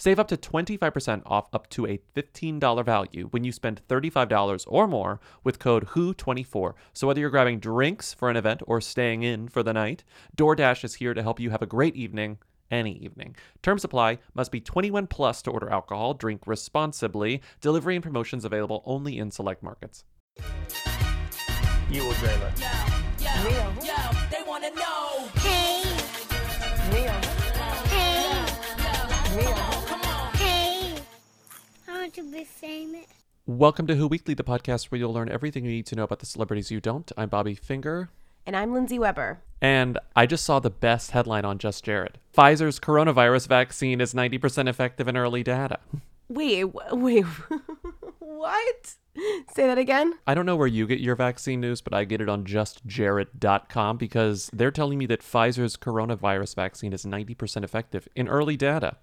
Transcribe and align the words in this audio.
save 0.00 0.18
up 0.18 0.28
to 0.28 0.36
25% 0.36 1.22
off 1.26 1.48
up 1.52 1.68
to 1.68 1.86
a 1.86 2.00
$15 2.16 2.84
value 2.84 3.28
when 3.30 3.44
you 3.44 3.52
spend 3.52 3.82
$35 3.86 4.64
or 4.66 4.88
more 4.88 5.20
with 5.44 5.58
code 5.58 5.88
WHO24. 5.88 6.72
So 6.94 7.06
whether 7.06 7.20
you're 7.20 7.28
grabbing 7.28 7.60
drinks 7.60 8.14
for 8.14 8.30
an 8.30 8.36
event 8.36 8.62
or 8.66 8.80
staying 8.80 9.22
in 9.22 9.48
for 9.48 9.62
the 9.62 9.74
night, 9.74 10.02
DoorDash 10.36 10.84
is 10.84 10.94
here 10.94 11.12
to 11.12 11.22
help 11.22 11.38
you 11.38 11.50
have 11.50 11.62
a 11.62 11.66
great 11.66 11.94
evening 11.94 12.38
any 12.70 12.92
evening. 12.98 13.36
Terms 13.62 13.84
apply. 13.84 14.18
Must 14.32 14.50
be 14.50 14.60
21 14.60 15.06
plus 15.08 15.42
to 15.42 15.50
order 15.50 15.68
alcohol. 15.68 16.14
Drink 16.14 16.46
responsibly. 16.46 17.42
Delivery 17.60 17.96
and 17.96 18.02
promotions 18.02 18.44
available 18.44 18.82
only 18.86 19.18
in 19.18 19.30
select 19.30 19.62
markets. 19.62 20.04
You 21.90 22.04
will 22.04 22.14
dream 22.14 22.40
it. 22.42 22.58
Hey, 22.60 23.52
hey, 23.52 23.99
be 32.28 32.44
famous. 32.44 33.06
Welcome 33.46 33.86
to 33.86 33.94
Who 33.94 34.06
Weekly, 34.06 34.34
the 34.34 34.44
podcast 34.44 34.86
where 34.86 34.98
you'll 34.98 35.12
learn 35.12 35.30
everything 35.30 35.64
you 35.64 35.70
need 35.70 35.86
to 35.86 35.96
know 35.96 36.04
about 36.04 36.18
the 36.18 36.26
celebrities 36.26 36.70
you 36.70 36.78
don't. 36.78 37.10
I'm 37.16 37.30
Bobby 37.30 37.54
Finger. 37.54 38.10
And 38.44 38.54
I'm 38.54 38.74
Lindsey 38.74 38.98
Weber. 38.98 39.40
And 39.62 39.98
I 40.14 40.26
just 40.26 40.44
saw 40.44 40.60
the 40.60 40.70
best 40.70 41.12
headline 41.12 41.46
on 41.46 41.58
Just 41.58 41.82
Jared. 41.82 42.18
Pfizer's 42.36 42.78
coronavirus 42.78 43.48
vaccine 43.48 44.02
is 44.02 44.12
90% 44.12 44.68
effective 44.68 45.08
in 45.08 45.16
early 45.16 45.42
data. 45.42 45.78
Wait, 46.28 46.66
wait, 46.92 47.24
what? 48.18 48.94
Say 49.54 49.66
that 49.66 49.78
again? 49.78 50.12
I 50.26 50.34
don't 50.34 50.46
know 50.46 50.56
where 50.56 50.66
you 50.66 50.86
get 50.86 51.00
your 51.00 51.16
vaccine 51.16 51.60
news, 51.60 51.80
but 51.80 51.94
I 51.94 52.04
get 52.04 52.20
it 52.20 52.28
on 52.28 52.44
justjared.com 52.44 53.96
because 53.96 54.50
they're 54.52 54.70
telling 54.70 54.98
me 54.98 55.06
that 55.06 55.22
Pfizer's 55.22 55.76
coronavirus 55.78 56.54
vaccine 56.54 56.92
is 56.92 57.06
90% 57.06 57.64
effective 57.64 58.08
in 58.14 58.28
early 58.28 58.58
data. 58.58 58.98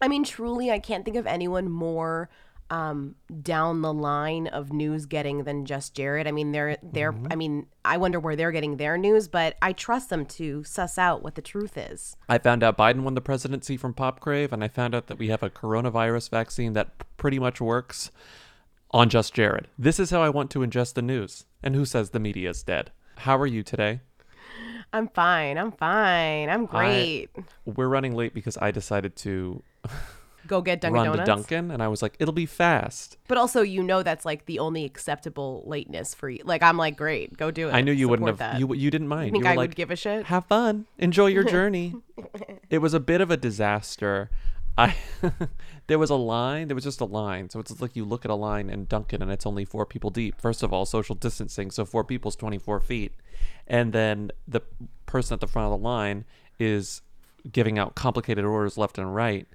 I 0.00 0.08
mean, 0.08 0.24
truly, 0.24 0.70
I 0.70 0.80
can't 0.80 1.04
think 1.04 1.16
of 1.16 1.28
anyone 1.28 1.70
more 1.70 2.28
um, 2.72 3.16
down 3.42 3.82
the 3.82 3.92
line 3.92 4.46
of 4.46 4.72
news 4.72 5.04
getting 5.04 5.44
than 5.44 5.66
just 5.66 5.94
Jared. 5.94 6.26
I 6.26 6.32
mean, 6.32 6.52
they're 6.52 6.78
they're. 6.82 7.14
I 7.30 7.36
mean, 7.36 7.66
I 7.84 7.98
wonder 7.98 8.18
where 8.18 8.34
they're 8.34 8.50
getting 8.50 8.78
their 8.78 8.96
news, 8.96 9.28
but 9.28 9.56
I 9.60 9.74
trust 9.74 10.08
them 10.08 10.24
to 10.26 10.64
suss 10.64 10.96
out 10.96 11.22
what 11.22 11.34
the 11.34 11.42
truth 11.42 11.76
is. 11.76 12.16
I 12.30 12.38
found 12.38 12.62
out 12.62 12.78
Biden 12.78 13.02
won 13.02 13.14
the 13.14 13.20
presidency 13.20 13.76
from 13.76 13.92
Pop 13.92 14.20
Crave, 14.20 14.54
and 14.54 14.64
I 14.64 14.68
found 14.68 14.94
out 14.94 15.08
that 15.08 15.18
we 15.18 15.28
have 15.28 15.42
a 15.42 15.50
coronavirus 15.50 16.30
vaccine 16.30 16.72
that 16.72 17.16
pretty 17.18 17.38
much 17.38 17.60
works 17.60 18.10
on 18.90 19.10
Just 19.10 19.34
Jared. 19.34 19.68
This 19.78 20.00
is 20.00 20.08
how 20.08 20.22
I 20.22 20.30
want 20.30 20.50
to 20.52 20.60
ingest 20.60 20.94
the 20.94 21.02
news. 21.02 21.44
And 21.62 21.74
who 21.74 21.84
says 21.84 22.10
the 22.10 22.18
media 22.18 22.50
is 22.50 22.62
dead? 22.62 22.90
How 23.18 23.36
are 23.38 23.46
you 23.46 23.62
today? 23.62 24.00
I'm 24.94 25.08
fine. 25.08 25.58
I'm 25.58 25.72
fine. 25.72 26.48
I'm 26.48 26.64
great. 26.64 27.28
We're 27.66 27.88
running 27.88 28.14
late 28.14 28.32
because 28.32 28.56
I 28.58 28.70
decided 28.70 29.14
to 29.16 29.62
Go 30.46 30.60
get 30.60 30.80
Dunkin' 30.80 30.94
run 30.94 31.06
Donuts. 31.06 31.20
to 31.20 31.26
Dunkin', 31.26 31.70
and 31.70 31.82
I 31.82 31.88
was 31.88 32.02
like, 32.02 32.16
it'll 32.18 32.34
be 32.34 32.46
fast. 32.46 33.16
But 33.28 33.38
also, 33.38 33.62
you 33.62 33.82
know, 33.82 34.02
that's 34.02 34.24
like 34.24 34.46
the 34.46 34.58
only 34.58 34.84
acceptable 34.84 35.62
lateness 35.66 36.14
for 36.14 36.28
you. 36.28 36.40
Like, 36.44 36.62
I'm 36.62 36.76
like, 36.76 36.96
great, 36.96 37.36
go 37.36 37.50
do 37.50 37.68
it. 37.68 37.72
I 37.72 37.80
knew 37.80 37.92
you 37.92 38.08
wouldn't 38.08 38.28
have. 38.28 38.38
That. 38.38 38.58
You 38.58 38.74
you 38.74 38.90
didn't 38.90 39.08
mind. 39.08 39.28
You 39.28 39.32
think 39.32 39.44
were 39.44 39.50
I 39.50 39.54
like, 39.54 39.70
would 39.70 39.76
give 39.76 39.90
a 39.90 39.96
shit? 39.96 40.26
Have 40.26 40.46
fun. 40.46 40.86
Enjoy 40.98 41.26
your 41.26 41.44
journey. 41.56 41.94
it 42.70 42.78
was 42.78 42.94
a 42.94 43.00
bit 43.00 43.20
of 43.20 43.30
a 43.30 43.36
disaster. 43.36 44.30
I 44.76 44.96
there 45.86 45.98
was 45.98 46.10
a 46.10 46.14
line. 46.16 46.68
There 46.68 46.74
was 46.74 46.84
just 46.84 47.00
a 47.00 47.04
line. 47.04 47.50
So 47.50 47.60
it's 47.60 47.80
like 47.80 47.94
you 47.94 48.04
look 48.04 48.24
at 48.24 48.30
a 48.30 48.34
line 48.34 48.70
in 48.70 48.86
Dunkin' 48.86 49.20
and 49.22 49.30
it's 49.30 49.44
only 49.46 49.64
four 49.64 49.84
people 49.84 50.10
deep. 50.10 50.40
First 50.40 50.62
of 50.62 50.72
all, 50.72 50.86
social 50.86 51.14
distancing. 51.14 51.70
So 51.70 51.84
four 51.84 52.04
people's 52.04 52.36
twenty 52.36 52.58
four 52.58 52.80
feet, 52.80 53.12
and 53.66 53.92
then 53.92 54.30
the 54.48 54.62
person 55.06 55.34
at 55.34 55.40
the 55.40 55.46
front 55.46 55.72
of 55.72 55.78
the 55.78 55.84
line 55.84 56.24
is 56.58 57.02
giving 57.50 57.78
out 57.78 57.94
complicated 57.94 58.44
orders 58.44 58.78
left 58.78 58.98
and 58.98 59.14
right 59.14 59.46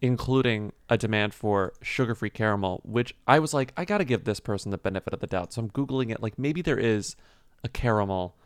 including 0.00 0.72
a 0.88 0.96
demand 0.96 1.34
for 1.34 1.72
sugar-free 1.82 2.30
caramel, 2.30 2.80
which 2.84 3.14
I 3.26 3.38
was 3.38 3.52
like, 3.52 3.72
I 3.76 3.84
gotta 3.84 4.04
give 4.04 4.24
this 4.24 4.40
person 4.40 4.70
the 4.70 4.78
benefit 4.78 5.12
of 5.12 5.20
the 5.20 5.26
doubt. 5.26 5.52
So 5.52 5.62
I'm 5.62 5.70
googling 5.70 6.10
it, 6.10 6.22
like 6.22 6.38
maybe 6.38 6.62
there 6.62 6.78
is 6.78 7.16
a 7.64 7.68
caramel 7.68 8.36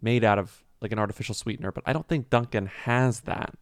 made 0.00 0.24
out 0.24 0.38
of 0.38 0.62
like 0.80 0.92
an 0.92 0.98
artificial 0.98 1.34
sweetener, 1.34 1.70
but 1.70 1.84
I 1.86 1.92
don't 1.92 2.08
think 2.08 2.30
Dunkin' 2.30 2.66
has 2.66 3.20
that, 3.20 3.54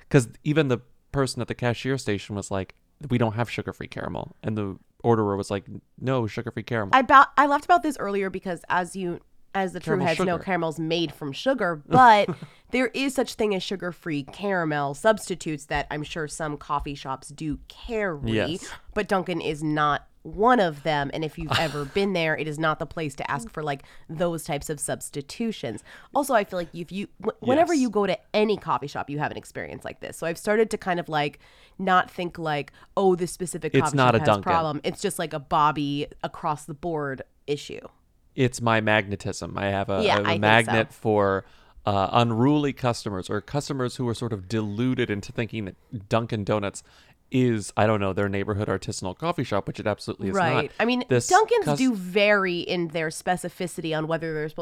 because 0.00 0.28
even 0.44 0.68
the 0.68 0.78
person 1.12 1.40
at 1.40 1.48
the 1.48 1.54
cashier 1.54 1.96
station 1.96 2.36
was 2.36 2.50
like, 2.50 2.74
we 3.08 3.16
don't 3.16 3.34
have 3.34 3.50
sugar-free 3.50 3.88
caramel, 3.88 4.36
and 4.42 4.58
the 4.58 4.78
orderer 5.02 5.36
was 5.36 5.50
like, 5.50 5.64
no 5.98 6.26
sugar-free 6.26 6.64
caramel. 6.64 6.94
I 6.94 7.00
about 7.00 7.28
I 7.38 7.46
laughed 7.46 7.64
about 7.64 7.82
this 7.82 7.96
earlier 7.98 8.28
because 8.28 8.62
as 8.68 8.94
you 8.96 9.20
as 9.54 9.72
the 9.72 9.80
true 9.80 9.92
Caramel 9.92 10.06
heads 10.06 10.20
know, 10.20 10.34
sugar. 10.34 10.44
caramel's 10.44 10.78
made 10.78 11.12
from 11.12 11.32
sugar, 11.32 11.82
but 11.88 12.28
there 12.70 12.88
is 12.88 13.14
such 13.14 13.34
thing 13.34 13.54
as 13.54 13.62
sugar-free 13.62 14.24
caramel 14.24 14.94
substitutes 14.94 15.66
that 15.66 15.86
I'm 15.90 16.02
sure 16.02 16.28
some 16.28 16.56
coffee 16.56 16.94
shops 16.94 17.28
do 17.28 17.58
carry. 17.68 18.32
Yes. 18.32 18.68
But 18.94 19.08
Dunkin' 19.08 19.40
is 19.40 19.62
not 19.62 20.06
one 20.22 20.58
of 20.58 20.82
them. 20.82 21.08
And 21.14 21.24
if 21.24 21.38
you've 21.38 21.52
ever 21.58 21.84
been 21.84 22.12
there, 22.12 22.36
it 22.36 22.48
is 22.48 22.58
not 22.58 22.80
the 22.80 22.84
place 22.86 23.14
to 23.14 23.30
ask 23.30 23.48
for 23.48 23.62
like 23.62 23.84
those 24.10 24.42
types 24.42 24.68
of 24.68 24.80
substitutions. 24.80 25.84
Also, 26.14 26.34
I 26.34 26.42
feel 26.44 26.58
like 26.58 26.74
if 26.74 26.90
you 26.90 27.06
wh- 27.24 27.40
whenever 27.42 27.72
Yes. 27.72 27.82
you 27.82 27.90
go 27.90 28.06
to 28.06 28.18
any 28.34 28.56
coffee 28.56 28.88
shop, 28.88 29.08
you 29.08 29.20
have 29.20 29.30
an 29.30 29.36
experience 29.36 29.84
like 29.84 30.00
this. 30.00 30.16
So 30.18 30.26
I've 30.26 30.36
started 30.38 30.68
to 30.70 30.78
kind 30.78 30.98
of 31.00 31.08
like 31.08 31.38
not 31.78 32.10
think 32.10 32.38
like, 32.38 32.72
oh, 32.96 33.14
this 33.14 33.30
specific 33.32 33.72
It's 33.72 33.84
coffee 33.84 33.96
not 33.96 34.06
shop 34.08 34.14
a 34.14 34.18
has 34.18 34.26
Dunkin'. 34.26 34.42
problem. 34.42 34.80
It's 34.84 35.00
just 35.00 35.18
like 35.20 35.32
a 35.32 35.38
Bobby 35.38 36.08
across 36.24 36.64
the 36.64 36.74
board 36.74 37.22
issue. 37.46 37.80
It's 38.36 38.60
my 38.60 38.80
magnetism. 38.80 39.58
I 39.58 39.66
have 39.66 39.90
a, 39.90 40.02
Yeah, 40.02 40.14
I 40.14 40.16
have 40.18 40.36
a 40.36 40.38
magnet 40.38 40.92
so. 40.92 40.98
for 41.00 41.44
uh, 41.86 42.08
unruly 42.12 42.72
customers 42.72 43.30
or 43.30 43.40
customers 43.40 43.96
who 43.96 44.06
are 44.08 44.14
sort 44.14 44.32
of 44.32 44.48
deluded 44.48 45.10
into 45.10 45.32
thinking 45.32 45.64
that 45.64 46.08
Dunkin' 46.08 46.44
Donuts 46.44 46.82
is 47.30 47.72
I 47.76 47.86
don't 47.86 48.00
know 48.00 48.12
their 48.12 48.28
neighborhood 48.28 48.68
artisanal 48.68 49.16
coffee 49.18 49.44
shop, 49.44 49.66
which 49.66 49.80
it 49.80 49.86
absolutely 49.86 50.28
is 50.28 50.36
not. 50.36 50.42
right. 50.42 50.72
I 50.78 50.84
mean, 50.84 51.04
This 51.08 51.26
Dunkin's 51.26 51.64
cus- 51.64 51.78
do 51.78 51.94
vary 51.94 52.60
in 52.60 52.88
their 52.88 53.08
specificity 53.08 53.96
on 53.96 54.06
whether 54.06 54.32
there's, 54.32 54.54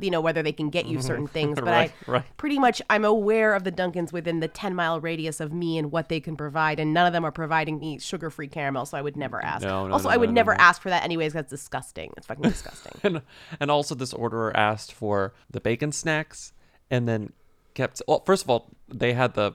you 0.00 0.10
know, 0.10 0.20
whether 0.20 0.42
they 0.42 0.52
can 0.52 0.70
get 0.70 0.86
you 0.86 0.98
mm-hmm. 0.98 1.06
certain 1.06 1.26
things. 1.28 1.54
But 1.54 1.64
Right, 1.64 1.92
I 2.06 2.10
right. 2.10 2.24
pretty 2.36 2.58
much 2.58 2.82
I'm 2.90 3.04
aware 3.04 3.54
of 3.54 3.64
the 3.64 3.72
Dunkins 3.72 4.12
within 4.12 4.40
the 4.40 4.48
10 4.48 4.74
mile 4.74 5.00
radius 5.00 5.40
of 5.40 5.52
me 5.52 5.78
and 5.78 5.92
what 5.92 6.08
they 6.08 6.20
can 6.20 6.36
provide, 6.36 6.80
and 6.80 6.92
none 6.92 7.06
of 7.06 7.12
them 7.12 7.24
are 7.24 7.32
providing 7.32 7.78
me 7.78 7.98
sugar 7.98 8.30
free 8.30 8.48
caramel, 8.48 8.86
so 8.86 8.98
I 8.98 9.02
would 9.02 9.16
never 9.16 9.38
mm, 9.38 9.44
ask. 9.44 9.62
No, 9.62 9.86
no, 9.86 9.92
also, 9.92 10.08
no, 10.08 10.14
I 10.14 10.16
would 10.16 10.32
never 10.32 10.54
ask 10.60 10.82
for 10.82 10.90
that 10.90 11.04
anyways. 11.04 11.32
That's 11.32 11.50
disgusting. 11.50 12.12
It's 12.16 12.26
fucking 12.26 12.42
disgusting. 12.42 12.92
and 13.02 13.22
and 13.60 13.70
also 13.70 13.94
this 13.94 14.12
orderer 14.12 14.56
asked 14.56 14.92
for 14.92 15.34
the 15.50 15.60
bacon 15.60 15.92
snacks 15.92 16.52
and 16.90 17.08
then 17.08 17.32
kept 17.74 18.02
well 18.08 18.22
first 18.24 18.42
of 18.42 18.50
all 18.50 18.70
they 18.88 19.12
had 19.12 19.34
the 19.34 19.52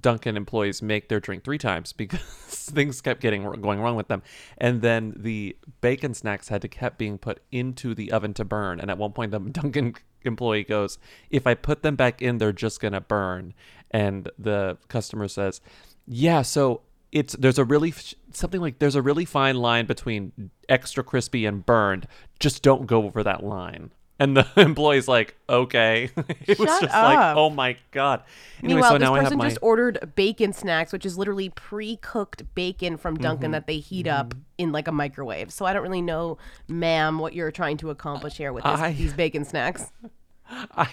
Dunkin' 0.00 0.36
employees 0.36 0.82
make 0.82 1.08
their 1.08 1.20
drink 1.20 1.44
three 1.44 1.58
times 1.58 1.92
because 1.92 2.20
things 2.48 3.00
kept 3.00 3.20
getting 3.20 3.42
going 3.60 3.80
wrong 3.80 3.96
with 3.96 4.08
them, 4.08 4.22
and 4.58 4.82
then 4.82 5.14
the 5.16 5.56
bacon 5.80 6.14
snacks 6.14 6.48
had 6.48 6.62
to 6.62 6.68
kept 6.68 6.98
being 6.98 7.18
put 7.18 7.40
into 7.52 7.94
the 7.94 8.12
oven 8.12 8.34
to 8.34 8.44
burn. 8.44 8.80
And 8.80 8.90
at 8.90 8.98
one 8.98 9.12
point, 9.12 9.30
the 9.30 9.38
Dunkin' 9.52 9.94
employee 10.22 10.64
goes, 10.64 10.98
"If 11.30 11.46
I 11.46 11.54
put 11.54 11.82
them 11.82 11.96
back 11.96 12.22
in, 12.22 12.38
they're 12.38 12.52
just 12.52 12.80
gonna 12.80 13.00
burn." 13.00 13.54
And 13.90 14.30
the 14.38 14.78
customer 14.88 15.28
says, 15.28 15.60
"Yeah, 16.06 16.42
so 16.42 16.82
it's 17.12 17.34
there's 17.34 17.58
a 17.58 17.64
really 17.64 17.94
something 18.32 18.60
like 18.60 18.78
there's 18.78 18.96
a 18.96 19.02
really 19.02 19.24
fine 19.24 19.56
line 19.56 19.86
between 19.86 20.50
extra 20.68 21.04
crispy 21.04 21.46
and 21.46 21.64
burned. 21.64 22.06
Just 22.40 22.62
don't 22.62 22.86
go 22.86 23.04
over 23.04 23.22
that 23.22 23.44
line." 23.44 23.92
And 24.18 24.36
the 24.36 24.46
employee's 24.56 25.08
like, 25.08 25.34
okay. 25.48 26.10
it 26.46 26.58
was 26.58 26.68
Shut 26.68 26.82
just 26.82 26.94
like, 26.94 27.36
oh 27.36 27.50
my 27.50 27.76
god. 27.90 28.22
Anyway, 28.62 28.74
Meanwhile, 28.74 28.90
so 28.92 28.98
this 28.98 29.06
now 29.08 29.14
I 29.14 29.18
have 29.18 29.24
person 29.26 29.38
my 29.38 29.48
just 29.48 29.58
ordered 29.60 30.12
bacon 30.14 30.52
snacks, 30.52 30.92
which 30.92 31.04
is 31.04 31.18
literally 31.18 31.48
pre-cooked 31.48 32.54
bacon 32.54 32.96
from 32.96 33.16
Dunkin' 33.16 33.46
Mm-hmm. 33.46 33.52
that 33.52 33.66
they 33.66 33.78
heat 33.78 34.06
up 34.06 34.34
in 34.56 34.70
like 34.70 34.86
a 34.86 34.92
microwave. 34.92 35.52
So 35.52 35.64
I 35.66 35.72
don't 35.72 35.82
really 35.82 36.02
know, 36.02 36.38
ma'am, 36.68 37.18
what 37.18 37.34
you're 37.34 37.50
trying 37.50 37.76
to 37.78 37.90
accomplish 37.90 38.36
here 38.36 38.52
with 38.52 38.62
this, 38.64 38.80
I- 38.80 38.92
these 38.92 39.12
bacon 39.14 39.44
snacks. 39.44 39.90
I, 40.48 40.88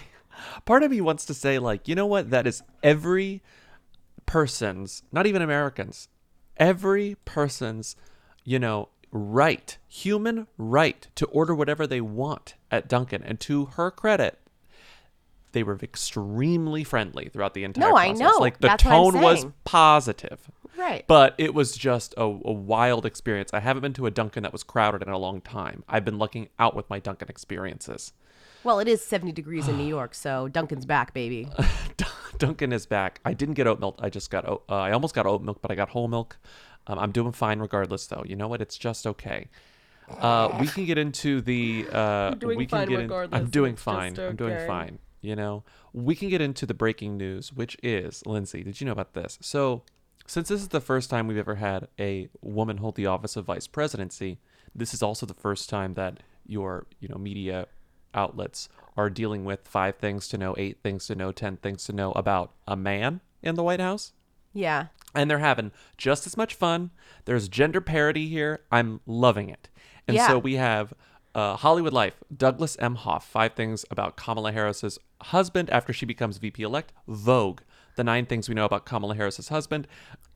part 0.64 0.82
of 0.82 0.90
me 0.90 1.00
wants 1.00 1.24
to 1.26 1.34
say 1.34 1.58
like, 1.60 1.86
you 1.86 1.94
know 1.94 2.06
what? 2.06 2.30
That 2.30 2.46
is 2.48 2.62
every 2.82 3.40
person's, 4.26 5.02
not 5.12 5.26
even 5.26 5.42
Americans, 5.42 6.08
every 6.56 7.16
person's, 7.24 7.96
you 8.44 8.58
know, 8.58 8.88
right, 9.12 9.78
human 9.86 10.46
right 10.58 11.06
to 11.14 11.26
order 11.26 11.54
whatever 11.54 11.86
they 11.86 12.00
want 12.00 12.54
at 12.70 12.88
Dunkin'. 12.88 13.22
And 13.22 13.38
to 13.40 13.66
her 13.66 13.90
credit, 13.90 14.38
they 15.52 15.62
were 15.62 15.78
extremely 15.82 16.82
friendly 16.82 17.28
throughout 17.28 17.54
the 17.54 17.64
entire 17.64 17.90
No, 17.90 17.96
I 17.96 18.08
process. 18.08 18.20
know. 18.20 18.38
Like 18.38 18.58
the 18.58 18.68
That's 18.68 18.82
tone 18.82 19.20
was 19.20 19.46
positive. 19.64 20.50
Right. 20.76 21.04
But 21.06 21.34
it 21.36 21.52
was 21.54 21.76
just 21.76 22.14
a, 22.16 22.22
a 22.22 22.52
wild 22.52 23.04
experience. 23.04 23.50
I 23.52 23.60
haven't 23.60 23.82
been 23.82 23.92
to 23.94 24.06
a 24.06 24.10
Dunkin' 24.10 24.42
that 24.44 24.52
was 24.52 24.62
crowded 24.62 25.02
in 25.02 25.08
a 25.10 25.18
long 25.18 25.42
time. 25.42 25.84
I've 25.88 26.04
been 26.04 26.18
looking 26.18 26.48
out 26.58 26.74
with 26.74 26.88
my 26.88 26.98
Dunkin' 26.98 27.28
experiences. 27.28 28.12
Well, 28.64 28.78
it 28.78 28.88
is 28.88 29.04
70 29.04 29.32
degrees 29.32 29.68
in 29.68 29.76
New 29.76 29.86
York, 29.86 30.14
so 30.14 30.48
Dunkin's 30.48 30.86
back, 30.86 31.12
baby. 31.12 31.48
Dunkin' 32.38 32.72
is 32.72 32.86
back. 32.86 33.20
I 33.24 33.34
didn't 33.34 33.54
get 33.54 33.66
oat 33.66 33.80
milk. 33.80 33.98
I 34.00 34.08
just 34.08 34.30
got 34.30 34.48
oat. 34.48 34.64
Uh, 34.68 34.76
I 34.76 34.92
almost 34.92 35.14
got 35.14 35.26
oat 35.26 35.42
milk, 35.42 35.58
but 35.60 35.70
I 35.70 35.74
got 35.74 35.90
whole 35.90 36.08
milk. 36.08 36.38
Um, 36.86 36.98
I'm 36.98 37.12
doing 37.12 37.32
fine 37.32 37.60
regardless, 37.60 38.06
though. 38.06 38.24
You 38.26 38.36
know 38.36 38.48
what? 38.48 38.60
It's 38.60 38.76
just 38.76 39.06
okay. 39.06 39.48
Uh, 40.08 40.56
we 40.60 40.66
can 40.66 40.84
get 40.84 40.98
into 40.98 41.40
the. 41.40 41.86
Uh, 41.90 42.30
doing 42.34 42.58
we 42.58 42.66
can 42.66 42.78
fine 42.78 42.88
get 42.88 42.94
in- 42.94 43.00
regardless, 43.02 43.40
I'm 43.40 43.50
doing 43.50 43.76
fine. 43.76 44.14
just 44.14 44.28
I'm 44.28 44.36
doing 44.36 44.66
fine. 44.66 44.98
You 45.20 45.36
know, 45.36 45.62
we 45.92 46.16
can 46.16 46.28
get 46.28 46.40
into 46.40 46.66
the 46.66 46.74
breaking 46.74 47.16
news, 47.16 47.52
which 47.52 47.76
is 47.82 48.22
Lindsey. 48.26 48.64
Did 48.64 48.80
you 48.80 48.86
know 48.86 48.92
about 48.92 49.14
this? 49.14 49.38
So, 49.40 49.82
since 50.26 50.48
this 50.48 50.60
is 50.60 50.68
the 50.68 50.80
first 50.80 51.10
time 51.10 51.28
we've 51.28 51.38
ever 51.38 51.54
had 51.54 51.86
a 51.98 52.28
woman 52.40 52.78
hold 52.78 52.96
the 52.96 53.06
office 53.06 53.36
of 53.36 53.44
vice 53.44 53.68
presidency, 53.68 54.40
this 54.74 54.92
is 54.92 55.02
also 55.02 55.24
the 55.24 55.34
first 55.34 55.68
time 55.70 55.94
that 55.94 56.18
your 56.44 56.86
you 56.98 57.08
know 57.08 57.16
media 57.16 57.68
outlets 58.14 58.68
are 58.96 59.08
dealing 59.08 59.44
with 59.44 59.60
five 59.66 59.96
things 59.96 60.26
to 60.28 60.36
know, 60.36 60.54
eight 60.58 60.78
things 60.82 61.06
to 61.06 61.14
know, 61.14 61.30
ten 61.30 61.56
things 61.56 61.84
to 61.84 61.92
know 61.92 62.12
about 62.12 62.52
a 62.66 62.76
man 62.76 63.20
in 63.42 63.54
the 63.54 63.62
White 63.62 63.80
House. 63.80 64.12
Yeah. 64.52 64.86
And 65.14 65.30
they're 65.30 65.38
having 65.38 65.72
just 65.98 66.26
as 66.26 66.36
much 66.36 66.54
fun. 66.54 66.90
There's 67.26 67.48
gender 67.48 67.80
parity 67.80 68.28
here. 68.28 68.60
I'm 68.70 69.00
loving 69.06 69.48
it. 69.48 69.68
And 70.08 70.16
Yeah. 70.16 70.28
so 70.28 70.38
we 70.38 70.54
have 70.56 70.94
uh, 71.34 71.56
Hollywood 71.56 71.92
Life, 71.92 72.14
Douglas 72.34 72.76
Emhoff, 72.76 73.22
five 73.22 73.54
things 73.54 73.84
about 73.90 74.16
Kamala 74.16 74.52
Harris's 74.52 74.98
husband 75.22 75.70
after 75.70 75.92
she 75.92 76.04
becomes 76.06 76.38
VP 76.38 76.62
elect. 76.62 76.92
Vogue, 77.08 77.60
the 77.96 78.04
nine 78.04 78.26
things 78.26 78.48
we 78.48 78.54
know 78.54 78.64
about 78.64 78.84
Kamala 78.84 79.14
Harris's 79.14 79.48
husband. 79.48 79.86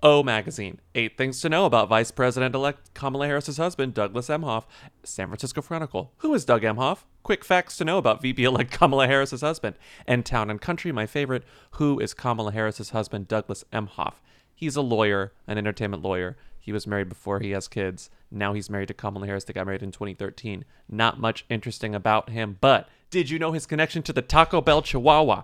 O 0.02 0.22
Magazine, 0.22 0.80
eight 0.94 1.16
things 1.18 1.40
to 1.40 1.48
know 1.48 1.64
about 1.66 1.88
Vice 1.88 2.10
President 2.10 2.54
elect 2.54 2.92
Kamala 2.94 3.26
Harris's 3.26 3.56
husband, 3.56 3.94
Douglas 3.94 4.28
Emhoff. 4.28 4.64
San 5.04 5.28
Francisco 5.28 5.62
Chronicle, 5.62 6.12
who 6.18 6.32
is 6.34 6.44
Doug 6.44 6.62
Emhoff? 6.62 7.04
Quick 7.26 7.44
facts 7.44 7.76
to 7.78 7.84
know 7.84 7.98
about 7.98 8.22
VP 8.22 8.44
elect 8.44 8.70
Kamala 8.70 9.08
Harris's 9.08 9.40
husband. 9.40 9.74
And 10.06 10.24
Town 10.24 10.48
and 10.48 10.60
Country, 10.60 10.92
my 10.92 11.06
favorite, 11.06 11.42
who 11.72 11.98
is 11.98 12.14
Kamala 12.14 12.52
Harris's 12.52 12.90
husband, 12.90 13.26
Douglas 13.26 13.64
Emhoff? 13.72 14.20
He's 14.54 14.76
a 14.76 14.80
lawyer, 14.80 15.32
an 15.48 15.58
entertainment 15.58 16.04
lawyer. 16.04 16.36
He 16.56 16.70
was 16.70 16.86
married 16.86 17.08
before 17.08 17.40
he 17.40 17.50
has 17.50 17.66
kids. 17.66 18.10
Now 18.30 18.52
he's 18.52 18.70
married 18.70 18.86
to 18.86 18.94
Kamala 18.94 19.26
Harris. 19.26 19.42
They 19.42 19.52
got 19.52 19.66
married 19.66 19.82
in 19.82 19.90
2013. 19.90 20.64
Not 20.88 21.18
much 21.18 21.44
interesting 21.50 21.96
about 21.96 22.30
him, 22.30 22.58
but 22.60 22.88
did 23.10 23.28
you 23.28 23.40
know 23.40 23.50
his 23.50 23.66
connection 23.66 24.04
to 24.04 24.12
the 24.12 24.22
Taco 24.22 24.60
Bell 24.60 24.80
Chihuahua? 24.80 25.42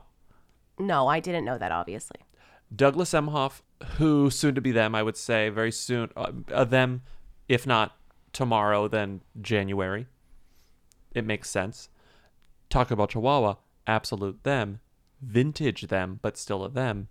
No, 0.79 1.09
I 1.09 1.19
didn't 1.19 1.45
know 1.45 1.59
that, 1.59 1.73
obviously. 1.73 2.21
Douglas 2.73 3.11
Emhoff, 3.11 3.63
who 3.97 4.31
soon 4.31 4.55
to 4.55 4.61
be 4.61 4.71
them, 4.71 4.95
I 4.95 5.03
would 5.03 5.17
say, 5.17 5.49
very 5.49 5.73
soon, 5.73 6.11
uh, 6.17 6.31
uh, 6.53 6.63
them, 6.63 7.03
if 7.49 7.67
not 7.67 7.97
tomorrow, 8.33 8.87
then 8.87 9.23
January. 9.41 10.07
It 11.15 11.25
makes 11.25 11.51
sense. 11.51 11.89
Talk 12.71 12.91
about 12.91 13.11
Chihuahua, 13.11 13.57
absolute 13.87 14.43
them, 14.45 14.81
vintage 15.21 15.83
them, 15.89 16.19
but 16.23 16.37
still 16.37 16.65
a 16.65 16.71
them. 16.71 17.09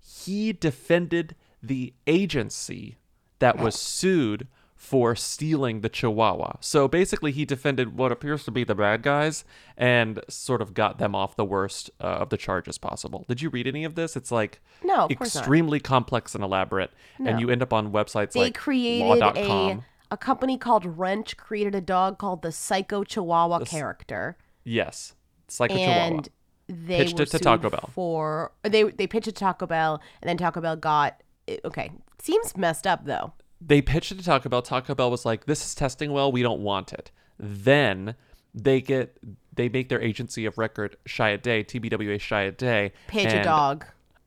He 0.00 0.52
defended 0.52 1.34
the 1.62 1.94
agency 2.06 2.96
that 3.38 3.58
was 3.58 3.74
sued 3.74 4.48
for 4.76 5.16
stealing 5.16 5.80
the 5.80 5.88
Chihuahua. 5.88 6.56
So 6.60 6.88
basically, 6.88 7.32
he 7.32 7.46
defended 7.46 7.96
what 7.96 8.12
appears 8.12 8.44
to 8.44 8.50
be 8.50 8.64
the 8.64 8.74
bad 8.74 9.00
guys 9.02 9.44
and 9.78 10.20
sort 10.28 10.60
of 10.60 10.74
got 10.74 10.98
them 10.98 11.14
off 11.14 11.36
the 11.36 11.44
worst 11.44 11.90
uh, 12.00 12.04
of 12.04 12.28
the 12.28 12.36
charges 12.36 12.76
possible. 12.76 13.24
Did 13.26 13.40
you 13.40 13.48
read 13.48 13.66
any 13.66 13.84
of 13.84 13.94
this? 13.94 14.14
It's 14.14 14.30
like 14.30 14.60
No, 14.82 15.08
course 15.08 15.34
not. 15.34 15.40
extremely 15.40 15.80
complex 15.80 16.34
and 16.34 16.44
elaborate, 16.44 16.90
and 17.18 17.40
you 17.40 17.48
end 17.48 17.62
up 17.62 17.72
on 17.72 17.92
websites 17.92 18.32
They 18.32 18.40
like 18.40 18.54
created 18.58 19.06
law.com. 19.20 19.78
a 19.78 19.84
a 20.14 20.16
company 20.16 20.56
called 20.56 20.84
Wrench 20.98 21.36
created 21.36 21.74
a 21.74 21.80
dog 21.80 22.18
called 22.18 22.42
the 22.42 22.52
Psycho 22.52 23.02
Chihuahua 23.04 23.64
character, 23.64 24.36
Yes, 24.62 25.14
Psycho 25.48 25.74
Chihuahua. 25.74 25.92
and 26.06 26.28
they 26.68 26.98
Pitched 27.04 27.20
it 27.20 27.30
to 27.32 27.38
Taco 27.38 27.68
Bell. 27.68 27.90
for 27.92 28.52
they 28.62 28.84
they 28.84 29.06
pitched 29.06 29.28
it 29.28 29.32
to 29.36 29.40
Taco 29.40 29.66
Bell, 29.66 30.00
and 30.22 30.28
then 30.28 30.36
Taco 30.36 30.60
Bell 30.60 30.76
got 30.76 31.22
okay. 31.64 31.90
Seems 32.22 32.56
messed 32.56 32.86
up 32.86 33.04
though. 33.04 33.34
they 33.60 33.82
pitched 33.82 34.12
it 34.12 34.18
to 34.18 34.24
Taco 34.24 34.48
Bell. 34.48 34.62
Taco 34.62 34.94
Bell 34.94 35.10
was 35.10 35.24
like, 35.26 35.44
"This 35.46 35.64
is 35.66 35.74
testing 35.74 36.12
well. 36.12 36.30
We 36.32 36.42
don't 36.42 36.60
want 36.60 36.92
it." 36.92 37.10
Then 37.38 38.14
they 38.54 38.80
get 38.80 39.18
they 39.54 39.68
make 39.68 39.88
their 39.88 40.00
agency 40.00 40.46
of 40.46 40.56
record 40.58 40.96
Chiat/Day, 41.06 41.64
TBWA 41.64 42.16
Chiat/Day, 42.18 42.92
Pitch 43.08 43.32
a 43.32 43.42
dog. 43.42 43.84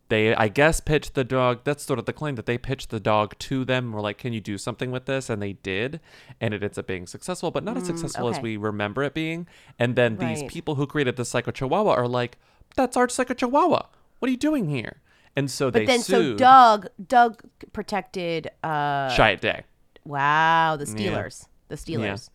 They, 0.09 0.33
I 0.33 0.47
guess, 0.47 0.79
pitched 0.79 1.15
the 1.15 1.23
dog. 1.25 1.61
That's 1.65 1.83
sort 1.83 1.99
of 1.99 2.05
the 2.05 2.13
claim 2.13 2.35
that 2.35 2.45
they 2.45 2.57
pitched 2.57 2.91
the 2.91 2.99
dog 2.99 3.37
to 3.39 3.65
them. 3.65 3.91
We're 3.91 3.99
like, 4.01 4.17
"Can 4.17 4.31
you 4.31 4.39
do 4.39 4.57
something 4.57 4.89
with 4.89 5.05
this?" 5.05 5.29
And 5.29 5.41
they 5.41 5.53
did, 5.53 5.99
and 6.39 6.53
it 6.53 6.63
ends 6.63 6.77
up 6.77 6.87
being 6.87 7.07
successful, 7.07 7.51
but 7.51 7.63
not 7.63 7.75
as 7.75 7.85
successful 7.87 8.29
as 8.29 8.37
Mm, 8.39 8.41
we 8.43 8.57
remember 8.57 9.03
it 9.03 9.13
being. 9.13 9.47
And 9.77 9.95
then 9.97 10.15
these 10.17 10.43
people 10.43 10.75
who 10.75 10.87
created 10.87 11.17
the 11.17 11.25
Psycho 11.25 11.51
Chihuahua 11.51 11.91
are 11.93 12.07
like, 12.07 12.37
"That's 12.75 12.95
our 12.95 13.09
Psycho 13.09 13.33
Chihuahua. 13.33 13.87
What 14.19 14.27
are 14.29 14.31
you 14.31 14.37
doing 14.37 14.69
here?" 14.69 15.01
And 15.35 15.51
so 15.51 15.67
But 15.69 15.79
they 15.79 15.85
then 15.85 15.99
so 16.01 16.35
Doug 16.35 16.87
Doug 17.05 17.43
protected 17.73 18.49
uh 18.63 19.09
Chiat/Day. 19.09 19.63
wow, 20.05 20.77
the 20.77 20.85
Steelers. 20.85 21.47
The 21.67 21.75
Steelers. 21.75 22.29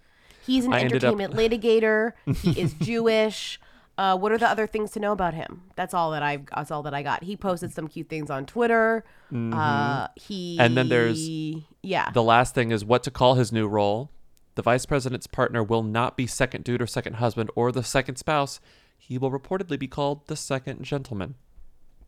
He's 0.47 0.67
an 0.67 0.73
I 0.73 0.81
ended 0.81 1.05
up- 1.05 1.15
entertainment 1.15 1.35
litigator. 1.63 2.13
He 2.43 2.61
is 2.61 2.75
Jewish. 2.81 3.59
Uh, 3.99 4.17
what 4.17 4.33
are 4.33 4.39
the 4.39 4.49
other 4.49 4.67
things 4.67 4.91
to 4.93 5.01
know 5.01 5.13
about 5.13 5.35
him? 5.35 5.63
That's 5.77 5.93
all 5.93 6.11
that 6.13 6.23
I. 6.23 6.39
That's 6.55 6.71
all 6.71 6.83
that 6.85 6.95
I 6.95 7.03
got. 7.03 7.25
He 7.25 7.37
posted 7.37 7.73
some 7.73 7.89
cute 7.89 8.09
things 8.09 8.31
on 8.31 8.47
Twitter. 8.47 9.05
Uh, 9.33 10.09
he 10.17 10.55
Mm-hmm. 10.57 10.61
And 10.61 10.77
then 10.77 10.89
there's 10.89 11.29
yeah. 11.83 12.11
The 12.13 12.23
last 12.23 12.55
thing 12.55 12.71
is 12.73 12.85
what 12.85 13.03
to 13.05 13.11
call 13.11 13.35
his 13.35 13.53
new 13.53 13.67
role. 13.69 14.11
The 14.55 14.63
vice 14.63 14.85
president's 14.87 15.27
partner 15.27 15.63
will 15.63 15.83
not 15.83 16.17
be 16.17 16.27
second 16.27 16.65
dude 16.65 16.83
or 16.83 16.87
second 16.87 17.15
husband 17.15 17.51
or 17.55 17.73
the 17.73 17.83
second 17.83 18.17
spouse. 18.17 18.61
He 18.99 19.19
will 19.19 19.31
reportedly 19.31 19.79
be 19.79 19.89
called 19.89 20.27
the 20.27 20.37
second 20.37 20.83
gentleman. 20.85 21.35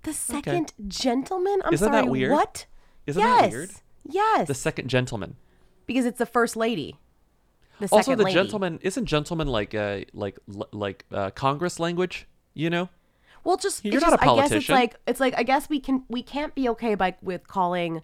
the 0.02 0.12
second 0.12 0.73
gentleman. 0.88 1.61
I'm 1.64 1.73
Isn't 1.75 1.90
that 1.92 2.04
sorry. 2.04 2.11
weird? 2.11 2.32
What? 2.32 2.66
Isn't 3.06 3.20
yes. 3.23 3.40
that 3.40 3.50
weird? 3.50 3.70
Yes. 4.08 4.49
The 4.49 4.54
second 4.54 4.88
gentleman. 4.88 5.37
because 5.87 6.04
it's 6.06 6.18
the 6.18 6.26
first 6.26 6.56
lady. 6.56 6.97
The 7.81 7.88
Also, 7.90 8.14
the 8.14 8.25
lady. 8.25 8.35
gentleman 8.35 8.78
isn't 8.83 9.07
gentleman 9.07 9.49
like 9.49 9.75
uh 9.75 10.00
like 10.12 10.38
like 10.73 11.04
uh, 11.12 11.31
Congress 11.31 11.78
language. 11.81 12.26
You 12.54 12.71
know, 12.71 12.88
Well, 13.43 13.57
just 13.57 13.85
You're 13.85 14.00
not 14.00 14.11
just, 14.12 14.23
a 14.23 14.31
I 14.31 14.37
guess 14.37 14.52
it's 14.52 14.66
politician. 14.66 14.75
like 14.76 14.97
it's 15.09 15.21
like 15.21 15.35
I 15.37 15.43
guess 15.43 15.69
we 15.69 15.81
can 15.81 16.04
we 16.09 16.23
can't 16.23 16.54
be 16.54 16.69
okay 16.71 16.95
by 16.95 17.16
with 17.21 17.49
calling 17.49 18.00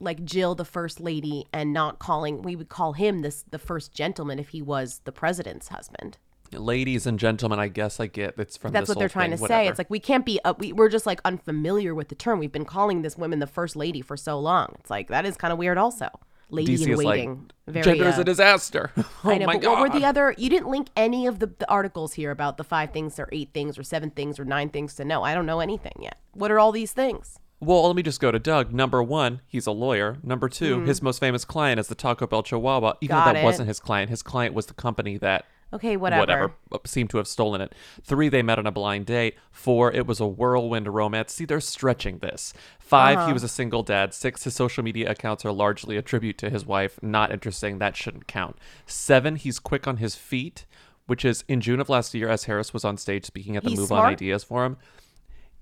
like 0.00 0.24
Jill 0.24 0.54
the 0.54 0.64
first 0.64 1.00
lady 1.00 1.46
and 1.52 1.72
not 1.72 1.98
calling 1.98 2.42
we 2.42 2.54
would 2.56 2.68
call 2.68 2.92
him 2.92 3.22
this 3.22 3.44
the 3.50 3.58
first 3.58 3.92
gentleman 3.92 4.38
if 4.38 4.50
he 4.50 4.62
was 4.62 5.00
the 5.04 5.12
president's 5.12 5.68
husband. 5.68 6.18
ladies 6.52 7.04
and 7.06 7.18
gentlemen. 7.18 7.58
I 7.58 7.66
guess 7.68 7.98
I 7.98 8.06
get 8.06 8.34
it's 8.38 8.56
from. 8.56 8.70
That's 8.72 8.88
what 8.88 8.98
they're 8.98 9.08
trying 9.08 9.30
thing, 9.30 9.38
to 9.38 9.42
whatever. 9.42 9.64
say. 9.64 9.68
It's 9.68 9.78
like 9.78 9.90
we 9.90 9.98
can't 10.00 10.24
be 10.24 10.38
uh, 10.44 10.54
we, 10.58 10.72
we're 10.72 10.88
just 10.88 11.06
like 11.06 11.20
unfamiliar 11.24 11.94
with 11.96 12.08
the 12.08 12.14
term. 12.14 12.38
We've 12.38 12.52
been 12.52 12.64
calling 12.64 13.02
this 13.02 13.16
woman 13.18 13.40
the 13.40 13.46
first 13.48 13.74
lady 13.74 14.00
for 14.02 14.16
so 14.16 14.38
long. 14.38 14.76
It's 14.80 14.90
like 14.90 15.08
that 15.08 15.24
is 15.26 15.36
kind 15.36 15.52
of 15.52 15.58
weird 15.58 15.78
also. 15.78 16.08
Lady 16.54 16.76
DC 16.76 16.86
in 16.86 16.92
is 16.92 16.98
like 16.98 17.06
waiting. 17.06 17.50
Very 17.66 17.84
gender 17.84 18.08
is 18.08 18.18
uh, 18.18 18.22
a 18.22 18.24
disaster. 18.24 18.92
oh 18.96 19.06
I 19.24 19.38
know, 19.38 19.46
my 19.46 19.54
but 19.54 19.62
god. 19.62 19.72
what 19.72 19.80
were 19.92 19.98
the 19.98 20.04
other? 20.06 20.34
You 20.36 20.50
didn't 20.50 20.68
link 20.68 20.88
any 20.96 21.26
of 21.26 21.38
the, 21.38 21.46
the 21.46 21.68
articles 21.70 22.14
here 22.14 22.30
about 22.30 22.56
the 22.56 22.64
five 22.64 22.92
things 22.92 23.18
or 23.18 23.28
eight 23.32 23.50
things 23.54 23.78
or 23.78 23.82
seven 23.82 24.10
things 24.10 24.38
or 24.38 24.44
nine 24.44 24.68
things 24.68 24.94
to 24.96 25.04
know. 25.04 25.22
I 25.22 25.34
don't 25.34 25.46
know 25.46 25.60
anything 25.60 25.94
yet. 26.00 26.18
What 26.32 26.50
are 26.50 26.58
all 26.58 26.72
these 26.72 26.92
things? 26.92 27.38
Well, 27.60 27.86
let 27.86 27.96
me 27.96 28.02
just 28.02 28.20
go 28.20 28.30
to 28.30 28.38
Doug. 28.38 28.72
Number 28.72 29.02
one, 29.02 29.40
he's 29.46 29.66
a 29.66 29.70
lawyer. 29.70 30.18
Number 30.22 30.48
two, 30.48 30.80
his 30.82 31.00
most 31.00 31.18
famous 31.18 31.44
client 31.44 31.80
is 31.80 31.88
the 31.88 31.94
Taco 31.94 32.26
Bell 32.26 32.42
Chihuahua. 32.42 32.94
Even. 33.00 33.16
Got 33.16 33.24
though 33.24 33.32
that 33.32 33.40
it. 33.40 33.44
wasn't 33.44 33.68
his 33.68 33.80
client, 33.80 34.10
his 34.10 34.22
client 34.22 34.54
was 34.54 34.66
the 34.66 34.74
company 34.74 35.16
that 35.18 35.46
Okay, 35.74 35.96
whatever. 35.96 36.52
uh, 36.72 36.78
seemed 36.86 37.10
to 37.10 37.16
have 37.18 37.26
stolen 37.26 37.60
it. 37.60 37.74
Three, 38.02 38.28
they 38.28 38.42
met 38.42 38.58
on 38.58 38.66
a 38.66 38.70
blind 38.72 39.06
date. 39.06 39.34
Four, 39.50 39.92
it 39.92 40.06
was 40.06 40.20
a 40.20 40.26
whirlwind 40.26 40.86
romance. 40.88 41.32
See, 41.34 41.44
they're 41.44 41.60
stretching 41.60 42.18
this. 42.18 42.54
5 42.78 43.18
Uh-huh. 43.18 43.26
he 43.26 43.32
was 43.32 43.42
a 43.42 43.48
single 43.48 43.82
dad. 43.82 44.14
Six, 44.14 44.44
his 44.44 44.54
social 44.54 44.84
media 44.84 45.10
accounts 45.10 45.44
are 45.44 45.52
largely 45.52 45.96
a 45.96 46.02
tribute 46.02 46.38
to 46.38 46.50
his 46.50 46.64
wife. 46.64 46.98
Not 47.02 47.32
interesting. 47.32 47.78
That 47.78 47.96
shouldn't 47.96 48.26
count. 48.28 48.56
Seven, 48.86 49.36
he's 49.36 49.58
quick 49.58 49.86
on 49.88 49.96
his 49.98 50.14
feet. 50.14 50.64
which 51.06 51.22
is 51.24 51.44
in 51.48 51.60
June 51.60 51.80
of 51.80 51.88
last 51.90 52.14
year, 52.14 52.30
as 52.30 52.44
Harris 52.44 52.72
was 52.72 52.82
on 52.82 52.96
stage 52.96 53.26
speaking 53.26 53.56
at 53.56 53.62
the 53.62 53.68
He's 53.68 53.78
Move 53.80 53.88
smart. 53.88 54.06
On 54.06 54.12
Ideas 54.12 54.42
Forum, 54.44 54.78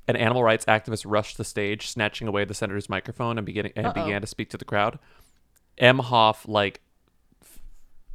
an 0.07 0.15
animal 0.15 0.45
rights 0.45 0.65
activist 0.67 1.03
rushed 1.05 1.37
the 1.37 1.45
stage, 1.45 1.89
snatching 1.89 2.29
away 2.29 2.45
the 2.45 2.55
senator's 2.55 2.89
microphone 2.89 3.39
and 3.39 3.45
beginning 3.45 3.73
and 3.75 3.93
began 3.93 4.21
to 4.21 4.27
speak 4.29 4.51
to 4.51 4.57
the 4.57 4.65
crowd. 4.65 5.01
Emhoff 5.81 6.47
like 6.47 6.81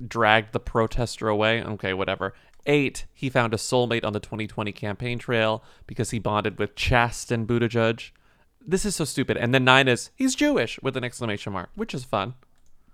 dragged 0.05 0.53
the 0.53 0.59
protester 0.59 1.27
away. 1.27 1.63
Okay, 1.63 1.93
whatever. 1.93 2.33
Eight, 2.65 3.05
he 3.13 3.29
found 3.29 3.53
a 3.53 3.57
soulmate 3.57 4.03
on 4.03 4.13
the 4.13 4.19
2020 4.19 4.71
campaign 4.73 5.19
trail 5.19 5.63
because 5.85 6.11
he 6.11 6.19
bonded 6.19 6.59
with 6.59 6.75
Chasten 6.75 7.47
Buttigieg. 7.47 8.11
This 8.65 8.83
is 8.85 8.95
so 8.95 9.05
stupid. 9.05 9.37
And 9.37 9.53
then 9.53 9.63
nine 9.63 9.87
is 9.87 10.09
he's 10.15 10.35
Jewish 10.35 10.77
with 10.81 10.97
an 10.97 11.03
exclamation 11.05 11.53
mark, 11.53 11.69
which 11.75 11.93
is 11.93 12.03
fun. 12.03 12.33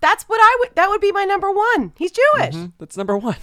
That's 0.00 0.24
what 0.24 0.38
I 0.40 0.56
would. 0.60 0.76
That 0.76 0.88
would 0.90 1.00
be 1.00 1.10
my 1.10 1.24
number 1.24 1.50
one. 1.50 1.92
He's 1.96 2.12
Jewish. 2.12 2.54
Mm-hmm. 2.54 2.66
That's 2.78 2.96
number 2.96 3.16
one. 3.16 3.36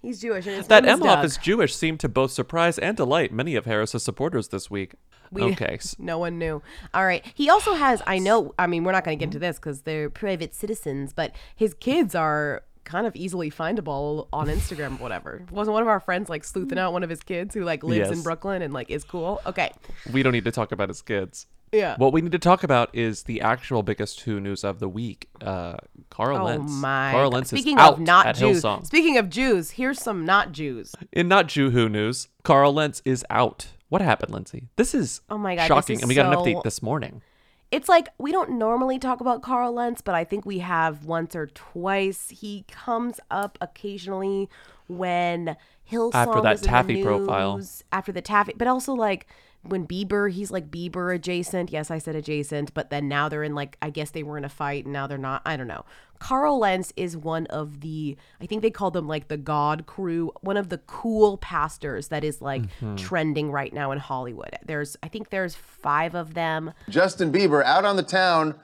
He's 0.00 0.20
Jewish. 0.20 0.44
That 0.44 0.84
Emhoff 0.84 1.24
is 1.24 1.38
Jewish 1.38 1.74
seemed 1.74 1.98
to 2.00 2.08
both 2.10 2.30
surprise 2.30 2.78
and 2.78 2.94
delight 2.96 3.32
many 3.32 3.54
of 3.54 3.64
Harris's 3.64 4.02
supporters 4.02 4.48
this 4.48 4.70
week. 4.70 4.94
We- 5.30 5.42
okay. 5.42 5.78
No 5.98 6.18
one 6.18 6.38
knew. 6.38 6.62
All 6.92 7.06
right. 7.06 7.24
He 7.34 7.48
also 7.48 7.74
has, 7.74 8.02
I 8.06 8.18
know, 8.18 8.54
I 8.58 8.66
mean, 8.66 8.84
we're 8.84 8.92
not 8.92 9.04
going 9.04 9.18
to 9.18 9.20
get 9.20 9.28
into 9.28 9.38
this 9.38 9.56
because 9.56 9.82
they're 9.82 10.10
private 10.10 10.54
citizens, 10.54 11.12
but 11.14 11.32
his 11.56 11.72
kids 11.74 12.14
are 12.14 12.62
kind 12.84 13.06
of 13.06 13.14
easily 13.16 13.50
findable 13.50 14.28
on 14.32 14.48
Instagram 14.48 14.98
or 15.00 15.02
whatever. 15.02 15.42
Wasn't 15.50 15.72
one 15.72 15.82
of 15.82 15.88
our 15.88 16.00
friends 16.00 16.28
like 16.28 16.44
sleuthing 16.44 16.78
out 16.78 16.92
one 16.92 17.02
of 17.02 17.10
his 17.10 17.22
kids 17.22 17.54
who 17.54 17.64
like 17.64 17.82
lives 17.82 18.10
in 18.10 18.22
Brooklyn 18.22 18.62
and 18.62 18.72
like 18.72 18.90
is 18.90 19.04
cool? 19.04 19.40
Okay. 19.46 19.72
We 20.12 20.22
don't 20.22 20.32
need 20.32 20.44
to 20.44 20.52
talk 20.52 20.72
about 20.72 20.88
his 20.88 21.02
kids. 21.02 21.46
Yeah. 21.72 21.96
What 21.96 22.12
we 22.12 22.20
need 22.20 22.32
to 22.32 22.38
talk 22.38 22.62
about 22.62 22.90
is 22.92 23.24
the 23.24 23.40
actual 23.40 23.82
biggest 23.82 24.20
Who 24.20 24.38
news 24.38 24.62
of 24.62 24.78
the 24.78 24.88
week. 24.88 25.28
Uh, 25.40 25.76
Carl 26.08 26.38
Oh 26.38 26.44
Lentz. 26.44 26.72
my. 26.72 27.10
Carl. 27.10 27.30
Lentz 27.30 27.50
Speaking 27.50 27.78
is 27.78 27.82
out 27.82 27.94
of 27.94 28.00
not 28.00 28.26
at 28.26 28.36
Jews. 28.36 28.62
Hillsong. 28.62 28.86
Speaking 28.86 29.18
of 29.18 29.28
Jews, 29.28 29.72
here's 29.72 30.00
some 30.00 30.24
not 30.24 30.52
Jews. 30.52 30.94
In 31.12 31.26
not 31.26 31.48
Jew 31.48 31.70
Who 31.70 31.88
news, 31.88 32.28
Carl 32.44 32.72
Lentz 32.72 33.02
is 33.04 33.24
out. 33.28 33.68
What 33.88 34.02
happened, 34.02 34.32
Lindsey? 34.32 34.68
This 34.76 34.94
is 34.94 35.20
Oh 35.28 35.38
my 35.38 35.56
God, 35.56 35.66
shocking, 35.66 36.00
and 36.00 36.08
we 36.08 36.14
got 36.14 36.32
an 36.32 36.38
update 36.38 36.62
this 36.62 36.80
morning. 36.82 37.22
It's 37.70 37.88
like 37.88 38.08
we 38.18 38.30
don't 38.30 38.52
normally 38.52 38.98
talk 38.98 39.20
about 39.20 39.42
Carl 39.42 39.72
Lentz, 39.72 40.00
but 40.00 40.14
I 40.14 40.24
think 40.24 40.46
we 40.46 40.60
have 40.60 41.04
once 41.04 41.34
or 41.34 41.46
twice. 41.48 42.30
He 42.30 42.64
comes 42.70 43.18
up 43.30 43.58
occasionally 43.60 44.48
when 44.86 45.56
Hillsong 45.90 46.14
After 46.14 46.40
that 46.40 46.54
is 46.54 46.60
in 46.60 46.66
the 46.66 46.70
Taffy 46.70 47.02
profile. 47.02 47.60
After 47.90 48.12
the 48.12 48.22
Taffy, 48.22 48.52
but 48.56 48.68
also 48.68 48.94
like 48.94 49.26
when 49.66 49.86
Bieber, 49.86 50.30
he's 50.30 50.50
like 50.50 50.70
Bieber 50.70 51.14
adjacent. 51.14 51.70
Yes, 51.72 51.90
I 51.90 51.98
said 51.98 52.14
adjacent, 52.16 52.74
but 52.74 52.90
then 52.90 53.08
now 53.08 53.28
they're 53.28 53.42
in 53.42 53.54
like 53.54 53.76
I 53.82 53.90
guess 53.90 54.10
they 54.10 54.22
were 54.22 54.38
in 54.38 54.44
a 54.44 54.48
fight 54.48 54.84
and 54.84 54.92
now 54.92 55.06
they're 55.06 55.18
not. 55.18 55.42
I 55.44 55.56
don't 55.56 55.66
know. 55.68 55.84
Carl 56.20 56.58
Lentz 56.60 56.92
is 56.96 57.16
one 57.16 57.46
of 57.46 57.80
the 57.80 58.16
I 58.40 58.46
think 58.46 58.62
they 58.62 58.70
call 58.70 58.90
them 58.90 59.06
like 59.08 59.28
the 59.28 59.36
God 59.36 59.84
crew, 59.86 60.32
one 60.40 60.56
of 60.56 60.68
the 60.68 60.78
cool 60.78 61.36
pastors 61.38 62.08
that 62.08 62.24
is 62.24 62.40
like 62.40 62.62
Mm-hmm. 62.62 62.96
trending 62.96 63.50
right 63.50 63.72
now 63.72 63.90
in 63.90 63.98
Hollywood. 63.98 64.56
There's 64.64 64.96
I 65.02 65.08
think 65.08 65.30
there's 65.30 65.54
five 65.54 66.14
of 66.14 66.34
them. 66.34 66.72
Justin 66.88 67.30
Bieber 67.32 67.62
out 67.64 67.84
on 67.84 67.96
the 67.96 68.02
town 68.02 68.54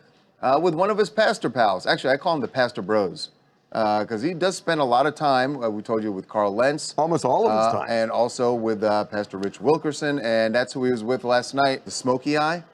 uh, 0.41 0.59
with 0.63 0.75
one 0.75 0.91
of 0.91 0.97
his 0.99 1.11
pastor 1.11 1.51
pals. 1.51 1.87
Actually, 1.87 2.15
I 2.15 2.17
call 2.17 2.35
him 2.35 2.41
the 2.41 2.49
Pastor 2.49 2.81
Bros 2.83 3.31
because 3.71 4.21
he 4.23 4.35
does 4.35 4.57
spend 4.57 4.81
a 4.81 4.85
lot 4.85 5.07
of 5.07 5.15
time. 5.15 5.63
Uh, 5.63 5.69
we 5.71 5.83
told 5.83 6.03
you 6.03 6.13
with 6.13 6.29
Carl 6.29 6.55
Lentz, 6.55 6.95
Almost 6.99 7.25
all 7.25 7.47
of 7.47 7.53
his 7.53 7.67
uh, 7.75 7.79
time. 7.81 7.87
and 7.91 8.11
also 8.11 8.53
with 8.53 8.83
uh, 8.83 9.05
Pastor 9.05 9.39
Rich 9.39 9.61
Wilkerson, 9.61 10.19
and 10.21 10.55
that's 10.55 10.73
who 10.73 10.85
he 10.85 10.91
was 10.91 11.05
with 11.05 11.25
last 11.25 11.55
night, 11.55 11.85
the 11.85 11.91
Smoky 11.91 12.37
Eye. 12.37 12.65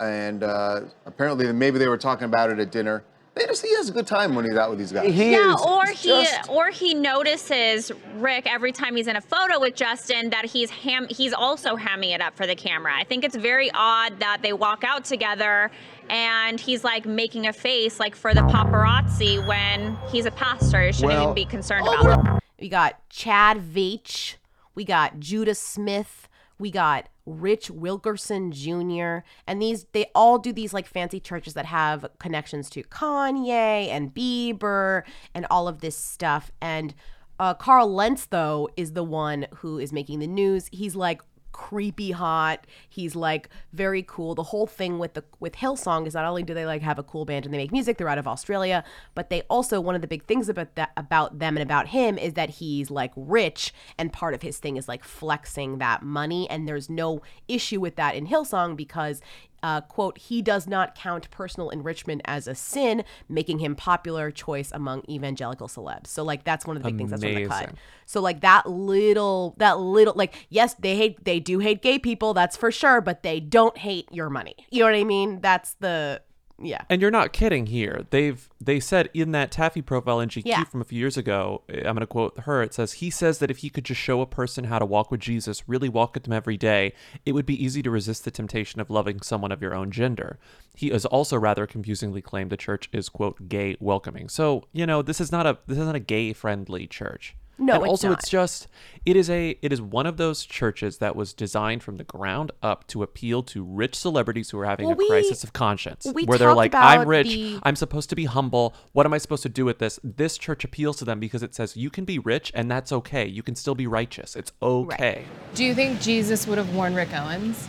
And 0.00 0.42
uh, 0.42 0.82
apparently, 1.06 1.50
maybe 1.52 1.78
they 1.78 1.88
were 1.88 1.96
talking 1.96 2.24
about 2.24 2.50
it 2.50 2.58
at 2.58 2.70
dinner. 2.70 3.02
They 3.36 3.44
just 3.44 3.62
he 3.64 3.74
has 3.76 3.90
a 3.90 3.92
good 3.92 4.06
time 4.06 4.34
when 4.34 4.46
he's 4.46 4.56
out 4.56 4.70
with 4.70 4.78
these 4.78 4.92
guys. 4.92 5.12
He 5.12 5.32
Yeah, 5.32 5.54
is 5.54 5.60
or 5.60 5.84
he 5.86 6.08
just- 6.08 6.48
or 6.48 6.70
he 6.70 6.94
notices 6.94 7.92
Rick 8.14 8.50
every 8.50 8.72
time 8.72 8.96
he's 8.96 9.08
in 9.08 9.16
a 9.16 9.20
photo 9.20 9.60
with 9.60 9.74
Justin 9.74 10.30
that 10.30 10.46
he's 10.46 10.70
ham 10.70 11.06
he's 11.10 11.34
also 11.34 11.76
hamming 11.76 12.14
it 12.14 12.22
up 12.22 12.34
for 12.34 12.46
the 12.46 12.54
camera. 12.56 12.92
I 12.96 13.04
think 13.04 13.24
it's 13.24 13.36
very 13.36 13.70
odd 13.74 14.20
that 14.20 14.40
they 14.40 14.54
walk 14.54 14.84
out 14.84 15.04
together 15.04 15.70
and 16.08 16.58
he's 16.58 16.82
like 16.82 17.04
making 17.04 17.46
a 17.46 17.52
face 17.52 18.00
like 18.00 18.16
for 18.16 18.32
the 18.32 18.40
paparazzi 18.40 19.46
when 19.46 19.98
he's 20.10 20.24
a 20.24 20.30
pastor. 20.30 20.80
He 20.86 20.92
shouldn't 20.92 21.12
Well- 21.12 21.22
even 21.24 21.34
be 21.34 21.44
concerned 21.44 21.84
oh, 21.86 22.00
about 22.00 22.24
that. 22.24 22.42
We 22.58 22.70
got 22.70 23.06
Chad 23.10 23.58
Veach. 23.58 24.36
We 24.74 24.84
got 24.86 25.20
Judah 25.20 25.54
Smith. 25.54 26.26
We 26.58 26.70
got 26.70 27.08
Rich 27.26 27.70
Wilkerson 27.70 28.52
Jr. 28.52 29.18
And 29.46 29.60
these, 29.60 29.86
they 29.92 30.06
all 30.14 30.38
do 30.38 30.52
these 30.52 30.72
like 30.72 30.86
fancy 30.86 31.20
churches 31.20 31.54
that 31.54 31.66
have 31.66 32.06
connections 32.18 32.70
to 32.70 32.82
Kanye 32.84 33.88
and 33.88 34.14
Bieber 34.14 35.02
and 35.34 35.46
all 35.50 35.68
of 35.68 35.80
this 35.80 35.96
stuff. 35.96 36.50
And 36.60 36.94
uh, 37.38 37.54
Carl 37.54 37.92
Lentz, 37.92 38.26
though, 38.26 38.68
is 38.76 38.92
the 38.92 39.04
one 39.04 39.46
who 39.56 39.78
is 39.78 39.92
making 39.92 40.20
the 40.20 40.26
news. 40.26 40.68
He's 40.72 40.96
like 40.96 41.20
creepy 41.56 42.10
hot. 42.10 42.66
He's 42.86 43.16
like 43.16 43.48
very 43.72 44.04
cool. 44.06 44.34
The 44.34 44.42
whole 44.42 44.66
thing 44.66 44.98
with 44.98 45.14
the 45.14 45.24
with 45.40 45.54
Hillsong 45.54 46.06
is 46.06 46.12
not 46.12 46.26
only 46.26 46.42
do 46.42 46.52
they 46.52 46.66
like 46.66 46.82
have 46.82 46.98
a 46.98 47.02
cool 47.02 47.24
band 47.24 47.46
and 47.46 47.54
they 47.54 47.58
make 47.58 47.72
music, 47.72 47.96
they're 47.96 48.10
out 48.10 48.18
of 48.18 48.28
Australia, 48.28 48.84
but 49.14 49.30
they 49.30 49.40
also 49.48 49.80
one 49.80 49.94
of 49.94 50.02
the 50.02 50.06
big 50.06 50.24
things 50.24 50.50
about 50.50 50.74
that 50.74 50.92
about 50.98 51.38
them 51.38 51.56
and 51.56 51.62
about 51.62 51.88
him 51.88 52.18
is 52.18 52.34
that 52.34 52.50
he's 52.50 52.90
like 52.90 53.12
rich 53.16 53.72
and 53.96 54.12
part 54.12 54.34
of 54.34 54.42
his 54.42 54.58
thing 54.58 54.76
is 54.76 54.86
like 54.86 55.02
flexing 55.02 55.78
that 55.78 56.02
money 56.02 56.48
and 56.50 56.68
there's 56.68 56.90
no 56.90 57.22
issue 57.48 57.80
with 57.80 57.96
that 57.96 58.14
in 58.14 58.26
Hillsong 58.26 58.76
because 58.76 59.22
uh, 59.62 59.80
quote, 59.82 60.18
he 60.18 60.42
does 60.42 60.66
not 60.66 60.94
count 60.94 61.30
personal 61.30 61.70
enrichment 61.70 62.22
as 62.24 62.46
a 62.46 62.54
sin, 62.54 63.04
making 63.28 63.58
him 63.58 63.74
popular 63.74 64.30
choice 64.30 64.70
among 64.72 65.02
evangelical 65.08 65.68
celebs. 65.68 66.08
So, 66.08 66.22
like, 66.22 66.44
that's 66.44 66.66
one 66.66 66.76
of 66.76 66.82
the 66.82 66.90
big 66.90 66.98
things 66.98 67.10
that's 67.10 67.22
from 67.22 67.34
the 67.34 67.46
cut. 67.46 67.56
Amazing. 67.64 67.78
So 68.06 68.20
like 68.20 68.40
that 68.40 68.70
little 68.70 69.54
that 69.58 69.80
little 69.80 70.14
like 70.16 70.46
yes 70.48 70.74
they 70.74 70.96
hate 70.96 71.24
they 71.24 71.40
do 71.40 71.58
hate 71.58 71.82
gay 71.82 71.98
people 71.98 72.34
that's 72.34 72.56
for 72.56 72.70
sure 72.70 73.00
but 73.00 73.22
they 73.22 73.40
don't 73.40 73.76
hate 73.76 74.08
your 74.12 74.30
money. 74.30 74.54
You 74.70 74.80
know 74.80 74.86
what 74.86 74.94
I 74.94 75.04
mean? 75.04 75.40
That's 75.40 75.74
the 75.74 76.22
yeah. 76.62 76.82
And 76.88 77.02
you're 77.02 77.10
not 77.10 77.32
kidding 77.32 77.66
here. 77.66 78.06
They've 78.10 78.48
they 78.60 78.80
said 78.80 79.10
in 79.12 79.32
that 79.32 79.50
Taffy 79.50 79.82
profile 79.82 80.20
in 80.20 80.28
GQ 80.30 80.42
Yeah. 80.46 80.64
from 80.64 80.80
a 80.80 80.84
few 80.84 80.98
years 80.98 81.16
ago. 81.16 81.62
Eh, 81.68 81.78
I'm 81.78 81.94
going 81.94 82.00
to 82.00 82.06
quote 82.06 82.38
her. 82.40 82.62
It 82.62 82.72
says 82.72 82.94
he 82.94 83.10
says 83.10 83.38
that 83.40 83.50
if 83.50 83.58
he 83.58 83.70
could 83.70 83.84
just 83.84 84.00
show 84.00 84.20
a 84.22 84.26
person 84.26 84.64
how 84.64 84.78
to 84.78 84.86
walk 84.86 85.10
with 85.10 85.20
Jesus, 85.20 85.68
really 85.68 85.88
walk 85.88 86.14
with 86.14 86.24
them 86.24 86.32
every 86.32 86.56
day, 86.56 86.92
it 87.26 87.32
would 87.32 87.46
be 87.46 87.62
easy 87.62 87.82
to 87.82 87.90
resist 87.90 88.24
the 88.24 88.30
temptation 88.30 88.80
of 88.80 88.88
loving 88.90 89.20
someone 89.20 89.52
of 89.52 89.60
your 89.60 89.74
own 89.74 89.90
gender. 89.90 90.38
He 90.74 90.88
has 90.88 91.04
also 91.04 91.36
rather 91.36 91.66
confusingly 91.66 92.22
claimed 92.22 92.50
the 92.50 92.56
church 92.56 92.88
is 92.92 93.08
quote 93.08 93.48
gay 93.48 93.76
welcoming. 93.80 94.28
So 94.28 94.64
you 94.72 94.86
know 94.86 95.02
this 95.02 95.20
is 95.20 95.30
not 95.30 95.46
a 95.46 95.58
this 95.66 95.78
isn't 95.78 95.96
a 95.96 96.00
gay 96.00 96.32
friendly 96.32 96.86
church. 96.86 97.36
No, 97.58 97.74
and 97.74 97.82
it's 97.84 97.90
also 97.90 98.08
not. 98.10 98.18
it's 98.18 98.28
just 98.28 98.68
it 99.06 99.16
is 99.16 99.30
a 99.30 99.56
it 99.62 99.72
is 99.72 99.80
one 99.80 100.04
of 100.06 100.16
those 100.18 100.44
churches 100.44 100.98
that 100.98 101.16
was 101.16 101.32
designed 101.32 101.82
from 101.82 101.96
the 101.96 102.04
ground 102.04 102.52
up 102.62 102.86
to 102.88 103.02
appeal 103.02 103.42
to 103.44 103.64
rich 103.64 103.94
celebrities 103.94 104.50
who 104.50 104.58
are 104.58 104.66
having 104.66 104.86
Well, 104.86 104.94
a 104.94 104.98
we- 104.98 105.08
crisis 105.08 105.42
of 105.42 105.52
conscience 105.52 106.06
we 106.14 106.24
where 106.24 106.38
they're 106.38 106.52
like 106.54 106.74
i'm 106.74 107.08
rich. 107.08 107.28
the- 107.28 107.58
i'm 107.62 107.76
supposed 107.76 108.10
to 108.10 108.16
be 108.16 108.26
humble. 108.26 108.74
What 108.92 109.06
am 109.06 109.12
i 109.14 109.18
supposed 109.18 109.42
to 109.44 109.48
do 109.48 109.64
with 109.64 109.78
this? 109.78 109.98
This 110.04 110.36
church 110.36 110.64
appeals 110.64 110.96
to 110.98 111.04
them 111.06 111.18
because 111.20 111.42
it 111.42 111.54
says 111.54 111.76
you 111.76 111.88
can 111.90 112.04
be 112.04 112.18
rich 112.18 112.52
and 112.54 112.70
that's 112.70 112.92
okay. 112.92 113.26
You 113.26 113.42
can 113.42 113.54
still 113.54 113.74
be 113.74 113.86
righteous. 113.86 114.36
It's 114.36 114.52
okay. 114.62 115.24
Do 115.54 115.64
you 115.64 115.74
think 115.74 116.00
Jesus 116.00 116.46
would 116.46 116.58
have 116.58 116.74
worn 116.74 116.94
Rick 116.94 117.14
Owens? 117.14 117.66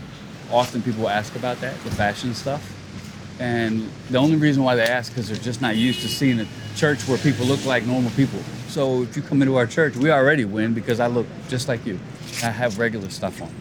often 0.51 0.81
people 0.81 1.09
ask 1.09 1.35
about 1.35 1.59
that, 1.59 1.73
the 1.83 1.91
fashion 1.91 2.33
stuff. 2.33 2.73
And 3.39 3.89
the 4.09 4.17
only 4.17 4.35
reason 4.35 4.63
why 4.63 4.75
they 4.75 4.85
ask 4.85 5.11
is 5.11 5.15
because 5.15 5.27
they're 5.29 5.37
just 5.37 5.61
not 5.61 5.75
used 5.75 6.01
to 6.01 6.07
seeing 6.07 6.39
a 6.39 6.47
church 6.75 7.07
where 7.07 7.17
people 7.17 7.45
look 7.45 7.63
like 7.65 7.85
normal 7.85 8.11
people. 8.11 8.39
So 8.67 9.03
if 9.03 9.15
you 9.15 9.21
come 9.21 9.41
into 9.41 9.55
our 9.57 9.67
church, 9.67 9.95
we 9.95 10.11
already 10.11 10.45
win 10.45 10.73
because 10.73 10.99
I 10.99 11.07
look 11.07 11.27
just 11.47 11.67
like 11.67 11.85
you. 11.85 11.99
I 12.43 12.49
have 12.49 12.79
regular 12.79 13.09
stuff 13.09 13.41
on. 13.41 13.51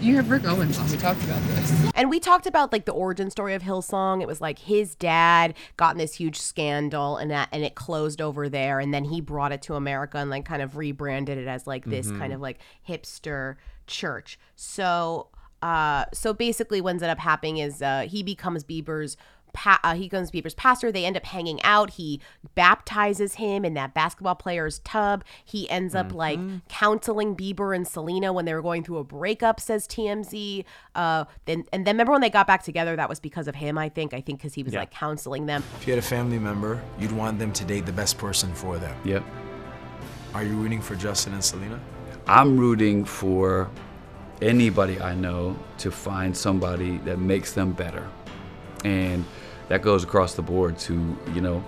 You 0.00 0.16
have 0.16 0.30
Rick 0.30 0.44
Owens 0.44 0.78
on. 0.78 0.90
We 0.90 0.98
talked 0.98 1.24
about 1.24 1.40
this. 1.48 1.90
And 1.94 2.10
we 2.10 2.20
talked 2.20 2.46
about 2.46 2.70
like 2.70 2.84
the 2.84 2.92
origin 2.92 3.30
story 3.30 3.54
of 3.54 3.62
Hillsong. 3.62 4.20
It 4.20 4.28
was 4.28 4.42
like 4.42 4.58
his 4.58 4.94
dad 4.94 5.54
got 5.78 5.92
in 5.92 5.98
this 5.98 6.14
huge 6.14 6.38
scandal 6.38 7.16
and 7.16 7.30
that 7.30 7.48
and 7.50 7.64
it 7.64 7.74
closed 7.74 8.20
over 8.20 8.50
there 8.50 8.78
and 8.78 8.92
then 8.92 9.04
he 9.04 9.22
brought 9.22 9.52
it 9.52 9.62
to 9.62 9.74
America 9.74 10.18
and 10.18 10.28
like 10.28 10.44
kind 10.44 10.60
of 10.60 10.76
rebranded 10.76 11.38
it 11.38 11.48
as 11.48 11.66
like 11.66 11.86
this 11.86 12.08
mm-hmm. 12.08 12.18
kind 12.18 12.32
of 12.34 12.42
like 12.42 12.58
hipster 12.86 13.56
church. 13.86 14.38
So 14.54 15.28
uh 15.66 16.04
so 16.12 16.32
basically 16.32 16.80
what 16.80 16.90
ended 16.90 17.08
up 17.08 17.18
happening 17.18 17.58
is 17.58 17.82
uh 17.82 18.06
he 18.08 18.22
becomes 18.22 18.64
Bieber's 18.64 19.16
Pa- 19.56 19.80
uh, 19.82 19.94
he 19.94 20.02
becomes 20.02 20.30
Bieber's 20.30 20.54
pastor. 20.54 20.92
They 20.92 21.06
end 21.06 21.16
up 21.16 21.24
hanging 21.24 21.62
out. 21.62 21.92
He 21.92 22.20
baptizes 22.54 23.36
him 23.36 23.64
in 23.64 23.72
that 23.72 23.94
basketball 23.94 24.34
player's 24.34 24.80
tub. 24.80 25.24
He 25.46 25.68
ends 25.70 25.94
up 25.94 26.12
like 26.12 26.38
counseling 26.68 27.34
Bieber 27.34 27.74
and 27.74 27.88
Selena 27.88 28.34
when 28.34 28.44
they 28.44 28.52
were 28.52 28.60
going 28.60 28.84
through 28.84 28.98
a 28.98 29.04
breakup, 29.04 29.58
says 29.58 29.88
TMZ. 29.88 30.62
Uh, 30.94 31.24
then 31.46 31.64
and 31.72 31.86
then 31.86 31.94
remember 31.94 32.12
when 32.12 32.20
they 32.20 32.28
got 32.28 32.46
back 32.46 32.64
together? 32.64 32.96
That 32.96 33.08
was 33.08 33.18
because 33.18 33.48
of 33.48 33.54
him. 33.54 33.78
I 33.78 33.88
think. 33.88 34.12
I 34.12 34.20
think 34.20 34.40
because 34.40 34.52
he 34.52 34.62
was 34.62 34.74
like 34.74 34.90
counseling 34.90 35.46
them. 35.46 35.64
If 35.80 35.86
you 35.86 35.94
had 35.94 36.04
a 36.04 36.06
family 36.06 36.38
member, 36.38 36.82
you'd 36.98 37.12
want 37.12 37.38
them 37.38 37.50
to 37.54 37.64
date 37.64 37.86
the 37.86 37.92
best 37.92 38.18
person 38.18 38.52
for 38.52 38.76
them. 38.76 38.94
Yep. 39.06 39.24
Are 40.34 40.44
you 40.44 40.54
rooting 40.54 40.82
for 40.82 40.96
Justin 40.96 41.32
and 41.32 41.42
Selena? 41.42 41.80
I'm 42.26 42.58
rooting 42.58 43.06
for 43.06 43.70
anybody 44.42 45.00
I 45.00 45.14
know 45.14 45.56
to 45.78 45.90
find 45.90 46.36
somebody 46.36 46.98
that 46.98 47.18
makes 47.18 47.52
them 47.52 47.72
better. 47.72 48.06
And 48.84 49.24
that 49.68 49.82
goes 49.82 50.04
across 50.04 50.34
the 50.34 50.42
board 50.42 50.78
to, 50.80 50.94
you 51.34 51.40
know, 51.40 51.64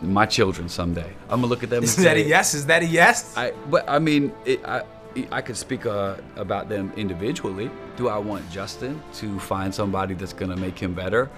my 0.00 0.26
children 0.26 0.68
someday. 0.68 1.12
I'm 1.28 1.40
gonna 1.40 1.46
look 1.46 1.62
at 1.62 1.70
them. 1.70 1.82
Is 1.82 1.96
and 1.96 2.06
that 2.06 2.16
a 2.16 2.22
say- 2.22 2.28
yes? 2.28 2.54
Is 2.54 2.66
that 2.66 2.82
a 2.82 2.86
yes? 2.86 3.36
I, 3.36 3.52
but 3.70 3.88
I 3.88 3.98
mean, 3.98 4.32
it, 4.44 4.64
I, 4.64 4.82
I 5.30 5.40
could 5.42 5.56
speak 5.56 5.86
uh, 5.86 6.16
about 6.36 6.68
them 6.68 6.92
individually. 6.96 7.70
Do 7.96 8.08
I 8.08 8.18
want 8.18 8.48
Justin 8.50 9.00
to 9.14 9.38
find 9.38 9.74
somebody 9.74 10.14
that's 10.14 10.32
gonna 10.32 10.56
make 10.56 10.78
him 10.78 10.94
better, 10.94 11.30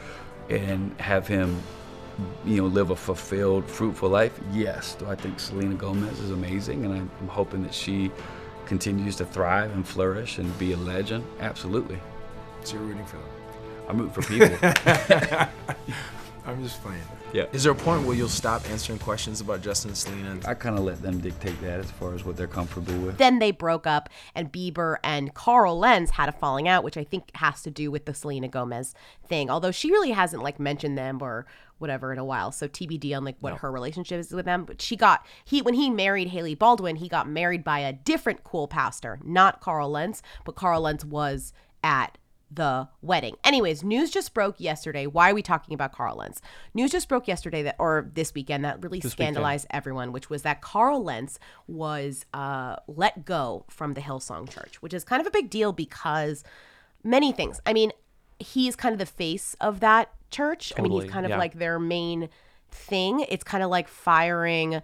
and 0.48 0.98
have 1.00 1.26
him, 1.28 1.60
you 2.44 2.56
know, 2.56 2.66
live 2.66 2.90
a 2.90 2.96
fulfilled, 2.96 3.68
fruitful 3.68 4.08
life? 4.08 4.38
Yes. 4.52 4.94
Do 4.94 5.06
I 5.06 5.14
think 5.14 5.38
Selena 5.38 5.74
Gomez 5.74 6.18
is 6.20 6.30
amazing, 6.30 6.84
and 6.84 6.94
I'm 6.94 7.28
hoping 7.28 7.62
that 7.64 7.74
she 7.74 8.10
continues 8.66 9.16
to 9.16 9.24
thrive 9.24 9.72
and 9.72 9.86
flourish 9.86 10.38
and 10.38 10.58
be 10.58 10.72
a 10.72 10.76
legend? 10.76 11.24
Absolutely. 11.40 11.98
So 12.64 12.74
you're 12.74 12.84
rooting 12.84 13.06
for 13.06 13.16
them. 13.16 13.26
I'm 13.88 13.98
rooting 13.98 14.12
for 14.12 14.22
people. 14.22 14.58
I'm 16.46 16.62
just 16.62 16.80
playing. 16.82 17.02
Yeah. 17.32 17.46
Is 17.52 17.64
there 17.64 17.72
a 17.72 17.76
point 17.76 18.06
where 18.06 18.16
you'll 18.16 18.28
stop 18.28 18.68
answering 18.70 19.00
questions 19.00 19.40
about 19.40 19.60
Justin 19.60 19.90
and 19.90 19.98
Selena? 19.98 20.38
I 20.46 20.54
kind 20.54 20.78
of 20.78 20.84
let 20.84 21.02
them 21.02 21.18
dictate 21.18 21.60
that 21.60 21.80
as 21.80 21.90
far 21.90 22.14
as 22.14 22.24
what 22.24 22.36
they're 22.36 22.46
comfortable 22.46 22.96
with. 22.98 23.18
Then 23.18 23.40
they 23.40 23.50
broke 23.50 23.86
up, 23.86 24.08
and 24.34 24.52
Bieber 24.52 24.96
and 25.02 25.34
Carl 25.34 25.78
Lentz 25.78 26.12
had 26.12 26.28
a 26.28 26.32
falling 26.32 26.68
out, 26.68 26.84
which 26.84 26.96
I 26.96 27.02
think 27.04 27.34
has 27.34 27.62
to 27.62 27.70
do 27.70 27.90
with 27.90 28.04
the 28.04 28.14
Selena 28.14 28.48
Gomez 28.48 28.94
thing. 29.28 29.50
Although 29.50 29.72
she 29.72 29.90
really 29.90 30.12
hasn't 30.12 30.42
like 30.42 30.60
mentioned 30.60 30.96
them 30.96 31.20
or 31.20 31.46
whatever 31.78 32.12
in 32.12 32.18
a 32.18 32.24
while, 32.24 32.52
so 32.52 32.68
TBD 32.68 33.16
on 33.16 33.24
like 33.24 33.36
what 33.40 33.58
her 33.58 33.70
relationship 33.70 34.20
is 34.20 34.32
with 34.32 34.44
them. 34.44 34.64
But 34.64 34.80
she 34.80 34.96
got 34.96 35.26
he 35.44 35.62
when 35.62 35.74
he 35.74 35.90
married 35.90 36.28
Hailey 36.28 36.54
Baldwin, 36.54 36.96
he 36.96 37.08
got 37.08 37.28
married 37.28 37.64
by 37.64 37.80
a 37.80 37.92
different 37.92 38.44
cool 38.44 38.68
pastor, 38.68 39.18
not 39.24 39.60
Carl 39.60 39.90
Lentz, 39.90 40.22
but 40.44 40.56
Carl 40.56 40.82
Lentz 40.82 41.04
was 41.04 41.52
at 41.82 42.18
the 42.50 42.88
wedding. 43.02 43.34
Anyways, 43.42 43.82
news 43.82 44.10
just 44.10 44.32
broke 44.32 44.60
yesterday. 44.60 45.06
Why 45.06 45.30
are 45.30 45.34
we 45.34 45.42
talking 45.42 45.74
about 45.74 45.92
Carl 45.92 46.16
Lentz? 46.16 46.40
News 46.74 46.92
just 46.92 47.08
broke 47.08 47.26
yesterday 47.26 47.64
that, 47.64 47.74
or 47.78 48.08
this 48.14 48.32
weekend, 48.34 48.64
that 48.64 48.82
really 48.82 49.00
This 49.00 49.12
weekend. 49.12 49.34
scandalized 49.34 49.66
everyone, 49.70 50.12
which 50.12 50.30
was 50.30 50.42
that 50.42 50.60
Carl 50.60 51.02
Lentz 51.02 51.40
was 51.66 52.24
uh, 52.32 52.76
let 52.86 53.24
go 53.24 53.64
from 53.68 53.94
the 53.94 54.00
Hillsong 54.00 54.48
Church, 54.48 54.80
which 54.80 54.94
is 54.94 55.02
kind 55.04 55.20
of 55.20 55.26
a 55.26 55.30
big 55.30 55.50
deal 55.50 55.72
because 55.72 56.44
many 57.02 57.32
things. 57.32 57.60
I 57.66 57.72
mean, 57.72 57.92
he's 58.38 58.76
kind 58.76 58.92
of 58.92 58.98
the 58.98 59.06
face 59.06 59.56
of 59.60 59.80
that 59.80 60.10
church. 60.30 60.72
I 60.76 60.82
mean, 60.82 60.92
he's 60.92 61.10
kind 61.10 61.24
of 61.24 61.30
yeah. 61.30 61.38
like 61.38 61.58
their 61.58 61.78
main 61.78 62.28
thing. 62.70 63.24
It's 63.28 63.44
kind 63.44 63.62
of 63.62 63.70
like 63.70 63.88
firing 63.88 64.82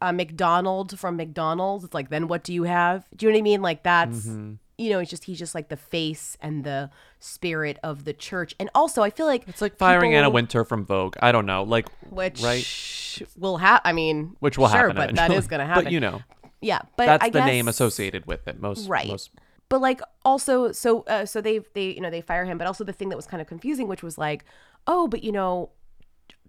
a 0.00 0.12
McDonald 0.12 0.98
from 0.98 1.16
McDonald's. 1.16 1.84
It's 1.84 1.94
like, 1.94 2.08
then 2.08 2.28
what 2.28 2.42
do 2.42 2.54
you 2.54 2.62
have? 2.64 3.06
Do 3.14 3.26
you 3.26 3.32
know 3.32 3.36
what 3.36 3.40
I 3.40 3.42
mean? 3.42 3.62
Like 3.62 3.82
that's 3.82 4.26
Mm-hmm. 4.26 4.52
you 4.78 4.90
know, 4.90 4.98
it's 4.98 5.10
just 5.10 5.24
he's 5.24 5.38
just 5.38 5.54
like 5.54 5.68
the 5.68 5.76
face 5.76 6.38
and 6.40 6.64
the 6.64 6.90
spirit 7.18 7.78
of 7.82 8.04
the 8.04 8.14
church. 8.14 8.54
And 8.58 8.70
also, 8.74 9.02
I 9.02 9.10
feel 9.10 9.26
like 9.26 9.46
It's 9.46 9.60
like 9.60 9.76
firing 9.76 10.12
people- 10.12 10.18
Anna 10.18 10.30
Wintour 10.30 10.64
from 10.64 10.86
Vogue. 10.86 11.16
I 11.20 11.32
don't 11.32 11.44
know, 11.46 11.64
like 11.64 11.88
which 12.08 12.40
right, 12.42 13.22
will 13.36 13.58
have. 13.58 13.82
I 13.84 13.92
mean, 13.92 14.36
which 14.40 14.56
will 14.56 14.68
sure, 14.68 14.78
happen. 14.78 14.96
but 14.96 15.08
that 15.08 15.10
eventually. 15.12 15.36
is 15.38 15.46
going 15.48 15.60
to 15.60 15.66
happen. 15.66 15.84
But 15.84 15.92
you 15.92 16.00
know, 16.00 16.22
yeah, 16.62 16.80
but 16.96 17.06
that's 17.06 17.24
I 17.24 17.30
the 17.30 17.44
name 17.44 17.68
associated 17.68 18.24
with 18.26 18.48
it. 18.48 18.58
Most 18.58 18.88
right 18.88 19.08
Most, 19.08 19.30
but 19.70 19.80
like 19.80 20.02
also 20.24 20.72
so 20.72 21.02
uh, 21.02 21.24
so 21.24 21.40
they 21.40 21.60
they 21.72 21.92
you 21.92 22.02
know 22.02 22.10
they 22.10 22.20
fire 22.20 22.44
him. 22.44 22.58
But 22.58 22.66
also 22.66 22.84
the 22.84 22.92
thing 22.92 23.08
that 23.08 23.16
was 23.16 23.26
kind 23.26 23.40
of 23.40 23.46
confusing 23.46 23.88
which 23.88 24.02
was 24.02 24.18
like 24.18 24.44
oh 24.86 25.08
but 25.08 25.24
you 25.24 25.32
know 25.32 25.70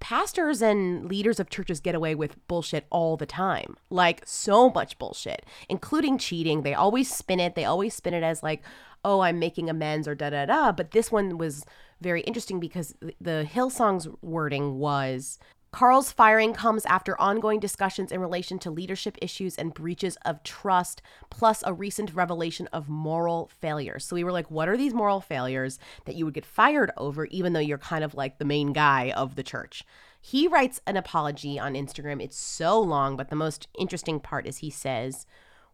pastors 0.02 0.62
and 0.64 1.06
leaders 1.06 1.40
of 1.40 1.50
churches 1.50 1.80
get 1.80 1.94
away 1.94 2.16
with 2.16 2.36
bullshit 2.48 2.86
all 2.90 3.16
the 3.16 3.26
time. 3.26 3.78
Like 3.90 4.24
so 4.26 4.70
much 4.70 5.00
bullshit 5.00 5.46
including 5.70 6.18
cheating. 6.18 6.64
They 6.64 6.74
always 6.74 7.10
spin 7.10 7.40
it. 7.40 7.56
They 7.56 7.64
always 7.64 7.94
spin 7.94 8.14
it 8.14 8.24
as 8.24 8.44
like 8.44 8.62
oh 9.04 9.22
i'm 9.22 9.40
making 9.40 9.70
amends 9.70 10.08
or 10.08 10.16
da 10.16 10.32
da 10.32 10.46
da. 10.48 10.72
But 10.74 10.92
this 10.92 11.12
one 11.12 11.38
was 11.38 11.64
very 12.02 12.22
interesting 12.22 12.60
because 12.60 12.96
the 13.22 13.44
hillsong's 13.44 14.08
wording 14.22 14.80
was 14.80 15.38
Carl's 15.72 16.12
firing 16.12 16.54
comes 16.54 16.86
after 16.86 17.20
ongoing 17.20 17.60
discussions 17.60 18.12
in 18.12 18.20
relation 18.20 18.60
to 18.60 18.70
leadership 18.70 19.18
issues 19.22 19.56
and 19.56 19.74
breaches 19.74 20.18
of 20.26 20.44
trust, 20.44 21.02
plus 21.30 21.64
a 21.66 21.74
recent 21.74 22.14
revelation 22.14 22.68
of 22.74 22.90
moral 22.90 23.50
failures. 23.62 24.04
So 24.04 24.18
we 24.18 24.26
were 24.26 24.34
like, 24.34 24.52
what 24.52 24.68
are 24.68 24.76
these 24.76 24.94
moral 24.94 25.22
failures 25.22 25.80
that 26.06 26.16
you 26.16 26.26
would 26.26 26.34
get 26.34 26.46
fired 26.46 26.92
over, 26.98 27.26
even 27.28 27.54
though 27.54 27.62
you're 27.62 27.78
kind 27.78 28.04
of 28.04 28.14
like 28.14 28.38
the 28.38 28.44
main 28.44 28.74
guy 28.74 29.12
of 29.12 29.36
the 29.36 29.44
church? 29.44 29.86
He 30.20 30.46
writes 30.46 30.82
an 30.86 30.98
apology 30.98 31.58
on 31.58 31.74
Instagram. 31.74 32.22
It's 32.22 32.38
so 32.38 32.78
long, 32.78 33.16
but 33.16 33.30
the 33.30 33.36
most 33.38 33.70
interesting 33.80 34.20
part 34.20 34.46
is 34.46 34.58
he 34.58 34.70
says, 34.70 35.26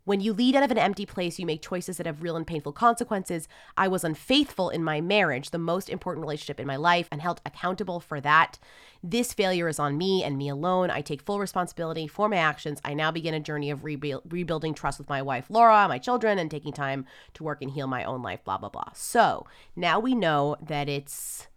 when 0.07 0.21
you 0.21 0.31
lead 0.31 0.55
out 0.55 0.63
of 0.63 0.71
an 0.71 0.77
empty 0.77 1.05
place, 1.05 1.37
you 1.37 1.45
make 1.45 1.61
choices 1.61 1.97
that 1.97 2.05
have 2.05 2.23
real 2.23 2.37
and 2.37 2.47
painful 2.47 2.71
consequences. 2.71 3.49
I 3.75 3.89
was 3.89 4.05
unfaithful 4.05 4.69
in 4.69 4.81
my 4.81 5.01
marriage, 5.01 5.49
the 5.49 5.57
most 5.57 5.89
important 5.89 6.21
relationship 6.21 6.61
in 6.61 6.65
my 6.65 6.77
life, 6.77 7.09
and 7.11 7.21
held 7.21 7.41
accountable 7.45 7.99
for 7.99 8.21
that. 8.21 8.57
This 9.03 9.33
failure 9.33 9.67
is 9.67 9.79
on 9.79 9.97
me 9.97 10.23
and 10.23 10.37
me 10.37 10.47
alone. 10.47 10.89
I 10.89 11.01
take 11.01 11.21
full 11.21 11.41
responsibility 11.41 12.07
for 12.07 12.29
my 12.29 12.37
actions. 12.37 12.79
I 12.85 12.93
now 12.93 13.11
begin 13.11 13.33
a 13.33 13.41
journey 13.41 13.69
of 13.69 13.83
rebuild, 13.83 14.23
rebuilding 14.29 14.73
trust 14.73 14.97
with 14.97 15.09
my 15.09 15.21
wife, 15.21 15.47
Laura, 15.49 15.89
my 15.89 15.97
children, 15.97 16.39
and 16.39 16.49
taking 16.49 16.71
time 16.71 17.05
to 17.33 17.43
work 17.43 17.61
and 17.61 17.71
heal 17.71 17.87
my 17.87 18.05
own 18.05 18.21
life, 18.21 18.41
blah, 18.45 18.57
blah, 18.57 18.69
blah. 18.69 18.91
So 18.93 19.45
now 19.75 19.99
we 19.99 20.15
know 20.15 20.55
that 20.61 20.87
it's 20.87 21.47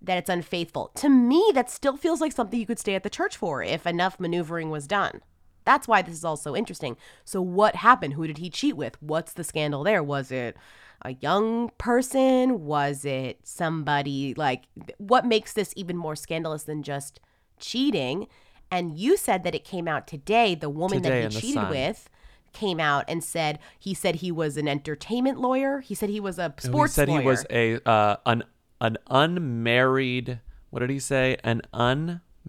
that 0.00 0.16
it's 0.16 0.30
unfaithful. 0.30 0.92
To 0.94 1.10
me, 1.10 1.50
that 1.52 1.68
still 1.68 1.98
feels 1.98 2.22
like 2.22 2.32
something 2.32 2.58
you 2.58 2.64
could 2.64 2.78
stay 2.78 2.94
at 2.94 3.02
the 3.02 3.10
church 3.10 3.36
for 3.36 3.62
if 3.62 3.86
enough 3.86 4.18
maneuvering 4.18 4.70
was 4.70 4.86
done. 4.86 5.20
That's 5.68 5.86
why 5.86 6.00
this 6.00 6.14
is 6.14 6.24
all 6.24 6.38
so 6.38 6.56
interesting. 6.56 6.96
So, 7.26 7.42
what 7.42 7.76
happened? 7.76 8.14
Who 8.14 8.26
did 8.26 8.38
he 8.38 8.48
cheat 8.48 8.74
with? 8.74 8.96
What's 9.02 9.34
the 9.34 9.44
scandal 9.44 9.84
there? 9.84 10.02
Was 10.02 10.30
it 10.30 10.56
a 11.02 11.12
young 11.20 11.68
person? 11.76 12.64
Was 12.64 13.04
it 13.04 13.40
somebody 13.42 14.32
like 14.32 14.62
what 14.96 15.26
makes 15.26 15.52
this 15.52 15.74
even 15.76 15.94
more 15.94 16.16
scandalous 16.16 16.62
than 16.62 16.82
just 16.82 17.20
cheating? 17.60 18.28
And 18.70 18.96
you 18.96 19.18
said 19.18 19.44
that 19.44 19.54
it 19.54 19.62
came 19.62 19.86
out 19.86 20.06
today. 20.06 20.54
The 20.54 20.70
woman 20.70 21.02
Today 21.02 21.24
that 21.24 21.34
he 21.34 21.40
cheated 21.52 21.68
with 21.68 22.08
came 22.54 22.80
out 22.80 23.04
and 23.06 23.22
said 23.22 23.58
he 23.78 23.92
said 23.92 24.16
he 24.16 24.32
was 24.32 24.56
an 24.56 24.68
entertainment 24.68 25.38
lawyer. 25.38 25.80
He 25.80 25.94
said 25.94 26.08
he 26.08 26.18
was 26.18 26.38
a 26.38 26.54
sports 26.60 26.94
he 26.94 26.94
said 26.94 27.08
lawyer. 27.10 27.20
he 27.20 27.26
was 27.26 27.46
a 27.50 27.86
uh, 27.86 28.16
an 28.24 28.42
an 28.80 28.96
unmarried. 29.08 30.40
What 30.70 30.80
did 30.80 30.88
he 30.88 30.98
say? 30.98 31.36
An 31.44 31.60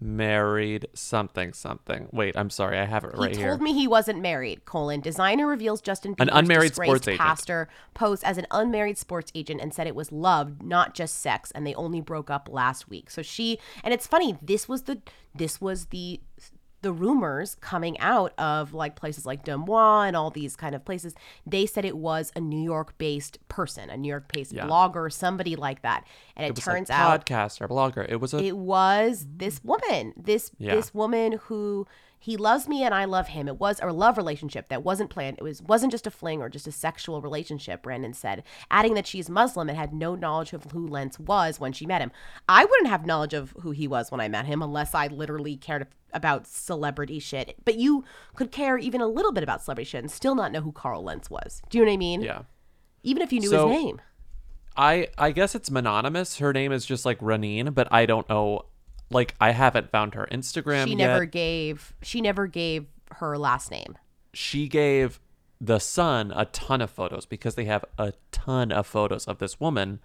unmarried 0.00 0.86
something 0.94 1.52
something. 1.52 2.08
Wait, 2.12 2.36
I'm 2.36 2.50
sorry, 2.50 2.78
I 2.78 2.84
have 2.84 3.04
it 3.04 3.12
right 3.14 3.34
here. 3.34 3.46
he 3.46 3.48
told 3.50 3.62
me 3.62 3.72
he 3.74 3.86
wasn't 3.86 4.20
married. 4.20 4.64
Colon. 4.64 5.00
Designer 5.00 5.46
reveals 5.46 5.80
Justin 5.80 6.14
Bieber's 6.14 6.28
An 6.28 6.30
unmarried 6.30 6.74
sports 6.74 7.08
agent. 7.08 7.20
pastor 7.20 7.68
posed 7.94 8.24
as 8.24 8.38
an 8.38 8.46
unmarried 8.50 8.98
sports 8.98 9.30
agent 9.34 9.60
and 9.60 9.74
said 9.74 9.86
it 9.86 9.94
was 9.94 10.10
love, 10.10 10.62
not 10.62 10.94
just 10.94 11.20
sex, 11.20 11.50
and 11.52 11.66
they 11.66 11.74
only 11.74 12.00
broke 12.00 12.30
up 12.30 12.48
last 12.50 12.88
week. 12.88 13.10
So 13.10 13.22
she 13.22 13.58
and 13.84 13.92
it's 13.92 14.06
funny. 14.06 14.36
This 14.42 14.68
was 14.68 14.82
the 14.82 15.00
this 15.34 15.60
was 15.60 15.86
the 15.86 16.20
the 16.82 16.92
rumors 16.92 17.56
coming 17.56 17.98
out 18.00 18.32
of 18.38 18.72
like 18.72 18.96
places 18.96 19.26
like 19.26 19.44
DeuxMoi 19.44 20.08
and 20.08 20.16
all 20.16 20.30
these 20.30 20.56
kind 20.56 20.74
of 20.74 20.84
places. 20.84 21.14
They 21.46 21.66
said 21.66 21.84
it 21.84 21.96
was 21.96 22.32
a 22.34 22.40
New 22.40 22.62
York 22.62 22.96
based 22.98 23.38
person, 23.48 23.90
a 23.90 23.96
New 23.96 24.08
York 24.08 24.32
based 24.32 24.52
Yeah. 24.52 24.66
blogger, 24.66 25.12
somebody 25.12 25.56
like 25.56 25.82
that. 25.82 26.06
And 26.36 26.46
it, 26.46 26.50
it 26.50 26.54
was 26.56 26.64
turns 26.64 26.88
like 26.88 26.98
out 26.98 27.26
podcaster, 27.26 27.68
blogger. 27.68 28.06
It 28.08 28.16
was 28.16 28.32
a 28.34 28.38
it 28.38 28.56
was 28.56 29.24
mm. 29.24 29.38
this 29.38 29.62
woman 29.62 30.14
this 30.16 30.50
Yeah. 30.58 30.74
this 30.74 30.94
woman 30.94 31.32
who 31.44 31.86
he 32.20 32.36
loves 32.36 32.68
me 32.68 32.84
and 32.84 32.94
i 32.94 33.04
love 33.04 33.28
him 33.28 33.48
it 33.48 33.58
was 33.58 33.80
a 33.82 33.86
love 33.92 34.16
relationship 34.16 34.68
that 34.68 34.84
wasn't 34.84 35.10
planned 35.10 35.36
it 35.38 35.42
was 35.42 35.60
wasn't 35.62 35.90
just 35.90 36.06
a 36.06 36.10
fling 36.10 36.40
or 36.40 36.48
just 36.48 36.66
a 36.68 36.72
sexual 36.72 37.20
relationship 37.20 37.82
brandon 37.82 38.12
said 38.12 38.44
adding 38.70 38.94
that 38.94 39.06
she's 39.06 39.28
muslim 39.28 39.68
and 39.68 39.76
had 39.78 39.92
no 39.92 40.14
knowledge 40.14 40.52
of 40.52 40.64
who 40.70 40.86
lentz 40.86 41.18
was 41.18 41.58
when 41.58 41.72
she 41.72 41.86
met 41.86 42.00
him 42.00 42.12
i 42.48 42.64
wouldn't 42.64 42.88
have 42.88 43.04
knowledge 43.06 43.34
of 43.34 43.52
who 43.60 43.72
he 43.72 43.88
was 43.88 44.10
when 44.12 44.20
i 44.20 44.28
met 44.28 44.46
him 44.46 44.62
unless 44.62 44.94
i 44.94 45.06
literally 45.08 45.56
cared 45.56 45.86
about 46.12 46.46
celebrity 46.46 47.18
shit 47.18 47.56
but 47.64 47.76
you 47.76 48.04
could 48.36 48.52
care 48.52 48.76
even 48.78 49.00
a 49.00 49.06
little 49.06 49.32
bit 49.32 49.42
about 49.42 49.62
celebrity 49.62 49.88
shit 49.88 50.02
and 50.02 50.10
still 50.10 50.34
not 50.34 50.52
know 50.52 50.60
who 50.60 50.72
carl 50.72 51.02
lentz 51.02 51.30
was 51.30 51.62
do 51.70 51.78
you 51.78 51.84
know 51.84 51.90
what 51.90 51.94
i 51.94 51.96
mean 51.96 52.20
yeah. 52.20 52.42
even 53.02 53.22
if 53.22 53.32
you 53.32 53.40
knew 53.40 53.48
So- 53.48 53.68
his 53.68 53.82
name 53.82 54.00
I 54.76 55.08
I 55.18 55.32
guess 55.32 55.54
it's 55.56 55.70
mononymous. 55.70 56.38
Her 56.38 56.52
name 56.52 56.70
is 56.70 56.86
just 56.86 57.04
like 57.04 57.18
Ranin, 57.20 57.72
but 57.72 57.88
I 57.92 58.06
don't 58.06 58.26
know. 58.28 58.66
Like 59.10 59.34
I 59.40 59.50
haven't 59.52 59.90
found 59.90 60.14
her 60.14 60.28
Instagram 60.30 60.84
she 60.84 60.90
yet. 60.90 60.98
never 60.98 61.24
gave 61.24 61.94
she 62.02 62.20
never 62.20 62.46
gave 62.46 62.86
her 63.16 63.36
last 63.36 63.70
name 63.70 63.98
she 64.32 64.68
gave 64.68 65.20
the 65.60 65.78
Sun 65.78 66.32
a 66.34 66.46
ton 66.46 66.80
of 66.80 66.90
photos 66.90 67.26
because 67.26 67.54
they 67.54 67.64
have 67.66 67.84
a 67.98 68.12
ton 68.32 68.72
of 68.72 68.86
photos 68.86 69.26
of 69.26 69.38
this 69.38 69.60
woman. 69.60 70.00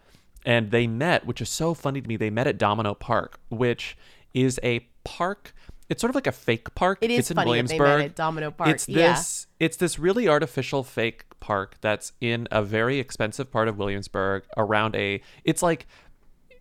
And 0.46 0.70
they 0.70 0.86
met, 0.86 1.26
which 1.26 1.42
is 1.42 1.50
so 1.50 1.74
funny 1.74 2.02
to 2.02 2.08
me. 2.08 2.18
They 2.18 2.30
met 2.30 2.46
at 2.46 2.58
Domino 2.58 2.94
Park, 2.94 3.40
which 3.50 3.98
is 4.34 4.60
a 4.62 4.88
park. 5.04 5.54
It's 5.90 6.02
sort 6.02 6.10
of 6.10 6.16
like 6.16 6.28
a 6.28 6.32
fake 6.32 6.76
park. 6.76 7.00
It 7.02 7.10
is 7.10 7.20
it's 7.20 7.32
in 7.32 7.36
funny 7.36 7.62
that 7.62 7.68
they 7.68 7.78
met 7.78 7.84
Williamsburg. 7.84 8.06
at 8.12 8.16
Domino 8.16 8.52
Park, 8.52 8.70
It's 8.70 8.88
yeah. 8.88 9.14
this. 9.14 9.48
It's 9.60 9.78
this 9.78 9.98
really 9.98 10.28
artificial 10.28 10.84
fake 10.84 11.26
park 11.40 11.78
that's 11.82 12.12
in 12.22 12.48
a 12.52 12.62
very 12.62 13.00
expensive 13.00 13.52
part 13.52 13.68
of 13.68 13.78
Williamsburg 13.78 14.44
around 14.58 14.96
a. 14.96 15.22
It's 15.44 15.64
like. 15.64 15.88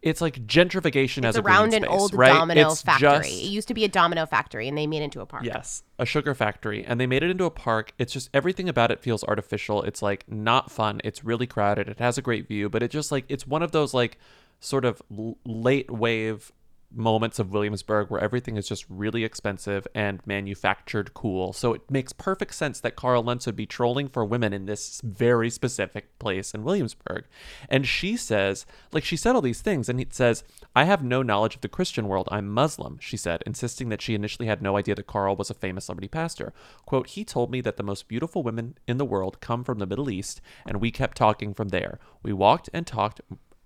It's 0.04 0.20
like 0.20 0.46
gentrification 0.46 1.24
as 1.24 1.34
It's 1.34 1.38
a 1.38 1.42
green 1.42 1.54
around 1.56 1.74
an 1.74 1.82
space, 1.84 1.90
old 2.00 2.14
right? 2.14 2.32
domino 2.32 2.70
It's 2.70 2.82
factory. 2.82 3.08
just- 3.08 3.28
It 3.30 3.46
used 3.48 3.68
to 3.68 3.74
be 3.74 3.84
a 3.84 3.88
domino 3.88 4.26
factory, 4.26 4.68
and 4.68 4.76
they 4.76 4.86
made 4.86 5.00
it 5.00 5.04
into 5.04 5.20
a 5.22 5.26
park. 5.26 5.44
Yes, 5.44 5.82
a 5.98 6.04
sugar 6.04 6.34
factory, 6.34 6.84
and 6.84 7.00
they 7.00 7.06
made 7.06 7.22
it 7.22 7.30
into 7.30 7.44
a 7.46 7.50
park. 7.50 7.92
It's 7.98 8.12
just 8.12 8.28
everything 8.34 8.68
about 8.68 8.90
it 8.90 9.00
feels 9.00 9.24
artificial. 9.24 9.82
It's 9.82 10.02
like 10.02 10.30
not 10.30 10.70
fun. 10.70 11.00
It's 11.04 11.24
really 11.24 11.46
crowded. 11.46 11.88
It 11.88 11.98
has 12.00 12.18
a 12.18 12.22
great 12.22 12.46
view, 12.46 12.68
but 12.68 12.82
it 12.82 12.90
just 12.90 13.10
like 13.10 13.24
it's 13.28 13.46
one 13.46 13.62
of 13.62 13.72
those 13.72 13.94
like 13.94 14.18
sort 14.60 14.84
of 14.84 15.00
l- 15.10 15.38
late 15.46 15.90
wave 15.90 16.52
moments 16.94 17.38
of 17.38 17.52
Williamsburg 17.52 18.10
where 18.10 18.20
everything 18.20 18.56
is 18.56 18.68
just 18.68 18.84
really 18.88 19.24
expensive 19.24 19.86
and 19.94 20.20
manufactured 20.26 21.14
cool. 21.14 21.52
So 21.52 21.74
it 21.74 21.90
makes 21.90 22.12
perfect 22.12 22.54
sense 22.54 22.80
that 22.80 22.96
Carl 22.96 23.22
Lentz 23.22 23.46
would 23.46 23.56
be 23.56 23.66
trolling 23.66 24.08
for 24.08 24.24
women 24.24 24.52
in 24.52 24.66
this 24.66 25.00
very 25.02 25.50
specific 25.50 26.18
place 26.18 26.54
in 26.54 26.64
Williamsburg. 26.64 27.24
And 27.68 27.86
she 27.86 28.16
says, 28.16 28.66
like, 28.92 29.04
she 29.04 29.16
said 29.16 29.34
all 29.34 29.42
these 29.42 29.60
things, 29.60 29.88
and 29.88 29.98
he 29.98 30.06
says, 30.10 30.44
I 30.74 30.84
have 30.84 31.02
no 31.02 31.22
knowledge 31.22 31.54
of 31.56 31.60
the 31.60 31.68
Christian 31.68 32.08
world. 32.08 32.28
I'm 32.30 32.48
Muslim, 32.48 32.98
she 33.00 33.16
said, 33.16 33.42
insisting 33.46 33.88
that 33.88 34.02
she 34.02 34.14
initially 34.14 34.46
had 34.46 34.62
no 34.62 34.76
idea 34.76 34.94
that 34.94 35.06
Carl 35.06 35.36
was 35.36 35.50
a 35.50 35.54
famous 35.54 35.86
celebrity 35.86 36.08
pastor. 36.08 36.52
Quote, 36.86 37.08
he 37.08 37.24
told 37.24 37.50
me 37.50 37.60
that 37.60 37.76
the 37.76 37.82
most 37.82 38.08
beautiful 38.08 38.42
women 38.42 38.76
in 38.86 38.98
the 38.98 39.04
world 39.04 39.40
come 39.40 39.64
from 39.64 39.78
the 39.78 39.86
Middle 39.86 40.10
East, 40.10 40.40
and 40.66 40.80
we 40.80 40.90
kept 40.90 41.16
talking 41.16 41.54
from 41.54 41.68
there. 41.68 41.98
We 42.22 42.32
walked 42.32 42.70
and 42.72 42.86
talked 42.86 43.20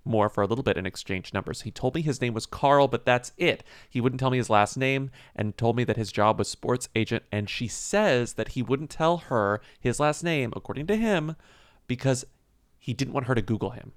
more 0.09 0.29
for 0.29 0.43
a 0.43 0.47
little 0.47 0.65
bit 0.65 0.77
and 0.77 0.87
exchanged 0.87 1.35
numbers. 1.35 1.63
He 1.63 1.71
told 1.71 1.95
me 1.95 2.03
his 2.03 2.21
name 2.21 2.35
was 2.35 2.47
Carl, 2.47 2.89
but 2.89 3.05
that's 3.05 3.33
it. 3.37 3.63
He 3.89 4.01
wouldn't 4.01 4.19
tell 4.19 4.31
me 4.31 4.39
his 4.39 4.51
last 4.51 4.77
name 4.77 5.11
and 5.37 5.57
told 5.57 5.77
me 5.77 5.85
that 5.85 5.97
his 5.97 6.11
job 6.11 6.39
was 6.39 6.49
sports 6.49 6.89
agent. 6.97 7.25
And 7.31 7.49
she 7.49 7.69
says 7.69 8.35
that 8.35 8.49
he 8.49 8.63
wouldn't 8.63 8.91
tell 8.91 9.19
her 9.19 9.61
his 9.79 10.01
last 10.01 10.25
name, 10.25 10.53
according 10.57 10.87
to 10.89 10.97
him, 10.97 11.37
because 11.87 12.25
he 12.79 12.95
didn't 12.95 13.15
want 13.15 13.27
her 13.27 13.35
to 13.35 13.43
Google 13.43 13.71
him. 13.71 13.93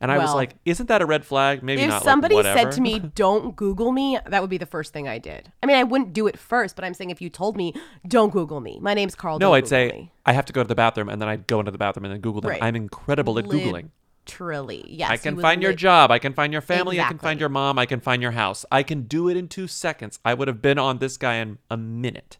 And 0.00 0.12
I 0.12 0.18
was 0.18 0.32
like, 0.32 0.54
isn't 0.64 0.86
that 0.86 1.02
a 1.02 1.06
red 1.06 1.24
flag? 1.24 1.62
Maybe 1.62 1.82
if 1.82 1.88
not. 1.88 1.94
like, 1.96 2.04
somebody 2.04 2.36
whatever. 2.36 2.58
said 2.58 2.72
to 2.72 2.80
me, 2.80 2.98
"Don't 3.16 3.56
Google 3.56 3.90
me," 3.90 4.18
that 4.26 4.40
would 4.40 4.50
be 4.50 4.58
the 4.58 4.66
first 4.66 4.92
thing 4.92 5.08
I 5.08 5.18
did. 5.18 5.50
I 5.60 5.66
mean, 5.66 5.76
I 5.76 5.82
wouldn't 5.82 6.12
do 6.12 6.28
it 6.28 6.38
first, 6.38 6.76
but 6.76 6.84
I'm 6.84 6.94
saying 6.94 7.10
if 7.10 7.20
you 7.20 7.28
told 7.28 7.56
me, 7.56 7.74
"Don't 8.06 8.32
Google 8.32 8.60
me," 8.60 8.78
my 8.80 8.94
name's 8.94 9.16
Carl. 9.16 9.40
no, 9.40 9.54
I'd 9.54 9.64
Google 9.64 9.68
say 9.70 9.88
me. 9.88 10.12
I 10.24 10.34
have 10.34 10.44
to 10.46 10.52
go 10.52 10.62
to 10.62 10.68
the 10.68 10.76
bathroom, 10.76 11.08
and 11.08 11.20
then 11.20 11.28
I'd 11.28 11.48
go 11.48 11.58
into 11.58 11.72
the 11.72 11.78
bathroom 11.78 12.04
and 12.04 12.14
then 12.14 12.20
Google 12.20 12.40
them. 12.40 12.50
Right. 12.50 12.62
I'm 12.62 12.76
incredible 12.76 13.38
at 13.40 13.46
googling. 13.46 13.88
Literally, 14.28 14.84
yes. 14.88 15.10
I 15.10 15.16
can 15.16 15.40
find 15.40 15.62
your 15.62 15.72
job. 15.72 16.10
I 16.10 16.18
can 16.18 16.32
find 16.32 16.52
your 16.52 16.62
family. 16.62 17.00
I 17.00 17.08
can 17.08 17.18
find 17.18 17.40
your 17.40 17.48
mom. 17.48 17.78
I 17.78 17.86
can 17.86 18.00
find 18.00 18.22
your 18.22 18.32
house. 18.32 18.64
I 18.70 18.82
can 18.82 19.02
do 19.02 19.28
it 19.28 19.36
in 19.36 19.48
two 19.48 19.66
seconds. 19.66 20.18
I 20.24 20.34
would 20.34 20.48
have 20.48 20.60
been 20.60 20.78
on 20.78 20.98
this 20.98 21.16
guy 21.16 21.36
in 21.36 21.58
a 21.70 21.76
minute. 21.76 22.38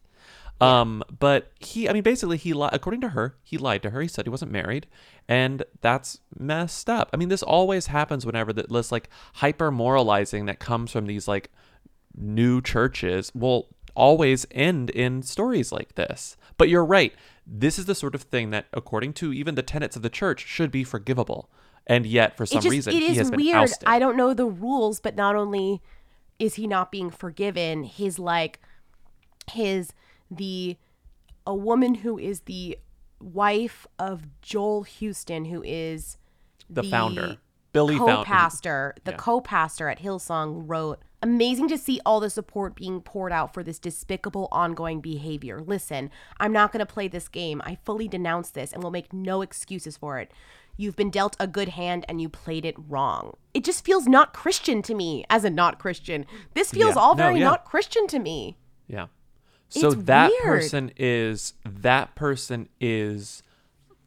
Um, 0.60 1.04
but 1.18 1.52
he, 1.60 1.88
I 1.88 1.92
mean, 1.92 2.02
basically, 2.02 2.36
he 2.36 2.52
lied. 2.52 2.70
According 2.72 3.00
to 3.02 3.10
her, 3.10 3.36
he 3.42 3.56
lied 3.56 3.82
to 3.84 3.90
her. 3.90 4.00
He 4.00 4.08
said 4.08 4.26
he 4.26 4.30
wasn't 4.30 4.50
married, 4.50 4.86
and 5.28 5.62
that's 5.80 6.18
messed 6.36 6.90
up. 6.90 7.10
I 7.12 7.16
mean, 7.16 7.28
this 7.28 7.42
always 7.42 7.86
happens 7.86 8.26
whenever 8.26 8.52
that 8.52 8.70
this 8.70 8.90
like 8.90 9.08
hyper 9.34 9.70
moralizing 9.70 10.46
that 10.46 10.58
comes 10.58 10.90
from 10.90 11.06
these 11.06 11.28
like 11.28 11.50
new 12.16 12.60
churches 12.60 13.30
will 13.34 13.68
always 13.94 14.46
end 14.50 14.90
in 14.90 15.22
stories 15.22 15.70
like 15.70 15.94
this. 15.94 16.36
But 16.56 16.68
you're 16.68 16.84
right. 16.84 17.14
This 17.46 17.78
is 17.78 17.86
the 17.86 17.94
sort 17.94 18.14
of 18.14 18.22
thing 18.22 18.50
that, 18.50 18.66
according 18.72 19.12
to 19.14 19.32
even 19.32 19.54
the 19.54 19.62
tenets 19.62 19.96
of 19.96 20.02
the 20.02 20.10
church, 20.10 20.44
should 20.44 20.70
be 20.70 20.84
forgivable. 20.84 21.48
And 21.88 22.04
yet, 22.04 22.36
for 22.36 22.44
some 22.46 22.60
just, 22.60 22.70
reason, 22.70 22.92
it 22.94 23.02
he 23.02 23.08
is 23.12 23.16
has 23.18 23.30
been 23.30 23.40
weird. 23.40 23.56
ousted. 23.56 23.88
I 23.88 23.98
don't 23.98 24.16
know 24.16 24.34
the 24.34 24.44
rules, 24.46 25.00
but 25.00 25.16
not 25.16 25.34
only 25.36 25.80
is 26.38 26.54
he 26.56 26.66
not 26.66 26.92
being 26.92 27.10
forgiven, 27.10 27.84
his 27.84 28.18
like 28.18 28.60
his 29.50 29.92
the 30.30 30.76
a 31.46 31.54
woman 31.54 31.94
who 31.96 32.18
is 32.18 32.40
the 32.42 32.78
wife 33.20 33.86
of 33.98 34.26
Joel 34.42 34.82
Houston, 34.82 35.46
who 35.46 35.62
is 35.64 36.18
The 36.68 36.82
founder. 36.82 37.38
Billy 37.72 37.96
Fountain. 37.96 38.16
co-pastor, 38.24 38.94
the 39.04 39.12
Yeah. 39.12 39.16
co-pastor 39.16 39.88
at 39.88 39.98
Hillsong 40.00 40.64
wrote, 40.66 41.00
"Amazing 41.22 41.68
to 41.68 41.78
see 41.78 42.00
all 42.04 42.18
the 42.20 42.30
support 42.30 42.74
being 42.74 43.00
poured 43.00 43.32
out 43.32 43.52
for 43.54 43.62
this 43.62 43.78
despicable 43.78 44.48
ongoing 44.52 45.00
behavior. 45.00 45.60
Listen, 45.60 46.10
I'm 46.38 46.52
not 46.52 46.72
going 46.72 46.80
to 46.80 46.92
play 46.92 47.08
this 47.08 47.28
game. 47.28 47.60
I 47.64 47.76
fully 47.84 48.08
denounce 48.08 48.50
this 48.50 48.72
and 48.72 48.82
will 48.82 48.90
make 48.90 49.12
no 49.12 49.42
excuses 49.42 49.96
for 49.96 50.18
it. 50.18 50.30
You've 50.80 50.96
been 50.96 51.10
dealt 51.10 51.36
a 51.40 51.46
good 51.46 51.70
hand 51.70 52.06
and 52.08 52.20
you 52.22 52.28
played 52.30 52.64
it 52.64 52.76
wrong. 52.88 53.36
It 53.52 53.64
just 53.64 53.84
feels 53.84 54.06
not 54.06 54.32
Christian 54.32 54.80
to 54.82 54.94
me 54.94 55.24
as 55.28 55.44
a 55.44 55.50
not 55.50 55.78
Christian. 55.78 56.24
This 56.54 56.70
feels 56.70 56.94
Yeah. 56.94 57.00
all 57.02 57.14
No, 57.16 57.24
very 57.24 57.40
yeah. 57.40 57.44
not 57.46 57.64
Christian 57.64 58.06
to 58.06 58.18
me. 58.20 58.56
Yeah. 58.86 59.08
So 59.68 59.88
It's 59.90 60.04
that 60.04 60.30
weird. 60.30 60.42
person 60.44 60.92
is 60.96 61.52
that 61.68 62.14
person 62.14 62.68
is 62.80 63.42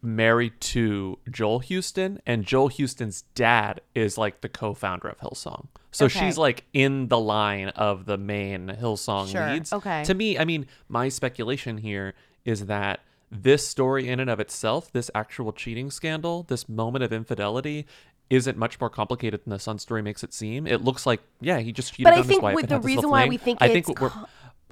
married 0.01 0.59
to 0.59 1.19
Joel 1.29 1.59
Houston, 1.59 2.19
and 2.25 2.43
Joel 2.43 2.69
Houston's 2.69 3.21
dad 3.35 3.81
is 3.93 4.17
like 4.17 4.41
the 4.41 4.49
co-founder 4.49 5.07
of 5.07 5.19
Hillsong. 5.19 5.67
So 5.91 6.05
Okay. 6.05 6.19
she's 6.21 6.37
like 6.39 6.63
in 6.73 7.09
the 7.09 7.19
line 7.19 7.67
of 7.69 8.05
the 8.05 8.17
main 8.17 8.67
Hillsong 8.69 9.29
Sure, 9.31 9.51
leads. 9.53 9.71
okay. 9.71 10.03
To 10.05 10.13
me, 10.15 10.39
I 10.39 10.45
mean, 10.45 10.65
my 10.89 11.09
speculation 11.09 11.77
here 11.77 12.15
is 12.45 12.65
that 12.65 13.01
this 13.31 13.65
story 13.67 14.07
in 14.09 14.19
and 14.19 14.29
of 14.29 14.39
itself, 14.39 14.91
this 14.91 15.09
actual 15.15 15.53
cheating 15.53 15.89
scandal, 15.89 16.43
this 16.43 16.67
moment 16.67 17.03
of 17.03 17.13
infidelity, 17.13 17.85
isn't 18.29 18.57
much 18.57 18.79
more 18.79 18.89
complicated 18.89 19.43
than 19.43 19.51
the 19.51 19.59
Sun 19.59 19.79
story 19.79 20.01
makes 20.01 20.23
it 20.23 20.33
seem. 20.33 20.67
It 20.67 20.81
looks 20.83 21.05
like, 21.05 21.21
yeah, 21.39 21.59
he 21.59 21.71
just 21.71 21.93
cheated 21.93 22.05
But 22.05 22.13
on 22.13 22.19
I 22.19 22.21
his 22.23 22.27
think 22.27 22.43
wife 22.43 22.55
with 22.55 22.71
and 22.71 22.81
the 22.83 22.85
reason 22.85 23.09
why 23.09 23.27
we 23.27 23.37
think 23.37 23.57
I 23.61 23.67
it's 23.67 23.87
think 23.87 23.99
what 24.01 24.13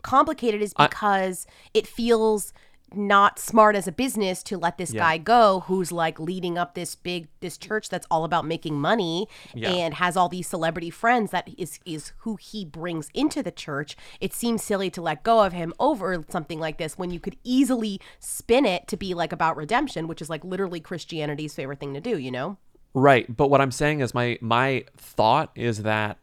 complicated 0.02 0.62
is 0.62 0.74
I- 0.78 0.88
because 0.88 1.48
it 1.74 1.88
feels 1.88 2.54
not 2.95 3.39
smart 3.39 3.75
as 3.75 3.88
a 3.88 3.91
business 3.91 4.41
to 4.43 4.58
let 4.58 4.78
this 4.78 4.93
Yeah. 4.93 5.02
guy 5.02 5.17
go 5.17 5.62
who's 5.67 5.91
like 5.91 6.19
leading 6.19 6.58
up 6.58 6.73
this 6.75 6.95
big 6.95 7.28
this 7.39 7.58
church 7.58 7.89
that's 7.89 8.08
all 8.10 8.23
about 8.25 8.45
making 8.45 8.80
money 8.80 9.28
Yeah. 9.54 9.69
and 9.71 9.93
has 9.95 10.17
all 10.17 10.30
these 10.30 10.47
celebrity 10.47 10.89
friends 10.89 11.32
that 11.32 11.49
is 11.58 11.80
is 11.86 12.13
who 12.19 12.36
he 12.38 12.65
brings 12.65 13.10
into 13.13 13.41
the 13.43 13.52
church 13.52 13.95
it 14.19 14.34
seems 14.34 14.63
silly 14.63 14.89
to 14.91 15.02
let 15.02 15.23
go 15.23 15.43
of 15.43 15.54
him 15.54 15.73
over 15.80 16.23
something 16.30 16.60
like 16.60 16.78
this 16.78 16.97
when 16.97 17.12
you 17.12 17.19
could 17.19 17.38
easily 17.43 17.99
spin 18.19 18.65
it 18.65 18.88
to 18.88 18.97
be 18.97 19.13
like 19.13 19.32
about 19.32 19.56
redemption 19.58 20.08
which 20.08 20.21
is 20.21 20.30
like 20.30 20.43
literally 20.43 20.80
christianity's 20.80 21.54
favorite 21.54 21.80
thing 21.80 21.93
to 21.93 22.02
do 22.02 22.17
you 22.17 22.32
know 22.32 22.58
Right, 22.95 23.28
but 23.38 23.52
what 23.52 23.62
I'm 23.62 23.71
saying 23.71 23.99
is 23.99 24.15
my 24.15 24.39
my 24.41 24.84
thought 24.97 25.52
is 25.54 25.84
that 25.84 26.17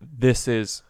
this 0.00 0.48
is 0.48 0.82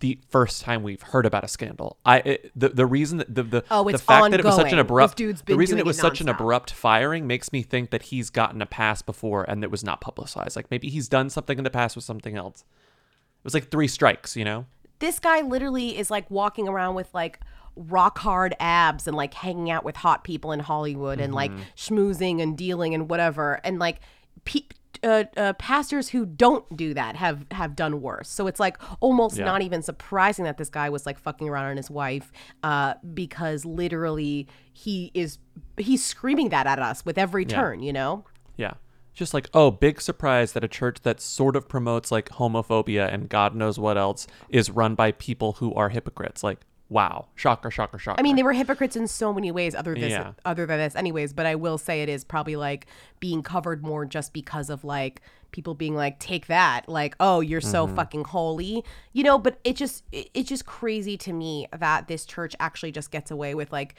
the 0.00 0.18
first 0.28 0.62
time 0.62 0.82
we've 0.82 1.00
heard 1.02 1.24
about 1.26 1.42
a 1.44 1.48
scandal. 1.48 1.96
I 2.04 2.18
it, 2.18 2.50
the 2.54 2.68
the 2.68 2.86
reason 2.86 3.18
that 3.18 3.34
the 3.34 3.42
the, 3.42 3.64
Oh, 3.70 3.84
the 3.90 3.98
fact 3.98 4.30
that 4.30 4.40
it 4.40 4.44
was 4.46 4.56
such 4.56 4.72
an 4.72 4.78
abrupt 4.78 5.16
the 5.18 5.56
reason 5.56 5.78
it 5.78 5.86
was 5.86 5.98
it 5.98 6.00
such 6.02 6.20
an 6.20 6.28
abrupt 6.28 6.70
firing 6.72 7.26
makes 7.26 7.52
me 7.52 7.62
think 7.62 7.90
that 7.90 8.02
he's 8.02 8.30
gotten 8.30 8.60
a 8.62 8.66
pass 8.66 9.02
before 9.02 9.44
and 9.48 9.62
it 9.64 9.70
was 9.70 9.82
not 9.84 10.00
publicized. 10.00 10.56
Like 10.56 10.70
maybe 10.70 10.88
he's 10.88 11.08
done 11.08 11.30
something 11.30 11.56
in 11.58 11.64
the 11.64 11.70
past 11.70 11.96
with 11.96 12.04
something 12.04 12.36
else. 12.36 12.60
It 12.60 13.44
was 13.44 13.54
like 13.54 13.70
three 13.70 13.88
strikes, 13.88 14.36
you 14.36 14.44
know. 14.44 14.66
this 14.98 15.18
guy 15.18 15.40
literally 15.42 15.96
is 15.98 16.10
like 16.10 16.30
walking 16.30 16.68
around 16.68 16.94
with 16.94 17.12
like 17.14 17.40
rock 17.76 18.18
hard 18.18 18.54
abs 18.58 19.06
and 19.06 19.16
like 19.16 19.34
hanging 19.34 19.70
out 19.70 19.84
with 19.84 19.96
hot 19.96 20.24
people 20.24 20.52
in 20.52 20.60
Hollywood 20.60 21.20
and 21.20 21.34
like 21.34 21.50
Mm-hmm. 21.52 21.62
schmoozing 21.76 22.42
and 22.42 22.56
dealing 22.56 22.94
and 22.94 23.08
whatever 23.08 23.60
and 23.64 23.78
like 23.78 24.00
pe- 24.44 24.60
uh, 25.02 25.24
uh, 25.36 25.52
pastors 25.54 26.08
who 26.10 26.24
don't 26.26 26.76
do 26.76 26.94
that 26.94 27.16
have 27.16 27.44
have 27.50 27.76
done 27.76 28.00
worse. 28.00 28.28
So 28.28 28.46
it's 28.46 28.60
like 28.60 28.76
almost 29.00 29.36
Yeah. 29.36 29.44
not 29.44 29.62
even 29.62 29.82
surprising 29.82 30.44
that 30.44 30.58
this 30.58 30.68
guy 30.68 30.88
was 30.90 31.06
like 31.06 31.18
fucking 31.18 31.48
around 31.48 31.66
on 31.70 31.76
his 31.76 31.90
wife 31.90 32.32
uh, 32.62 32.94
because 33.14 33.64
literally 33.64 34.46
he 34.72 35.10
is 35.14 35.38
he's 35.76 36.04
screaming 36.04 36.48
that 36.50 36.66
at 36.66 36.78
us 36.78 37.04
with 37.04 37.18
every 37.18 37.44
Yeah. 37.44 37.56
turn, 37.56 37.82
you 37.82 37.92
know. 37.92 38.24
Yeah. 38.56 38.74
Just 39.14 39.32
like, 39.32 39.48
oh, 39.54 39.70
big 39.70 40.00
surprise 40.02 40.52
that 40.52 40.62
a 40.62 40.68
church 40.68 41.00
that 41.02 41.20
sort 41.20 41.56
of 41.56 41.68
promotes 41.68 42.12
like 42.12 42.28
homophobia 42.30 43.12
and 43.12 43.28
God 43.28 43.54
knows 43.54 43.78
what 43.78 43.96
else 43.96 44.26
is 44.50 44.70
run 44.70 44.94
by 44.94 45.12
people 45.12 45.54
who 45.54 45.72
are 45.74 45.88
hypocrites. 45.88 46.44
Like, 46.44 46.60
wow. 46.88 47.26
Shocker, 47.34 47.70
shocker, 47.70 47.98
shocker. 47.98 48.18
I 48.20 48.22
mean, 48.22 48.36
they 48.36 48.42
were 48.42 48.52
hypocrites 48.52 48.96
in 48.96 49.06
so 49.08 49.32
many 49.32 49.50
ways 49.52 49.74
other 49.74 49.94
this 49.94 50.10
Yeah. 50.12 50.32
other 50.44 50.66
than 50.66 50.78
this 50.78 50.94
anyways, 50.96 51.32
but 51.32 51.46
I 51.46 51.54
will 51.54 51.78
say 51.78 52.02
it 52.02 52.08
is 52.08 52.24
probably 52.24 52.56
like 52.56 52.86
being 53.20 53.42
covered 53.42 53.82
more 53.84 54.04
just 54.04 54.32
because 54.32 54.70
of 54.70 54.84
like 54.84 55.20
people 55.52 55.74
being 55.74 55.94
like 55.94 56.18
take 56.18 56.48
that 56.48 56.86
like 56.88 57.14
oh 57.18 57.40
you're 57.40 57.60
so 57.62 57.86
Mm-hmm. 57.86 57.96
fucking 57.96 58.24
holy 58.24 58.84
you 59.14 59.22
know 59.22 59.38
but 59.38 59.58
it 59.64 59.74
just 59.76 60.04
it, 60.12 60.28
it's 60.34 60.48
just 60.50 60.66
crazy 60.66 61.16
to 61.18 61.32
me 61.32 61.66
that 61.78 62.08
this 62.08 62.26
church 62.26 62.54
actually 62.60 62.92
just 62.92 63.10
gets 63.10 63.30
away 63.30 63.54
with 63.54 63.72
like 63.72 63.94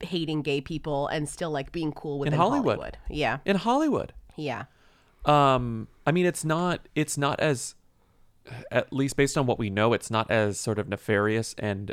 hating 0.00 0.40
gay 0.40 0.62
people 0.62 1.08
and 1.08 1.28
still 1.28 1.50
like 1.50 1.72
being 1.72 1.92
cool 1.92 2.18
within 2.20 2.38
Hollywood. 2.38 2.96
yeah 3.10 3.38
in 3.44 3.56
Hollywood. 3.56 4.14
yeah 4.36 4.64
Um, 5.26 5.88
I 6.06 6.12
mean, 6.12 6.26
it's 6.26 6.44
not. 6.44 6.88
It's 6.94 7.18
not 7.18 7.40
as, 7.40 7.74
at 8.70 8.92
least 8.92 9.16
based 9.16 9.36
on 9.38 9.46
what 9.46 9.58
we 9.58 9.70
know, 9.70 9.92
it's 9.92 10.10
not 10.10 10.30
as 10.30 10.58
sort 10.60 10.78
of 10.78 10.88
nefarious 10.88 11.54
and 11.58 11.92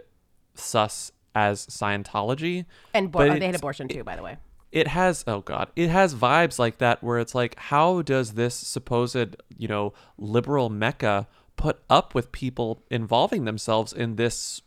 sus 0.55 1.11
as 1.33 1.65
Scientology. 1.67 2.65
and 2.93 3.11
bo- 3.11 3.19
uh, 3.19 3.39
they 3.39 3.45
had 3.45 3.55
abortion 3.55 3.87
too 3.87 4.03
by 4.03 4.15
the 4.15 4.23
way 4.23 4.37
It 4.71 4.87
has. 4.87 5.23
Oh 5.27 5.41
God, 5.41 5.69
it 5.75 5.89
has 5.89 6.13
vibes 6.15 6.59
like 6.59 6.77
that 6.79 7.03
where 7.03 7.19
it's 7.19 7.35
like, 7.35 7.57
how 7.57 8.01
does 8.01 8.33
this 8.33 8.55
supposed, 8.55 9.35
you 9.57 9.67
know, 9.67 9.93
liberal 10.17 10.69
mecca 10.69 11.27
put 11.57 11.81
up 11.89 12.15
with 12.15 12.31
people 12.31 12.83
involving 12.89 13.45
themselves 13.45 13.93
in 13.93 14.15
this 14.15 14.61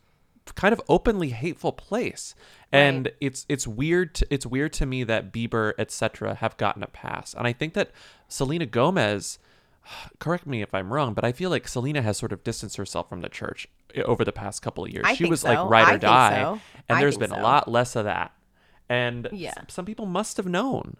kind 0.54 0.72
of 0.72 0.80
openly 0.88 1.30
hateful 1.30 1.72
place? 1.72 2.34
And 2.70 3.12
it's 3.20 3.46
it's 3.48 3.66
weird. 3.66 4.14
To, 4.16 4.26
it's 4.30 4.44
weird 4.46 4.72
to 4.74 4.86
me 4.86 5.04
that 5.04 5.32
Bieber, 5.32 5.72
etc., 5.78 6.34
have 6.34 6.56
gotten 6.56 6.82
a 6.82 6.88
pass. 6.88 7.32
And 7.32 7.46
I 7.46 7.52
think 7.52 7.74
that 7.74 7.90
Selena 8.28 8.66
Gomez. 8.66 9.38
Correct 10.18 10.46
me 10.46 10.62
if 10.62 10.74
I'm 10.74 10.92
wrong, 10.92 11.14
but 11.14 11.24
I 11.24 11.32
feel 11.32 11.50
like 11.50 11.66
Selena 11.68 12.02
has 12.02 12.16
sort 12.18 12.32
of 12.32 12.42
distanced 12.44 12.76
herself 12.76 13.08
from 13.08 13.20
the 13.20 13.28
church 13.28 13.68
eh, 13.94 14.02
over 14.02 14.24
the 14.24 14.32
past 14.32 14.62
couple 14.62 14.84
of 14.84 14.90
years. 14.90 15.04
I 15.06 15.14
she 15.14 15.24
was 15.26 15.44
like 15.44 15.58
so. 15.58 15.68
ride 15.68 15.82
I 15.82 15.88
or 15.88 15.90
think 15.92 16.00
die, 16.02 16.42
so. 16.42 16.60
and 16.88 16.98
I 16.98 17.00
there's 17.00 17.18
been 17.18 17.32
a 17.32 17.40
lot 17.40 17.68
less 17.70 17.96
of 17.96 18.04
that. 18.04 18.32
And 18.88 19.28
Yeah. 19.32 19.54
some 19.68 19.84
people 19.84 20.06
must 20.06 20.36
have 20.36 20.46
known. 20.46 20.96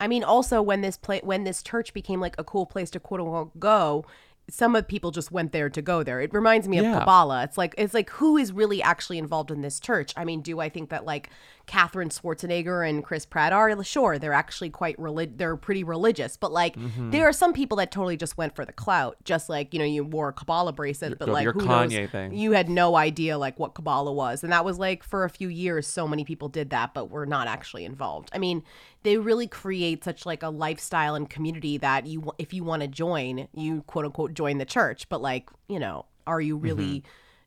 I 0.00 0.06
mean, 0.08 0.22
also 0.24 0.62
when 0.62 0.80
this 0.80 0.96
play 0.96 1.20
when 1.24 1.44
this 1.44 1.62
church 1.62 1.92
became 1.92 2.20
like 2.20 2.36
a 2.38 2.44
cool 2.44 2.66
place 2.66 2.90
to 2.90 3.00
quote 3.00 3.20
unquote 3.20 3.58
go, 3.58 4.04
some 4.50 4.74
of 4.76 4.88
people 4.88 5.10
just 5.10 5.30
went 5.30 5.52
there 5.52 5.68
to 5.68 5.82
go 5.82 6.02
there. 6.02 6.20
It 6.20 6.32
reminds 6.32 6.68
me 6.68 6.78
of 6.78 6.84
Yeah. 6.84 6.98
Kabbalah. 7.00 7.42
It's 7.44 7.58
like 7.58 7.74
it's 7.76 7.94
like 7.94 8.10
who 8.10 8.36
is 8.36 8.52
really 8.52 8.80
actually 8.82 9.18
involved 9.18 9.50
in 9.50 9.60
this 9.60 9.78
church? 9.80 10.12
I 10.16 10.24
mean, 10.24 10.40
do 10.40 10.60
I 10.60 10.68
think 10.68 10.90
that 10.90 11.04
like 11.04 11.30
Catherine 11.68 12.08
Schwarzenegger 12.08 12.88
and 12.88 13.04
Chris 13.04 13.24
Pratt 13.24 13.52
are 13.52 13.68
sure 13.84 14.18
they're 14.18 14.32
actually 14.32 14.70
quite 14.70 14.98
relig- 14.98 15.36
they're 15.38 15.56
pretty 15.56 15.84
religious, 15.84 16.36
but 16.36 16.50
like 16.50 16.74
Mhm. 16.74 17.12
there 17.12 17.28
are 17.28 17.32
some 17.32 17.52
people 17.52 17.76
that 17.76 17.92
totally 17.92 18.16
just 18.16 18.36
went 18.36 18.56
for 18.56 18.64
the 18.64 18.72
clout, 18.72 19.16
just 19.22 19.48
like 19.48 19.72
you 19.72 19.78
know 19.78 19.84
you 19.84 20.02
wore 20.02 20.28
a 20.30 20.32
Kabbalah 20.32 20.72
bracelet, 20.72 21.18
but 21.18 21.28
like 21.28 21.44
your 21.44 21.52
who 21.52 21.60
Kanye 21.60 22.00
knows? 22.00 22.10
thing. 22.10 22.32
You 22.34 22.52
had 22.52 22.68
no 22.68 22.96
idea 22.96 23.38
like 23.38 23.58
what 23.60 23.74
Kabbalah 23.74 24.12
was, 24.12 24.42
and 24.42 24.52
that 24.52 24.64
was 24.64 24.78
like 24.78 25.04
for 25.04 25.22
a 25.24 25.30
few 25.30 25.48
years. 25.48 25.86
So 25.86 26.08
many 26.08 26.24
people 26.24 26.48
did 26.48 26.70
that, 26.70 26.94
but 26.94 27.10
were 27.10 27.26
not 27.26 27.46
actually 27.46 27.84
involved. 27.84 28.30
I 28.34 28.38
mean, 28.38 28.64
they 29.02 29.18
really 29.18 29.46
create 29.46 30.02
such 30.02 30.24
like 30.26 30.42
a 30.42 30.48
lifestyle 30.48 31.14
and 31.14 31.28
community 31.30 31.76
that 31.78 32.06
you, 32.06 32.32
if 32.38 32.52
you 32.52 32.64
want 32.64 32.82
to 32.82 32.88
join, 32.88 33.46
you 33.54 33.82
quote 33.82 34.06
unquote 34.06 34.32
join 34.34 34.58
the 34.58 34.64
church. 34.64 35.08
But 35.08 35.20
like, 35.20 35.50
you 35.68 35.78
know, 35.78 36.06
are 36.26 36.40
you 36.40 36.56
really? 36.56 37.04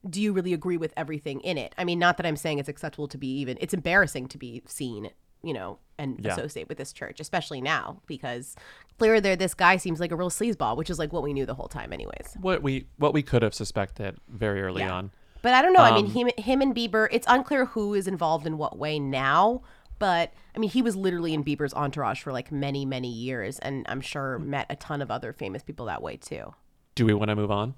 Do 0.09 0.21
you 0.21 0.33
really 0.33 0.53
agree 0.53 0.77
with 0.77 0.93
everything 0.97 1.41
in 1.41 1.57
it? 1.57 1.73
I 1.77 1.83
mean, 1.83 1.99
not 1.99 2.17
that 2.17 2.25
I'm 2.25 2.35
saying 2.35 2.59
it's 2.59 2.69
acceptable 2.69 3.07
to 3.09 3.17
be 3.17 3.27
even. 3.39 3.57
It's 3.61 3.73
embarrassing 3.73 4.27
to 4.29 4.37
be 4.37 4.63
seen, 4.65 5.11
you 5.43 5.53
know, 5.53 5.77
and 5.99 6.19
Yeah. 6.23 6.31
associate 6.33 6.67
with 6.69 6.77
this 6.79 6.91
church, 6.91 7.19
especially 7.19 7.61
now 7.61 8.01
because 8.07 8.55
clearly 8.97 9.19
there 9.19 9.35
this 9.35 9.53
guy 9.53 9.77
seems 9.77 9.99
like 9.99 10.11
a 10.11 10.15
real 10.15 10.29
sleazeball, 10.31 10.75
which 10.75 10.89
is 10.89 10.97
like 10.97 11.13
what 11.13 11.21
we 11.21 11.33
knew 11.33 11.45
the 11.45 11.53
whole 11.55 11.67
time, 11.67 11.93
anyways. 11.93 12.35
What 12.39 12.63
we 12.63 12.87
what 12.97 13.13
we 13.13 13.21
could 13.21 13.43
have 13.43 13.53
suspected 13.53 14.17
very 14.27 14.61
early 14.61 14.81
Yeah. 14.81 14.93
on. 14.93 15.11
But 15.43 15.53
I 15.53 15.61
don't 15.63 15.73
know. 15.73 15.81
I 15.81 15.91
mean, 15.91 16.05
Um, 16.05 16.11
him, 16.11 16.29
him 16.37 16.61
and 16.61 16.75
Bieber. 16.75 17.07
It's 17.11 17.25
unclear 17.27 17.65
who 17.65 17.93
is 17.95 18.07
involved 18.07 18.45
in 18.47 18.57
what 18.57 18.77
way 18.77 18.99
now. 18.99 19.61
But 19.99 20.33
I 20.55 20.59
mean, 20.59 20.71
he 20.71 20.81
was 20.81 20.95
literally 20.95 21.33
in 21.35 21.43
Bieber's 21.43 21.75
entourage 21.75 22.21
for 22.23 22.31
like 22.31 22.51
many, 22.51 22.85
many 22.85 23.11
years, 23.11 23.59
and 23.59 23.85
I'm 23.87 24.01
sure 24.01 24.39
met 24.39 24.65
a 24.69 24.75
ton 24.75 24.99
of 25.01 25.11
other 25.11 25.31
famous 25.31 25.61
people 25.61 25.85
that 25.87 26.01
way 26.01 26.17
too. 26.17 26.55
Do 26.95 27.05
we 27.05 27.13
want 27.13 27.29
to 27.29 27.35
move 27.35 27.51
on 27.51 27.75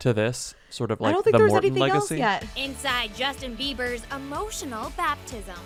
to 0.00 0.12
this 0.12 0.54
sort 0.70 0.90
of 0.90 1.00
like 1.00 1.10
I 1.10 1.12
don't 1.12 1.22
think 1.22 1.32
the 1.32 1.38
there 1.38 1.44
was 1.46 1.52
Morton 1.52 1.70
anything 1.70 1.88
legacy? 1.94 2.20
else 2.22 2.42
yet. 2.42 2.46
Inside 2.56 3.14
Justin 3.14 3.56
Bieber's 3.56 4.02
emotional 4.14 4.92
baptism. 4.96 5.56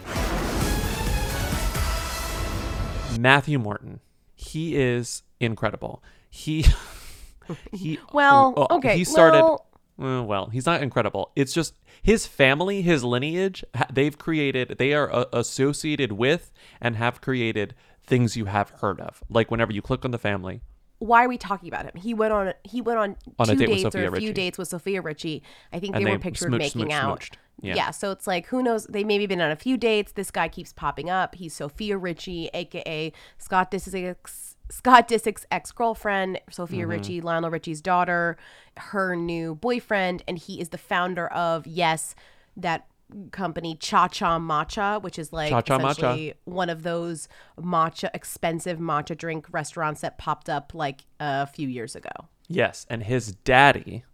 Matthew 3.18 3.58
Morton. 3.58 4.00
He 4.34 4.76
is 4.76 5.22
incredible. 5.40 6.02
He 6.30 6.66
he 7.72 7.98
Well, 8.12 8.54
oh, 8.56 8.76
okay, 8.76 8.96
He 8.96 9.04
started 9.04 9.42
well- 9.42 9.64
uh, 10.00 10.22
well, 10.22 10.46
he's 10.46 10.64
not 10.64 10.80
incredible. 10.80 11.32
It's 11.34 11.52
just 11.52 11.74
his 12.00 12.24
family, 12.24 12.82
his 12.82 13.02
lineage, 13.02 13.64
they've 13.92 14.16
created 14.16 14.76
they 14.78 14.94
are 14.94 15.12
uh, 15.12 15.24
associated 15.32 16.12
with 16.12 16.52
and 16.80 16.94
have 16.94 17.20
created 17.20 17.74
things 18.04 18.36
you 18.36 18.44
have 18.44 18.70
heard 18.80 19.00
of. 19.00 19.24
Like 19.28 19.50
whenever 19.50 19.72
you 19.72 19.82
click 19.82 20.04
on 20.04 20.12
the 20.12 20.18
family, 20.18 20.62
Why 21.00 21.24
are 21.24 21.28
we 21.28 21.38
talking 21.38 21.68
about 21.68 21.84
him? 21.84 21.92
He 22.00 22.12
went 22.14 22.32
on. 22.32 22.52
He 22.64 22.80
went 22.80 22.98
on, 22.98 23.16
On 23.38 23.46
two 23.46 23.54
date 23.56 23.66
dates 23.66 23.94
or 23.94 24.06
a 24.06 24.18
few 24.18 24.32
dates 24.32 24.58
with 24.58 24.68
Sofia 24.68 25.00
Richie. 25.00 25.42
I 25.72 25.78
think 25.78 25.94
they, 25.94 26.04
they 26.04 26.10
were 26.10 26.18
pictured 26.18 26.50
making 26.50 26.92
out. 26.92 27.20
smooched. 27.20 27.34
Yeah. 27.60 27.74
Yeah. 27.74 27.90
So 27.90 28.10
it's 28.10 28.26
like 28.26 28.46
who 28.46 28.62
knows? 28.62 28.84
They 28.86 29.04
maybe 29.04 29.26
been 29.26 29.40
on 29.40 29.50
a 29.50 29.56
few 29.56 29.76
dates. 29.76 30.12
This 30.12 30.30
guy 30.30 30.48
keeps 30.48 30.72
popping 30.72 31.08
up. 31.10 31.34
He's 31.36 31.54
Sofia 31.54 31.96
Richie, 31.96 32.50
aka 32.54 33.12
Scott 33.38 33.70
Disick's 33.70 34.56
Scott 34.70 35.08
Disick's 35.08 35.46
ex 35.50 35.72
girlfriend, 35.72 36.40
Sofia 36.50 36.84
Mhm. 36.84 36.88
Richie, 36.90 37.20
Lionel 37.20 37.50
Richie's 37.50 37.80
daughter, 37.80 38.36
her 38.76 39.16
new 39.16 39.54
boyfriend, 39.54 40.22
and 40.28 40.36
he 40.38 40.60
is 40.60 40.68
the 40.70 40.78
founder 40.78 41.26
of 41.28 41.66
Yes, 41.66 42.14
that 42.56 42.86
company 43.32 43.74
Cha 43.76 44.08
Cha 44.08 44.38
Matcha, 44.38 45.02
which 45.02 45.18
is 45.18 45.32
like 45.32 45.50
Cha 45.50 45.60
Cha 45.62 45.78
Matcha. 45.78 45.90
essentially 45.90 46.34
one 46.44 46.68
of 46.68 46.82
those 46.82 47.28
matcha 47.58 48.10
expensive 48.14 48.78
matcha 48.78 49.16
drink 49.16 49.46
restaurants 49.50 50.00
that 50.02 50.18
popped 50.18 50.48
up 50.50 50.72
like 50.74 51.04
a 51.20 51.46
few 51.46 51.68
years 51.68 51.96
ago. 51.96 52.10
yes, 52.48 52.86
and 52.90 53.02
his 53.04 53.32
daddy 53.44 54.04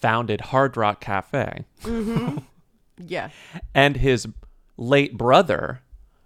founded 0.00 0.40
Hard 0.40 0.76
Rock 0.76 1.00
Cafe. 1.00 1.64
Mm-hmm. 1.82 2.38
yeah. 3.06 3.30
and 3.74 3.96
his 3.96 4.26
late 4.76 5.16
brother 5.16 5.80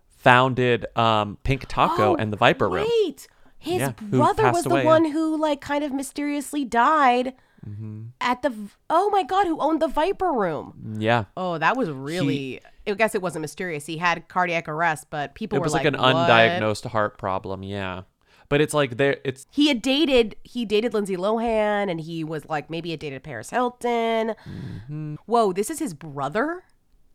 founded 0.08 0.86
um, 0.96 1.36
Pink 1.44 1.66
Taco 1.68 2.12
Oh, 2.12 2.16
and 2.16 2.32
the 2.32 2.36
Viper 2.36 2.68
Room. 2.68 2.86
Wait, 3.04 3.28
his 3.58 3.80
Yeah, 3.80 3.92
brother 4.00 4.50
was 4.50 4.64
the 4.64 4.70
away, 4.70 4.80
yeah. 4.82 4.86
one 4.86 5.04
who 5.12 5.36
like 5.38 5.60
kind 5.60 5.84
of 5.84 5.92
mysteriously 5.92 6.64
died 6.64 7.34
Mm-hmm. 7.68 8.02
at 8.20 8.42
the. 8.42 8.54
Oh 8.88 9.10
my 9.10 9.22
god, 9.22 9.46
who 9.46 9.58
owned 9.60 9.80
the 9.82 9.88
Viper 9.88 10.32
Room? 10.32 10.96
Yeah. 10.98 11.24
Oh, 11.36 11.58
that 11.58 11.76
was 11.76 11.90
really. 11.90 12.60
I 12.86 12.92
guess 12.94 13.14
it 13.14 13.22
wasn't 13.22 13.42
mysterious. 13.42 13.86
He 13.86 13.96
had 13.98 14.28
cardiac 14.28 14.68
arrest, 14.68 15.08
but 15.10 15.34
people 15.34 15.56
It 15.56 15.60
were 15.60 15.64
was 15.64 15.72
like, 15.72 15.84
like, 15.84 15.94
an 15.94 16.00
"What?" 16.00 16.14
undiagnosed 16.30 16.86
heart 16.90 17.18
problem. 17.18 17.62
Yeah. 17.62 18.02
But 18.48 18.60
it's 18.60 18.72
like 18.72 18.96
there 18.96 19.16
it's 19.24 19.44
He 19.50 19.66
had 19.66 19.82
dated. 19.82 20.36
He 20.44 20.64
dated 20.64 20.94
Lindsay 20.94 21.16
Lohan, 21.16 21.90
and 21.90 22.00
he 22.00 22.22
was 22.22 22.48
like 22.48 22.70
maybe 22.70 22.92
had 22.92 23.00
dated 23.00 23.24
Paris 23.24 23.50
Hilton. 23.50 24.34
Mm-hmm. 24.48 25.16
Whoa, 25.26 25.52
this 25.52 25.68
is 25.68 25.80
his 25.80 25.94
brother. 25.94 26.62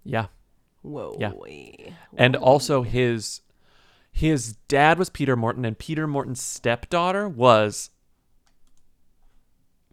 yeah. 0.04 0.26
Whoa. 0.82 1.16
Yeah. 1.20 1.32
And 2.18 2.36
also 2.36 2.82
his 2.82 3.42
his 4.12 4.54
dad 4.68 5.00
was 5.00 5.10
Peter 5.10 5.38
Morton 5.38 5.64
and 5.64 5.78
Peter 5.78 6.08
Morton's 6.08 6.42
stepdaughter 6.42 7.30
was 7.30 7.91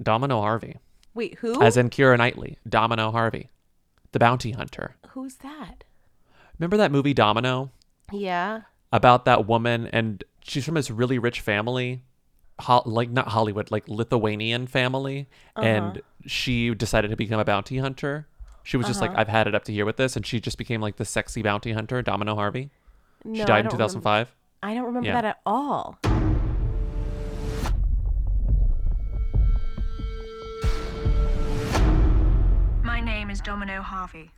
Domino 0.02 0.40
Harvey. 0.40 0.76
Wait, 1.14 1.38
who? 1.38 1.61
As 1.62 1.76
in 1.76 1.90
Keira 1.90 2.16
Knightley, 2.18 2.58
Domino 2.68 3.11
Harvey, 3.11 3.50
the 4.12 4.18
bounty 4.18 4.52
hunter. 4.52 4.96
Who's 5.11 5.37
that? 5.37 5.84
Remember 6.58 6.76
that 6.76 6.92
movie 6.92 7.14
Domino? 7.14 7.70
Yeah. 8.12 8.62
about 8.92 9.26
that 9.26 9.46
woman 9.46 9.87
and 9.88 10.24
she's 10.42 10.64
from 10.64 10.74
this 10.74 10.90
really 10.90 11.18
rich 11.18 11.40
family 11.42 12.02
ho- 12.58 12.82
like 12.87 13.11
not 13.11 13.28
hollywood 13.28 13.70
like 13.70 13.87
lithuanian 13.87 14.66
family 14.66 15.28
and 15.56 16.00
she 16.24 16.74
decided 16.74 17.11
to 17.11 17.16
become 17.16 17.38
a 17.38 17.44
bounty 17.44 17.76
hunter 17.76 18.26
she 18.62 18.78
was 18.78 18.87
just 18.87 19.02
like 19.02 19.11
Uh-huh. 19.11 19.20
i've 19.20 19.28
had 19.28 19.46
it 19.46 19.54
up 19.54 19.64
to 19.64 19.72
here 19.74 19.84
with 19.84 19.98
this 19.98 20.16
and 20.16 20.24
she 20.26 20.40
just 20.40 20.56
became 20.56 20.80
like 20.80 20.96
the 20.96 21.04
sexy 21.04 21.42
bounty 21.42 21.72
hunter 21.72 22.00
domino 22.00 22.34
harvey 22.34 22.70
No, 23.26 23.34
she 23.40 23.44
died 23.44 23.58
in 23.58 23.64
don't 23.66 23.72
2005 23.72 24.34
I 24.62 24.72
don't 24.72 24.87
remember 24.87 25.08
Yeah. 25.08 25.20
that 25.20 25.24
at 25.26 25.40
all. 25.44 25.98
Name 33.18 33.31
is 33.31 33.40
Domino 33.40 33.83
Harvey. 33.83 34.31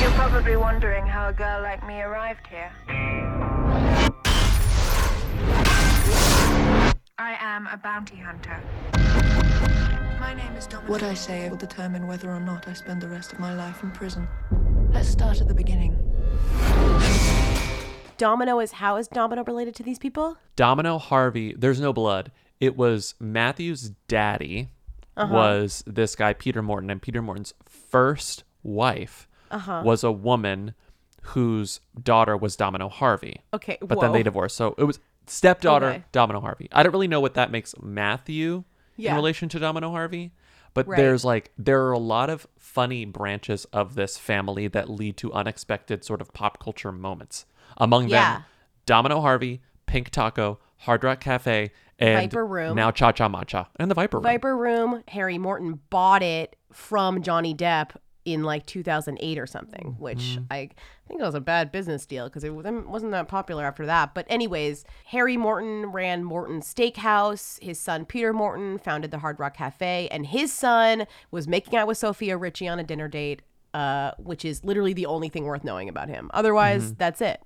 You're 0.00 0.10
probably 0.18 0.56
wondering 0.56 1.06
how 1.06 1.28
a 1.28 1.32
girl 1.32 1.62
like 1.62 1.86
me 1.86 2.02
arrived 2.02 2.48
here. 2.48 2.72
I 7.16 7.36
am 7.38 7.68
a 7.68 7.76
bounty 7.76 8.16
hunter. 8.16 8.60
My 10.18 10.34
name 10.34 10.56
is 10.56 10.66
Domino. 10.66 10.90
What 10.90 11.04
I 11.04 11.14
say 11.14 11.48
will 11.48 11.56
determine 11.56 12.08
whether 12.08 12.28
or 12.28 12.40
not 12.40 12.66
I 12.66 12.72
spend 12.72 13.00
the 13.00 13.08
rest 13.08 13.32
of 13.32 13.38
my 13.38 13.54
life 13.54 13.84
in 13.84 13.92
prison. 13.92 14.26
Let's 14.92 15.08
start 15.08 15.40
at 15.40 15.46
the 15.46 15.54
beginning. 15.54 15.96
Domino 18.16 18.58
is 18.58 18.72
how 18.72 18.96
is 18.96 19.06
Domino 19.06 19.44
related 19.44 19.76
to 19.76 19.84
these 19.84 20.00
people? 20.00 20.36
domino 20.60 20.98
harvey 20.98 21.54
there's 21.56 21.80
no 21.80 21.90
blood 21.90 22.30
it 22.60 22.76
was 22.76 23.14
matthew's 23.18 23.90
daddy 24.08 24.68
Uh-huh. 25.16 25.32
was 25.34 25.82
this 25.86 26.14
guy 26.14 26.32
peter 26.32 26.62
morton 26.62 26.90
and 26.90 27.02
peter 27.02 27.22
morton's 27.22 27.54
first 27.66 28.44
wife 28.62 29.26
Uh-huh. 29.50 29.82
was 29.84 30.04
a 30.04 30.12
woman 30.12 30.74
whose 31.22 31.80
daughter 32.02 32.36
was 32.36 32.56
domino 32.56 32.88
harvey 32.88 33.40
Okay, 33.52 33.78
but 33.80 34.00
then 34.00 34.12
they 34.12 34.22
divorced 34.22 34.56
so 34.56 34.74
it 34.78 34.84
was 34.84 34.98
stepdaughter 35.26 35.86
Okay. 35.88 36.04
domino 36.12 36.40
harvey 36.40 36.68
i 36.72 36.82
don't 36.82 36.92
really 36.92 37.08
know 37.08 37.20
what 37.20 37.34
that 37.34 37.50
makes 37.50 37.74
matthew 37.82 38.64
Yeah. 38.96 39.10
in 39.10 39.16
relation 39.16 39.48
to 39.50 39.58
domino 39.58 39.90
harvey 39.90 40.32
but 40.72 40.86
Right. 40.86 40.96
there's 40.96 41.24
like 41.24 41.50
there 41.58 41.82
are 41.86 41.92
a 41.92 41.98
lot 41.98 42.30
of 42.30 42.46
funny 42.58 43.04
branches 43.04 43.64
of 43.66 43.94
this 43.96 44.16
family 44.16 44.68
that 44.68 44.88
lead 44.88 45.16
to 45.18 45.32
unexpected 45.32 46.04
sort 46.04 46.20
of 46.20 46.32
pop 46.32 46.58
culture 46.62 46.92
moments 46.92 47.44
among 47.76 48.08
Yeah. 48.08 48.34
them 48.36 48.44
domino 48.86 49.20
harvey 49.20 49.60
pink 49.86 50.10
taco 50.10 50.58
hard 50.80 51.02
rock 51.04 51.20
cafe 51.20 51.70
and 51.98 52.20
Viper 52.30 52.46
Room. 52.46 52.74
now 52.76 52.90
cha 52.90 53.12
cha 53.12 53.28
matcha 53.28 53.66
and 53.76 53.90
the 53.90 53.94
viper 53.94 54.16
room 54.18 54.22
Viper 54.22 54.56
Room, 54.56 55.02
Harry 55.08 55.38
Morton 55.38 55.80
bought 55.90 56.22
it 56.22 56.56
from 56.72 57.22
Johnny 57.22 57.54
Depp 57.54 57.90
in 58.26 58.42
like 58.42 58.66
2008 58.66 59.38
or 59.38 59.46
something, 59.46 59.96
which 59.98 60.18
Mm-hmm. 60.18 60.44
I 60.50 60.68
think 61.08 61.20
it 61.20 61.24
was 61.24 61.34
a 61.34 61.40
bad 61.40 61.72
business 61.72 62.06
deal 62.06 62.28
because 62.28 62.44
it 62.44 62.54
wasn't 62.54 62.88
wasn't 62.88 63.10
that 63.12 63.26
popular 63.28 63.64
after 63.64 63.84
that. 63.86 64.14
But 64.14 64.26
anyways, 64.28 64.84
Harry 65.06 65.36
Morton 65.36 65.86
ran 65.86 66.22
Morton 66.22 66.60
Steakhouse. 66.60 67.60
His 67.62 67.80
son 67.80 68.04
Peter 68.04 68.32
Morton 68.32 68.78
founded 68.78 69.10
the 69.10 69.18
Hard 69.18 69.40
Rock 69.40 69.56
Cafe, 69.56 70.06
and 70.12 70.26
his 70.26 70.52
son 70.52 71.06
was 71.30 71.48
making 71.48 71.76
out 71.76 71.88
with 71.88 71.98
Sofia 71.98 72.36
Richie 72.36 72.68
on 72.68 72.78
a 72.78 72.84
dinner 72.84 73.08
date, 73.08 73.42
uh, 73.74 74.12
which 74.18 74.44
is 74.44 74.64
literally 74.64 74.92
the 74.92 75.06
only 75.06 75.28
thing 75.28 75.44
worth 75.44 75.64
knowing 75.64 75.88
about 75.88 76.08
him. 76.08 76.30
Otherwise, 76.32 76.92
Mhm. 76.92 76.98
that's 76.98 77.20
it. 77.20 77.42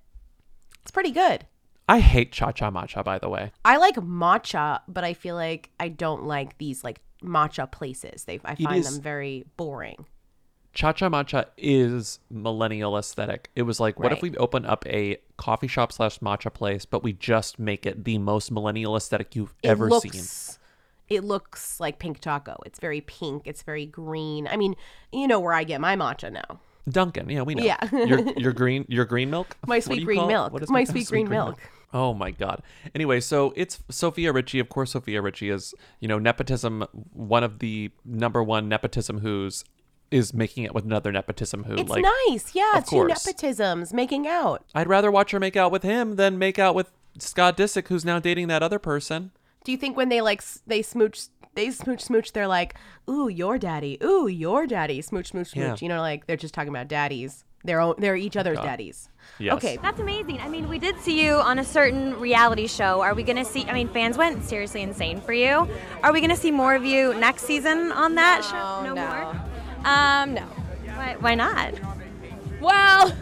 It's 0.83 0.91
pretty 0.91 1.13
good. 1.13 1.47
I 1.89 2.01
hate 2.01 2.33
cha 2.33 2.51
cha 2.53 2.71
matcha 2.71 3.05
by 3.05 3.19
the 3.19 3.29
way 3.29 3.53
I 3.65 3.77
like 3.77 3.97
matcha, 3.97 4.81
but 4.89 5.05
I 5.05 5.13
feel 5.15 5.35
like 5.35 5.71
I 5.79 5.89
don't 5.89 6.25
like 6.25 6.57
these 6.59 6.83
like 6.85 7.01
matcha 7.23 7.71
places. 7.71 8.25
They 8.25 8.41
I 8.45 8.55
find 8.55 8.79
is- 8.79 8.93
them 8.95 9.03
very 9.03 9.45
boring. 9.57 10.07
Cha 10.73 10.93
Cha 10.93 11.09
Matcha 11.09 11.47
is 11.57 12.19
millennial 12.31 12.99
aesthetic. 12.99 13.49
It 13.55 13.63
was 13.63 13.79
like, 13.79 14.01
what 14.01 14.11
if 14.11 14.23
we 14.23 14.37
open 14.39 14.67
up 14.67 14.85
a 14.89 15.19
coffee 15.37 15.69
shop 15.69 15.93
slash 15.93 16.19
matcha 16.19 16.53
place, 16.53 16.85
but 16.85 17.05
we 17.05 17.13
just 17.13 17.61
make 17.61 17.87
it 17.87 18.03
the 18.05 18.19
most 18.19 18.51
millennial 18.51 18.97
aesthetic 18.97 19.37
you've 19.37 19.55
It 19.63 19.69
ever 19.69 19.89
looks, 19.89 20.11
seen? 20.11 20.59
It 21.09 21.23
looks 21.23 21.79
like 21.79 22.01
pink 22.01 22.21
choco. 22.21 22.57
It's 22.67 22.81
very 22.81 23.01
pink. 23.03 23.43
It's 23.47 23.63
very 23.63 23.87
green. 23.87 24.49
I 24.49 24.57
mean, 24.57 24.75
you 25.13 25.29
know 25.29 25.39
where 25.39 25.53
I 25.53 25.63
get 25.63 25.81
my 25.81 25.95
matcha 25.95 26.33
now. 26.33 26.59
Dunkin', 26.89 27.31
yeah, 27.31 27.43
we 27.43 27.55
know. 27.55 27.63
Yeah. 27.63 27.79
your 27.93 28.21
your 28.37 28.53
green 28.53 28.85
your 28.89 29.05
green 29.05 29.31
milk. 29.31 29.57
My 29.69 29.79
sweet 29.79 30.05
green 30.05 30.23
it? 30.23 30.27
milk. 30.27 30.53
What 30.53 30.63
is 30.65 30.71
My 30.71 30.83
sweet 30.93 31.07
green 31.07 31.29
milk. 31.29 31.61
Oh 31.95 32.13
my 32.13 32.33
god. 32.33 32.61
Anyway, 32.93 33.21
so 33.21 33.53
it's 33.55 33.79
Sofia 33.89 34.33
Richie. 34.33 34.59
Of 34.59 34.69
course, 34.69 34.91
Sofia 34.91 35.23
Richie 35.23 35.49
is 35.49 35.73
you 36.01 36.09
know 36.09 36.19
nepotism. 36.19 36.85
One 37.13 37.45
of 37.45 37.61
the 37.61 37.93
number 38.05 38.43
one 38.43 38.69
nepotism 38.69 39.21
who's 39.21 39.65
is 40.11 40.35
making 40.35 40.65
it 40.65 40.75
with 40.75 40.85
another 40.85 41.13
nepotism 41.13 41.65
who. 41.65 41.77
It's 41.77 41.89
like, 41.89 42.05
nice. 42.29 42.55
Yeah, 42.55 42.83
two 42.85 42.97
course. 42.97 43.25
nepotisms 43.25 43.93
making 43.93 44.27
out. 44.27 44.65
I'd 44.75 44.89
rather 44.89 45.11
watch 45.11 45.31
her 45.31 45.41
make 45.41 45.57
out 45.57 45.71
with 45.71 45.85
him 45.85 46.17
than 46.17 46.37
make 46.37 46.59
out 46.59 46.75
with 46.75 46.91
Scott 47.19 47.57
Disick, 47.57 47.87
who's 47.87 48.05
now 48.05 48.19
dating 48.19 48.49
that 48.49 48.63
other 48.63 48.81
person. 48.81 49.31
Do 49.65 49.71
you 49.71 49.79
think 49.79 49.97
when 49.97 50.09
they 50.09 50.21
like 50.21 50.43
they 50.67 50.83
smooch 50.83 51.29
they 51.55 51.71
smooch 51.71 52.01
smooch 52.01 52.33
they're 52.33 52.49
like, 52.49 52.75
"Ooh, 53.09 53.29
your 53.29 53.57
daddy. 53.57 53.99
Ooh, 54.03 54.27
your 54.27 54.67
daddy." 54.67 55.01
Smooch 55.01 55.29
smooch 55.29 55.51
smooch. 55.51 55.57
Yeah. 55.57 55.77
You 55.81 55.89
know 55.89 56.01
like 56.01 56.27
they're 56.27 56.37
just 56.37 56.55
talking 56.55 56.71
about 56.71 56.89
daddies. 56.89 57.45
They're 57.65 57.81
own, 57.81 57.95
they're 57.99 58.17
each 58.17 58.37
other's 58.37 58.59
God. 58.59 58.65
daddies. 58.65 59.09
Yes. 59.39 59.55
Okay. 59.55 59.79
That's 59.79 59.99
amazing. 59.99 60.41
I 60.41 60.49
mean, 60.49 60.69
we 60.69 60.79
did 60.79 61.01
see 61.01 61.25
you 61.25 61.35
on 61.37 61.59
a 61.59 61.65
certain 61.65 62.19
reality 62.21 62.67
show. 62.67 63.01
Are 63.01 63.15
we 63.15 63.23
going 63.23 63.39
to 63.39 63.45
see? 63.45 63.65
I 63.65 63.73
mean, 63.73 63.89
fans 63.89 64.19
went 64.19 64.45
seriously 64.45 64.83
insane 64.83 65.21
for 65.21 65.33
you. 65.33 65.67
Are 66.03 66.13
we 66.13 66.21
going 66.21 66.31
to 66.31 66.37
see 66.37 66.51
more 66.51 66.75
of 66.75 66.85
you 66.85 67.15
next 67.15 67.45
season 67.45 67.91
on 67.91 68.15
that 68.17 68.45
show? 68.45 68.85
No, 68.85 68.95
more. 68.95 69.35
Um, 69.85 70.35
no. 70.35 70.43
Why, 70.95 71.17
why 71.19 71.35
not? 71.35 71.75
Well, 72.61 73.15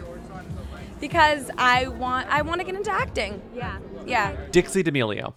because 0.99 1.49
I 1.57 1.87
want 1.87 2.29
I 2.29 2.41
want 2.43 2.61
to 2.61 2.65
get 2.65 2.75
into 2.75 2.91
acting. 2.91 3.41
Yeah. 3.55 3.79
Yeah. 4.05 4.35
Dixie 4.51 4.83
D'Amelio. 4.83 5.33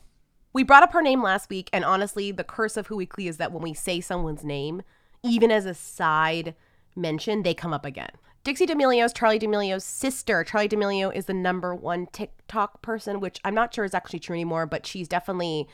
We 0.52 0.62
brought 0.62 0.82
up 0.82 0.92
her 0.92 1.02
name 1.02 1.22
last 1.22 1.50
week, 1.50 1.68
and 1.72 1.84
honestly, 1.84 2.32
the 2.32 2.44
curse 2.44 2.76
of 2.76 2.86
Who 2.86 2.96
Weekly 2.96 3.28
is 3.28 3.36
that 3.36 3.52
when 3.52 3.62
we 3.62 3.74
say 3.74 4.00
someone's 4.00 4.42
name, 4.42 4.82
even 5.22 5.50
as 5.50 5.66
a 5.66 5.74
side 5.74 6.54
mention, 6.94 7.42
they 7.42 7.52
come 7.52 7.74
up 7.74 7.84
again. 7.84 8.10
Dixie 8.46 8.64
D'Amelio 8.64 9.04
is 9.04 9.12
Charli 9.12 9.40
D'Amelio's 9.40 9.82
sister. 9.82 10.44
Charli 10.44 10.68
D'Amelio 10.68 11.12
is 11.12 11.24
the 11.26 11.34
number 11.34 11.74
one 11.74 12.06
TikTok 12.12 12.80
person, 12.80 13.18
which 13.18 13.40
I'm 13.44 13.56
not 13.56 13.74
sure 13.74 13.84
is 13.84 13.92
actually 13.92 14.20
true 14.20 14.34
anymore, 14.34 14.66
but 14.66 14.86
she's 14.86 15.08
definitely 15.08 15.66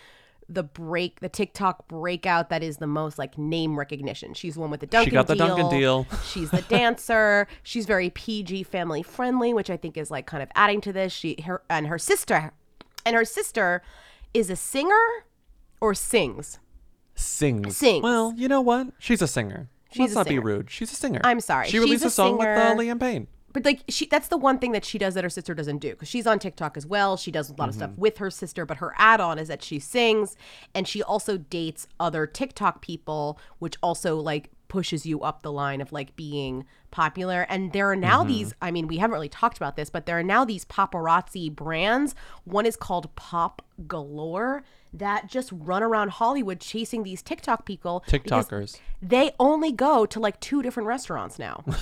the 0.48 0.62
break, 0.62 1.20
the 1.20 1.28
TikTok 1.28 1.86
breakout 1.86 2.48
that 2.48 2.62
is 2.62 2.78
the 2.78 2.86
most 2.86 3.18
like 3.18 3.36
name 3.36 3.78
recognition. 3.78 4.32
She's 4.32 4.54
the 4.54 4.60
one 4.60 4.70
with 4.70 4.80
the 4.80 4.86
Dunkin' 4.86 5.10
deal. 5.10 5.10
She 5.10 5.14
got 5.14 5.26
the 5.26 5.36
Dunkin' 5.36 5.68
deal. 5.68 6.06
She's 6.24 6.50
the 6.50 6.62
dancer. 6.62 7.46
She's 7.62 7.84
very 7.84 8.08
PG 8.08 8.62
family 8.62 9.02
friendly, 9.02 9.52
which 9.52 9.68
I 9.68 9.76
think 9.76 9.98
is 9.98 10.10
like 10.10 10.24
kind 10.24 10.42
of 10.42 10.48
adding 10.54 10.80
to 10.80 10.94
this. 10.94 11.12
She 11.12 11.42
her 11.44 11.60
and 11.68 11.88
her 11.88 11.98
sister 11.98 12.54
and 13.04 13.14
her 13.14 13.26
sister 13.26 13.82
is 14.32 14.48
a 14.48 14.56
singer 14.56 15.26
or 15.78 15.92
sings. 15.92 16.58
Sings. 17.16 17.76
Sings. 17.76 18.02
Well, 18.02 18.32
you 18.34 18.48
know 18.48 18.62
what? 18.62 18.94
She's 18.98 19.20
a 19.20 19.28
singer. 19.28 19.68
She's 19.92 20.00
Let's 20.00 20.14
not 20.14 20.26
be 20.28 20.38
rude. 20.38 20.70
She's 20.70 20.92
a 20.92 20.96
singer. 20.96 21.20
I'm 21.24 21.40
sorry. 21.40 21.66
She 21.66 21.72
She's 21.72 21.80
released 21.80 22.04
a 22.04 22.08
a, 22.08 22.10
song 22.10 22.38
with 22.38 22.46
uh. 22.48 22.74
Liam 22.74 22.98
Payne. 23.00 23.26
But 23.52 23.66
like 23.66 23.82
she 23.88 24.06
that's 24.06 24.28
the 24.28 24.38
one 24.38 24.58
thing 24.58 24.72
that 24.72 24.82
she 24.84 24.96
does 24.96 25.12
that 25.12 25.24
her 25.24 25.28
sister 25.30 25.52
doesn't 25.54 25.78
do 25.78 25.90
because 25.90 26.08
she's 26.08 26.26
on 26.26 26.38
TikTok 26.38 26.76
as 26.78 26.86
well. 26.86 27.18
She 27.18 27.30
does 27.30 27.50
a 27.50 27.54
lot 27.54 27.68
of 27.68 27.74
stuff 27.74 27.90
Mm-hmm. 27.90 28.00
with 28.00 28.16
her 28.18 28.30
sister, 28.30 28.64
but 28.64 28.78
her 28.78 28.94
add-on 28.96 29.38
is 29.38 29.48
that 29.48 29.62
she 29.62 29.78
sings 29.78 30.36
and 30.74 30.88
she 30.88 31.02
also 31.02 31.36
dates 31.36 31.86
other 32.00 32.26
TikTok 32.26 32.80
people, 32.80 33.38
which 33.58 33.76
also 33.82 34.16
like 34.16 34.48
pushes 34.68 35.04
you 35.04 35.20
up 35.20 35.42
the 35.42 35.52
line 35.52 35.82
of 35.82 35.92
like 35.92 36.16
being 36.16 36.64
popular. 36.90 37.42
And 37.50 37.74
there 37.74 37.90
are 37.90 37.96
now 37.96 38.20
Mm-hmm. 38.20 38.28
these, 38.28 38.54
I 38.62 38.70
mean, 38.70 38.86
we 38.86 38.96
haven't 38.96 39.12
really 39.12 39.28
talked 39.28 39.58
about 39.58 39.76
this, 39.76 39.90
but 39.90 40.06
there 40.06 40.18
are 40.18 40.22
now 40.22 40.46
these 40.46 40.64
paparazzi 40.64 41.54
brands. 41.54 42.14
One 42.44 42.64
is 42.64 42.74
called 42.74 43.14
Pop 43.16 43.60
Galore 43.86 44.62
that 44.92 45.26
just 45.26 45.50
run 45.52 45.82
around 45.82 46.10
Hollywood 46.10 46.60
chasing 46.60 47.02
these 47.02 47.22
TikTok 47.22 47.64
people. 47.64 48.04
TikTokers. 48.06 48.78
They 49.00 49.32
only 49.40 49.72
go 49.72 50.06
to 50.06 50.20
like 50.20 50.38
two 50.40 50.62
different 50.62 50.86
restaurants 50.86 51.38
now. 51.38 51.64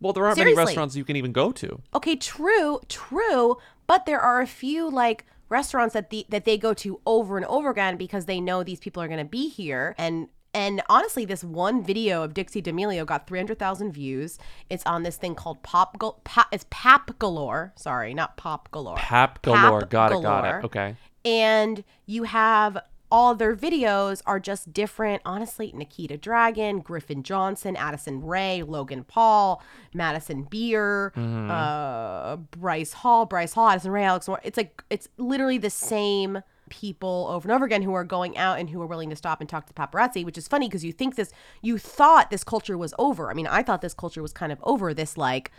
Well, 0.00 0.12
there 0.12 0.26
aren't 0.26 0.36
Seriously. 0.36 0.56
many 0.56 0.66
restaurants 0.66 0.96
you 0.96 1.04
can 1.04 1.16
even 1.16 1.32
go 1.32 1.50
to. 1.52 1.80
Okay, 1.94 2.14
true, 2.14 2.80
true, 2.90 3.56
but 3.86 4.04
there 4.04 4.20
are 4.20 4.42
a 4.42 4.46
few 4.46 4.90
like 4.90 5.24
restaurants 5.48 5.94
that 5.94 6.10
the 6.10 6.26
that 6.28 6.44
they 6.44 6.58
go 6.58 6.74
to 6.74 7.00
over 7.06 7.38
and 7.38 7.46
over 7.46 7.70
again 7.70 7.96
because 7.96 8.26
they 8.26 8.38
know 8.38 8.62
these 8.62 8.80
people 8.80 9.02
are 9.02 9.08
going 9.08 9.18
to 9.18 9.24
be 9.24 9.48
here 9.48 9.94
and 9.96 10.28
and 10.54 10.82
honestly, 10.88 11.24
this 11.24 11.42
one 11.42 11.82
video 11.82 12.22
of 12.22 12.32
Dixie 12.32 12.60
D'Amelio 12.60 13.04
got 13.04 13.26
300,000 13.26 13.90
views. 13.90 14.38
It's 14.70 14.86
on 14.86 15.02
this 15.02 15.16
thing 15.16 15.34
called 15.34 15.62
Pop, 15.64 15.98
Gal- 15.98 16.20
it's 16.52 16.64
Pap 16.70 17.18
Galore. 17.18 17.72
Sorry, 17.74 18.14
not 18.14 18.36
Pop 18.36 18.70
Galore. 18.70 18.96
Pap 18.96 19.42
galore. 19.42 19.80
Pap 19.80 19.90
got 19.90 20.12
it. 20.12 20.22
Got 20.22 20.44
it. 20.44 20.64
Okay. 20.66 20.96
And 21.24 21.84
you 22.06 22.24
have 22.24 22.78
all 23.10 23.34
their 23.34 23.54
videos 23.54 24.22
are 24.26 24.40
just 24.40 24.72
different. 24.72 25.22
Honestly, 25.24 25.70
Nikita 25.74 26.18
Dragun, 26.18 26.82
Griffin 26.82 27.22
Johnson, 27.22 27.76
Addison 27.76 28.22
Rae, 28.24 28.62
Logan 28.62 29.04
Paul, 29.04 29.62
Madison 29.92 30.42
Beer, 30.44 31.12
Mhm. 31.16 31.48
uh, 31.50 32.36
Bryce 32.36 32.92
Hall, 32.92 33.24
Bryce 33.24 33.52
Hall, 33.54 33.68
Addison 33.68 33.92
Rae, 33.92 34.04
Alex. 34.04 34.26
Moore. 34.26 34.40
It's 34.42 34.56
like 34.56 34.82
it's 34.90 35.08
literally 35.16 35.58
the 35.58 35.70
same 35.70 36.42
people 36.70 37.28
over 37.30 37.46
and 37.46 37.54
over 37.54 37.64
again 37.66 37.82
who 37.82 37.92
are 37.94 38.04
going 38.04 38.36
out 38.36 38.58
and 38.58 38.70
who 38.70 38.80
are 38.82 38.86
willing 38.86 39.10
to 39.10 39.16
stop 39.16 39.40
and 39.40 39.48
talk 39.48 39.66
to 39.66 39.74
paparazzi, 39.74 40.24
which 40.24 40.38
is 40.38 40.48
funny 40.48 40.66
because 40.66 40.82
you 40.84 40.92
think 40.92 41.14
this, 41.14 41.30
you 41.62 41.78
thought 41.78 42.30
this 42.30 42.42
culture 42.42 42.76
was 42.76 42.94
over. 42.98 43.30
I 43.30 43.34
mean, 43.34 43.46
I 43.46 43.62
thought 43.62 43.80
this 43.82 43.94
culture 43.94 44.22
was 44.22 44.32
kind 44.32 44.50
of 44.50 44.58
over. 44.64 44.92
This 44.92 45.16
like 45.16 45.52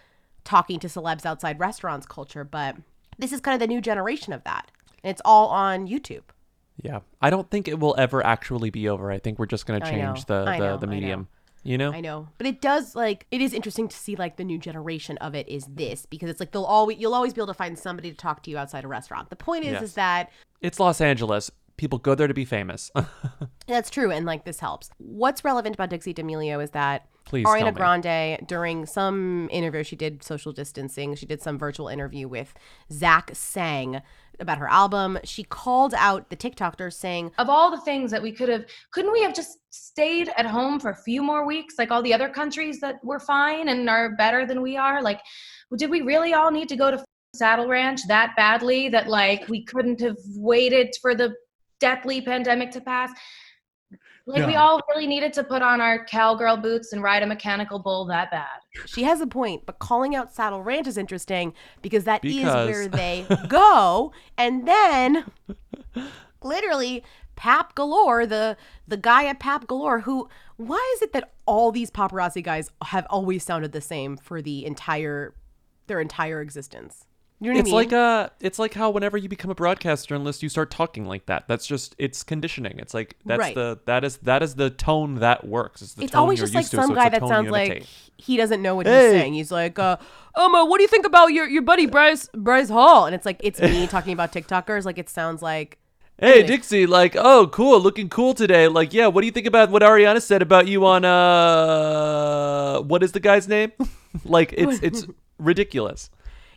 talking 0.43 0.79
to 0.79 0.87
celebs 0.87 1.25
outside 1.25 1.59
restaurants 1.59 2.05
culture, 2.05 2.43
but 2.43 2.75
this 3.17 3.31
is 3.31 3.39
kind 3.39 3.53
of 3.53 3.59
the 3.61 3.73
new 3.73 3.79
generation 3.81 4.33
of 4.33 4.43
that. 4.43 4.71
And 5.05 5.11
it's 5.11 5.21
all 5.23 5.49
on 5.49 5.87
YouTube. 5.87 6.23
Yeah. 6.81 7.01
I 7.21 7.29
don't 7.29 7.49
think 7.51 7.67
it 7.67 7.79
will 7.79 7.93
ever 7.95 8.25
actually 8.25 8.71
be 8.71 8.89
over. 8.89 9.11
I 9.11 9.19
think 9.19 9.37
we're 9.37 9.45
just 9.45 9.67
going 9.67 9.79
to 9.79 9.87
change 9.87 10.25
the 10.25 10.45
the, 10.45 10.57
know, 10.57 10.77
the 10.77 10.87
medium. 10.87 11.27
You 11.61 11.77
know? 11.77 11.93
I 11.93 12.01
know, 12.01 12.27
but 12.39 12.45
it 12.47 12.59
does 12.59 12.95
like 12.95 13.27
it 13.31 13.39
is 13.39 13.53
interesting 13.53 13.87
to 13.87 13.95
see 13.95 14.15
like 14.15 14.37
the 14.37 14.43
new 14.43 14.57
generation 14.57 15.17
of 15.19 15.35
it 15.35 15.47
is 15.47 15.65
this 15.67 16.07
because 16.07 16.29
it's 16.29 16.39
like 16.39 16.51
they'll 16.51 16.63
always 16.63 16.99
you'll 16.99 17.13
always 17.13 17.33
be 17.33 17.39
able 17.39 17.47
to 17.47 17.53
find 17.55 17.77
somebody 17.77 18.09
to 18.11 18.17
talk 18.17 18.41
to 18.43 18.51
you 18.51 18.57
outside 18.57 18.83
a 18.83 18.87
restaurant. 18.87 19.29
The 19.29 19.35
point 19.35 19.63
is 19.65 19.73
Yes. 19.73 19.83
is 19.83 19.93
that 19.93 20.31
It's 20.61 20.79
Los 20.79 21.01
Angeles. 21.01 21.51
People 21.77 21.99
go 21.99 22.15
there 22.15 22.27
to 22.27 22.33
be 22.33 22.45
famous. 22.45 22.91
that's 23.67 23.89
true 23.89 24.11
and 24.11 24.25
like 24.25 24.45
this 24.45 24.59
helps. 24.59 24.89
What's 24.97 25.43
relevant 25.43 25.75
about 25.75 25.89
Dixie 25.89 26.13
D'Amelio 26.13 26.63
is 26.63 26.71
that 26.71 27.07
Please 27.25 27.45
Ariana. 27.45 27.73
Grande 27.73 28.47
during 28.47 28.85
some 28.85 29.49
interview 29.51 29.83
she 29.83 29.95
did 29.95 30.23
social 30.23 30.51
distancing. 30.51 31.15
She 31.15 31.25
did 31.25 31.41
some 31.41 31.57
virtual 31.57 31.87
interview 31.87 32.27
with 32.27 32.53
Zach 32.91 33.31
Sang 33.33 34.01
about 34.39 34.57
her 34.57 34.69
album. 34.69 35.17
She 35.23 35.43
called 35.43 35.93
out 35.95 36.29
the 36.29 36.37
TikTokers 36.37 36.93
saying 36.93 37.31
of 37.37 37.49
all 37.49 37.71
the 37.71 37.81
things 37.81 38.11
that 38.11 38.21
we 38.21 38.31
could 38.31 38.49
have 38.49 38.65
couldn't 38.91 39.11
we 39.11 39.23
have 39.23 39.33
just 39.33 39.57
stayed 39.71 40.29
at 40.37 40.45
home 40.45 40.79
for 40.79 40.91
a 40.91 40.95
few 40.95 41.23
more 41.23 41.45
weeks 41.45 41.75
like 41.77 41.91
all 41.91 42.03
the 42.03 42.13
other 42.13 42.29
countries 42.29 42.79
that 42.79 43.03
were 43.03 43.19
fine 43.19 43.69
and 43.69 43.89
are 43.89 44.15
better 44.15 44.45
than 44.45 44.61
we 44.61 44.77
are 44.77 45.01
like 45.01 45.19
did 45.77 45.89
we 45.89 46.01
really 46.01 46.33
all 46.33 46.51
need 46.51 46.69
to 46.69 46.75
go 46.75 46.91
to 46.91 47.03
saddle 47.35 47.67
ranch 47.67 48.07
that 48.07 48.33
badly 48.37 48.87
that 48.89 49.07
like 49.07 49.47
we 49.49 49.63
couldn't 49.65 49.99
have 49.99 50.17
waited 50.35 50.95
for 51.01 51.13
the 51.13 51.33
deathly 51.79 52.21
pandemic 52.21 52.71
to 52.71 52.81
pass 52.81 53.11
like 54.27 54.47
we 54.47 54.55
all 54.55 54.81
really 54.89 55.05
needed 55.05 55.31
to 55.33 55.43
put 55.43 55.61
on 55.61 55.79
our 55.79 56.03
cowgirl 56.05 56.57
boots 56.57 56.93
and 56.93 57.03
ride 57.03 57.21
a 57.21 57.27
mechanical 57.27 57.77
bull 57.77 58.05
that 58.05 58.31
bad 58.31 58.47
She 58.87 59.03
has 59.03 59.21
a 59.21 59.27
point, 59.27 59.67
but 59.67 59.77
calling 59.77 60.15
out 60.15 60.33
Saddle 60.33 60.63
Ranch 60.63 60.87
is 60.87 60.97
interesting 60.97 61.53
because 61.83 62.05
that 62.05 62.25
is 62.25 62.37
Because- 62.37 62.67
where 62.69 62.87
they 62.87 63.25
go. 63.47 64.13
And 64.35 64.67
then 64.67 65.25
literally 66.43 67.03
Pap 67.35 67.75
Galore, 67.75 68.25
the 68.25 68.57
the 68.87 68.97
guy 68.97 69.25
at 69.25 69.39
Pap 69.39 69.67
Galore, 69.67 69.99
who 70.01 70.27
why 70.57 70.93
is 70.95 71.01
it 71.01 71.13
that 71.13 71.33
all 71.45 71.71
these 71.71 71.91
paparazzi 71.91 72.41
guys 72.41 72.71
have 72.85 73.05
always 73.09 73.43
sounded 73.43 73.73
the 73.73 73.81
same 73.81 74.17
for 74.17 74.41
the 74.41 74.65
entire 74.65 75.35
their 75.87 75.99
entire 75.99 76.41
existence? 76.41 77.05
You 77.41 77.51
know 77.51 77.55
what 77.55 77.59
it's 77.59 77.67
I 77.67 77.71
mean? 77.71 77.75
like 77.75 77.93
uh 77.93 78.29
it's 78.39 78.57
like 78.59 78.73
how 78.73 78.89
whenever 78.91 79.17
you 79.17 79.27
become 79.27 79.51
a 79.51 79.55
broadcast 79.55 80.07
journalist 80.07 80.41
you 80.41 80.47
start 80.47 80.71
talking 80.71 81.05
like 81.05 81.25
that. 81.25 81.47
That's 81.49 81.67
just 81.67 81.93
it's 81.97 82.23
conditioning. 82.23 82.79
It's 82.79 82.93
like 82.93 83.17
that's 83.25 83.39
Right. 83.39 83.53
the 83.55 83.77
that 83.85 84.03
is 84.05 84.17
that 84.19 84.41
is 84.41 84.55
the 84.55 84.69
tone 84.69 85.15
that 85.15 85.45
works. 85.45 85.81
It's 85.81 85.93
the 85.95 86.03
it's 86.03 86.13
tone 86.13 86.21
always 86.21 86.39
you're 86.39 86.45
just 86.45 86.55
like 86.55 86.63
used 86.63 86.71
to, 86.71 86.77
some 86.77 86.89
so 86.91 86.95
guy 86.95 87.09
that 87.09 87.27
sounds 87.27 87.49
like 87.51 87.85
he 88.17 88.37
doesn't 88.37 88.61
know 88.61 88.75
what 88.75 88.85
Hey. 88.87 89.01
he's 89.11 89.11
saying. 89.21 89.33
He's 89.33 89.51
like, 89.51 89.77
uh, 89.77 89.97
um, 90.35 90.55
uh, 90.55 90.65
what 90.65 90.77
do 90.77 90.83
you 90.83 90.87
think 90.87 91.05
about 91.05 91.33
your, 91.33 91.45
your 91.49 91.61
buddy 91.61 91.85
Bryce 91.85 92.29
Bryce 92.33 92.69
Hall? 92.69 93.05
And 93.05 93.13
it's 93.13 93.25
like 93.25 93.41
it's 93.43 93.59
me 93.61 93.85
talking 93.95 94.13
about 94.13 94.31
TikTokers. 94.31 94.85
Like 94.85 94.97
it 94.97 95.09
sounds 95.09 95.41
like 95.41 95.77
Hey 96.17 96.31
Anyway. 96.39 96.47
Dixie, 96.47 96.85
like, 96.87 97.17
oh 97.17 97.47
cool, 97.51 97.77
looking 97.81 98.07
cool 98.07 98.33
today. 98.33 98.69
Like, 98.69 98.93
yeah, 98.93 99.07
what 99.07 99.19
do 99.19 99.25
you 99.27 99.33
think 99.33 99.47
about 99.47 99.69
what 99.69 99.81
Ariana 99.81 100.21
said 100.21 100.41
about 100.41 100.69
you 100.69 100.85
on 100.85 101.03
uh 101.03 102.79
what 102.81 103.03
is 103.03 103.11
the 103.11 103.19
guy's 103.19 103.47
name? 103.49 103.73
like 104.23 104.53
it's 104.57 104.79
it's 104.81 105.05
ridiculous. 105.37 106.09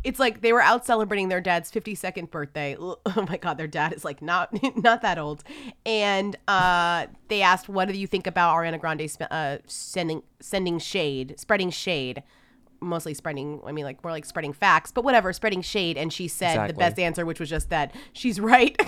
It's 0.05 0.19
like 0.21 0.41
they 0.41 0.53
were 0.53 0.63
out 0.63 0.87
celebrating 0.87 1.29
their 1.29 1.41
dad's 1.41 1.71
52nd 1.71 2.31
birthday. 2.31 2.77
Oh 3.17 3.25
my 3.29 3.37
god, 3.37 3.57
their 3.59 3.67
dad 3.67 3.93
is 3.93 4.05
like 4.05 4.21
not 4.23 4.51
not 4.77 5.03
that 5.03 5.19
old. 5.19 5.43
And 5.87 6.37
uh, 6.47 7.07
they 7.29 7.43
asked, 7.43 7.69
"What 7.69 7.89
do 7.89 7.97
you 7.97 8.07
think 8.07 8.27
about 8.27 8.55
Ariana 8.55 8.79
Grande 8.79 9.11
sp- 9.11 9.31
uh, 9.31 9.59
sending 9.67 10.23
sending 10.41 10.79
shade, 10.79 11.35
spreading 11.39 11.71
shade?" 11.71 12.23
Mostly 12.81 13.13
spreading, 13.13 13.61
I 13.67 13.73
mean, 13.73 13.85
like 13.85 14.05
more 14.05 14.13
like 14.13 14.25
spreading 14.25 14.53
facts, 14.53 14.93
but 14.93 15.03
whatever, 15.03 15.33
spreading 15.33 15.63
shade. 15.63 15.99
And 15.99 16.13
she 16.13 16.29
said 16.29 16.69
the 16.69 16.75
best 16.75 16.97
answer, 17.01 17.27
which 17.27 17.41
was 17.41 17.51
just 17.51 17.71
that 17.71 17.93
she's 18.13 18.39
right. 18.39 18.81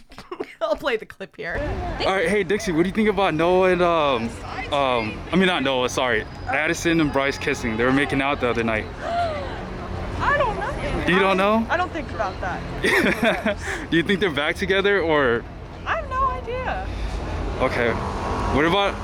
I'll 0.60 0.74
play 0.74 0.96
the 0.96 1.06
clip 1.06 1.36
here. 1.36 1.56
All 2.00 2.12
right, 2.14 2.28
hey 2.28 2.42
Dixie, 2.42 2.72
what 2.72 2.82
do 2.82 2.88
you 2.88 2.94
think 2.94 3.08
about 3.08 3.34
Noah 3.34 3.70
and 3.70 3.82
um, 3.82 4.28
um, 4.72 5.20
I 5.30 5.36
mean 5.36 5.46
not 5.46 5.62
Noah, 5.62 5.88
sorry, 5.88 6.24
Addison 6.48 7.00
and 7.00 7.12
Bryce 7.12 7.38
kissing? 7.38 7.76
They 7.76 7.84
were 7.84 7.92
making 7.92 8.20
out 8.22 8.40
the 8.40 8.48
other 8.50 8.64
night. 8.64 8.86
You 11.08 11.18
don't 11.18 11.36
know? 11.38 11.66
I 11.70 11.76
don't 11.76 11.90
think 11.92 12.10
about 12.10 12.38
that. 12.40 13.56
do 13.90 13.96
you 13.96 14.02
think 14.02 14.20
they're 14.20 14.30
back 14.30 14.56
together 14.56 15.00
or? 15.00 15.42
I 15.86 15.96
have 15.96 16.08
no 16.10 16.26
idea. 16.26 16.86
Okay. 17.60 17.90
What 18.54 18.64
about 18.66 18.94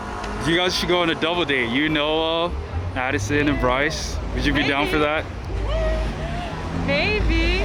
you 0.47 0.55
guys 0.57 0.77
should 0.79 0.89
go 0.89 1.01
on 1.01 1.11
a 1.11 1.15
double 1.15 1.45
date? 1.47 1.71
You, 1.71 1.89
Noah, 1.89 2.53
Addison, 2.95 3.49
and 3.49 3.59
Bryce. 3.61 4.17
Would 4.35 4.45
you 4.45 4.53
be 4.53 4.63
down 4.67 4.87
for 4.89 4.99
that? 4.99 5.25
Maybe. 6.87 7.63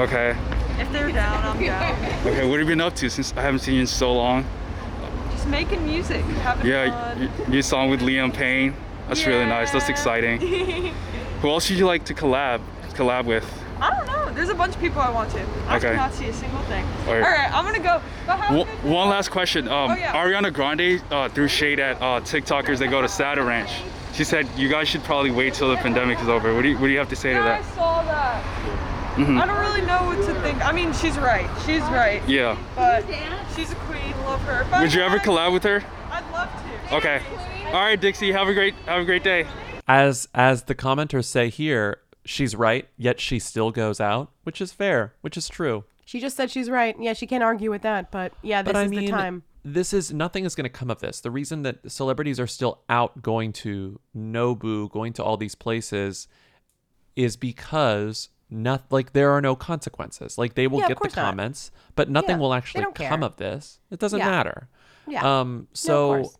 Okay. 0.00 0.36
If 0.78 0.90
they're 0.92 1.12
down, 1.12 1.44
I'm 1.44 1.64
down. 1.64 1.92
Okay. 2.26 2.46
What 2.48 2.58
have 2.58 2.68
you 2.68 2.74
been 2.74 2.80
up 2.80 2.94
to 2.96 3.08
since 3.10 3.32
I 3.36 3.42
haven't 3.42 3.60
seen 3.60 3.74
you 3.74 3.80
in 3.82 3.86
so 3.86 4.12
long? 4.12 4.44
Just 5.30 5.46
making 5.48 5.84
music, 5.86 6.24
having 6.42 6.66
Yeah, 6.66 7.14
fun. 7.14 7.20
y- 7.38 7.48
new 7.48 7.62
song 7.62 7.90
with 7.90 8.00
Liam 8.00 8.32
Payne. 8.34 8.74
That's 9.06 9.24
really 9.26 9.46
nice. 9.46 9.70
That's 9.70 9.88
exciting. 9.88 10.40
Who 11.42 11.48
else 11.50 11.70
would 11.70 11.78
you 11.78 11.86
like 11.86 12.04
to 12.06 12.14
collab 12.14 12.60
collab 12.94 13.24
with? 13.24 13.44
I 13.80 13.90
don't 13.96 14.06
know. 14.06 14.32
There's 14.34 14.48
a 14.48 14.54
bunch 14.54 14.74
of 14.74 14.80
people 14.80 15.00
I 15.00 15.10
want 15.10 15.30
to. 15.32 15.40
I 15.68 15.76
Okay. 15.76 15.90
cannot 15.90 16.12
see 16.12 16.26
a 16.28 16.32
single 16.32 16.60
thing. 16.62 16.84
All 17.06 17.14
right. 17.14 17.22
All 17.22 17.30
right, 17.30 17.52
I'm 17.52 17.64
gonna 17.64 17.78
go. 17.78 18.00
Go 18.26 18.64
One, 18.88 19.08
last 19.08 19.30
question. 19.30 19.68
Um, 19.68 19.90
Oh, 19.92 19.94
yeah. 19.94 20.12
Ariana 20.14 20.52
Grande 20.52 21.02
uh, 21.10 21.28
threw 21.28 21.48
shade 21.48 21.80
at 21.80 21.96
uh, 22.02 22.20
TikTokers 22.20 22.78
that 22.78 22.88
go 22.88 23.00
to 23.02 23.08
Saddle 23.08 23.44
Ranch. 23.46 23.70
She 24.14 24.24
said 24.24 24.48
you 24.56 24.68
guys 24.68 24.88
should 24.88 25.04
probably 25.04 25.30
wait 25.30 25.54
till 25.54 25.68
the 25.70 25.76
pandemic 25.76 26.20
is 26.20 26.28
over. 26.28 26.54
What 26.54 26.62
do 26.62 26.68
you, 26.68 26.74
what 26.78 26.86
do 26.88 26.92
you 26.92 26.98
have 26.98 27.08
to 27.10 27.16
say 27.16 27.30
to 27.34 27.38
Yeah, 27.38 27.44
I 27.44 27.62
that? 27.62 27.74
saw 27.74 28.02
that. 28.02 28.44
Mhm. 29.16 29.40
I 29.40 29.46
don't 29.46 29.58
really 29.58 29.82
know 29.86 30.04
what 30.06 30.24
to 30.26 30.34
think. 30.42 30.64
I 30.64 30.72
mean, 30.72 30.92
she's 30.92 31.16
right. 31.18 31.48
She's 31.66 31.82
right. 31.82 32.22
Yeah. 32.28 32.56
But 32.76 33.04
she's 33.56 33.70
a 33.72 33.74
queen. 33.76 34.12
Love 34.24 34.40
her. 34.42 34.64
Bye, 34.70 34.82
Would 34.82 34.94
you 34.94 35.02
ever 35.02 35.18
collab 35.18 35.52
with 35.52 35.62
her? 35.64 35.82
I'd 36.10 36.24
love 36.32 36.48
to. 36.90 36.96
Okay. 36.96 37.20
All 37.66 37.72
right, 37.74 38.00
Dixie. 38.00 38.32
Have 38.32 38.48
a 38.48 38.54
great 38.54 38.74
have 38.86 39.02
a 39.02 39.04
great 39.04 39.22
day. 39.24 39.46
As 39.86 40.28
as 40.34 40.64
the 40.64 40.74
commenters 40.74 41.24
say 41.26 41.48
here, 41.48 41.98
she's 42.28 42.54
right, 42.54 42.88
yet 42.96 43.18
she 43.20 43.38
still 43.38 43.70
goes 43.70 44.00
out, 44.00 44.30
which 44.44 44.60
is 44.60 44.72
fair, 44.72 45.14
which 45.22 45.36
is 45.36 45.48
true. 45.48 45.84
She 46.04 46.20
just 46.20 46.36
said 46.36 46.50
she's 46.50 46.70
right. 46.70 46.94
Yeah, 46.98 47.12
she 47.14 47.26
can't 47.26 47.42
argue 47.42 47.70
with 47.70 47.82
that. 47.82 48.10
But 48.10 48.32
yeah, 48.42 48.62
this 48.62 48.72
but 48.72 48.78
I 48.78 48.84
is 48.84 48.90
mean, 48.90 49.04
the 49.06 49.10
time. 49.10 49.42
this 49.64 49.92
is 49.92 50.12
nothing 50.12 50.44
is 50.44 50.54
going 50.54 50.64
to 50.64 50.70
come 50.70 50.90
of 50.90 51.00
this. 51.00 51.20
The 51.20 51.30
reason 51.30 51.62
that 51.62 51.90
celebrities 51.90 52.38
are 52.40 52.46
still 52.46 52.80
out 52.88 53.20
going 53.22 53.52
to 53.64 54.00
Nobu, 54.16 54.90
going 54.90 55.12
to 55.14 55.24
all 55.24 55.36
these 55.36 55.54
places, 55.54 56.28
is 57.16 57.36
because 57.36 58.28
not 58.50 58.90
like 58.90 59.12
there 59.12 59.30
are 59.32 59.42
no 59.42 59.54
consequences. 59.54 60.38
Like 60.38 60.54
they 60.54 60.66
will 60.66 60.78
Yeah, 60.80 60.88
get 60.88 60.96
the 60.96 61.00
course 61.08 61.16
not. 61.16 61.24
comments, 61.26 61.70
but 61.94 62.08
nothing 62.08 62.36
Yeah, 62.36 62.40
will 62.42 62.54
actually 62.54 62.84
don't 62.84 62.94
care. 62.94 63.08
come 63.10 63.22
of 63.22 63.36
this. 63.36 63.80
It 63.90 63.98
doesn't 63.98 64.18
Yeah. 64.20 64.30
matter. 64.30 64.68
Yeah. 65.06 65.40
Um. 65.40 65.68
No, 65.86 66.20
of 66.20 66.26
So. 66.26 66.32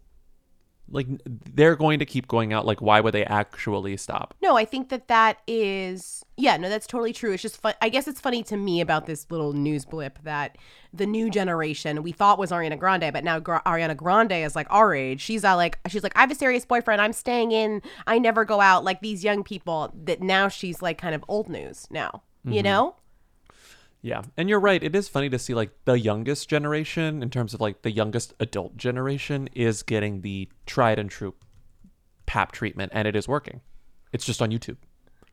Like 0.90 1.06
they're 1.26 1.76
going 1.76 1.98
to 1.98 2.06
keep 2.06 2.28
going 2.28 2.52
out. 2.52 2.64
Like 2.66 2.80
why 2.80 3.00
would 3.00 3.12
they 3.14 3.24
actually 3.24 3.96
stop? 3.96 4.34
No, 4.42 4.56
I 4.56 4.64
think 4.64 4.88
that 4.88 5.08
that 5.08 5.38
is 5.46 6.24
yeah, 6.36 6.56
no, 6.56 6.68
that's 6.68 6.86
totally 6.86 7.12
true. 7.12 7.32
It's 7.32 7.42
just 7.42 7.60
fun. 7.60 7.74
I 7.82 7.88
guess 7.88 8.06
it's 8.06 8.20
funny 8.20 8.42
to 8.44 8.56
me 8.56 8.80
about 8.80 9.06
this 9.06 9.26
little 9.30 9.52
news 9.52 9.84
blip 9.84 10.18
that 10.22 10.56
the 10.94 11.04
new 11.04 11.30
generation 11.30 12.02
we 12.02 12.12
thought 12.12 12.38
was 12.38 12.50
Ariana 12.52 12.78
Grande, 12.78 13.12
but 13.12 13.24
now 13.24 13.38
Gra- 13.40 13.62
Ariana 13.66 13.96
Grande 13.96 14.32
is 14.32 14.54
like 14.56 14.66
our 14.70 14.94
age. 14.94 15.20
She's 15.20 15.44
uh, 15.44 15.56
like 15.56 15.78
she's 15.88 16.02
like 16.02 16.16
I 16.16 16.20
have 16.20 16.30
a 16.30 16.34
serious 16.36 16.64
boyfriend. 16.64 17.00
I'm 17.02 17.12
staying 17.12 17.52
in. 17.52 17.82
I 18.06 18.18
never 18.18 18.44
go 18.44 18.60
out. 18.60 18.84
Like 18.84 19.00
these 19.00 19.24
young 19.24 19.42
people 19.44 19.92
that 20.04 20.22
now 20.22 20.48
she's 20.48 20.80
like 20.80 20.96
kind 20.98 21.14
of 21.14 21.24
old 21.28 21.48
news 21.48 21.86
now. 21.90 22.22
You 22.44 22.60
Mhm. 22.60 22.64
know? 22.64 22.94
Yeah, 24.00 24.22
and 24.36 24.48
you're 24.48 24.60
right. 24.60 24.82
It 24.82 24.94
is 24.94 25.08
funny 25.08 25.28
to 25.30 25.38
see 25.38 25.54
like 25.54 25.70
the 25.84 25.98
youngest 25.98 26.48
generation, 26.48 27.22
in 27.22 27.30
terms 27.30 27.52
of 27.52 27.60
like 27.60 27.82
the 27.82 27.90
youngest 27.90 28.32
adult 28.38 28.76
generation, 28.76 29.48
is 29.54 29.82
getting 29.82 30.20
the 30.20 30.48
tried 30.66 30.98
and 30.98 31.10
true 31.10 31.34
pap 32.26 32.52
treatment, 32.52 32.92
and 32.94 33.08
it 33.08 33.16
is 33.16 33.26
working. 33.26 33.60
It's 34.12 34.24
just 34.24 34.40
on 34.40 34.50
YouTube. 34.50 34.76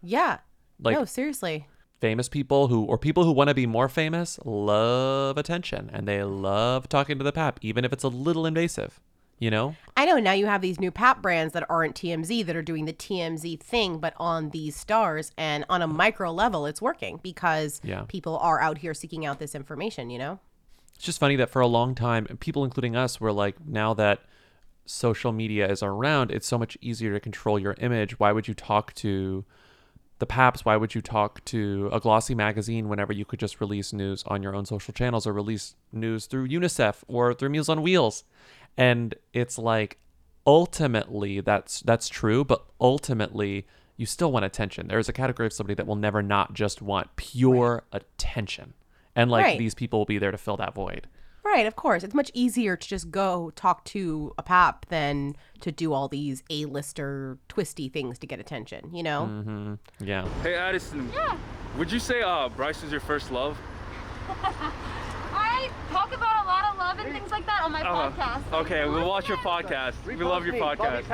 Yeah. 0.02 0.40
Like- 0.80 0.98
no, 0.98 1.06
seriously. 1.06 1.68
Famous 2.02 2.28
people 2.28 2.68
who, 2.68 2.84
or 2.84 2.98
people 2.98 3.24
who 3.24 3.32
want 3.32 3.48
to 3.48 3.54
be 3.54 3.66
more 3.66 3.88
famous, 3.88 4.38
love 4.44 5.38
attention, 5.38 5.90
and 5.94 6.08
they 6.08 6.24
love 6.24 6.90
talking 6.90 7.18
to 7.18 7.24
the 7.24 7.32
pap, 7.32 7.60
even 7.62 7.86
if 7.86 7.94
it's 7.94 8.04
a 8.04 8.10
little 8.10 8.46
invasive. 8.46 9.00
You 9.38 9.52
know? 9.52 9.76
I 9.98 10.06
know 10.06 10.18
now 10.18 10.32
you 10.32 10.46
have 10.46 10.62
these 10.62 10.80
new 10.80 10.92
pap 10.92 11.22
brands 11.22 11.54
that 11.54 11.66
aren't 11.70 11.96
TMZ 11.96 12.46
that 12.46 12.56
are 12.56 12.62
doing 12.62 12.86
the 12.86 12.94
TMZ 12.94 13.60
thing, 13.60 13.98
but 14.00 14.14
on 14.18 14.52
these 14.52 14.76
stars 14.76 15.32
and 15.38 15.66
on 15.70 15.82
a 15.82 15.88
micro 15.88 16.32
level, 16.32 16.66
it's 16.66 16.82
working 16.82 17.20
because 17.22 17.82
Yeah. 17.84 18.04
people 18.08 18.38
are 18.38 18.62
out 18.62 18.78
here 18.78 18.94
seeking 18.94 19.26
out 19.26 19.40
this 19.40 19.54
information. 19.54 20.10
You 20.10 20.20
know? 20.20 20.40
It's 20.96 21.04
just 21.04 21.20
funny 21.20 21.36
that 21.36 21.50
for 21.50 21.62
a 21.62 21.68
long 21.68 21.96
time, 21.96 22.26
people, 22.40 22.64
including 22.64 22.96
us, 22.96 23.20
were 23.20 23.34
like, 23.34 23.56
now 23.66 23.94
that 23.96 24.22
social 24.86 25.32
media 25.34 25.70
is 25.70 25.84
around, 25.84 26.32
it's 26.32 26.48
so 26.48 26.58
much 26.58 26.78
easier 26.80 27.12
to 27.14 27.20
control 27.20 27.60
your 27.60 27.76
image. 27.80 28.20
Why 28.20 28.32
would 28.32 28.48
you 28.48 28.54
talk 28.54 28.94
to 28.96 29.44
the 30.20 30.26
Paps? 30.26 30.64
Why 30.64 30.78
would 30.78 30.96
you 30.96 31.02
talk 31.02 31.44
to 31.46 31.90
a 31.92 32.00
glossy 32.00 32.36
magazine 32.36 32.88
whenever 32.88 33.12
you 33.12 33.26
could 33.26 33.40
just 33.40 33.60
release 33.60 33.92
news 33.92 34.24
on 34.28 34.42
your 34.42 34.56
own 34.56 34.66
social 34.66 34.94
channels 34.94 35.28
or 35.28 35.34
release 35.34 35.76
news 35.92 36.26
through 36.28 36.48
UNICEF 36.48 37.04
or 37.10 37.34
through 37.34 37.50
Meals 37.50 37.68
on 37.68 37.82
Wheels? 37.82 38.24
And 38.78 39.16
it's 39.34 39.58
like, 39.58 39.98
ultimately, 40.46 41.42
that's 41.42 41.82
that's 41.82 42.08
true, 42.10 42.44
but 42.44 42.66
ultimately, 42.80 43.66
you 43.98 44.06
still 44.06 44.32
want 44.32 44.46
attention. 44.46 44.88
There's 44.88 45.10
a 45.10 45.14
category 45.14 45.48
of 45.48 45.54
somebody 45.54 45.76
that 45.76 45.88
will 45.88 45.96
never 45.96 46.22
not 46.22 46.54
just 46.54 46.82
want 46.82 47.16
pure 47.16 47.84
attention, 47.92 48.74
and 49.16 49.32
like 49.32 49.44
Right. 49.46 49.60
these 49.60 49.74
people 49.76 50.00
will 50.00 50.06
be 50.06 50.18
there 50.18 50.32
to 50.32 50.38
fill 50.38 50.58
that 50.58 50.74
void. 50.76 51.08
Right, 51.44 51.68
of 51.68 51.76
course. 51.76 52.04
It's 52.04 52.16
much 52.16 52.32
easier 52.34 52.76
to 52.76 52.88
just 52.88 53.12
go 53.12 53.52
talk 53.56 53.86
to 53.86 54.34
a 54.38 54.42
pap 54.44 54.88
than 54.88 55.36
to 55.62 55.72
do 55.72 55.94
all 55.94 56.08
these 56.08 56.44
A-lister 56.50 57.38
twisty 57.48 57.88
things 57.88 58.18
to 58.20 58.26
get 58.28 58.40
attention, 58.40 58.94
you 58.94 59.04
know? 59.04 59.30
Mm-hmm. 59.32 59.74
Yeah. 60.04 60.28
Hey 60.42 60.56
Addison. 60.56 61.08
Yeah. 61.14 61.38
Would 61.78 61.92
you 61.92 62.00
say 62.00 62.24
uh, 62.24 62.50
Bryce 62.50 62.82
was 62.82 62.92
your 62.92 63.00
first 63.00 63.32
love? 63.32 63.58
I 65.34 65.70
talk 65.92 66.14
about 66.16 66.20
a 66.20 66.26
lot 66.26 66.35
of 66.35 66.35
love 66.98 67.06
and 67.06 67.16
things 67.16 67.32
like 67.32 67.46
that 67.46 67.62
on 67.64 67.72
my 67.72 67.82
Uh, 67.82 68.12
podcast. 68.12 68.54
Okay, 68.62 68.86
we'll 68.88 69.08
watch 69.08 69.28
your 69.28 69.38
podcast. 69.38 69.94
We 70.06 70.16
love 70.16 70.46
your 70.46 70.56
podcast. 70.56 71.08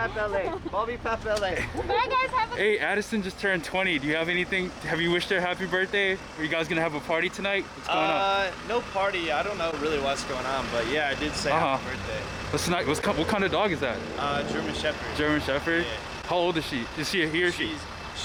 Bobby 0.72 0.98
Pep 0.98 1.26
LA. 1.26 1.40
Bye 1.40 2.08
guys, 2.10 2.30
have 2.32 2.52
a 2.54 2.56
Hey, 2.56 2.80
Addison 2.80 3.22
just 3.24 3.40
turned 3.40 3.64
20. 3.64 4.00
Do 4.00 4.08
you 4.08 4.16
have 4.16 4.30
anything? 4.30 4.70
Have 4.88 5.02
you 5.02 5.12
wished 5.12 5.30
her 5.30 5.40
happy 5.42 5.66
birthday? 5.66 6.14
Are 6.14 6.44
you 6.44 6.48
guys 6.50 6.68
gonna 6.68 6.82
have 6.82 6.96
a 6.96 7.00
party 7.02 7.30
tonight? 7.30 7.64
What's 7.76 7.88
going 7.88 8.00
on? 8.00 8.12
Uh, 8.12 8.52
no 8.68 8.82
party. 8.94 9.32
I 9.32 9.44
don't 9.44 9.58
know 9.58 9.72
really 9.82 10.00
what's 10.00 10.24
going 10.26 10.46
on, 10.46 10.66
but 10.72 10.88
yeah, 10.88 11.10
I 11.10 11.16
did 11.20 11.34
say 11.34 11.52
Uh-huh. 11.52 11.78
happy 11.78 11.86
birthday. 11.96 12.22
What's 12.52 12.66
tonight? 12.66 12.88
What's 12.88 13.00
ki- 13.00 13.12
what 13.12 13.28
kind 13.28 13.44
of 13.44 13.52
dog 13.52 13.72
is 13.72 13.80
that? 13.80 13.98
Uh, 14.20 14.44
German 14.52 14.74
Shepherd. 14.74 15.18
German 15.18 15.42
Shepherd. 15.42 15.86
How 16.26 16.36
old 16.38 16.58
is 16.58 16.66
she? 16.66 16.86
Is 16.98 17.10
she 17.10 17.24
a 17.24 17.28
he 17.28 17.44
or 17.44 17.52
she? 17.52 17.74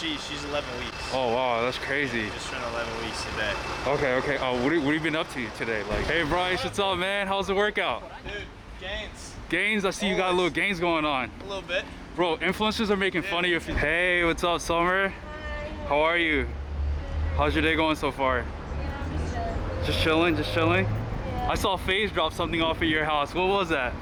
She 0.01 0.17
she's 0.19 0.45
11 0.45 0.79
weeks. 0.79 0.95
Oh 1.15 1.33
wow, 1.35 1.63
that's 1.63 1.79
crazy. 1.79 2.29
Just 2.29 2.51
turned 2.51 2.63
11 2.75 3.05
weeks 3.05 3.25
today. 3.25 3.53
Okay, 3.87 4.15
okay. 4.17 4.39
Oh, 4.39 4.63
what, 4.63 4.73
have- 4.73 4.85
what 4.85 4.93
have 4.93 4.95
you 4.95 5.01
been 5.01 5.17
up 5.17 5.31
to 5.33 5.49
today? 5.57 5.83
Like, 5.85 6.05
hey 6.05 6.23
Bryce, 6.25 6.63
what's 6.65 6.79
up, 6.79 6.99
man? 6.99 7.27
How's 7.27 7.47
the 7.47 7.55
workout? 7.55 8.03
Dude, 8.25 8.43
gains. 8.81 9.35
Gains. 9.49 9.85
I 9.87 9.91
see 9.91 10.09
you 10.09 10.17
got 10.17 10.31
a 10.33 10.35
little 10.35 10.51
gains 10.51 10.81
going 10.81 11.05
on. 11.07 11.31
A 11.41 11.45
little 11.45 11.63
bit. 11.63 11.85
Bro, 12.15 12.39
influencers 12.39 12.91
are 12.91 12.97
making 12.97 13.23
fun 13.23 13.45
of 13.47 13.51
you. 13.51 13.59
Hey, 13.59 14.23
what's 14.25 14.45
up, 14.45 14.61
Summer? 14.61 15.13
How 15.89 16.01
are 16.01 16.19
you? 16.19 16.47
How's 17.37 17.55
your 17.55 17.63
day 17.63 17.75
going 17.75 17.97
so 17.97 18.11
far? 18.11 18.45
Just 19.85 20.01
chilling, 20.01 20.37
just 20.37 20.53
chilling. 20.53 20.87
I 21.49 21.55
saw 21.55 21.77
FaZe 21.77 22.11
drop 22.11 22.33
something 22.33 22.61
off 22.61 22.83
at 22.83 22.89
your 22.89 23.05
house. 23.05 23.33
What 23.35 23.47
was 23.49 23.69
that? 23.69 23.95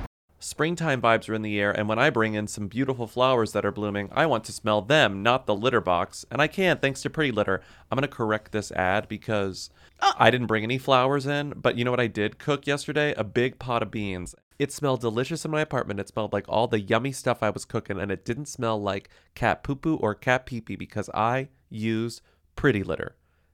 Springtime 0.44 1.00
vibes 1.00 1.26
are 1.26 1.32
in 1.32 1.40
the 1.40 1.58
air, 1.58 1.70
and 1.70 1.88
when 1.88 1.98
I 1.98 2.10
bring 2.10 2.34
in 2.34 2.46
some 2.48 2.68
beautiful 2.68 3.06
flowers 3.06 3.52
that 3.52 3.64
are 3.64 3.72
blooming, 3.72 4.10
I 4.12 4.26
want 4.26 4.44
to 4.44 4.52
smell 4.52 4.82
them, 4.82 5.22
not 5.22 5.46
the 5.46 5.54
litter 5.54 5.80
box. 5.80 6.26
And 6.30 6.42
I 6.42 6.48
can't, 6.48 6.82
thanks 6.82 7.00
to 7.00 7.08
Pretty 7.08 7.32
Litter. 7.32 7.62
I'm 7.90 7.96
going 7.96 8.02
to 8.02 8.14
correct 8.14 8.52
this 8.52 8.70
ad 8.72 9.08
because 9.08 9.70
I 10.18 10.30
didn't 10.30 10.48
bring 10.48 10.62
any 10.62 10.76
flowers 10.76 11.24
in, 11.24 11.54
but 11.56 11.78
you 11.78 11.84
know 11.84 11.90
what 11.90 11.98
I 11.98 12.08
did 12.08 12.38
cook 12.38 12.66
yesterday? 12.66 13.14
A 13.16 13.24
big 13.24 13.58
pot 13.58 13.82
of 13.82 13.90
beans. 13.90 14.34
It 14.58 14.70
smelled 14.70 15.00
delicious 15.00 15.46
in 15.46 15.50
my 15.50 15.62
apartment. 15.62 15.98
It 15.98 16.08
smelled 16.08 16.34
like 16.34 16.44
all 16.46 16.68
the 16.68 16.80
yummy 16.80 17.12
stuff 17.12 17.42
I 17.42 17.48
was 17.48 17.64
cooking, 17.64 17.98
and 17.98 18.12
it 18.12 18.26
didn't 18.26 18.44
smell 18.44 18.78
like 18.78 19.08
cat 19.34 19.62
poo 19.62 19.76
poo 19.76 19.96
or 19.96 20.14
cat 20.14 20.44
pee 20.44 20.60
pee 20.60 20.76
because 20.76 21.08
I 21.14 21.48
used 21.70 22.20
Pretty 22.54 22.82
Litter. 22.82 23.16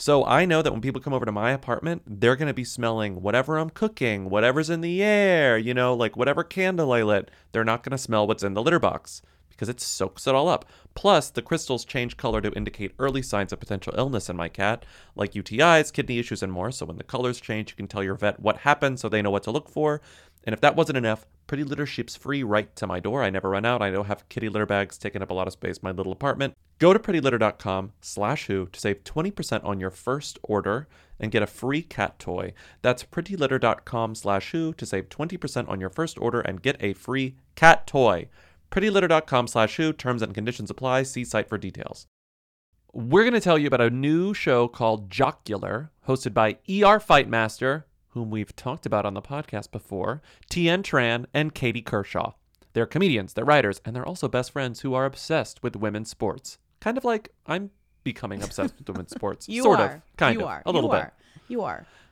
So 0.00 0.24
I 0.24 0.44
know 0.44 0.62
that 0.62 0.70
when 0.70 0.80
people 0.80 1.00
come 1.00 1.12
over 1.12 1.24
to 1.24 1.32
my 1.32 1.50
apartment, 1.50 2.02
they're 2.06 2.36
going 2.36 2.46
to 2.46 2.54
be 2.54 2.62
smelling 2.62 3.20
whatever 3.20 3.58
I'm 3.58 3.68
cooking, 3.68 4.30
whatever's 4.30 4.70
in 4.70 4.80
the 4.80 5.02
air, 5.02 5.58
you 5.58 5.74
know, 5.74 5.92
like 5.92 6.16
whatever 6.16 6.44
candle 6.44 6.92
I 6.92 7.02
lit. 7.02 7.32
They're 7.50 7.64
not 7.64 7.82
going 7.82 7.90
to 7.90 7.98
smell 7.98 8.24
what's 8.24 8.44
in 8.44 8.54
the 8.54 8.62
litter 8.62 8.78
box 8.78 9.22
because 9.48 9.68
it 9.68 9.80
soaks 9.80 10.28
it 10.28 10.36
all 10.36 10.48
up. 10.48 10.66
Plus, 10.94 11.30
the 11.30 11.42
crystals 11.42 11.84
change 11.84 12.16
color 12.16 12.40
to 12.40 12.52
indicate 12.52 12.94
early 13.00 13.22
signs 13.22 13.52
of 13.52 13.58
potential 13.58 13.92
illness 13.98 14.30
in 14.30 14.36
my 14.36 14.48
cat, 14.48 14.86
like 15.16 15.32
UTIs, 15.32 15.92
kidney 15.92 16.20
issues, 16.20 16.44
and 16.44 16.52
more. 16.52 16.70
So 16.70 16.86
when 16.86 16.96
the 16.96 17.02
colors 17.02 17.40
change, 17.40 17.70
you 17.70 17.76
can 17.76 17.88
tell 17.88 18.04
your 18.04 18.14
vet 18.14 18.38
what 18.38 18.58
happened 18.58 19.00
so 19.00 19.08
they 19.08 19.20
know 19.20 19.32
what 19.32 19.42
to 19.42 19.50
look 19.50 19.68
for. 19.68 20.00
And 20.44 20.54
if 20.54 20.60
that 20.60 20.76
wasn't 20.76 20.98
enough, 20.98 21.26
Pretty 21.48 21.64
Litter 21.64 21.86
ships 21.86 22.14
free 22.14 22.42
right 22.44 22.76
to 22.76 22.86
my 22.86 23.00
door. 23.00 23.24
I 23.24 23.30
never 23.30 23.48
run 23.48 23.64
out. 23.64 23.80
I 23.80 23.90
don't 23.90 24.06
have 24.06 24.28
kitty 24.28 24.50
litter 24.50 24.66
bags 24.66 24.98
taking 24.98 25.22
up 25.22 25.30
a 25.30 25.34
lot 25.34 25.46
of 25.46 25.54
space 25.54 25.78
in 25.78 25.80
my 25.82 25.92
little 25.92 26.12
apartment. 26.12 26.54
Go 26.78 26.92
to 26.92 26.98
prettylitter.com 26.98 27.92
slash 28.02 28.46
who 28.46 28.66
to 28.66 28.78
save 28.78 29.02
20% 29.02 29.64
on 29.64 29.80
your 29.80 29.90
first 29.90 30.38
order 30.42 30.86
and 31.18 31.32
get 31.32 31.42
a 31.42 31.46
free 31.46 31.80
cat 31.80 32.18
toy. 32.18 32.52
That's 32.82 33.02
prettylitter.com 33.02 34.14
slash 34.14 34.52
who 34.52 34.74
to 34.74 34.84
save 34.84 35.08
20% 35.08 35.68
on 35.70 35.80
your 35.80 35.88
first 35.88 36.18
order 36.18 36.42
and 36.42 36.62
get 36.62 36.76
a 36.80 36.92
free 36.92 37.36
cat 37.56 37.86
toy. 37.86 38.28
prettylitter.com 38.70 39.48
slash 39.48 39.76
who. 39.78 39.94
Terms 39.94 40.20
and 40.20 40.34
conditions 40.34 40.70
apply. 40.70 41.04
See 41.04 41.24
site 41.24 41.48
for 41.48 41.56
details. 41.56 42.06
We're 42.92 43.22
going 43.22 43.32
to 43.32 43.40
tell 43.40 43.58
you 43.58 43.68
about 43.68 43.80
a 43.80 43.90
new 43.90 44.34
show 44.34 44.68
called 44.68 45.10
Jocular, 45.10 45.92
hosted 46.06 46.34
by 46.34 46.50
ER 46.68 47.00
Fightmaster, 47.00 47.84
whom 48.10 48.30
we've 48.30 48.54
talked 48.56 48.86
about 48.86 49.06
on 49.06 49.14
the 49.14 49.22
podcast 49.22 49.70
before, 49.70 50.22
Tien 50.48 50.82
Tran, 50.82 51.26
and 51.34 51.54
Katie 51.54 51.82
Kershaw. 51.82 52.32
They're 52.72 52.86
comedians, 52.86 53.34
they're 53.34 53.44
writers, 53.44 53.80
and 53.84 53.94
they're 53.94 54.06
also 54.06 54.28
best 54.28 54.52
friends 54.52 54.80
who 54.80 54.94
are 54.94 55.04
obsessed 55.04 55.62
with 55.62 55.76
women's 55.76 56.10
sports. 56.10 56.58
Kind 56.80 56.96
of 56.96 57.04
like 57.04 57.30
I'm 57.46 57.70
becoming 58.04 58.42
obsessed 58.42 58.74
with 58.78 58.88
women's 58.88 59.10
sports. 59.10 59.48
You 59.48 59.62
sort 59.62 59.80
are. 59.80 59.94
of. 59.96 60.16
Kind 60.16 60.38
you 60.38 60.44
of. 60.44 60.48
are. 60.48 60.62
A 60.64 60.72
little 60.72 60.90
you 60.90 60.96
bit. 60.96 61.02
Are. 61.02 61.12
You 61.48 61.62
are. 61.62 61.86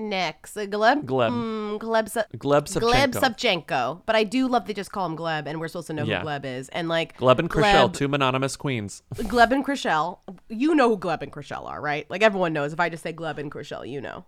Next? 0.00 0.56
Uh, 0.56 0.60
Gleb? 0.66 1.04
Gleb. 1.04 1.30
Mm, 1.30 1.78
Gleb, 1.78 2.08
Su- 2.08 2.22
Gleb 2.36 2.66
Gleb 2.68 3.12
Savchenko. 3.12 3.20
Savchenko. 3.66 4.02
But 4.06 4.16
I 4.16 4.24
do 4.24 4.48
love 4.48 4.66
they 4.66 4.72
just 4.72 4.90
call 4.90 5.06
him 5.06 5.16
Gleb, 5.16 5.46
and 5.46 5.60
we're 5.60 5.68
supposed 5.68 5.86
to 5.88 5.92
know 5.92 6.04
Yeah. 6.04 6.20
who 6.20 6.26
Gleb 6.26 6.44
is. 6.44 6.68
And 6.70 6.88
like 6.88 7.16
Gleb 7.18 7.38
and 7.38 7.50
Chrishell, 7.50 7.92
two 7.92 8.08
mononymous 8.08 8.56
queens. 8.56 9.02
Gleb 9.14 9.52
and 9.52 9.64
Chrishell. 9.64 10.18
You 10.48 10.74
know 10.74 10.88
who 10.88 10.98
Gleb 10.98 11.22
and 11.22 11.30
Chrishell 11.32 11.66
are, 11.66 11.80
right? 11.80 12.10
Like 12.10 12.22
everyone 12.22 12.52
knows. 12.52 12.72
If 12.72 12.80
I 12.80 12.88
just 12.88 13.02
say 13.02 13.12
Gleb 13.12 13.38
and 13.38 13.52
Chrishell, 13.52 13.88
you 13.88 14.00
know. 14.00 14.24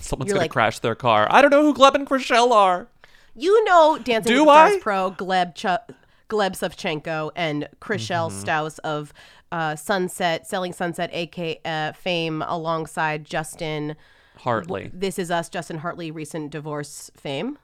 Someone's 0.00 0.28
You're 0.28 0.34
gonna 0.34 0.44
like- 0.44 0.50
crash 0.50 0.78
their 0.80 0.94
car. 0.94 1.26
I 1.30 1.40
don't 1.42 1.50
know 1.50 1.62
who 1.62 1.74
Gleb 1.74 1.94
and 1.94 2.06
Chrishell 2.08 2.50
are. 2.52 2.88
You 3.34 3.64
know 3.64 3.98
Dancing 3.98 4.32
Do 4.32 4.44
with 4.44 4.48
the 4.48 4.52
Stars 4.68 4.74
I? 4.74 4.78
Pro, 4.80 5.10
Gleb 5.12 5.54
Ch- 5.54 5.94
Gleb 6.28 6.52
Savchenko 6.52 7.30
and 7.36 7.68
Chrishell 7.80 8.30
Mm-hmm. 8.30 8.40
Stause 8.40 8.78
of 8.80 9.12
uh, 9.52 9.76
Sunset, 9.76 10.46
Selling 10.46 10.72
Sunset, 10.72 11.10
aka 11.12 11.60
uh, 11.64 11.92
fame, 11.92 12.42
alongside 12.42 13.24
Justin 13.24 13.96
Hartley. 14.38 14.90
This 14.92 15.18
is 15.18 15.30
Us, 15.30 15.48
Justin 15.48 15.78
Hartley, 15.78 16.10
recent 16.10 16.50
divorce 16.50 17.10
fame. 17.16 17.58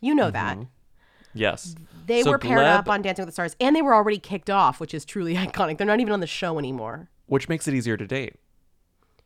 You 0.00 0.14
know 0.14 0.30
that. 0.30 0.58
Yes. 1.34 1.74
They 2.06 2.20
Mm-hmm. 2.20 2.24
So 2.24 2.30
were 2.32 2.38
paired 2.38 2.58
Gleb- 2.60 2.78
up 2.78 2.88
on 2.88 3.02
Dancing 3.02 3.22
with 3.22 3.28
the 3.28 3.32
Stars, 3.32 3.56
and 3.60 3.74
they 3.76 3.82
were 3.82 3.94
already 3.94 4.18
kicked 4.18 4.50
off, 4.50 4.80
which 4.80 4.92
is 4.94 5.04
truly 5.04 5.34
iconic. 5.36 5.78
They're 5.78 5.86
not 5.86 6.00
even 6.00 6.12
on 6.12 6.20
the 6.20 6.26
show 6.26 6.58
anymore. 6.58 7.08
which 7.26 7.48
makes 7.48 7.66
it 7.68 7.74
easier 7.74 7.96
to 7.96 8.06
date. 8.06 8.36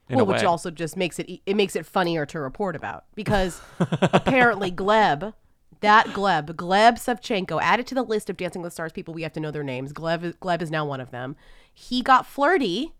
In 0.09 0.17
well, 0.17 0.27
which 0.27 0.45
also 0.45 0.71
just 0.71 0.97
makes 0.97 1.19
it 1.19 1.41
it 1.47 1.57
makes 1.57 1.75
it 1.75 1.85
funnier 1.85 2.25
to 2.27 2.39
report 2.39 2.77
about 2.77 3.07
because 3.17 3.61
apparently 3.81 4.71
Gleb, 4.71 5.35
that 5.81 6.07
Gleb, 6.09 6.51
Gleb 6.55 6.93
Savchenko, 6.95 7.61
added 7.61 7.89
to 7.89 7.95
the 7.97 8.05
list 8.05 8.31
of 8.31 8.37
Dancing 8.37 8.63
with 8.63 8.71
the 8.71 8.75
Stars 8.75 8.93
people 8.93 9.13
we 9.13 9.23
have 9.25 9.33
to 9.33 9.41
know 9.41 9.51
their 9.51 9.65
names. 9.65 9.93
Gleb 9.93 10.35
Gleb 10.37 10.63
is 10.63 10.71
now 10.71 10.85
one 10.87 11.01
of 11.01 11.11
them. 11.11 11.35
He 11.75 12.03
got 12.03 12.25
flirty, 12.25 12.93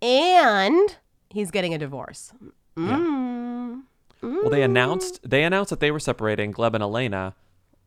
and 0.00 0.96
he's 1.30 1.50
getting 1.50 1.74
a 1.74 1.78
divorce. 1.78 2.32
Mm. 2.86 3.82
Well, 4.22 4.50
they 4.50 4.62
announced 4.62 5.20
they 5.28 5.44
announced 5.44 5.70
that 5.70 5.80
they 5.80 5.90
were 5.90 6.00
separating 6.00 6.52
Gleb 6.52 6.74
and 6.74 6.82
Elena 6.82 7.34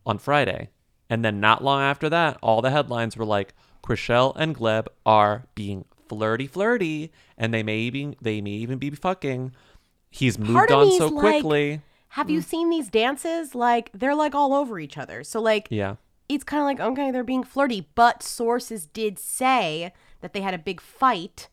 on 0.06 0.18
Friday, 0.18 0.70
and 1.10 1.24
then 1.24 1.40
not 1.40 1.62
long 1.62 1.82
after 1.82 2.08
that, 2.08 2.38
all 2.42 2.62
the 2.62 2.70
headlines 2.70 3.16
were 3.16 3.24
like 3.24 3.54
Chrishell 3.84 4.32
and 4.36 4.56
Gleb 4.56 4.86
are 5.04 5.44
being 5.54 5.84
flirty, 6.08 6.46
flirty, 6.46 7.12
and 7.36 7.52
they 7.52 7.62
may 7.62 7.78
even 7.78 8.16
they 8.20 8.40
may 8.40 8.50
even 8.50 8.78
be 8.78 8.90
fucking. 8.90 9.52
He's 10.10 10.38
moved 10.38 10.70
on 10.70 10.90
so 10.98 11.08
like, 11.08 11.20
quickly. 11.20 11.80
Have 12.08 12.28
you 12.28 12.42
seen 12.42 12.68
these 12.68 12.88
dances? 12.90 13.54
Like 13.54 13.90
they're 13.94 14.14
like 14.14 14.34
all 14.34 14.54
over 14.54 14.78
each 14.78 14.98
other. 14.98 15.24
So 15.24 15.40
like 15.40 15.68
yeah, 15.70 15.96
it's 16.28 16.44
kind 16.44 16.60
of 16.60 16.66
like 16.66 16.80
okay 16.90 17.10
they're 17.10 17.24
being 17.24 17.44
flirty 17.44 17.88
but 17.94 18.22
sources 18.22 18.86
did 18.86 19.18
say 19.18 19.92
that 20.20 20.32
they 20.32 20.40
had 20.40 20.54
a 20.54 20.58
big 20.58 20.80
fight 20.80 21.48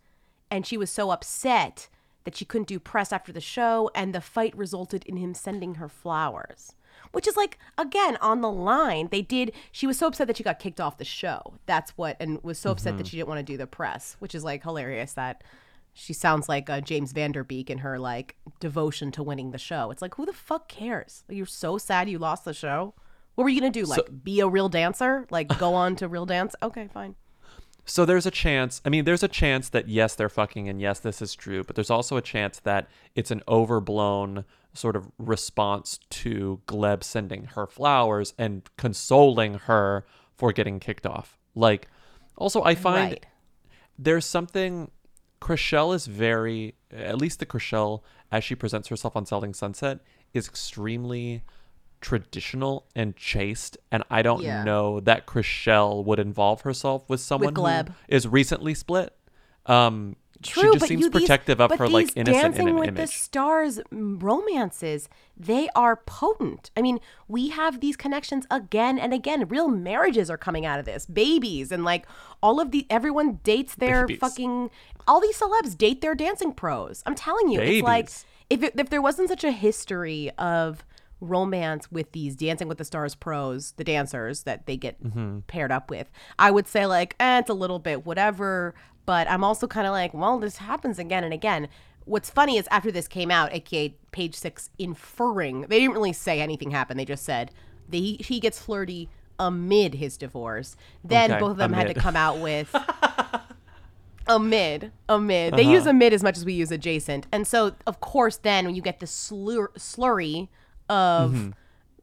and 0.49 0.65
she 0.65 0.77
was 0.77 0.89
so 0.89 1.11
upset 1.11 1.89
that 2.29 2.37
she 2.37 2.45
couldn't 2.45 2.67
do 2.67 2.79
press 2.79 3.11
after 3.11 3.31
the 3.31 3.41
show 3.41 3.89
and 3.95 4.13
the 4.13 4.21
fight 4.21 4.55
resulted 4.55 5.03
in 5.05 5.17
him 5.17 5.33
sending 5.33 5.75
her 5.75 5.89
flowers 5.89 6.75
which 7.11 7.27
is 7.27 7.35
like 7.35 7.57
again 7.77 8.17
on 8.21 8.41
the 8.41 8.51
line 8.51 9.07
they 9.11 9.21
did 9.21 9.51
she 9.71 9.87
was 9.87 9.97
so 9.97 10.05
upset 10.07 10.27
that 10.27 10.37
she 10.37 10.43
got 10.43 10.59
kicked 10.59 10.79
off 10.79 10.97
the 10.99 11.05
show 11.05 11.55
that's 11.65 11.91
what 11.97 12.15
and 12.19 12.43
was 12.43 12.59
so 12.59 12.69
upset 12.71 12.97
that 12.97 13.05
Mhm. 13.05 13.09
she 13.09 13.17
didn't 13.17 13.29
want 13.29 13.39
to 13.39 13.51
do 13.53 13.57
the 13.57 13.65
press 13.65 14.15
which 14.19 14.35
is 14.35 14.43
like 14.43 14.61
hilarious 14.63 15.13
that 15.13 15.43
she 15.93 16.13
sounds 16.13 16.47
like 16.47 16.69
uh, 16.69 16.79
James 16.81 17.11
Van 17.13 17.31
Der 17.31 17.43
Beek 17.43 17.69
in 17.69 17.79
her 17.79 17.97
like 17.97 18.35
devotion 18.59 19.11
to 19.13 19.23
winning 19.23 19.49
the 19.51 19.57
show. 19.57 19.89
It's 19.91 20.01
like 20.03 20.15
who 20.15 20.25
the 20.25 20.31
fuck 20.31 20.69
cares? 20.69 21.23
Like, 21.27 21.35
you're 21.35 21.45
so 21.47 21.77
sad 21.79 22.07
you 22.07 22.19
lost 22.19 22.45
the 22.45 22.53
show. 22.53 22.93
What 23.35 23.43
were 23.43 23.49
you 23.49 23.59
gonna 23.59 23.71
do? 23.71 23.85
Like 23.85 24.05
So- 24.05 24.13
be 24.13 24.39
a 24.39 24.47
real 24.47 24.69
dancer? 24.69 25.25
Like 25.31 25.47
go 25.57 25.73
on 25.73 25.95
to 25.97 26.07
real 26.07 26.25
dance? 26.27 26.55
Okay, 26.61 26.87
fine. 26.93 27.15
So 27.89 28.05
there's 28.05 28.25
a 28.25 28.31
chance. 28.31 28.81
I 28.85 28.89
mean, 28.89 29.05
there's 29.05 29.23
a 29.23 29.27
chance 29.27 29.69
that 29.69 29.87
yes, 29.87 30.15
they're 30.15 30.29
fucking, 30.29 30.69
and 30.69 30.79
yes, 30.79 30.99
this 30.99 31.21
is 31.21 31.33
true. 31.35 31.63
But 31.63 31.75
there's 31.75 31.89
also 31.89 32.17
a 32.17 32.21
chance 32.21 32.59
that 32.59 32.87
it's 33.15 33.31
an 33.31 33.41
overblown 33.47 34.45
sort 34.73 34.95
of 34.95 35.09
response 35.17 35.99
to 36.11 36.61
Gleb 36.67 37.03
sending 37.03 37.45
her 37.45 37.65
flowers 37.65 38.33
and 38.37 38.61
consoling 38.77 39.55
her 39.55 40.05
for 40.35 40.53
getting 40.53 40.79
kicked 40.79 41.05
off. 41.07 41.37
Like, 41.55 41.87
also, 42.37 42.63
I 42.63 42.75
find 42.75 43.11
Right. 43.13 43.25
there's 43.97 44.25
something. 44.25 44.91
Chrishell 45.41 45.95
is 45.95 46.05
very, 46.05 46.75
at 46.91 47.17
least 47.17 47.39
the 47.39 47.45
Chrishell 47.45 48.01
as 48.29 48.43
she 48.43 48.55
presents 48.55 48.89
herself 48.89 49.15
on 49.15 49.25
Selling 49.25 49.53
Sunset 49.53 49.99
is 50.33 50.47
extremely 50.47 51.43
traditional 52.01 52.85
and 52.95 53.15
chaste, 53.15 53.77
and 53.91 54.03
I 54.09 54.21
don't 54.21 54.41
Yeah. 54.43 54.63
know 54.63 54.99
that 55.01 55.25
Chrishell 55.25 56.03
would 56.05 56.19
involve 56.19 56.61
herself 56.61 57.09
with 57.09 57.19
someone 57.19 57.53
Gleb. 57.53 57.89
who 57.89 57.93
is 58.07 58.27
recently 58.27 58.73
split. 58.73 59.15
Um, 59.65 60.15
True, 60.41 60.71
she 60.71 60.73
just 60.79 60.87
seems 60.87 61.01
you, 61.01 61.09
these- 61.09 61.21
protective 61.21 61.59
of 61.59 61.67
but 61.69 61.79
her 61.79 61.89
like 61.89 62.13
innocent 62.15 62.55
Dancing 62.55 62.69
in- 62.69 62.75
with 62.75 62.87
image. 62.89 63.01
the 63.01 63.07
Stars 63.07 63.79
mm, 63.93 64.23
romances, 64.23 65.09
they 65.35 65.67
are 65.75 65.97
potent. 65.97 66.71
I 66.77 66.81
mean, 66.81 66.99
we 67.27 67.49
have 67.49 67.81
these 67.81 67.97
connections 67.97 68.47
again 68.49 68.97
and 68.97 69.13
again. 69.13 69.49
Real 69.49 69.67
marriages 69.67 70.29
are 70.29 70.37
coming 70.37 70.65
out 70.65 70.79
of 70.79 70.85
this, 70.85 71.05
babies, 71.05 71.73
and 71.73 71.83
like 71.83 72.05
all 72.41 72.61
of 72.61 72.71
the 72.71 72.87
everyone 72.89 73.41
dates 73.43 73.75
their 73.75 74.07
Babies. 74.07 74.19
fucking. 74.21 74.71
All 75.09 75.19
these 75.19 75.37
celebs 75.37 75.77
date 75.77 75.99
their 75.99 76.15
dancing 76.15 76.53
pros. 76.53 77.03
I'm 77.05 77.15
telling 77.15 77.49
you, 77.49 77.59
it's 77.59 77.83
like 77.83 78.09
if 78.49 78.63
it, 78.63 78.79
if 78.79 78.89
there 78.89 79.01
wasn't 79.01 79.27
such 79.27 79.43
a 79.43 79.51
history 79.51 80.31
of 80.37 80.85
romance 81.21 81.91
with 81.91 82.11
these 82.13 82.35
Dancing 82.35 82.67
with 82.67 82.77
the 82.77 82.85
Stars 82.85 83.15
pros, 83.15 83.71
the 83.73 83.83
dancers 83.83 84.43
that 84.43 84.65
they 84.65 84.77
get 84.77 85.03
Mhm. 85.03 85.45
paired 85.47 85.71
up 85.71 85.89
with, 85.89 86.09
I 86.37 86.51
would 86.51 86.67
say 86.67 86.85
like, 86.85 87.15
eh, 87.19 87.39
it's 87.39 87.49
a 87.49 87.53
little 87.53 87.79
bit 87.79 88.05
whatever. 88.05 88.73
But 89.05 89.29
I'm 89.29 89.43
also 89.43 89.65
kind 89.67 89.87
of 89.87 89.91
like, 89.91 90.13
well, 90.13 90.39
this 90.39 90.57
happens 90.57 90.99
again 90.99 91.23
and 91.23 91.33
again. 91.33 91.67
What's 92.05 92.29
funny 92.29 92.57
is 92.57 92.67
after 92.71 92.91
this 92.91 93.07
came 93.07 93.31
out, 93.31 93.53
aka 93.53 93.93
page 94.11 94.35
six, 94.35 94.69
inferring 94.79 95.61
they 95.61 95.79
didn't 95.79 95.93
really 95.93 96.13
say 96.13 96.39
anything 96.41 96.71
happened. 96.71 96.99
They 96.99 97.05
just 97.05 97.23
said 97.25 97.51
that 97.89 97.97
he, 97.97 98.39
gets 98.39 98.59
flirty 98.59 99.09
amid 99.39 99.95
his 99.95 100.15
divorce. 100.17 100.75
Then 101.03 101.31
Okay, 101.31 101.39
both 101.39 101.51
of 101.51 101.57
them 101.57 101.73
had 101.73 101.87
to 101.87 101.93
come 101.93 102.15
out 102.15 102.39
with 102.39 102.73
amid 104.27 104.91
amid 105.07 105.55
they 105.55 105.63
Uh-huh. 105.63 105.71
use 105.71 105.85
amid 105.87 106.13
as 106.13 106.21
much 106.21 106.37
as 106.37 106.45
we 106.45 106.53
use 106.53 106.71
adjacent 106.71 107.25
and 107.31 107.47
so 107.47 107.73
of 107.87 107.99
course 107.99 108.37
then 108.37 108.65
when 108.65 108.75
you 108.75 108.81
get 108.81 108.99
the 108.99 109.07
slur- 109.07 109.71
slurry 109.75 110.49
of 110.89 111.31
Mhm. 111.31 111.53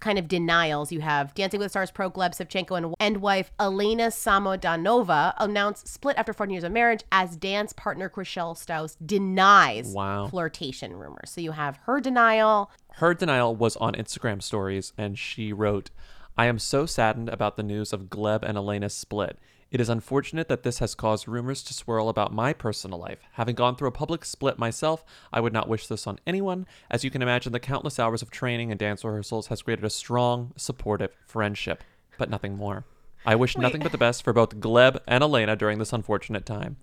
kind 0.01 0.18
of 0.18 0.28
denials 0.28 0.93
you 0.93 1.01
have 1.01 1.34
dancing 1.34 1.59
with 1.59 1.66
the 1.66 1.70
stars 1.70 1.91
pro 1.91 2.11
gleb 2.11 2.30
savchenko 2.37 2.76
and, 2.76 2.95
and 3.01 3.16
wife 3.18 3.51
elena 3.59 4.09
samodanova 4.09 5.34
announced 5.39 5.89
split 5.89 6.16
after 6.18 6.32
14 6.32 6.53
years 6.53 6.64
of 6.64 6.72
marriage 6.72 7.03
as 7.11 7.37
dance 7.37 7.72
partner 7.72 8.09
Chrishell 8.09 8.57
Stause 8.57 8.97
denies 9.05 9.93
Wow. 9.95 10.28
flirtation 10.28 10.95
rumors 10.95 11.30
so 11.30 11.41
you 11.41 11.53
have 11.53 11.78
her 11.87 12.01
denial 12.01 12.70
Her 12.97 13.14
denial 13.14 13.55
was 13.57 13.76
on 13.76 13.93
Instagram 13.95 14.43
stories, 14.43 14.93
and 14.97 15.18
she 15.18 15.53
wrote, 15.53 15.91
I 16.39 16.47
am 16.47 16.59
so 16.59 16.87
saddened 16.87 17.28
about 17.28 17.57
the 17.57 17.62
news 17.62 17.93
of 17.93 18.05
Gleb 18.05 18.43
and 18.43 18.57
Elena's 18.57 18.95
split. 18.95 19.39
It 19.70 19.80
is 19.80 19.88
unfortunate 19.88 20.48
that 20.48 20.62
this 20.62 20.78
has 20.78 20.94
caused 20.94 21.26
rumors 21.26 21.62
to 21.64 21.74
swirl 21.74 22.08
about 22.08 22.32
my 22.32 22.52
personal 22.52 22.98
life. 22.98 23.18
Having 23.32 23.56
gone 23.56 23.74
through 23.74 23.88
a 23.88 23.92
public 23.92 24.24
split 24.24 24.58
myself, 24.58 25.04
I 25.32 25.40
would 25.40 25.52
not 25.52 25.68
wish 25.68 25.88
this 25.88 26.06
on 26.06 26.20
anyone. 26.26 26.66
As 26.88 27.02
you 27.02 27.10
can 27.10 27.20
imagine, 27.20 27.52
the 27.52 27.58
countless 27.58 27.98
hours 27.98 28.22
of 28.22 28.30
training 28.30 28.70
and 28.70 28.78
dance 28.78 29.04
rehearsals 29.04 29.48
has 29.48 29.62
created 29.62 29.84
a 29.84 29.90
strong, 29.90 30.52
supportive 30.56 31.10
friendship, 31.26 31.82
but 32.16 32.30
nothing 32.30 32.56
more. 32.56 32.84
I 33.24 33.34
wish 33.34 33.58
nothing 33.58 33.82
but 33.82 33.90
the 33.90 33.98
best 33.98 34.22
for 34.22 34.32
both 34.32 34.60
Gleb 34.60 35.00
and 35.08 35.24
Elena 35.24 35.56
during 35.56 35.80
this 35.80 35.92
unfortunate 35.92 36.46
time. 36.46 36.76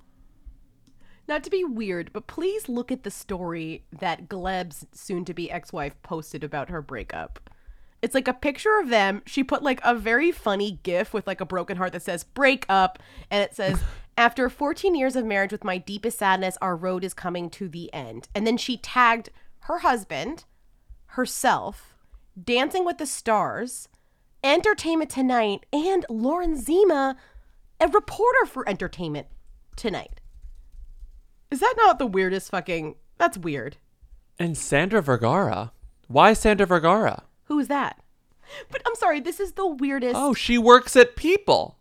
Not 1.25 1.41
to 1.45 1.49
be 1.49 1.63
weird, 1.63 2.11
but 2.11 2.27
please 2.27 2.67
look 2.67 2.91
at 2.91 3.03
the 3.03 3.11
story 3.11 3.85
that 3.97 4.27
Gleb's 4.27 4.85
soon 4.91 5.23
to 5.23 5.33
be 5.33 5.49
ex 5.49 5.71
wife 5.71 5.95
posted 6.03 6.43
about 6.43 6.67
her 6.67 6.81
breakup. 6.81 7.49
It's 8.03 8.13
like 8.13 8.27
a 8.27 8.33
picture 8.33 8.77
of 8.79 8.89
them. 8.89 9.21
She 9.25 9.45
put 9.45 9.63
like 9.63 9.79
a 9.81 9.95
very 9.95 10.33
funny 10.33 10.79
gif 10.83 11.13
with 11.13 11.25
like 11.25 11.39
a 11.39 11.45
broken 11.45 11.77
heart 11.77 11.93
that 11.93 12.01
says 12.01 12.25
break 12.25 12.65
up. 12.67 12.99
And 13.31 13.41
it 13.41 13.55
says, 13.55 13.81
After 14.17 14.49
14 14.49 14.93
years 14.93 15.15
of 15.15 15.25
marriage 15.25 15.53
with 15.53 15.63
my 15.63 15.77
deepest 15.77 16.19
sadness, 16.19 16.57
our 16.61 16.75
road 16.75 17.05
is 17.05 17.13
coming 17.13 17.49
to 17.51 17.69
the 17.69 17.91
end. 17.93 18.27
And 18.35 18.45
then 18.45 18.57
she 18.57 18.75
tagged 18.75 19.29
her 19.61 19.79
husband, 19.79 20.43
herself, 21.07 21.95
Dancing 22.41 22.83
with 22.83 22.97
the 22.97 23.05
Stars, 23.05 23.87
Entertainment 24.43 25.09
Tonight, 25.09 25.65
and 25.71 26.05
Lauren 26.09 26.57
Zima, 26.57 27.15
a 27.79 27.87
reporter 27.87 28.45
for 28.45 28.67
Entertainment 28.67 29.27
Tonight. 29.77 30.19
Is 31.49 31.61
that 31.61 31.75
not 31.77 31.99
the 31.99 32.05
weirdest 32.05 32.51
fucking? 32.51 32.95
That's 33.17 33.37
weird. 33.37 33.77
And 34.37 34.57
Sandra 34.57 35.01
Vergara? 35.01 35.71
Why 36.07 36.33
Sandra 36.33 36.67
Vergara? 36.67 37.23
Who 37.53 37.59
is 37.59 37.67
that? 37.67 38.01
But 38.71 38.81
I'm 38.87 38.95
sorry, 38.95 39.19
this 39.19 39.39
is 39.39 39.51
the 39.51 39.67
weirdest. 39.67 40.15
Oh, 40.17 40.33
she 40.33 40.57
works 40.57 40.95
at 40.95 41.15
People. 41.15 41.77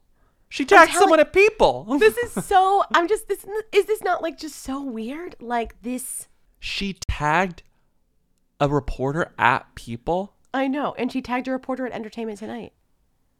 She 0.50 0.66
tagged 0.66 0.92
someone 0.92 1.18
at 1.18 1.32
People. 1.32 1.84
this 1.98 2.14
is 2.18 2.44
so. 2.44 2.84
I'm 2.92 3.08
just. 3.08 3.26
This 3.26 3.46
is 3.72 3.86
this 3.86 4.02
not 4.02 4.20
like 4.20 4.36
just 4.38 4.56
so 4.56 4.82
weird? 4.82 5.34
Like 5.40 5.80
this. 5.80 6.28
she 6.60 6.92
tagged 6.92 7.62
a 8.60 8.68
reporter 8.68 9.32
at 9.38 9.74
People 9.74 10.34
I 10.52 10.68
know, 10.68 10.94
and 10.98 11.10
she 11.10 11.22
tagged 11.22 11.48
a 11.48 11.52
reporter 11.52 11.86
at 11.86 11.92
Entertainment 11.92 12.38
Tonight. 12.38 12.74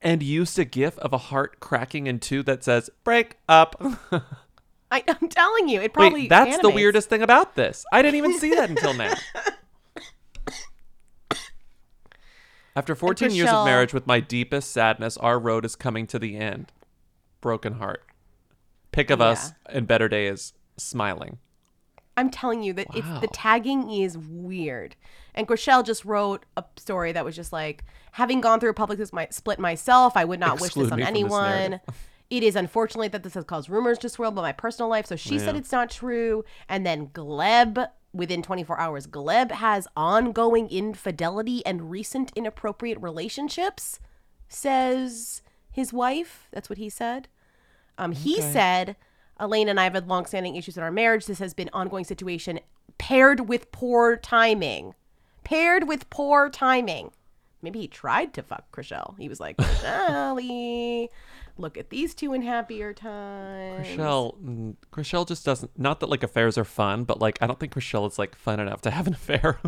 and 0.01 0.23
used 0.23 0.59
a 0.59 0.65
gif 0.65 0.99
of 1.01 1.13
a 1.13 1.19
heart 1.19 1.61
cracking 1.61 2.07
in 2.07 2.19
two 2.19 2.43
that 2.45 2.65
says 2.65 2.89
"break 3.05 3.37
up." 3.47 3.77
I, 4.91 5.05
I'm 5.07 5.29
telling 5.29 5.69
you, 5.69 5.83
it 5.83 5.93
probably. 5.93 6.23
Wait, 6.23 6.31
that's 6.31 6.57
the 6.63 6.71
weirdest 6.71 7.11
thing 7.11 7.21
about 7.21 7.57
this. 7.57 7.85
I 7.93 8.01
didn't 8.01 8.17
even 8.17 8.39
see 8.39 8.55
that 8.55 8.71
until 8.75 8.95
now. 8.95 9.13
After 12.75 12.95
14 12.95 13.31
years 13.33 13.51
of 13.51 13.67
marriage 13.67 13.93
with 13.93 14.07
my 14.07 14.21
deepest 14.21 14.71
sadness, 14.71 15.17
our 15.19 15.39
road 15.39 15.65
is 15.65 15.77
coming 15.77 16.07
to 16.09 16.19
the 16.19 16.37
end. 16.37 16.73
Broken 17.41 17.75
heart. 17.75 18.05
Pick 18.93 19.11
of 19.11 19.21
us 19.21 19.53
in 19.71 19.87
better 19.87 20.09
days, 20.09 20.53
smiling. 20.77 21.39
I'm 22.17 22.31
telling 22.31 22.63
you 22.63 22.73
that 22.75 22.89
it's 22.95 23.21
the 23.21 23.29
tagging 23.29 23.91
is 23.91 24.19
weird. 24.19 24.97
And 25.35 25.49
Chrishell 25.49 25.85
just 25.85 26.05
wrote 26.05 26.45
a 26.57 26.65
story 26.77 27.13
that 27.13 27.25
was 27.25 27.35
just 27.35 27.53
like, 27.53 27.85
having 28.13 28.41
gone 28.41 28.61
through 28.61 28.71
a 28.71 28.75
public 28.75 29.01
split 29.31 29.59
myself, 29.59 30.17
I 30.17 30.25
would 30.25 30.41
not 30.41 30.61
wish 30.61 30.75
this 30.75 30.85
on 30.85 30.89
from 30.91 31.01
this 31.01 31.09
anyone. 31.09 31.81
it 32.31 32.43
is 32.43 32.55
unfortunate 32.55 33.13
that 33.13 33.23
this 33.23 33.35
has 33.35 33.45
caused 33.45 33.71
rumors 33.71 33.99
to 33.99 34.09
swirl 34.09 34.29
about 34.29 34.43
my 34.43 34.53
personal 34.53 34.89
life. 34.89 35.07
So 35.07 35.17
she 35.17 35.39
said 35.39 35.57
it's 35.57 35.73
not 35.73 35.91
true. 35.91 36.45
And 36.69 36.85
then 36.85 37.09
Gleb, 37.09 37.89
within 38.13 38.43
24 38.43 38.79
hours, 38.79 39.07
Gleb 39.07 39.51
has 39.53 39.87
ongoing 39.97 40.69
infidelity 40.69 41.65
and 41.65 41.91
recent 41.91 42.31
inappropriate 42.37 43.01
relationships, 43.01 43.99
says 44.49 45.43
his 45.71 45.93
wife. 45.93 46.49
That's 46.53 46.69
what 46.69 46.79
he 46.79 46.89
said. 46.89 47.29
Um, 47.99 48.13
he 48.13 48.35
Okay. 48.39 48.53
said, 48.53 48.97
Elaine 49.41 49.69
and 49.69 49.81
I 49.81 49.85
have 49.85 49.95
had 49.95 50.09
longstanding 50.09 50.57
issues 50.57 50.77
in 50.77 50.83
our 50.83 50.91
marriage. 50.93 51.27
This 51.27 51.39
has 51.39 51.55
been 51.55 51.71
ongoing 51.73 52.05
situation 52.05 52.61
paired 52.99 53.49
with 53.49 53.73
poor 53.73 54.17
timing. 54.17 54.95
Paired 55.45 55.89
with 55.89 56.09
poor 56.11 56.49
timing. 56.51 57.11
Maybe 57.63 57.81
he 57.81 57.89
tried 57.89 58.35
to 58.35 58.43
fuck 58.43 58.71
Chrishell. 58.73 59.19
He 59.19 59.29
was 59.29 59.41
like, 59.41 59.57
Chrishell, 59.59 61.09
look 61.63 61.79
at 61.79 61.89
these 61.91 62.15
two 62.15 62.33
in 62.35 62.43
happier 62.43 62.93
times. 62.93 63.87
Chrishell, 63.87 64.37
mm, 64.43 64.77
Chrishell 64.93 65.27
just 65.27 65.45
doesn't. 65.45 65.71
Not 65.79 66.01
that 66.01 66.09
like 66.11 66.23
affairs 66.23 66.59
are 66.59 66.65
fun, 66.65 67.05
but 67.05 67.21
like 67.21 67.39
I 67.41 67.47
don't 67.47 67.59
think 67.59 67.73
Chrishell 67.73 68.07
is 68.11 68.19
like 68.19 68.35
fun 68.37 68.61
enough 68.61 68.83
to 68.83 68.91
have 68.91 69.07
an 69.07 69.15
affair. 69.21 69.59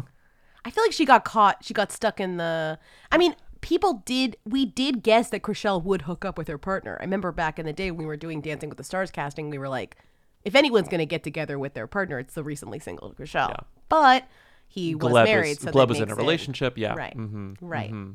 I 0.64 0.70
feel 0.70 0.84
like 0.84 0.92
she 0.92 1.04
got 1.04 1.24
caught. 1.24 1.64
She 1.64 1.72
got 1.72 1.90
stuck 1.92 2.20
in 2.20 2.36
the. 2.36 2.78
I 3.12 3.16
mean, 3.18 3.34
people 3.60 4.02
did. 4.04 4.36
We 4.44 4.66
did 4.66 5.02
guess 5.02 5.30
that 5.30 5.42
Chrishell 5.42 5.82
would 5.82 6.02
hook 6.02 6.24
up 6.24 6.36
with 6.36 6.48
her 6.48 6.58
partner. 6.58 6.96
I 7.00 7.04
remember 7.04 7.32
back 7.32 7.58
in 7.58 7.66
the 7.66 7.72
day 7.72 7.90
when 7.90 8.00
we 8.00 8.06
were 8.06 8.16
doing 8.16 8.40
Dancing 8.40 8.68
with 8.68 8.78
the 8.78 8.84
Stars 8.84 9.10
casting, 9.10 9.50
we 9.50 9.58
were 9.58 9.68
like, 9.68 9.96
if 10.44 10.54
anyone's 10.54 10.88
going 10.88 10.98
to 11.00 11.06
get 11.06 11.22
together 11.22 11.58
with 11.58 11.74
their 11.74 11.86
partner, 11.86 12.18
it's 12.18 12.34
the 12.34 12.44
recently 12.44 12.78
single 12.78 13.12
Chrishell. 13.12 13.64
But 13.88 14.26
he 14.66 14.94
was 14.94 15.12
Gleb 15.12 15.24
married, 15.24 15.48
was, 15.50 15.60
so 15.60 15.70
Gleb 15.70 15.72
that 15.74 15.88
was 15.88 16.00
in 16.00 16.08
a 16.10 16.12
it- 16.12 16.16
relationship. 16.18 16.76
Yeah. 16.78 16.94
Right. 16.94 17.16
Mm-hmm. 17.16 17.52
Right. 17.60 17.92
mhm. 17.92 18.14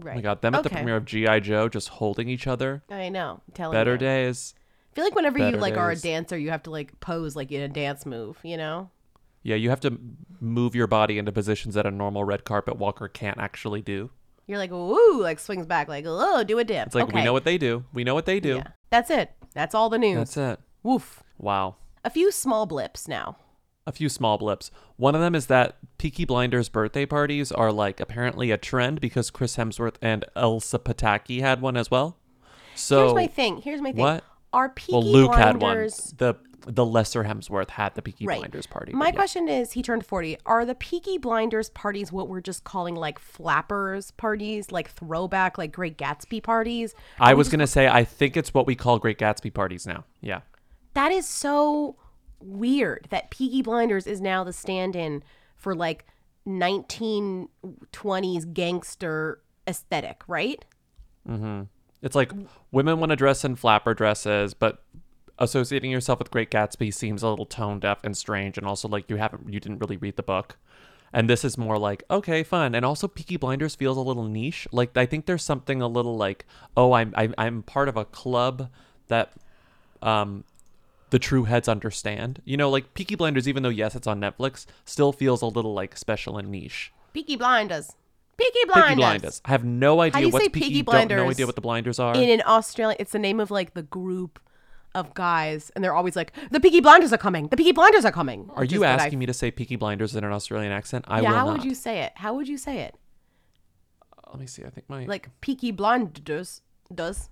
Right. 0.00 0.16
My 0.16 0.20
god, 0.22 0.42
them 0.42 0.54
at 0.54 0.62
the 0.62 0.68
Okay. 0.68 0.76
premiere 0.76 0.96
of 0.96 1.04
GI 1.04 1.40
Joe 1.40 1.68
just 1.68 1.88
holding 1.88 2.28
each 2.28 2.46
other. 2.46 2.82
I 2.90 3.08
know. 3.08 3.40
I'm 3.46 3.54
telling 3.54 3.74
Better 3.76 3.92
you. 3.92 3.98
days. 3.98 4.54
I 4.92 4.94
feel 4.94 5.04
like 5.04 5.14
whenever 5.14 5.38
you 5.38 5.44
Better 5.46 5.58
like 5.58 5.76
are 5.76 5.90
a 5.90 5.94
days. 5.94 6.02
dancer, 6.02 6.38
you 6.38 6.50
have 6.50 6.62
to 6.64 6.70
like 6.70 6.98
pose 7.00 7.36
like 7.36 7.52
in 7.52 7.60
a 7.62 7.68
dance 7.68 8.06
move. 8.06 8.38
You 8.42 8.56
know. 8.56 8.90
Yeah, 9.42 9.56
you 9.56 9.70
have 9.70 9.80
to 9.80 9.98
move 10.40 10.74
your 10.74 10.86
body 10.88 11.18
into 11.18 11.30
positions 11.30 11.74
that 11.74 11.86
a 11.86 11.90
normal 11.90 12.24
red 12.24 12.44
carpet 12.44 12.76
walker 12.78 13.06
can't 13.06 13.38
actually 13.38 13.80
do. 13.80 14.10
You're 14.48 14.58
like, 14.58 14.70
woo, 14.72 15.20
like 15.22 15.38
swings 15.38 15.66
back, 15.66 15.86
like, 15.88 16.04
oh, 16.06 16.42
do 16.44 16.58
a 16.58 16.64
dip. 16.64 16.86
It's 16.86 16.94
like 16.94 17.12
we 17.12 17.22
know 17.22 17.32
what 17.32 17.44
they 17.44 17.58
do. 17.58 17.84
We 17.92 18.02
know 18.04 18.14
what 18.14 18.26
they 18.26 18.40
do. 18.40 18.62
That's 18.90 19.10
it. 19.10 19.30
That's 19.54 19.74
all 19.74 19.88
the 19.88 19.98
news. 19.98 20.18
That's 20.34 20.36
it. 20.36 20.60
Woof. 20.82 21.22
Wow. 21.38 21.76
A 22.04 22.10
few 22.10 22.30
small 22.32 22.66
blips 22.66 23.06
now. 23.08 23.36
A 23.86 23.92
few 23.92 24.08
small 24.08 24.36
blips. 24.36 24.70
One 24.96 25.14
of 25.14 25.20
them 25.20 25.34
is 25.34 25.46
that 25.46 25.76
Peaky 25.98 26.24
Blinders 26.24 26.68
birthday 26.68 27.06
parties 27.06 27.52
are 27.52 27.70
like 27.70 28.00
apparently 28.00 28.50
a 28.50 28.58
trend 28.58 29.00
because 29.00 29.30
Chris 29.30 29.56
Hemsworth 29.56 29.94
and 30.02 30.24
Elsa 30.34 30.78
Pataky 30.78 31.40
had 31.40 31.60
one 31.60 31.76
as 31.76 31.90
well. 31.90 32.16
So 32.74 33.02
Here's 33.04 33.14
my 33.14 33.26
thing. 33.26 33.58
Here's 33.58 33.80
my 33.80 33.92
thing. 33.92 34.00
What? 34.00 34.24
Are 34.52 34.70
Peaky 34.70 34.92
well, 34.92 35.02
Luke 35.04 35.34
had 35.34 35.60
one. 35.60 35.76
The 36.16 36.36
the 36.66 36.84
lesser 36.84 37.22
Hemsworth 37.22 37.70
had 37.70 37.94
the 37.94 38.02
Peaky 38.02 38.26
Right. 38.26 38.38
Blinders 38.38 38.66
party. 38.66 38.92
My 38.92 39.06
yeah. 39.06 39.12
question 39.12 39.48
is, 39.48 39.72
he 39.72 39.82
turned 39.82 40.04
40. 40.04 40.38
Are 40.46 40.64
the 40.64 40.74
Peaky 40.74 41.16
Blinders 41.16 41.70
parties 41.70 42.10
what 42.10 42.28
we're 42.28 42.40
just 42.40 42.64
calling 42.64 42.96
like 42.96 43.20
flappers 43.20 44.10
parties, 44.12 44.72
like 44.72 44.90
throwback, 44.90 45.58
like 45.58 45.70
Great 45.70 45.96
Gatsby 45.96 46.42
parties? 46.42 46.94
I 47.20 47.34
was 47.34 47.46
just- 47.46 47.52
gonna 47.52 47.66
say 47.68 47.86
I 47.86 48.02
think 48.04 48.36
it's 48.36 48.52
what 48.52 48.66
we 48.66 48.74
call 48.74 48.98
Great 48.98 49.18
Gatsby 49.18 49.54
parties 49.54 49.86
now. 49.86 50.04
Yeah. 50.20 50.40
That 50.94 51.12
is 51.12 51.28
so 51.28 51.96
weird 52.40 53.06
that 53.10 53.30
Peaky 53.30 53.62
Blinders 53.62 54.06
is 54.06 54.20
now 54.20 54.44
the 54.44 54.52
stand 54.52 54.96
in 54.96 55.22
for 55.54 55.74
like 55.74 56.04
1920s 56.46 58.52
gangster 58.52 59.40
aesthetic, 59.66 60.22
right? 60.28 60.64
hmm 61.26 61.62
It's 62.02 62.14
like 62.14 62.32
women 62.70 63.00
want 63.00 63.10
to 63.10 63.16
dress 63.16 63.44
in 63.44 63.56
flapper 63.56 63.94
dresses, 63.94 64.54
but 64.54 64.84
associating 65.38 65.90
yourself 65.90 66.18
with 66.18 66.30
Great 66.30 66.50
Gatsby 66.50 66.92
seems 66.94 67.22
a 67.22 67.28
little 67.28 67.46
tone 67.46 67.80
deaf 67.80 67.98
and 68.04 68.16
strange, 68.16 68.56
and 68.56 68.66
also 68.66 68.88
like 68.88 69.10
you 69.10 69.16
haven't 69.16 69.52
you 69.52 69.60
didn't 69.60 69.78
really 69.78 69.96
read 69.96 70.16
the 70.16 70.22
book. 70.22 70.58
And 71.12 71.30
this 71.30 71.44
is 71.44 71.56
more 71.56 71.78
like 71.78 72.04
okay, 72.10 72.42
fun, 72.42 72.74
and 72.74 72.84
also 72.84 73.08
Peaky 73.08 73.36
Blinders 73.36 73.74
feels 73.74 73.96
a 73.96 74.00
little 74.00 74.24
niche. 74.24 74.66
Like 74.72 74.96
I 74.96 75.06
think 75.06 75.26
there's 75.26 75.42
something 75.42 75.82
a 75.82 75.88
little 75.88 76.16
like 76.16 76.46
oh, 76.76 76.92
I'm 76.92 77.12
I'm, 77.16 77.34
I'm 77.38 77.62
part 77.62 77.88
of 77.88 77.96
a 77.96 78.04
club 78.04 78.70
that 79.08 79.32
um 80.02 80.44
the 81.10 81.18
true 81.18 81.44
heads 81.44 81.68
understand. 81.68 82.40
You 82.44 82.56
know, 82.56 82.68
like 82.70 82.94
Peaky 82.94 83.14
Blinders, 83.14 83.48
even 83.48 83.62
though 83.62 83.68
yes, 83.68 83.94
it's 83.94 84.06
on 84.06 84.20
Netflix, 84.20 84.66
still 84.84 85.12
feels 85.12 85.42
a 85.42 85.46
little 85.46 85.74
like 85.74 85.96
special 85.96 86.36
and 86.38 86.50
niche. 86.50 86.92
Peaky 87.12 87.36
Blinders. 87.36 87.92
Peaky 88.36 88.58
Blinders. 88.66 88.88
Peaky 88.88 88.96
Blinders. 88.96 89.42
I 89.44 89.50
have 89.50 89.64
no 89.64 90.00
idea 90.02 90.12
How 90.14 90.20
do 90.20 90.26
you 90.26 90.32
what's 90.32 90.44
say 90.44 90.48
Peaky. 90.50 90.68
Peaky 90.68 90.82
Don't 90.82 91.08
no 91.08 91.30
idea 91.30 91.46
what 91.46 91.54
the 91.54 91.60
blinders 91.62 91.98
are. 91.98 92.14
In 92.14 92.28
an 92.28 92.42
Australian, 92.46 92.96
it's 93.00 93.12
the 93.12 93.18
name 93.18 93.40
of 93.40 93.50
like 93.50 93.72
the 93.74 93.82
group 93.82 94.38
of 94.94 95.14
guys, 95.14 95.70
and 95.74 95.82
they're 95.84 95.94
always 95.94 96.16
like, 96.16 96.32
"The 96.50 96.58
Peaky 96.60 96.80
Blinders 96.80 97.12
are 97.12 97.18
coming. 97.18 97.48
The 97.48 97.56
Peaky 97.56 97.72
Blinders 97.72 98.04
are 98.04 98.12
coming." 98.12 98.50
are 98.54 98.64
you 98.64 98.76
is 98.76 98.80
what 98.80 98.88
I- 98.88 99.04
asking 99.04 99.18
me 99.18 99.26
to 99.26 99.34
say 99.34 99.50
Peaky 99.50 99.76
Blinders 99.76 100.16
in 100.16 100.24
an 100.24 100.32
Australian 100.32 100.72
accent? 100.72 101.04
I 101.08 101.20
yeah, 101.20 101.30
will 101.30 101.36
how 101.36 101.44
not. 101.46 101.52
would 101.58 101.64
you 101.64 101.74
say 101.74 102.00
it? 102.00 102.12
How 102.16 102.34
would 102.34 102.48
you 102.48 102.56
say 102.58 102.80
it? 102.80 102.94
Uh, 104.12 104.30
let 104.30 104.40
me 104.40 104.46
see. 104.46 104.64
I 104.64 104.70
think 104.70 104.88
my 104.88 105.04
Like 105.04 105.28
Peaky 105.40 105.70
Blinders 105.70 106.62
does. 106.94 107.28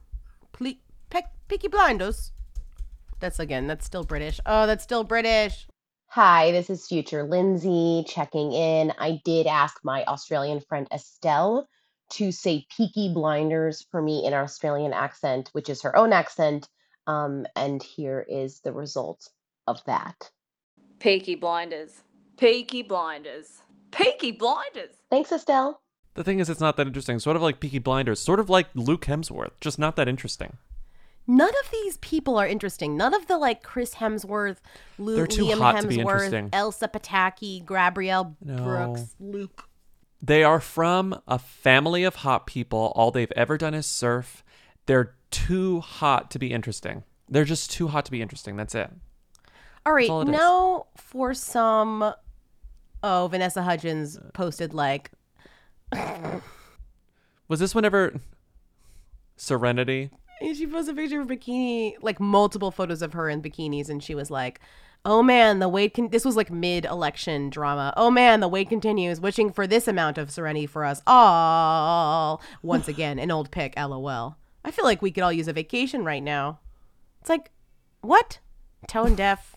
Ple- 0.53 0.75
Pe- 1.11 1.23
Peaky 1.49 1.69
Blinders. 1.69 2.33
That's 3.25 3.41
again. 3.41 3.67
That's 3.67 3.87
still 3.87 4.05
British. 4.05 4.39
Oh, 4.45 4.67
that's 4.67 4.85
still 4.85 5.03
British. 5.03 5.67
Hi, 6.09 6.53
this 6.53 6.69
is 6.69 6.87
future 6.87 7.23
Lindsey 7.23 8.05
checking 8.07 8.53
in. 8.53 8.93
I 8.99 9.23
did 9.25 9.47
ask 9.47 9.81
my 9.83 10.05
Australian 10.05 10.61
friend 10.61 10.87
Estelle 10.93 11.67
to 12.11 12.31
say 12.31 12.67
Peaky 12.77 13.15
Blinders 13.15 13.87
for 13.91 14.03
me 14.03 14.27
in 14.27 14.35
an 14.35 14.41
Australian 14.41 14.93
accent, 14.93 15.49
which 15.53 15.71
is 15.71 15.81
her 15.81 15.97
own 15.97 16.13
accent. 16.13 16.69
Um, 17.07 17.47
and 17.57 17.83
here 17.83 18.27
is 18.29 18.61
the 18.61 18.75
result 18.75 19.31
of 19.67 19.83
that. 19.87 20.31
Peaky 20.99 21.35
Blinders. 21.35 22.03
Peaky 22.37 22.83
Blinders. 22.83 23.63
Peaky 23.91 24.33
Blinders. 24.33 24.97
Thanks, 25.09 25.33
Estelle. 25.33 25.81
The 26.13 26.25
thing 26.25 26.41
is, 26.41 26.51
it's 26.51 26.61
not 26.61 26.77
that 26.77 26.87
interesting. 26.87 27.19
Sort 27.21 27.37
of 27.37 27.43
like 27.43 27.59
Peaky 27.59 27.79
Blinders, 27.79 28.21
sort 28.21 28.39
of 28.39 28.51
like 28.51 28.67
Luke 28.75 29.07
Hemsworth, 29.07 29.53
just 29.63 29.79
not 29.79 29.97
that 29.97 30.09
interesting. 30.09 30.59
None 31.27 31.49
of 31.65 31.71
these 31.71 31.97
people 31.99 32.37
are 32.39 32.47
interesting. 32.47 32.97
None 32.97 33.15
of 33.15 33.27
the 33.29 33.39
like 33.39 33.63
Chris 33.63 33.95
Hemsworth, 33.95 34.59
Lu- 34.99 35.17
They're 35.17 35.27
too 35.27 35.47
Liam 35.47 35.59
hot 35.59 35.81
to 35.81 35.89
be 35.89 35.97
Hemsworth. 35.99 36.51
Elsa 36.53 36.87
Pataky, 36.89 37.67
Gabrielle 37.67 38.37
No. 38.45 38.57
Brooks, 38.63 39.15
Luke. 39.19 39.69
They 40.21 40.43
are 40.45 40.61
from 40.61 41.19
a 41.27 41.39
family 41.39 42.05
of 42.05 42.17
hot 42.17 42.47
people. 42.47 42.93
All 42.95 43.11
they've 43.11 43.33
ever 43.37 43.57
done 43.59 43.75
is 43.75 43.87
surf. 43.87 44.45
They're 44.87 45.15
too 45.31 45.81
hot 45.81 46.31
to 46.33 46.39
be 46.39 46.53
interesting. 46.53 47.05
They're 47.29 47.45
just 47.45 47.71
too 47.71 47.89
hot 47.89 48.05
to 48.07 48.11
be 48.11 48.21
interesting. 48.23 48.57
That's 48.57 48.75
it. 48.75 48.91
All 49.87 49.93
right, 49.95 50.09
all 50.11 50.23
it 50.23 50.29
is. 50.29 50.33
now 50.33 50.87
for 50.97 51.33
some. 51.35 52.13
Oh, 53.03 53.29
Vanessa 53.31 53.63
Hudgens 53.63 54.19
posted 54.33 54.73
like 54.75 55.11
Was 57.49 57.61
this 57.61 57.75
whenever 57.75 58.15
Serenity? 59.37 60.11
And 60.41 60.57
she 60.57 60.67
posted 60.67 60.97
a 60.97 61.01
picture 61.01 61.21
of 61.21 61.29
bikini, 61.29 61.95
like 62.03 62.21
multiple 62.21 62.71
photos 62.71 63.03
of 63.03 63.13
her 63.13 63.29
in 63.29 63.41
bikinis, 63.43 63.89
and 63.89 64.03
she 64.03 64.15
was 64.15 64.31
like, 64.31 64.61
"Oh 65.05 65.23
man, 65.23 65.59
the 65.59 65.69
wait 65.69 65.95
can." 65.95 66.09
This 66.09 66.25
was 66.25 66.37
like 66.37 66.51
mid-election 66.51 67.51
drama. 67.51 67.95
Oh 67.97 68.11
man, 68.11 68.41
the 68.41 68.49
wait 68.49 68.69
continues. 68.69 69.21
Wishing 69.21 69.53
for 69.53 69.67
this 69.67 69.87
amount 69.87 70.19
of 70.19 70.31
serenity 70.31 70.67
for 70.67 70.85
us 70.85 71.03
all. 71.07 72.43
Once 72.63 72.89
again, 72.95 73.19
an 73.19 73.31
old 73.31 73.51
pic. 73.51 73.75
LOL. 73.77 74.37
I 74.65 74.71
feel 74.71 74.85
like 74.85 75.03
we 75.03 75.11
could 75.11 75.23
all 75.23 75.33
use 75.33 75.49
a 75.49 75.53
vacation 75.53 76.05
right 76.05 76.23
now. 76.23 76.59
It's 77.21 77.29
like, 77.29 77.51
what? 78.01 78.39
Tone 78.89 79.15
deaf. 79.15 79.57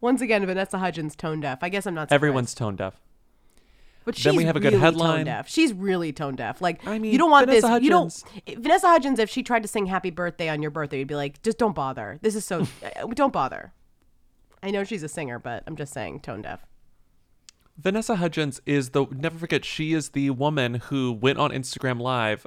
Once 0.00 0.20
again, 0.20 0.44
Vanessa 0.46 0.78
Hudgens 0.78 1.16
tone 1.16 1.40
deaf. 1.40 1.58
I 1.62 1.68
guess 1.68 1.86
I'm 1.86 1.94
not. 1.94 2.08
Surprised. 2.08 2.14
Everyone's 2.14 2.54
tone 2.54 2.76
deaf. 2.76 3.00
But 4.04 4.16
she's 4.16 4.24
Then 4.24 4.36
we 4.36 4.44
have 4.44 4.56
a 4.56 4.60
good 4.60 4.72
really 4.72 4.80
headline. 4.80 5.18
Tone 5.18 5.24
deaf. 5.24 5.48
She's 5.48 5.72
really 5.72 6.12
tone 6.12 6.36
deaf. 6.36 6.60
Like 6.60 6.86
I 6.86 6.98
mean, 6.98 7.12
you 7.12 7.18
don't 7.18 7.30
want 7.30 7.46
Vanessa 7.46 7.68
this. 7.68 7.82
You 7.82 7.90
don't. 7.90 8.24
Vanessa 8.58 8.88
Hudgens, 8.88 9.18
if 9.18 9.30
she 9.30 9.42
tried 9.42 9.62
to 9.62 9.68
sing 9.68 9.86
"Happy 9.86 10.10
Birthday" 10.10 10.48
on 10.48 10.60
your 10.60 10.70
birthday, 10.70 10.98
you'd 10.98 11.08
be 11.08 11.14
like, 11.14 11.42
just 11.42 11.58
don't 11.58 11.74
bother. 11.74 12.18
This 12.20 12.34
is 12.34 12.44
so. 12.44 12.66
uh, 12.84 13.06
don't 13.14 13.32
bother. 13.32 13.72
I 14.62 14.70
know 14.70 14.84
she's 14.84 15.02
a 15.02 15.08
singer, 15.08 15.38
but 15.38 15.62
I'm 15.66 15.76
just 15.76 15.92
saying, 15.92 16.20
tone 16.20 16.42
deaf. 16.42 16.64
Vanessa 17.76 18.16
Hudgens 18.16 18.60
is 18.66 18.90
the 18.90 19.06
never 19.10 19.38
forget 19.38 19.64
she 19.64 19.94
is 19.94 20.10
the 20.10 20.30
woman 20.30 20.74
who 20.74 21.12
went 21.12 21.38
on 21.38 21.50
Instagram 21.50 22.00
live 22.00 22.46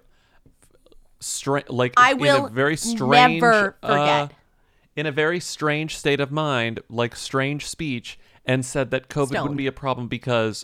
stra- 1.20 1.64
like 1.70 1.94
I 1.98 2.12
in 2.12 2.20
will 2.20 2.46
a 2.46 2.50
very 2.50 2.78
strange 2.78 3.42
never 3.42 3.78
uh, 3.84 3.88
forget. 3.88 4.38
in 4.96 5.06
a 5.06 5.12
very 5.12 5.40
strange 5.40 5.98
state 5.98 6.20
of 6.20 6.32
mind, 6.32 6.80
like 6.90 7.16
strange 7.16 7.68
speech 7.68 8.18
and 8.48 8.66
said 8.66 8.92
that 8.92 9.10
COVID 9.10 9.28
Stoned. 9.28 9.44
wouldn't 9.44 9.58
be 9.58 9.68
a 9.68 9.72
problem 9.72 10.08
because 10.08 10.64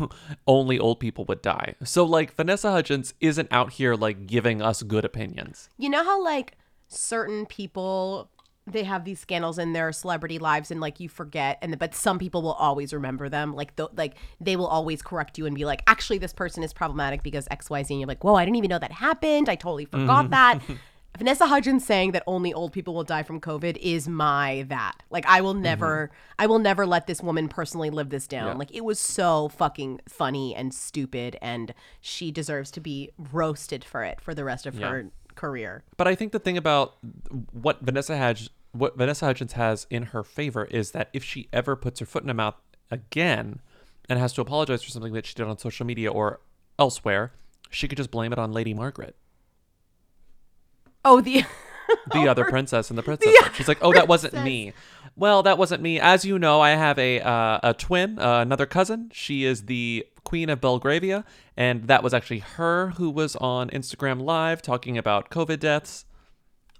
only 0.46 0.78
old 0.78 1.00
people 1.00 1.24
would 1.26 1.42
die. 1.42 1.74
So 1.82 2.04
like 2.04 2.34
Vanessa 2.34 2.70
Hudgens 2.70 3.12
isn't 3.20 3.48
out 3.50 3.72
here 3.72 3.94
like 3.96 4.26
giving 4.26 4.62
us 4.62 4.82
good 4.82 5.04
opinions. 5.04 5.68
You 5.76 5.90
know 5.90 6.04
how 6.04 6.22
like 6.22 6.56
certain 6.88 7.44
people 7.44 8.30
they 8.66 8.82
have 8.84 9.04
these 9.04 9.20
scandals 9.20 9.58
in 9.58 9.74
their 9.74 9.92
celebrity 9.92 10.38
lives 10.38 10.70
and 10.70 10.80
like 10.80 10.98
you 10.98 11.08
forget 11.08 11.58
and 11.60 11.78
but 11.78 11.94
some 11.94 12.18
people 12.18 12.40
will 12.40 12.54
always 12.54 12.94
remember 12.94 13.28
them 13.28 13.52
like 13.52 13.76
the, 13.76 13.88
like 13.96 14.14
they 14.40 14.56
will 14.56 14.66
always 14.66 15.02
correct 15.02 15.36
you 15.36 15.44
and 15.44 15.54
be 15.54 15.64
like 15.66 15.82
actually 15.86 16.16
this 16.16 16.32
person 16.32 16.62
is 16.62 16.72
problematic 16.72 17.22
because 17.22 17.46
xyz 17.48 17.90
and 17.90 18.00
you're 18.00 18.06
like 18.06 18.24
whoa 18.24 18.34
i 18.34 18.44
didn't 18.44 18.56
even 18.56 18.70
know 18.70 18.78
that 18.78 18.92
happened 18.92 19.50
i 19.50 19.54
totally 19.54 19.84
forgot 19.84 20.30
that 20.30 20.60
vanessa 21.18 21.46
hudgens 21.46 21.84
saying 21.84 22.12
that 22.12 22.22
only 22.26 22.52
old 22.52 22.72
people 22.72 22.94
will 22.94 23.04
die 23.04 23.22
from 23.22 23.40
covid 23.40 23.76
is 23.80 24.08
my 24.08 24.64
that. 24.68 25.02
Like 25.10 25.26
i 25.26 25.40
will 25.40 25.54
never 25.54 26.08
mm-hmm. 26.08 26.42
i 26.42 26.46
will 26.46 26.58
never 26.58 26.86
let 26.86 27.06
this 27.06 27.22
woman 27.22 27.48
personally 27.48 27.90
live 27.90 28.10
this 28.10 28.26
down. 28.26 28.48
Yeah. 28.48 28.54
like 28.54 28.74
it 28.74 28.84
was 28.84 28.98
so 28.98 29.48
fucking 29.48 30.00
funny 30.08 30.54
and 30.54 30.72
stupid 30.74 31.36
and 31.40 31.74
she 32.00 32.30
deserves 32.30 32.70
to 32.72 32.80
be 32.80 33.10
roasted 33.32 33.84
for 33.84 34.02
it 34.02 34.20
for 34.20 34.34
the 34.34 34.44
rest 34.44 34.66
of 34.66 34.74
Yeah. 34.74 34.88
her 34.88 35.10
career. 35.34 35.84
But 35.96 36.08
I 36.08 36.14
think 36.14 36.32
the 36.32 36.38
thing 36.38 36.56
about 36.56 36.94
what 37.52 37.80
Vanessa 37.80 38.16
Hudgens, 38.16 38.50
what 38.72 38.96
Vanessa 38.96 39.26
Hudgens 39.26 39.52
has 39.54 39.86
in 39.90 40.04
her 40.04 40.22
favor 40.22 40.64
is 40.66 40.92
that 40.92 41.08
if 41.12 41.24
she 41.24 41.48
ever 41.52 41.76
puts 41.76 42.00
her 42.00 42.06
foot 42.06 42.22
in 42.22 42.28
her 42.28 42.34
mouth 42.34 42.56
again 42.90 43.60
and 44.08 44.18
has 44.18 44.32
to 44.34 44.40
apologize 44.40 44.82
for 44.82 44.90
something 44.90 45.12
that 45.12 45.26
she 45.26 45.34
did 45.34 45.46
on 45.46 45.58
social 45.58 45.86
media 45.86 46.10
or 46.10 46.40
elsewhere, 46.78 47.32
she 47.70 47.88
could 47.88 47.98
just 47.98 48.10
blame 48.10 48.32
it 48.32 48.38
on 48.38 48.52
Lady 48.52 48.74
Margaret, 48.74 49.16
Oh, 51.04 51.20
the 51.20 51.44
the 52.12 52.28
other 52.28 52.44
princess 52.50 52.90
and 52.90 52.98
the 52.98 53.02
princess. 53.02 53.32
the 53.42 53.50
She's 53.54 53.68
like, 53.68 53.78
"Oh, 53.82 53.92
that 53.92 54.08
wasn't 54.08 54.32
princess. 54.32 54.44
me." 54.46 54.72
Well, 55.16 55.42
that 55.44 55.58
wasn't 55.58 55.80
me. 55.82 56.00
As 56.00 56.24
you 56.24 56.38
know, 56.38 56.60
I 56.60 56.70
have 56.70 56.98
a 56.98 57.20
uh, 57.20 57.60
a 57.62 57.74
twin, 57.74 58.18
uh, 58.18 58.40
another 58.40 58.66
cousin. 58.66 59.10
She 59.12 59.44
is 59.44 59.66
the 59.66 60.06
queen 60.24 60.48
of 60.50 60.60
Belgravia, 60.60 61.24
and 61.56 61.84
that 61.88 62.02
was 62.02 62.12
actually 62.14 62.40
her 62.40 62.90
who 62.96 63.10
was 63.10 63.36
on 63.36 63.70
Instagram 63.70 64.22
Live 64.22 64.60
talking 64.62 64.98
about 64.98 65.30
COVID 65.30 65.60
deaths. 65.60 66.04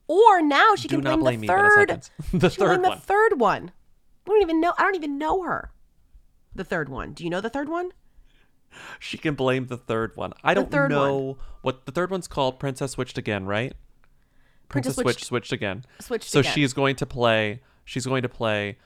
or 0.08 0.42
now 0.42 0.74
she 0.74 0.88
Do 0.88 1.00
can 1.00 1.20
blame, 1.20 1.40
the 1.42 1.46
third. 1.46 2.08
The 2.32 2.48
she 2.50 2.56
blame 2.58 2.68
third 2.70 2.84
the 2.84 2.88
one. 2.88 2.98
third 2.98 3.40
one. 3.40 3.72
We 4.26 4.34
don't 4.34 4.42
even 4.42 4.60
know. 4.60 4.72
I 4.78 4.82
don't 4.82 4.96
even 4.96 5.18
know 5.18 5.42
her. 5.42 5.70
The 6.54 6.64
third 6.64 6.88
one. 6.88 7.12
Do 7.12 7.22
you 7.24 7.30
know 7.30 7.40
the 7.40 7.50
third 7.50 7.68
one? 7.68 7.90
She 8.98 9.18
can 9.18 9.34
blame 9.34 9.66
the 9.66 9.76
third 9.76 10.16
one. 10.16 10.32
I 10.42 10.54
The 10.54 10.64
don't 10.64 10.88
know 10.90 11.38
what 11.62 11.86
the 11.86 11.92
third 11.92 12.10
one's 12.10 12.26
called. 12.26 12.58
Princess 12.58 12.92
switched 12.92 13.18
again, 13.18 13.44
right? 13.46 13.74
Princess 14.74 14.94
Princess 14.96 15.02
switched, 15.04 15.26
switched- 15.26 15.48
switched 15.48 15.52
again. 15.52 15.84
switched 16.00 16.30
so 16.30 16.40
again. 16.40 16.52
she's 16.52 16.72
going 16.72 16.96
to 16.96 17.06
play. 17.06 17.60
She's 17.84 18.04
going 18.06 18.22
to 18.22 18.28
play. 18.28 18.76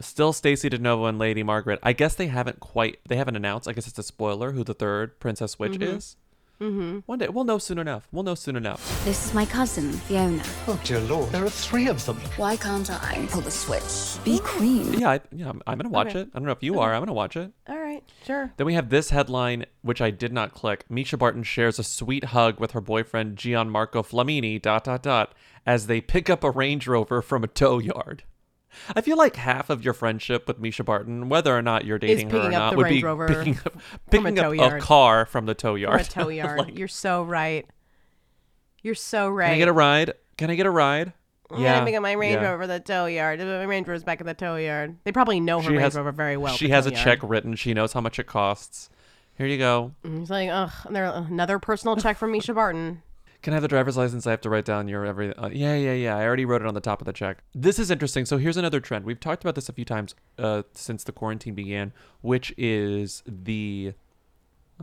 Still 0.00 0.32
Stacy 0.32 0.70
DeNovo 0.70 1.08
and 1.08 1.18
Lady 1.18 1.42
Margaret. 1.42 1.78
I 1.82 1.92
guess 1.92 2.14
they 2.14 2.26
haven't 2.28 2.60
quite. 2.60 2.98
They 3.08 3.16
haven't 3.16 3.36
announced. 3.36 3.68
I 3.68 3.72
guess 3.72 3.86
it's 3.86 3.98
a 3.98 4.02
spoiler 4.02 4.52
who 4.52 4.64
the 4.64 4.74
third 4.74 5.20
Princess 5.20 5.52
Switch 5.52 5.74
Mhm. 5.74 5.96
is. 5.96 6.16
Mm-hmm. 6.62 6.98
One 7.06 7.18
day 7.18 7.28
we'll 7.28 7.42
know 7.42 7.58
soon 7.58 7.78
enough. 7.78 8.06
We'll 8.12 8.22
know 8.22 8.36
soon 8.36 8.54
enough. 8.54 9.04
This 9.04 9.26
is 9.26 9.34
my 9.34 9.44
cousin, 9.44 9.90
Fiona. 9.92 10.40
Oh, 10.68 10.80
dear 10.84 11.00
Lord. 11.00 11.30
There 11.32 11.44
are 11.44 11.50
three 11.50 11.88
of 11.88 12.04
them. 12.06 12.16
Why 12.36 12.56
can't 12.56 12.88
I 12.88 13.26
pull 13.30 13.40
the 13.40 13.50
switch? 13.50 14.24
Be 14.24 14.38
queen. 14.38 14.92
Yeah, 14.94 15.10
I, 15.10 15.20
yeah. 15.32 15.48
I'm, 15.48 15.60
I'm 15.66 15.78
gonna 15.78 15.88
watch 15.88 16.10
Okay. 16.10 16.20
it. 16.20 16.28
I 16.32 16.38
don't 16.38 16.46
know 16.46 16.52
if 16.52 16.62
you 16.62 16.78
are. 16.78 16.94
I'm 16.94 17.00
gonna 17.00 17.12
watch 17.14 17.36
it. 17.36 17.50
All 17.68 17.78
right, 17.80 18.04
sure. 18.24 18.52
Then 18.56 18.66
we 18.66 18.74
have 18.74 18.90
this 18.90 19.10
headline, 19.10 19.66
which 19.82 20.00
I 20.00 20.10
did 20.10 20.32
not 20.32 20.54
click. 20.54 20.84
Mischa 20.88 21.18
Barton 21.18 21.42
shares 21.42 21.80
a 21.80 21.84
sweet 21.84 22.26
hug 22.26 22.60
with 22.60 22.70
her 22.72 22.80
boyfriend 22.80 23.36
Gianmarco 23.36 24.06
Flamini. 24.06 24.62
Dot 24.62 24.84
dot 24.84 25.02
dot. 25.02 25.34
As 25.66 25.88
they 25.88 26.00
pick 26.00 26.30
up 26.30 26.44
a 26.44 26.50
Range 26.50 26.86
Rover 26.86 27.22
from 27.22 27.42
a 27.42 27.48
tow 27.48 27.78
yard. 27.80 28.22
I 28.94 29.00
feel 29.00 29.16
like 29.16 29.36
half 29.36 29.70
of 29.70 29.84
your 29.84 29.94
friendship 29.94 30.46
with 30.48 30.60
Mischa 30.60 30.84
Barton, 30.84 31.28
whether 31.28 31.56
or 31.56 31.62
not 31.62 31.84
you're 31.84 31.98
dating 31.98 32.30
her 32.30 32.38
or 32.38 32.50
not, 32.50 32.76
would 32.76 32.84
Range 32.84 33.00
be 33.02 33.04
Rover 33.04 33.28
picking 33.28 33.56
up, 33.56 33.62
from 33.62 33.74
a 33.74 33.80
picking 34.10 34.38
up 34.60 34.72
a 34.72 34.80
car 34.80 35.26
from 35.26 35.46
the 35.46 35.54
tow 35.54 35.72
From 35.74 35.80
yard. 35.82 36.00
a 36.00 36.04
tow 36.04 36.28
yard. 36.30 36.58
Like, 36.58 36.78
You're 36.78 36.88
so 36.88 37.22
right. 37.22 37.66
You're 38.82 38.94
so 38.94 39.28
right. 39.28 39.46
Can 39.46 39.54
I 39.54 39.58
get 39.58 39.68
a 39.68 39.72
ride? 39.72 40.14
Can 40.36 40.50
I 40.50 40.54
get 40.54 40.66
a 40.66 40.70
ride? 40.70 41.12
I'm 41.50 41.62
gonna 41.84 41.96
up 41.96 42.02
my 42.02 42.12
Range 42.12 42.40
yeah. 42.40 42.48
Rover 42.50 42.66
the 42.66 42.80
tow 42.80 43.06
yard. 43.06 43.38
My 43.38 43.64
Range 43.64 43.86
Rover's 43.86 44.04
back 44.04 44.20
in 44.20 44.26
the 44.26 44.34
tow 44.34 44.56
yard. 44.56 44.96
They 45.04 45.12
probably 45.12 45.38
know 45.38 45.58
her 45.60 45.64
She 45.64 45.70
Range 45.72 45.82
has- 45.82 45.94
Rover 45.96 46.12
very 46.12 46.36
well. 46.36 46.56
She 46.56 46.70
has 46.70 46.86
a 46.86 46.92
yard. 46.92 47.04
check 47.04 47.18
written. 47.22 47.54
She 47.56 47.74
knows 47.74 47.92
how 47.92 48.00
much 48.00 48.18
it 48.18 48.26
costs. 48.26 48.88
Here 49.36 49.46
you 49.46 49.58
go. 49.58 49.92
Mm, 50.04 50.08
and 50.08 50.18
He's 50.20 50.30
like, 50.30 50.48
ugh, 50.50 50.70
there 50.90 51.04
another 51.04 51.58
personal 51.58 51.96
check 51.96 52.16
from 52.16 52.32
Mischa 52.32 52.54
Barton. 52.54 53.02
Can 53.42 53.52
I 53.52 53.56
have 53.56 53.62
the 53.62 53.68
driver's 53.68 53.96
license? 53.96 54.26
I 54.26 54.30
have 54.30 54.40
to 54.42 54.50
write 54.50 54.64
down 54.64 54.86
your 54.88 55.04
every. 55.04 55.34
Uh, 55.34 55.48
yeah, 55.48 55.74
yeah, 55.74 55.92
yeah. 55.94 56.16
I 56.16 56.24
already 56.24 56.44
wrote 56.44 56.62
it 56.62 56.66
on 56.68 56.74
the 56.74 56.80
top 56.80 57.00
of 57.00 57.06
the 57.06 57.12
check. 57.12 57.38
This 57.54 57.78
is 57.78 57.90
interesting. 57.90 58.24
So 58.24 58.38
here's 58.38 58.56
another 58.56 58.78
trend. 58.80 59.04
We've 59.04 59.18
talked 59.18 59.42
about 59.42 59.56
this 59.56 59.68
a 59.68 59.72
few 59.72 59.84
times 59.84 60.14
uh, 60.38 60.62
since 60.74 61.02
the 61.04 61.12
quarantine 61.12 61.54
began, 61.54 61.92
which 62.20 62.54
is 62.56 63.22
the. 63.26 63.94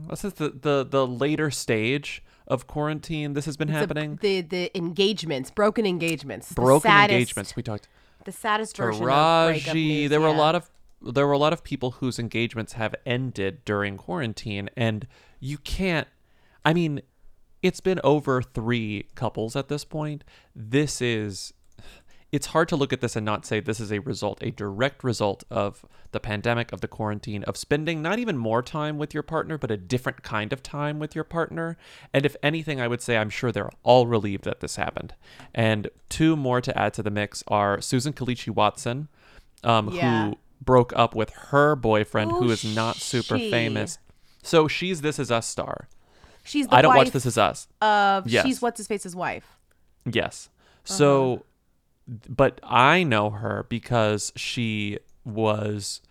This 0.09 0.23
is 0.25 0.33
the, 0.33 0.49
the 0.49 0.85
the 0.89 1.07
later 1.07 1.49
stage 1.51 2.21
of 2.47 2.67
quarantine. 2.67 3.33
This 3.33 3.45
has 3.45 3.55
been 3.57 3.69
It's 3.69 3.75
a- 3.75 3.79
happening. 3.79 4.19
the 4.21 4.41
the 4.41 4.77
engagements, 4.77 5.51
broken 5.51 5.85
engagements, 5.85 6.51
Broken 6.53 6.89
saddest- 6.89 7.13
engagements. 7.13 7.55
We 7.55 7.63
talked. 7.63 7.87
The 8.25 8.31
saddest 8.33 8.75
version 8.75 9.03
of 9.03 9.09
Taraji. 9.09 9.73
news, 9.73 10.09
There 10.09 10.19
were 10.21 10.27
a 10.27 10.31
lot 10.33 10.55
of 10.55 10.69
there 11.01 11.25
were 11.25 11.33
a 11.33 11.37
lot 11.37 11.53
of 11.53 11.63
people 11.63 11.91
whose 11.91 12.19
engagements 12.19 12.73
have 12.73 12.93
ended 13.05 13.63
during 13.63 13.95
quarantine, 13.95 14.69
and 14.75 15.07
you 15.39 15.57
can't. 15.59 16.07
I 16.65 16.73
mean, 16.73 17.01
it's 17.61 17.79
been 17.81 17.99
over 18.03 18.41
three 18.41 19.05
couples 19.15 19.55
at 19.55 19.67
this 19.67 19.85
point. 19.85 20.23
This 20.55 21.01
is. 21.01 21.53
It's 22.31 22.45
hard 22.47 22.69
to 22.69 22.75
look 22.75 22.93
at 22.93 23.01
this 23.01 23.15
and 23.15 23.25
not 23.25 23.43
say 23.43 23.59
this 23.59 23.79
is 23.79 23.91
a 23.91 23.97
result, 23.97 24.37
a 24.43 24.51
direct 24.51 25.03
result 25.03 25.43
of 25.49 25.83
the 26.11 26.19
pandemic, 26.19 26.71
of 26.71 26.79
the 26.79 26.87
quarantine, 26.87 27.41
of 27.45 27.57
spending 27.57 28.03
not 28.03 28.19
even 28.19 28.37
more 28.37 28.61
time 28.61 28.99
with 28.99 29.15
your 29.15 29.23
partner, 29.23 29.57
but 29.57 29.71
a 29.71 29.77
different 29.77 30.21
kind 30.21 30.53
of 30.53 30.61
time 30.61 30.99
with 30.99 31.15
your 31.15 31.23
partner. 31.23 31.75
And 32.13 32.27
if 32.27 32.35
anything, 32.43 32.79
I 32.79 32.87
would 32.87 33.01
say 33.01 33.17
I'm 33.17 33.31
sure 33.31 33.51
they're 33.51 33.71
all 33.81 34.05
relieved 34.05 34.43
that 34.43 34.59
this 34.59 34.75
happened. 34.75 35.15
And 35.55 35.89
two 36.07 36.35
more 36.35 36.61
to 36.61 36.77
add 36.77 36.93
to 36.93 37.01
the 37.03 37.09
mix 37.09 37.43
are 37.47 37.81
Susan 37.81 38.13
Kelechi 38.13 38.53
Watson, 38.53 39.07
um, 39.63 39.89
Yeah. 39.91 40.27
who 40.29 40.37
broke 40.61 40.93
up 40.95 41.15
with 41.15 41.31
her 41.31 41.75
boyfriend, 41.75 42.31
who 42.33 42.43
Who 42.43 42.51
is 42.51 42.63
not 42.63 42.97
super 42.97 43.39
she? 43.39 43.49
famous. 43.49 43.97
So 44.43 44.67
she's 44.67 45.01
This 45.01 45.17
Is 45.17 45.31
Us 45.31 45.47
star. 45.47 45.87
She's 46.49 46.67
the 46.67 46.75
I 46.75 46.81
don't 46.81 46.95
watch 46.95 47.11
This 47.11 47.25
Is 47.27 47.37
Us. 47.37 47.67
Of 47.79 48.27
Yes. 48.27 48.45
she's 48.45 48.61
what's 48.61 48.77
his 48.77 48.87
face's 48.87 49.15
wife. 49.15 49.55
Yes. 50.05 50.49
Uh-huh. 50.85 50.93
So, 50.95 51.45
but 52.27 52.59
I 52.63 53.03
know 53.03 53.29
her 53.29 53.67
because 53.69 54.33
she 54.35 54.97
was 55.23 56.01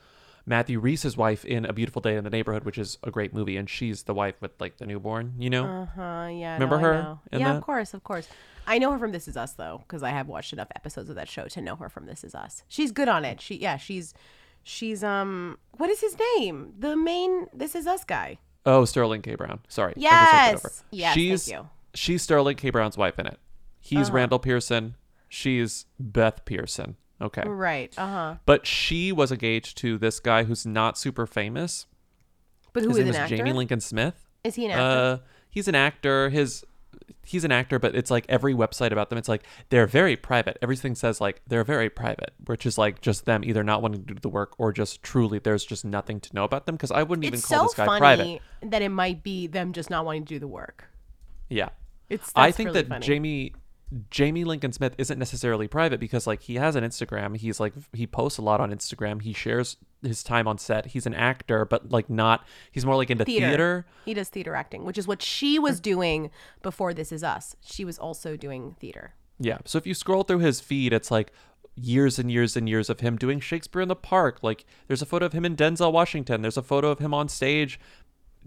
Matthew 0.46 0.78
Rhys's 0.78 1.16
wife 1.16 1.44
in 1.44 1.64
A 1.64 1.72
Beautiful 1.72 2.00
Day 2.00 2.16
in 2.16 2.22
the 2.22 2.30
Neighborhood, 2.30 2.64
which 2.64 2.78
is 2.78 2.98
a 3.02 3.10
great 3.10 3.34
movie, 3.34 3.56
and 3.56 3.68
she's 3.68 4.04
the 4.04 4.14
wife 4.14 4.36
with 4.40 4.52
like 4.60 4.76
the 4.78 4.86
newborn. 4.86 5.34
You 5.38 5.50
know. 5.50 5.64
Uh 5.66 5.86
huh. 5.86 6.28
Yeah. 6.30 6.54
Remember 6.54 6.76
no, 6.76 6.82
her 6.82 7.18
Yeah, 7.32 7.38
that? 7.48 7.56
of 7.56 7.62
course, 7.64 7.92
of 7.92 8.04
course. 8.04 8.28
I 8.66 8.78
know 8.78 8.92
her 8.92 8.98
from 8.98 9.10
This 9.12 9.26
Is 9.26 9.36
Us 9.36 9.54
though, 9.54 9.78
because 9.88 10.04
I 10.04 10.10
have 10.10 10.28
watched 10.28 10.52
enough 10.52 10.68
episodes 10.76 11.08
of 11.10 11.16
that 11.16 11.28
show 11.28 11.46
to 11.48 11.60
know 11.60 11.74
her 11.76 11.88
from 11.88 12.06
This 12.06 12.22
Is 12.22 12.34
Us. 12.34 12.62
She's 12.68 12.92
good 12.92 13.08
on 13.08 13.24
it. 13.24 13.40
She 13.40 13.56
yeah, 13.56 13.76
she's 13.76 14.14
she's 14.62 15.02
um 15.02 15.58
what 15.78 15.90
is 15.90 16.00
his 16.00 16.16
name? 16.36 16.74
The 16.78 16.96
main 16.96 17.48
This 17.52 17.74
Is 17.74 17.88
Us 17.88 18.04
guy. 18.04 18.38
Oh, 18.66 18.84
Sterling 18.84 19.22
K. 19.22 19.34
Brown. 19.34 19.60
Sorry. 19.68 19.94
I 19.96 20.00
just 20.00 20.04
looked 20.52 20.64
it 20.64 20.66
over. 20.66 20.74
Yes. 20.90 20.90
Yes, 20.90 21.14
thank 21.14 21.14
She's 21.14 21.48
you. 21.48 21.68
she's 21.94 22.22
Sterling 22.22 22.56
K. 22.56 22.70
Brown's 22.70 22.96
wife 22.98 23.18
in 23.18 23.26
it. 23.26 23.38
He's 23.80 24.08
Uh-huh. 24.08 24.16
Randall 24.16 24.38
Pearson. 24.38 24.94
She's 25.28 25.86
Beth 25.98 26.44
Pearson. 26.44 26.96
Okay. 27.20 27.42
Right. 27.46 27.92
Uh 27.98 28.06
huh. 28.06 28.34
But 28.46 28.66
she 28.66 29.10
was 29.12 29.32
engaged 29.32 29.78
to 29.78 29.98
this 29.98 30.20
guy 30.20 30.44
who's 30.44 30.64
not 30.66 30.96
super 30.98 31.26
famous. 31.26 31.86
But 32.72 32.82
who 32.82 32.90
His 32.90 32.98
is 32.98 33.04
name 33.06 33.14
an 33.14 33.22
is 33.24 33.30
Jamie? 33.38 33.52
Lincoln 33.52 33.80
Smith. 33.80 34.26
Is 34.44 34.54
he 34.54 34.66
an 34.66 34.72
actor? 34.72 34.82
Uh, 34.82 35.18
he's 35.50 35.66
an 35.68 35.74
actor. 35.74 36.28
His 36.28 36.64
he's 37.28 37.44
an 37.44 37.52
actor, 37.52 37.78
but 37.78 37.94
it's 37.94 38.10
like 38.10 38.24
every 38.28 38.54
website 38.54 38.90
about 38.90 39.10
them, 39.10 39.18
it's 39.18 39.28
like 39.28 39.44
they're 39.68 39.86
very 39.86 40.16
private. 40.16 40.58
Everything 40.62 40.94
says 40.94 41.20
like 41.20 41.40
they're 41.46 41.64
very 41.64 41.88
private, 41.90 42.32
which 42.46 42.66
is 42.66 42.78
like 42.78 43.00
just 43.00 43.24
them 43.24 43.44
either 43.44 43.62
not 43.62 43.82
wanting 43.82 44.04
to 44.04 44.14
do 44.14 44.20
the 44.20 44.28
work 44.28 44.54
or 44.58 44.72
just 44.72 45.02
truly 45.02 45.38
there's 45.38 45.64
just 45.64 45.84
nothing 45.84 46.20
to 46.20 46.34
know 46.34 46.44
about 46.44 46.66
them. 46.66 46.74
Because 46.76 46.90
I 46.90 47.02
wouldn't 47.02 47.24
even 47.24 47.38
It's 47.38 47.46
call 47.46 47.58
so 47.60 47.64
this 47.64 47.74
guy 47.74 47.86
funny 47.86 47.98
private. 48.00 48.70
that 48.72 48.82
it 48.82 48.88
might 48.90 49.22
be 49.22 49.46
them 49.46 49.72
just 49.72 49.90
not 49.90 50.04
wanting 50.04 50.24
to 50.24 50.28
do 50.34 50.38
the 50.38 50.48
work. 50.48 50.86
Yeah. 51.48 51.68
It's- 52.08 52.32
I 52.34 52.50
think 52.50 52.68
really 52.68 52.82
that 52.82 52.88
funny. 52.88 53.06
Jamie 53.06 53.52
Jamie 54.10 54.44
Lincoln 54.44 54.72
Smith 54.72 54.94
isn't 54.98 55.18
necessarily 55.18 55.66
private 55.66 55.98
because 55.98 56.26
like 56.26 56.42
he 56.42 56.56
has 56.56 56.76
an 56.76 56.84
Instagram. 56.84 57.36
He's 57.36 57.58
like 57.58 57.72
he 57.92 58.06
posts 58.06 58.38
a 58.38 58.42
lot 58.42 58.60
on 58.60 58.70
Instagram. 58.70 59.22
He 59.22 59.32
shares 59.32 59.76
his 60.02 60.22
time 60.22 60.46
on 60.46 60.58
set. 60.58 60.86
He's 60.86 61.06
an 61.06 61.14
actor, 61.14 61.64
but 61.64 61.90
like 61.90 62.10
not 62.10 62.46
he's 62.70 62.84
more 62.84 62.96
like 62.96 63.10
into 63.10 63.24
theater. 63.24 63.86
He 64.04 64.12
does 64.12 64.28
theater 64.28 64.54
acting, 64.54 64.84
which 64.84 64.98
is 64.98 65.08
what 65.08 65.22
she 65.22 65.58
was 65.58 65.80
doing 65.80 66.30
before 66.62 66.92
This 66.92 67.12
Is 67.12 67.24
Us. 67.24 67.56
She 67.64 67.84
was 67.84 67.98
also 67.98 68.36
doing 68.36 68.76
theater. 68.78 69.14
Yeah. 69.40 69.58
So 69.64 69.78
if 69.78 69.86
you 69.86 69.94
scroll 69.94 70.22
through 70.22 70.40
his 70.40 70.60
feed, 70.60 70.92
it's 70.92 71.10
like 71.10 71.32
years 71.74 72.18
and 72.18 72.30
years 72.30 72.56
and 72.56 72.68
years 72.68 72.90
of 72.90 73.00
him 73.00 73.16
doing 73.16 73.40
Shakespeare 73.40 73.80
in 73.80 73.88
the 73.88 73.96
Park. 73.96 74.40
Like 74.42 74.66
there's 74.86 75.02
a 75.02 75.06
photo 75.06 75.24
of 75.24 75.32
him 75.32 75.44
in 75.44 75.56
Denzel 75.56 75.92
Washington. 75.92 76.42
There's 76.42 76.56
a 76.56 76.62
photo 76.62 76.90
of 76.90 76.98
him 76.98 77.14
on 77.14 77.28
stage 77.28 77.80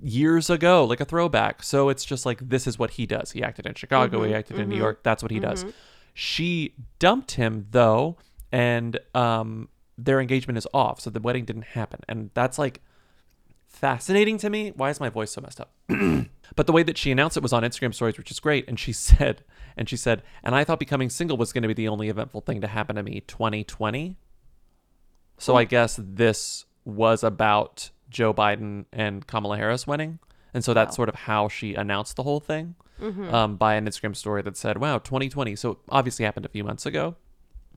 years 0.01 0.49
ago, 0.49 0.83
like 0.85 0.99
a 0.99 1.05
throwback. 1.05 1.63
So 1.63 1.89
it's 1.89 2.03
just 2.05 2.25
like 2.25 2.39
this 2.49 2.65
is 2.67 2.79
what 2.79 2.91
he 2.91 3.05
does. 3.05 3.31
He 3.31 3.43
acted 3.43 3.65
in 3.65 3.75
Chicago, 3.75 4.23
he 4.23 4.31
Mhm, 4.31 4.35
acted 4.35 4.59
in 4.59 4.69
New 4.69 4.75
mhm, 4.75 4.79
York. 4.79 5.03
That's 5.03 5.21
what 5.23 5.31
he 5.31 5.39
does. 5.39 5.63
mhm. 5.65 5.73
She 6.13 6.73
dumped 6.99 7.31
him 7.31 7.67
though, 7.71 8.17
and 8.51 8.99
um 9.15 9.69
their 9.97 10.19
engagement 10.19 10.57
is 10.57 10.67
off. 10.73 10.99
So 11.01 11.09
the 11.09 11.19
wedding 11.19 11.45
didn't 11.45 11.65
happen. 11.79 11.99
And 12.09 12.31
that's 12.33 12.57
like 12.57 12.81
fascinating 13.67 14.37
to 14.39 14.49
me. 14.49 14.71
Why 14.75 14.89
is 14.89 14.99
my 14.99 15.09
voice 15.09 15.31
so 15.31 15.41
messed 15.41 15.61
up? 15.61 15.71
but 16.55 16.65
the 16.67 16.73
way 16.73 16.83
that 16.83 16.97
she 16.97 17.11
announced 17.11 17.37
it 17.37 17.43
was 17.43 17.53
on 17.53 17.63
Instagram 17.63 17.93
stories, 17.93 18.17
which 18.17 18.31
is 18.31 18.39
great. 18.39 18.67
And 18.67 18.79
she 18.79 18.91
said, 19.07 19.43
and 19.77 19.87
she 19.87 19.95
said, 19.97 20.23
and 20.43 20.55
I 20.55 20.63
thought 20.63 20.79
becoming 20.79 21.09
single 21.09 21.37
was 21.37 21.53
going 21.53 21.61
to 21.61 21.67
be 21.67 21.73
the 21.73 21.87
only 21.87 22.09
eventful 22.09 22.41
thing 22.41 22.61
to 22.61 22.67
happen 22.67 22.95
to 22.95 23.03
me 23.03 23.21
2020. 23.21 24.17
So 25.37 25.55
I 25.55 25.63
guess 25.63 25.99
this 26.01 26.65
was 26.85 27.23
about 27.23 27.89
Joe 28.11 28.33
Biden 28.33 28.85
and 28.93 29.25
Kamala 29.25 29.57
Harris 29.57 29.87
winning. 29.87 30.19
And 30.53 30.63
so 30.63 30.73
that's 30.75 30.91
Wow. 30.93 30.95
sort 30.97 31.09
of 31.09 31.15
how 31.15 31.47
she 31.47 31.73
announced 31.73 32.15
the 32.17 32.23
whole 32.23 32.39
thing 32.41 32.75
Mhm. 32.99 33.31
um, 33.33 33.55
by 33.55 33.73
an 33.75 33.85
Instagram 33.87 34.15
story 34.15 34.41
that 34.43 34.55
said, 34.57 34.77
wow, 34.77 34.99
2020. 34.99 35.55
So 35.55 35.71
it 35.71 35.77
obviously 35.89 36.25
happened 36.25 36.45
a 36.45 36.49
few 36.49 36.63
months 36.63 36.85
ago. 36.85 37.15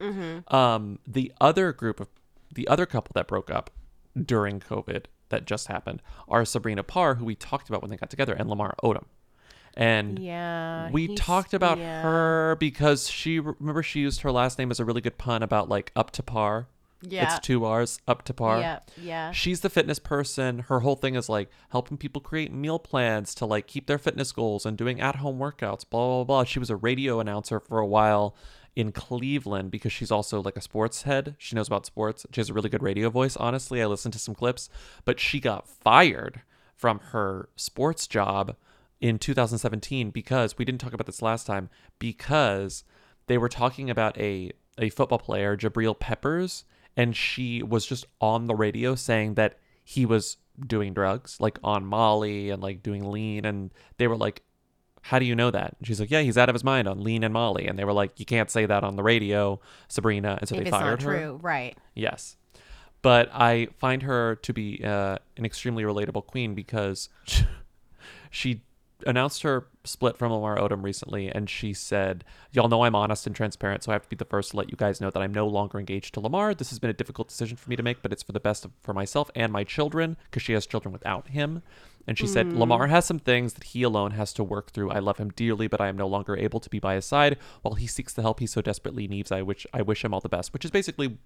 Mhm. 0.01 0.53
Um, 0.53 0.99
the 1.07 1.32
other 1.41 1.72
group 1.72 2.01
of 2.01 2.09
the 2.53 2.66
other 2.68 2.85
couple 2.85 3.12
that 3.14 3.26
broke 3.28 3.51
up 3.51 3.70
during 4.20 4.61
COVID 4.61 5.05
that 5.30 5.45
just 5.47 5.68
happened 5.68 6.03
are 6.28 6.45
Sabrina 6.45 6.82
Parr, 6.82 7.14
who 7.14 7.24
we 7.24 7.35
talked 7.37 7.68
about 7.68 7.80
when 7.80 7.91
they 7.91 7.97
got 7.97 8.11
together, 8.11 8.35
and 8.35 8.49
Lamar 8.51 8.74
Odom. 8.82 9.05
And 9.76 10.18
Yeah, 10.20 10.91
we 10.93 11.14
talked 11.16 11.53
about 11.55 11.78
yeah. 11.78 12.03
her 12.03 12.57
because 12.61 13.09
she 13.09 13.41
remember 13.41 13.82
she 13.82 14.01
used 14.01 14.20
her 14.20 14.30
last 14.30 14.59
name 14.59 14.70
as 14.70 14.78
a 14.78 14.85
really 14.85 15.01
good 15.01 15.18
pun 15.18 15.43
about 15.43 15.68
like 15.68 15.91
up 15.97 16.11
to 16.12 16.22
par. 16.22 16.68
Yeah. 17.09 17.24
It's 17.24 17.46
two 17.46 17.64
R's, 17.64 18.00
up 18.07 18.22
to 18.24 18.34
par. 18.34 18.61
Yeah, 18.61 18.78
yeah. 19.00 19.32
She's 19.32 19.61
the 19.61 19.70
fitness 19.70 19.98
person. 19.98 20.61
Her 20.61 20.80
whole 20.80 20.96
thing 20.96 21.14
is 21.14 21.28
like 21.28 21.50
helping 21.70 21.96
people 21.96 22.20
create 22.20 22.52
meal 22.52 22.78
plans 22.78 23.34
to 23.36 23.46
like 23.46 23.66
keep 23.66 23.86
their 23.86 23.98
fitness 23.98 24.32
goals 24.32 24.66
and 24.66 24.76
doing 24.76 25.00
at 25.00 25.16
home 25.16 25.38
workouts, 25.38 25.88
blah, 25.88 26.07
blah, 26.07 26.24
blah. 26.24 26.44
She 26.44 26.59
was 26.59 26.70
a 26.70 26.76
radio 26.76 27.20
announcer 27.20 27.61
for 27.61 27.78
a 27.78 27.86
while 27.86 28.36
in 28.76 28.92
Cleveland 28.92 29.70
because 29.70 29.92
she's 29.92 30.11
also 30.11 30.42
like 30.42 30.57
a 30.57 30.61
sports 30.61 31.02
head. 31.02 31.36
She 31.38 31.55
knows 31.55 31.68
about 31.68 31.86
sports. 31.86 32.26
She 32.32 32.40
has 32.40 32.50
a 32.50 32.55
really 32.55 32.68
good 32.68 32.82
radio 32.82 33.11
voice, 33.11 33.36
honestly. 33.36 33.82
I 33.82 33.86
listened 33.86 34.14
to 34.14 34.18
some 34.18 34.34
clips, 34.34 34.68
but 35.05 35.20
she 35.20 35.40
got 35.40 35.68
fired 35.68 36.42
from 36.74 36.98
her 37.12 37.48
sports 37.57 38.07
job 38.07 38.57
in 39.00 39.18
2017 39.18 40.11
because 40.11 40.59
we 40.59 40.64
didn't 40.64 40.80
talk 40.80 40.92
about 40.92 41.07
this 41.07 41.22
last 41.22 41.46
time 41.46 41.68
because 41.98 42.84
they 43.26 43.38
were 43.38 43.48
talking 43.48 43.90
about 43.90 44.18
a 44.18 44.52
a 44.76 44.88
football 44.88 45.18
player, 45.18 45.57
Jabril 45.57 45.98
Peppers, 45.98 46.64
and 46.97 47.16
she 47.16 47.62
was 47.62 47.86
just 47.86 48.07
on 48.20 48.47
the 48.47 48.55
radio 48.55 48.95
saying 48.95 49.34
that 49.34 49.59
he 49.82 50.07
was 50.07 50.36
doing 50.66 50.95
drugs, 50.95 51.40
like 51.40 51.59
on 51.62 51.84
Molly 51.84 52.51
and 52.51 52.62
like 52.62 52.82
doing 52.82 53.11
lean, 53.11 53.45
and 53.45 53.72
they 53.99 54.07
were 54.07 54.16
like, 54.16 54.42
"How 55.03 55.18
do 55.18 55.24
you 55.24 55.34
know 55.34 55.51
that?" 55.51 55.76
And 55.78 55.86
she's 55.86 56.01
like, 56.01 56.11
"Yeah, 56.11 56.20
he's 56.20 56.38
out 56.38 56.49
of 56.49 56.55
his 56.55 56.64
mind 56.64 56.88
on 56.88 57.03
lean 57.03 57.24
and 57.24 57.34
Molly," 57.34 57.66
and 57.66 57.78
they 57.78 57.84
were 57.84 57.92
like, 57.92 58.18
"You 58.18 58.26
can't 58.26 58.51
say 58.51 58.66
that 58.66 58.84
on 58.84 58.97
the 58.97 59.03
radio, 59.03 59.61
Sabrina," 59.88 60.38
and 60.40 60.49
so 60.49 60.55
if 60.55 60.61
they 60.61 60.68
it's 60.68 60.76
fired 60.76 61.03
her. 61.03 61.18
true, 61.18 61.38
right? 61.42 61.76
Yes. 61.95 62.36
But 63.03 63.28
I 63.34 63.68
find 63.78 64.03
her 64.03 64.36
to 64.36 64.53
be 64.55 64.82
uh, 64.82 65.18
an 65.36 65.45
extremely 65.45 65.82
relatable 65.82 66.26
queen 66.26 66.55
because 66.55 67.11
she 68.30 68.62
announced 69.07 69.42
her 69.42 69.66
split 69.84 70.16
from 70.16 70.32
Lamar 70.32 70.57
Odom 70.57 70.82
recently, 70.82 71.28
and 71.28 71.48
she 71.48 71.72
said, 71.72 72.24
"Y'all 72.52 72.68
know 72.68 72.84
I'm 72.84 72.94
honest 72.94 73.26
and 73.26 73.36
transparent, 73.36 73.82
so 73.82 73.92
I 73.92 73.94
have 73.94 74.02
to 74.02 74.09
be 74.09 74.16
the 74.16 74.24
first 74.24 74.52
to 74.52 74.57
let 74.57 74.70
you 74.70 74.76
guys 74.76 75.00
know 75.00 75.11
that 75.11 75.22
I'm 75.22 75.34
no 75.34 75.46
longer 75.46 75.78
engaged 75.78 76.14
to 76.14 76.20
Lamar. 76.20 76.55
This 76.55 76.70
has 76.70 76.78
been 76.78 76.90
a 76.90 76.94
difficult 76.94 77.28
decision 77.28 77.57
for 77.57 77.70
me 77.70 77.76
to 77.76 77.82
make, 77.82 78.02
but 78.02 78.12
it's 78.12 78.22
for 78.22 78.32
the 78.32 78.40
best 78.40 78.64
of, 78.64 78.72
for 78.82 78.92
myself 78.94 79.30
and 79.34 79.52
my 79.52 79.64
children 79.64 80.16
because 80.24 80.42
she 80.42 80.52
has 80.52 80.66
children 80.66 80.92
without 80.92 81.28
him." 81.28 81.62
And 82.07 82.18
she 82.18 82.26
said, 82.26 82.46
Mm. 82.46 82.59
"Lamar 82.59 82.88
has 82.88 83.07
some 83.07 83.18
things 83.18 83.55
that 83.55 83.64
he 83.64 83.82
alone 83.82 84.11
has 84.11 84.34
to 84.34 84.44
work 84.44 84.72
through. 84.72 84.90
I 84.90 84.98
love 84.98 85.16
him 85.16 85.30
dearly, 85.30 85.68
but 85.68 85.80
I 85.80 85.88
am 85.88 85.96
no 85.96 86.07
longer 86.07 86.36
able 86.36 86.61
to 86.61 86.68
be 86.68 86.78
by 86.78 86.96
his 86.96 87.07
side 87.07 87.38
while 87.62 87.76
he 87.76 87.86
seeks 87.86 88.12
the 88.12 88.20
help 88.20 88.40
he 88.40 88.46
so 88.46 88.61
desperately 88.61 89.09
needs. 89.09 89.32
I 89.32 89.40
wish 89.40 89.66
I 89.72 89.80
wish 89.80 90.05
him 90.05 90.12
all 90.12 90.20
the 90.20 90.28
best." 90.28 90.52
Which 90.52 90.66
is 90.66 90.70
basically 90.70 91.16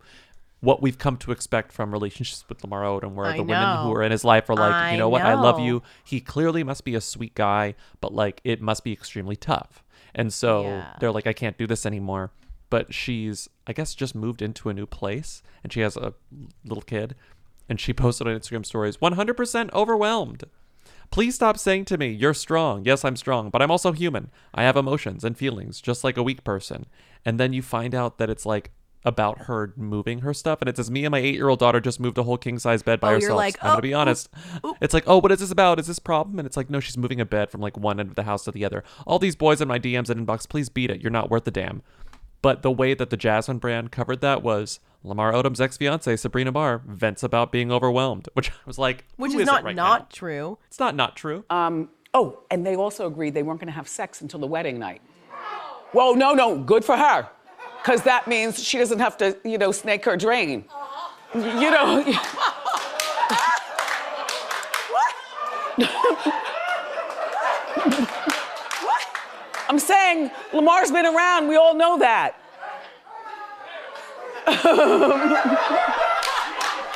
what 0.60 0.82
we've 0.82 0.98
come 0.98 1.16
to 1.18 1.30
expect 1.30 1.72
from 1.72 1.92
relationships 1.92 2.44
with 2.48 2.62
Lamar 2.64 2.82
Odom, 2.82 3.12
where 3.14 3.26
I 3.26 3.36
the 3.36 3.42
women 3.44 3.78
who 3.80 3.92
are 3.94 4.02
in 4.02 4.10
his 4.10 4.24
life 4.24 4.50
are 4.50 4.56
like, 4.56 4.74
I 4.74 4.92
you 4.92 4.98
know 4.98 5.08
what, 5.08 5.22
I 5.22 5.34
love 5.34 5.58
you. 5.60 5.82
He 6.04 6.20
clearly 6.20 6.64
must 6.64 6.84
be 6.84 6.94
a 6.94 7.00
sweet 7.00 7.34
guy, 7.34 7.74
but 8.00 8.12
like 8.12 8.40
it 8.44 8.60
must 8.60 8.82
be 8.82 8.92
extremely 8.92 9.36
tough. 9.36 9.84
And 10.14 10.32
so 10.32 10.62
Yeah. 10.62 10.94
they're 11.00 11.12
like, 11.12 11.26
I 11.26 11.32
can't 11.32 11.56
do 11.58 11.66
this 11.66 11.86
anymore. 11.86 12.32
But 12.70 12.92
she's, 12.92 13.48
I 13.66 13.72
guess, 13.72 13.94
just 13.94 14.14
moved 14.14 14.42
into 14.42 14.68
a 14.68 14.74
new 14.74 14.84
place, 14.84 15.42
and 15.62 15.72
she 15.72 15.80
has 15.80 15.96
a 15.96 16.12
little 16.64 16.82
kid, 16.82 17.14
and 17.68 17.80
she 17.80 17.92
posted 17.94 18.26
on 18.26 18.34
Instagram 18.38 18.66
stories, 18.66 18.96
100% 18.98 19.72
overwhelmed. 19.72 20.44
Please 21.10 21.34
stop 21.36 21.56
saying 21.56 21.86
to 21.86 21.96
me, 21.96 22.08
you're 22.08 22.34
strong. 22.34 22.84
Yes, 22.84 23.04
I'm 23.04 23.16
strong, 23.16 23.48
but 23.48 23.62
I'm 23.62 23.70
also 23.70 23.92
human. 23.92 24.30
I 24.52 24.64
have 24.64 24.76
emotions 24.76 25.24
and 25.24 25.38
feelings, 25.38 25.80
just 25.80 26.04
like 26.04 26.18
a 26.18 26.22
weak 26.22 26.44
person. 26.44 26.84
And 27.24 27.40
then 27.40 27.54
you 27.54 27.62
find 27.62 27.94
out 27.94 28.18
that 28.18 28.28
it's 28.28 28.44
like 28.44 28.70
about 29.04 29.42
her 29.42 29.72
moving 29.76 30.20
her 30.20 30.34
stuff. 30.34 30.60
And 30.60 30.68
it 30.68 30.76
says, 30.76 30.90
Me 30.90 31.04
and 31.04 31.12
my 31.12 31.18
eight 31.18 31.34
year 31.34 31.48
old 31.48 31.58
daughter 31.58 31.80
just 31.80 32.00
moved 32.00 32.18
a 32.18 32.22
whole 32.24 32.36
king 32.38 32.58
size 32.58 32.82
bed 32.82 33.00
by 33.00 33.08
Oh, 33.08 33.10
you're 33.12 33.30
ourselves. 33.30 33.36
like, 33.38 33.56
I'm 33.62 33.66
going 33.68 33.72
"Oh, 33.72 33.76
to 33.76 33.82
be 33.82 33.92
oop, 33.92 33.98
honest. 33.98 34.28
It's 34.80 34.92
like, 34.94 35.04
Oh, 35.06 35.18
what 35.18 35.32
is 35.32 35.40
this 35.40 35.50
about? 35.50 35.78
Is 35.78 35.86
this 35.86 35.98
problem? 35.98 36.38
And 36.38 36.46
it's 36.46 36.56
like, 36.56 36.68
No, 36.70 36.80
she's 36.80 36.96
moving 36.98 37.20
a 37.20 37.24
bed 37.24 37.50
from 37.50 37.60
like 37.60 37.76
one 37.76 38.00
end 38.00 38.10
of 38.10 38.16
the 38.16 38.24
house 38.24 38.44
to 38.44 38.52
the 38.52 38.64
other. 38.64 38.82
All 39.06 39.18
these 39.18 39.36
boys 39.36 39.60
in 39.60 39.68
my 39.68 39.78
DMs 39.78 40.10
and 40.10 40.26
inbox, 40.26 40.48
please 40.48 40.68
beat 40.68 40.90
it. 40.90 41.00
You're 41.00 41.10
not 41.12 41.30
worth 41.30 41.46
a 41.46 41.50
damn. 41.50 41.82
But 42.42 42.62
the 42.62 42.70
way 42.70 42.94
that 42.94 43.10
the 43.10 43.16
Jasmine 43.16 43.58
brand 43.58 43.90
covered 43.90 44.20
that 44.20 44.42
was 44.42 44.78
Lamar 45.02 45.32
Odom's 45.32 45.60
ex 45.60 45.76
fiancee, 45.76 46.16
Sabrina 46.16 46.52
Barr, 46.52 46.82
vents 46.86 47.22
about 47.22 47.50
being 47.50 47.72
overwhelmed, 47.72 48.28
which 48.34 48.50
I 48.50 48.54
was 48.66 48.78
like, 48.78 49.04
Which 49.16 49.34
is, 49.34 49.40
it 49.40 49.44
not 49.46 49.64
right 49.64 49.74
not 49.76 50.00
now? 50.02 50.06
true. 50.12 50.58
It's 50.68 50.78
not 50.78 50.94
not 50.94 51.16
true. 51.16 51.44
Um, 51.50 51.88
oh, 52.14 52.40
and 52.50 52.64
they 52.66 52.76
also 52.76 53.06
agreed 53.06 53.34
they 53.34 53.42
weren't 53.42 53.60
going 53.60 53.66
to 53.68 53.76
have 53.76 53.88
sex 53.88 54.20
until 54.20 54.40
the 54.40 54.46
wedding 54.46 54.78
night. 54.78 55.02
Well, 55.94 56.14
no, 56.14 56.34
no, 56.34 56.58
good 56.58 56.84
for 56.84 56.96
her. 56.96 57.28
Because 57.82 58.02
that 58.02 58.26
means 58.28 58.62
she 58.62 58.78
doesn't 58.78 58.98
have 58.98 59.16
to, 59.18 59.36
you 59.44 59.56
know, 59.58 59.72
snake 59.72 60.04
her 60.04 60.16
drain. 60.16 60.64
Y- 61.34 61.60
You 61.62 61.70
know. 61.70 62.02
what? 68.82 69.06
I'm 69.68 69.78
saying 69.78 70.30
Lamar's 70.52 70.90
been 70.90 71.06
around. 71.06 71.48
We 71.48 71.56
all 71.56 71.74
know 71.74 71.98
that. 71.98 72.36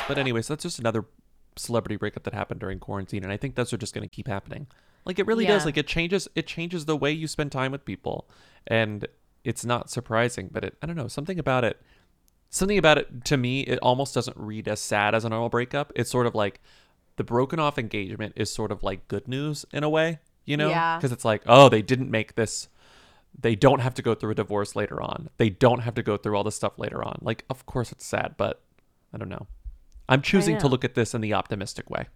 But 0.05 0.17
anyway, 0.17 0.41
so 0.41 0.53
that's 0.53 0.63
just 0.63 0.79
another 0.79 1.05
celebrity 1.55 1.95
breakup 1.95 2.23
that 2.23 2.33
happened 2.33 2.59
during 2.59 2.77
quarantine, 2.77 3.23
and 3.23 3.31
I 3.31 3.37
think 3.37 3.55
those 3.55 3.71
are 3.71 3.77
just 3.77 3.93
going 3.95 4.07
to 4.07 4.13
keep 4.13 4.27
happening. 4.27 4.67
Like 5.05 5.17
it 5.17 5.25
really 5.25 5.45
does. 5.45 5.63
Like 5.63 5.77
it 5.77 5.87
changes. 5.87 6.27
It 6.35 6.45
changes 6.45 6.83
the 6.83 6.97
way 6.97 7.09
you 7.13 7.25
spend 7.25 7.53
time 7.53 7.71
with 7.71 7.85
people, 7.85 8.27
and 8.67 9.07
it's 9.43 9.65
not 9.65 9.89
surprising. 9.89 10.49
But 10.51 10.63
it, 10.63 10.77
I 10.81 10.85
don't 10.85 10.95
know, 10.95 11.07
something 11.07 11.39
about 11.39 11.63
it. 11.63 11.81
Something 12.49 12.77
about 12.77 12.99
it 12.99 13.25
to 13.25 13.37
me, 13.37 13.61
it 13.61 13.79
almost 13.79 14.13
doesn't 14.13 14.37
read 14.37 14.67
as 14.67 14.79
sad 14.79 15.15
as 15.15 15.25
a 15.25 15.29
normal 15.29 15.49
breakup. 15.49 15.91
It's 15.95 16.11
sort 16.11 16.27
of 16.27 16.35
like 16.35 16.61
the 17.15 17.23
broken 17.23 17.59
off 17.59 17.79
engagement 17.79 18.33
is 18.35 18.51
sort 18.51 18.71
of 18.71 18.83
like 18.83 19.07
good 19.07 19.27
news 19.27 19.65
in 19.73 19.83
a 19.83 19.89
way, 19.89 20.19
you 20.45 20.57
know? 20.57 20.69
Yeah. 20.69 20.97
Because 20.97 21.11
it's 21.11 21.25
like, 21.25 21.41
oh, 21.47 21.69
they 21.69 21.81
didn't 21.81 22.11
make 22.11 22.35
this. 22.35 22.67
They 23.39 23.55
don't 23.55 23.79
have 23.79 23.95
to 23.95 24.03
go 24.03 24.13
through 24.13 24.31
a 24.31 24.35
divorce 24.35 24.75
later 24.75 25.01
on. 25.01 25.29
They 25.37 25.49
don't 25.49 25.79
have 25.79 25.95
to 25.95 26.03
go 26.03 26.17
through 26.17 26.35
all 26.35 26.43
this 26.43 26.55
stuff 26.55 26.77
later 26.77 27.03
on. 27.03 27.17
Like, 27.21 27.43
of 27.49 27.65
course 27.65 27.91
it's 27.91 28.05
sad, 28.05 28.35
but 28.37 28.61
I 29.11 29.17
don't 29.17 29.29
know. 29.29 29.47
I'm 30.07 30.21
choosing 30.21 30.59
to 30.59 30.67
look 30.67 30.83
at 30.83 30.93
this 30.93 31.15
in 31.15 31.21
the 31.21 31.33
optimistic 31.33 31.89
way. 31.89 32.07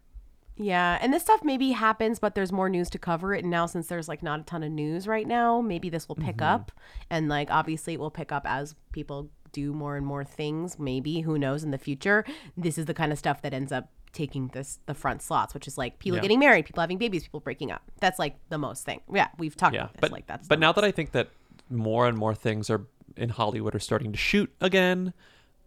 Yeah, 0.57 0.97
and 1.01 1.13
this 1.13 1.23
stuff 1.23 1.43
maybe 1.43 1.71
happens, 1.71 2.19
but 2.19 2.35
there's 2.35 2.51
more 2.51 2.67
news 2.69 2.89
to 2.91 2.99
cover 2.99 3.33
it. 3.33 3.43
And 3.43 3.51
now, 3.51 3.65
since 3.67 3.87
there's 3.87 4.07
like 4.07 4.23
not 4.23 4.39
a 4.39 4.43
ton 4.43 4.63
of 4.63 4.71
news 4.71 5.07
right 5.07 5.27
now, 5.27 5.61
maybe 5.61 5.89
this 5.89 6.07
will 6.07 6.15
pick 6.15 6.37
Mhm. 6.37 6.45
up. 6.53 6.71
And 7.09 7.29
like, 7.29 7.49
obviously, 7.51 7.93
it 7.93 7.99
will 7.99 8.11
pick 8.11 8.31
up 8.31 8.43
as 8.45 8.75
people 8.91 9.29
do 9.51 9.71
more 9.73 9.95
and 9.95 10.05
more 10.05 10.23
things. 10.23 10.77
Maybe 10.79 11.21
who 11.21 11.37
knows 11.37 11.63
in 11.63 11.71
the 11.71 11.77
future? 11.77 12.25
This 12.57 12.77
is 12.77 12.85
the 12.85 12.93
kind 12.93 13.11
of 13.11 13.17
stuff 13.19 13.41
that 13.43 13.53
ends 13.53 13.71
up 13.71 13.89
taking 14.13 14.47
this 14.49 14.79
the 14.87 14.93
front 14.95 15.21
slots, 15.21 15.53
which 15.53 15.67
is 15.67 15.77
like 15.77 15.99
people 15.99 16.15
Yeah. 16.17 16.21
getting 16.23 16.39
married, 16.39 16.65
people 16.65 16.81
having 16.81 16.97
babies, 16.97 17.23
people 17.23 17.39
breaking 17.39 17.71
up. 17.71 17.83
That's 17.99 18.17
like 18.17 18.35
the 18.49 18.57
most 18.57 18.83
thing. 18.83 19.01
Yeah, 19.13 19.27
we've 19.37 19.55
talked 19.55 19.75
yeah, 19.75 19.81
about 19.81 19.93
this. 19.93 20.01
but 20.01 20.11
like 20.11 20.25
that's 20.27 20.47
but 20.47 20.59
now 20.59 20.71
that 20.71 20.83
I 20.83 20.91
think 20.91 21.11
that 21.11 21.29
more 21.69 22.07
and 22.07 22.17
more 22.17 22.33
things 22.33 22.69
are 22.69 22.87
in 23.15 23.29
Hollywood 23.29 23.75
are 23.75 23.79
starting 23.79 24.11
to 24.11 24.17
shoot 24.17 24.51
again, 24.59 25.13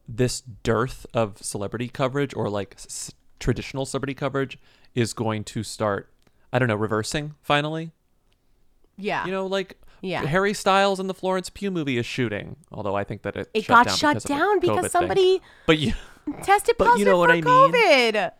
this 0.08 0.40
dearth 0.40 1.06
of 1.14 1.38
celebrity 1.38 1.88
coverage 1.88 2.34
or 2.34 2.48
like 2.50 2.74
s- 2.76 3.12
traditional 3.38 3.86
celebrity 3.86 4.14
coverage 4.14 4.58
is 4.94 5.12
going 5.12 5.44
to 5.44 5.62
start. 5.62 6.08
I 6.52 6.58
don't 6.58 6.68
know, 6.68 6.74
reversing 6.76 7.34
finally. 7.42 7.92
yeah, 8.96 9.24
You 9.24 9.32
know, 9.32 9.46
like 9.46 9.78
Yeah. 10.02 10.24
Harry 10.26 10.52
Styles 10.54 10.98
in 11.00 11.06
the 11.06 11.14
Florence 11.14 11.48
Pugh 11.50 11.70
movie 11.70 11.96
is 11.98 12.06
shooting, 12.06 12.56
although 12.72 12.94
I 12.96 13.04
think 13.04 13.22
that 13.22 13.36
it 13.36 13.48
It 13.54 13.64
shut 13.64 13.76
got 13.76 13.86
down 13.86 13.96
shut 13.96 14.14
because 14.14 14.24
down 14.24 14.60
because 14.60 14.76
COVID 14.78 14.80
thing. 14.82 14.90
somebody 14.90 15.42
But 15.66 15.78
you, 15.78 15.92
tested 16.42 16.74
But 16.78 16.84
you 16.84 16.90
positive 16.90 17.06
know 17.08 17.18
what 17.18 17.28
for 17.30 17.36
I 17.36 17.40
mean. 17.40 17.72
COVID. 17.72 18.32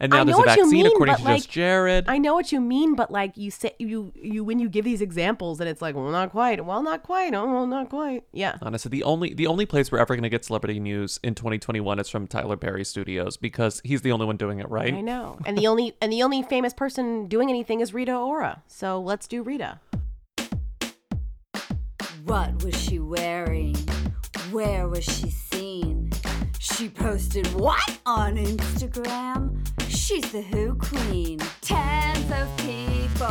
And 0.00 0.10
now 0.10 0.20
I 0.20 0.24
there's 0.24 0.36
know 0.36 0.42
a 0.42 0.46
what 0.46 0.56
you 0.56 0.64
vaccine 0.64 0.82
mean, 0.82 0.86
according 0.86 1.14
but, 1.14 1.18
to 1.18 1.24
like, 1.24 1.36
just 1.38 1.50
Jared. 1.50 2.08
I 2.08 2.18
know 2.18 2.34
what 2.34 2.52
you 2.52 2.60
mean, 2.60 2.94
but 2.94 3.10
like 3.10 3.36
you 3.36 3.50
say, 3.50 3.74
you 3.78 4.12
you 4.14 4.44
when 4.44 4.58
you 4.58 4.68
give 4.68 4.84
these 4.84 5.00
examples, 5.00 5.60
and 5.60 5.68
it's 5.68 5.82
like, 5.82 5.94
well, 5.94 6.10
not 6.10 6.30
quite. 6.30 6.64
Well, 6.64 6.82
not 6.82 7.02
quite. 7.02 7.34
Oh, 7.34 7.46
well, 7.46 7.66
not 7.66 7.90
quite. 7.90 8.24
Yeah. 8.32 8.58
Honestly, 8.62 8.88
the 8.90 9.02
only 9.02 9.34
the 9.34 9.46
only 9.46 9.66
place 9.66 9.90
we're 9.90 9.98
ever 9.98 10.14
going 10.14 10.22
to 10.22 10.28
get 10.28 10.44
celebrity 10.44 10.80
news 10.80 11.18
in 11.22 11.34
2021 11.34 11.98
is 11.98 12.08
from 12.08 12.26
Tyler 12.26 12.56
Perry 12.56 12.84
Studios 12.84 13.36
because 13.36 13.80
he's 13.84 14.02
the 14.02 14.12
only 14.12 14.26
one 14.26 14.36
doing 14.36 14.60
it 14.60 14.68
right. 14.70 14.94
I 14.94 15.00
know. 15.00 15.38
And 15.46 15.56
the 15.56 15.66
only 15.66 15.96
and 16.00 16.12
the 16.12 16.22
only 16.22 16.42
famous 16.42 16.72
person 16.72 17.26
doing 17.26 17.48
anything 17.48 17.80
is 17.80 17.92
Rita 17.94 18.14
Ora. 18.14 18.62
So 18.66 19.00
let's 19.00 19.26
do 19.26 19.42
Rita. 19.42 19.80
What 22.24 22.62
was 22.62 22.78
she 22.78 22.98
wearing? 22.98 23.74
Where 24.50 24.86
was 24.86 25.04
she 25.04 25.30
seen? 25.30 26.10
She 26.58 26.88
posted 26.88 27.46
what 27.54 27.98
on 28.04 28.36
Instagram? 28.36 29.56
She's 30.08 30.32
the 30.32 30.40
Who 30.40 30.74
Queen. 30.76 31.38
Tens 31.60 32.32
of 32.32 32.56
people 32.56 33.26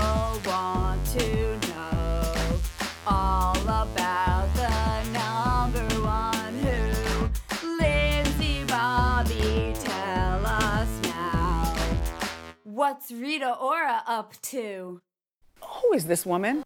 want 0.45 1.03
to 1.07 1.57
know 1.69 2.59
all 3.07 3.57
about 3.57 4.47
the 4.53 5.03
number 5.09 6.01
one 6.05 6.53
Who. 6.59 7.67
Lindsey 7.80 8.63
Bobby, 8.65 9.73
tell 9.73 10.45
us 10.45 10.88
now. 11.01 11.75
What's 12.63 13.11
Rita 13.11 13.55
Ora 13.55 14.03
up 14.05 14.39
to? 14.43 15.01
Who 15.63 15.93
is 15.93 16.05
this 16.05 16.28
woman? 16.28 16.63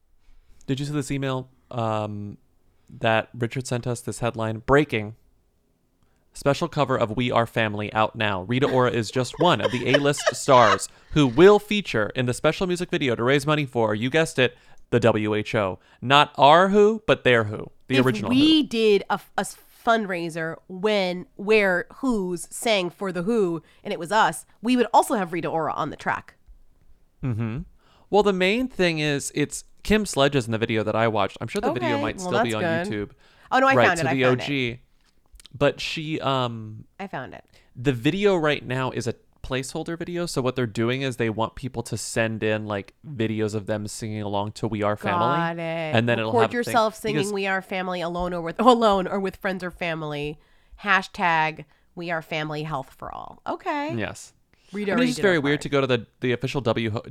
Did 0.68 0.82
you 0.82 0.88
see 0.88 0.92
this 0.92 1.10
email 1.10 1.48
um, 1.70 2.38
that 3.00 3.30
Richard 3.34 3.66
sent 3.66 3.88
us? 3.88 4.02
This 4.02 4.20
headline: 4.20 4.58
Breaking. 4.66 5.16
Special 6.34 6.68
cover 6.70 6.98
of 6.98 7.18
We 7.18 7.30
Are 7.30 7.46
Family 7.46 7.92
out 7.94 8.16
now. 8.16 8.44
Rita 8.44 8.66
Ora 8.68 8.92
is 8.92 9.12
just 9.12 9.38
one 9.40 9.60
of 9.60 9.72
the 9.72 9.90
A-list 9.94 10.34
stars 10.34 10.88
who 11.12 11.28
will 11.28 11.60
feature 11.60 12.10
in 12.16 12.26
the 12.26 12.34
special 12.34 12.68
music 12.68 12.90
video 12.90 13.16
to 13.16 13.24
raise 13.24 13.46
money 13.46 13.66
for, 13.66 13.94
you 13.94 14.10
guessed 14.10 14.40
it, 14.40 14.58
the 14.92 15.00
WHO. 15.00 15.78
Not 16.02 16.34
our 16.38 16.70
Who, 16.70 17.04
but 17.06 17.24
their 17.26 17.44
Who, 17.46 17.70
the 17.88 17.98
if 17.98 18.06
original 18.06 18.30
we 18.30 18.62
Who. 18.62 18.68
did 18.68 19.04
a, 19.10 19.20
a 19.38 19.46
fundraiser 19.86 20.56
when 20.70 21.26
where 21.36 21.86
Who's 21.96 22.48
sang 22.50 22.90
for 22.90 23.12
the 23.12 23.24
Who, 23.24 23.62
and 23.84 23.92
it 23.92 24.00
was 24.00 24.12
us, 24.12 24.46
we 24.62 24.78
would 24.78 24.88
also 24.94 25.16
have 25.16 25.34
Rita 25.34 25.50
Ora 25.50 25.74
on 25.74 25.90
the 25.90 25.98
track. 25.98 26.36
Mm-hmm. 27.24 27.60
Well, 28.10 28.24
the 28.24 28.34
main 28.34 28.70
thing 28.70 29.00
is 29.00 29.32
it's 29.36 29.66
Kim 29.84 30.06
Sledges 30.06 30.46
in 30.46 30.54
the 30.54 30.58
video 30.58 30.82
that 30.84 30.96
I 30.96 31.10
watched. 31.10 31.38
I'm 31.42 31.48
sure 31.50 31.62
the 31.62 31.74
video 31.74 31.94
Okay, 31.96 32.02
might 32.02 32.18
well, 32.18 32.28
still 32.28 32.44
be 32.44 32.54
on 32.54 32.62
that's 32.62 32.90
YouTube. 32.90 33.12
Oh, 33.52 33.60
no, 33.60 33.68
I 33.68 33.76
right, 33.76 33.88
found 33.88 34.00
so 34.00 34.06
it, 34.06 34.10
I 34.10 34.14
the 34.14 34.24
found 34.24 34.42
OG. 34.42 34.50
it. 34.50 34.80
But 35.58 35.80
she 35.82 36.20
um 36.22 36.86
I 37.00 37.08
found 37.08 37.34
it. 37.34 37.44
the 37.76 37.94
video 37.94 38.36
right 38.36 38.66
now 38.66 38.92
is 38.92 39.08
a 39.08 39.16
placeholder 39.44 39.98
video. 39.98 40.26
So 40.28 40.42
what 40.42 40.56
they're 40.56 40.68
doing 40.68 41.02
is 41.02 41.18
they 41.18 41.30
want 41.30 41.56
people 41.56 41.82
to 41.84 41.98
send 41.98 42.44
in 42.44 42.68
like 42.68 42.94
videos 43.06 43.56
of 43.56 43.66
them 43.66 43.88
singing 43.88 44.22
along 44.22 44.52
to 44.54 44.68
"We 44.68 44.84
Are 44.84 44.96
Family," 44.96 45.20
Got 45.20 45.58
it. 45.58 45.96
and 45.96 46.08
then 46.08 46.20
it'll 46.20 46.32
Record 46.32 46.42
have 46.42 46.50
a 46.50 46.52
thing- 46.52 46.58
yourself 46.74 46.96
singing 46.96 47.18
because- 47.18 47.34
"We 47.34 47.48
Are 47.48 47.62
Family" 47.62 48.02
alone 48.02 48.34
or 48.34 48.42
with 48.42 48.60
alone 48.60 49.08
or 49.08 49.20
with 49.20 49.36
friends 49.38 49.64
or 49.64 49.72
family. 49.72 50.40
Hashtag 50.84 51.66
"We 51.96 52.10
Are 52.12 52.22
Family 52.22 52.64
Health 52.64 52.94
for 52.98 53.14
All." 53.14 53.42
Okay. 53.48 53.96
Yes. 53.96 54.34
Rita 54.74 54.94
I 54.94 54.96
mean, 54.96 55.04
it's 55.04 55.12
just 55.12 55.22
very 55.22 55.38
weird 55.40 55.58
part. 55.58 55.62
to 55.64 55.70
go 55.70 55.82
to 55.82 55.88
the, 55.88 56.08
the 56.22 56.32
official 56.32 56.62
w, 56.62 56.90
WHO 56.92 57.02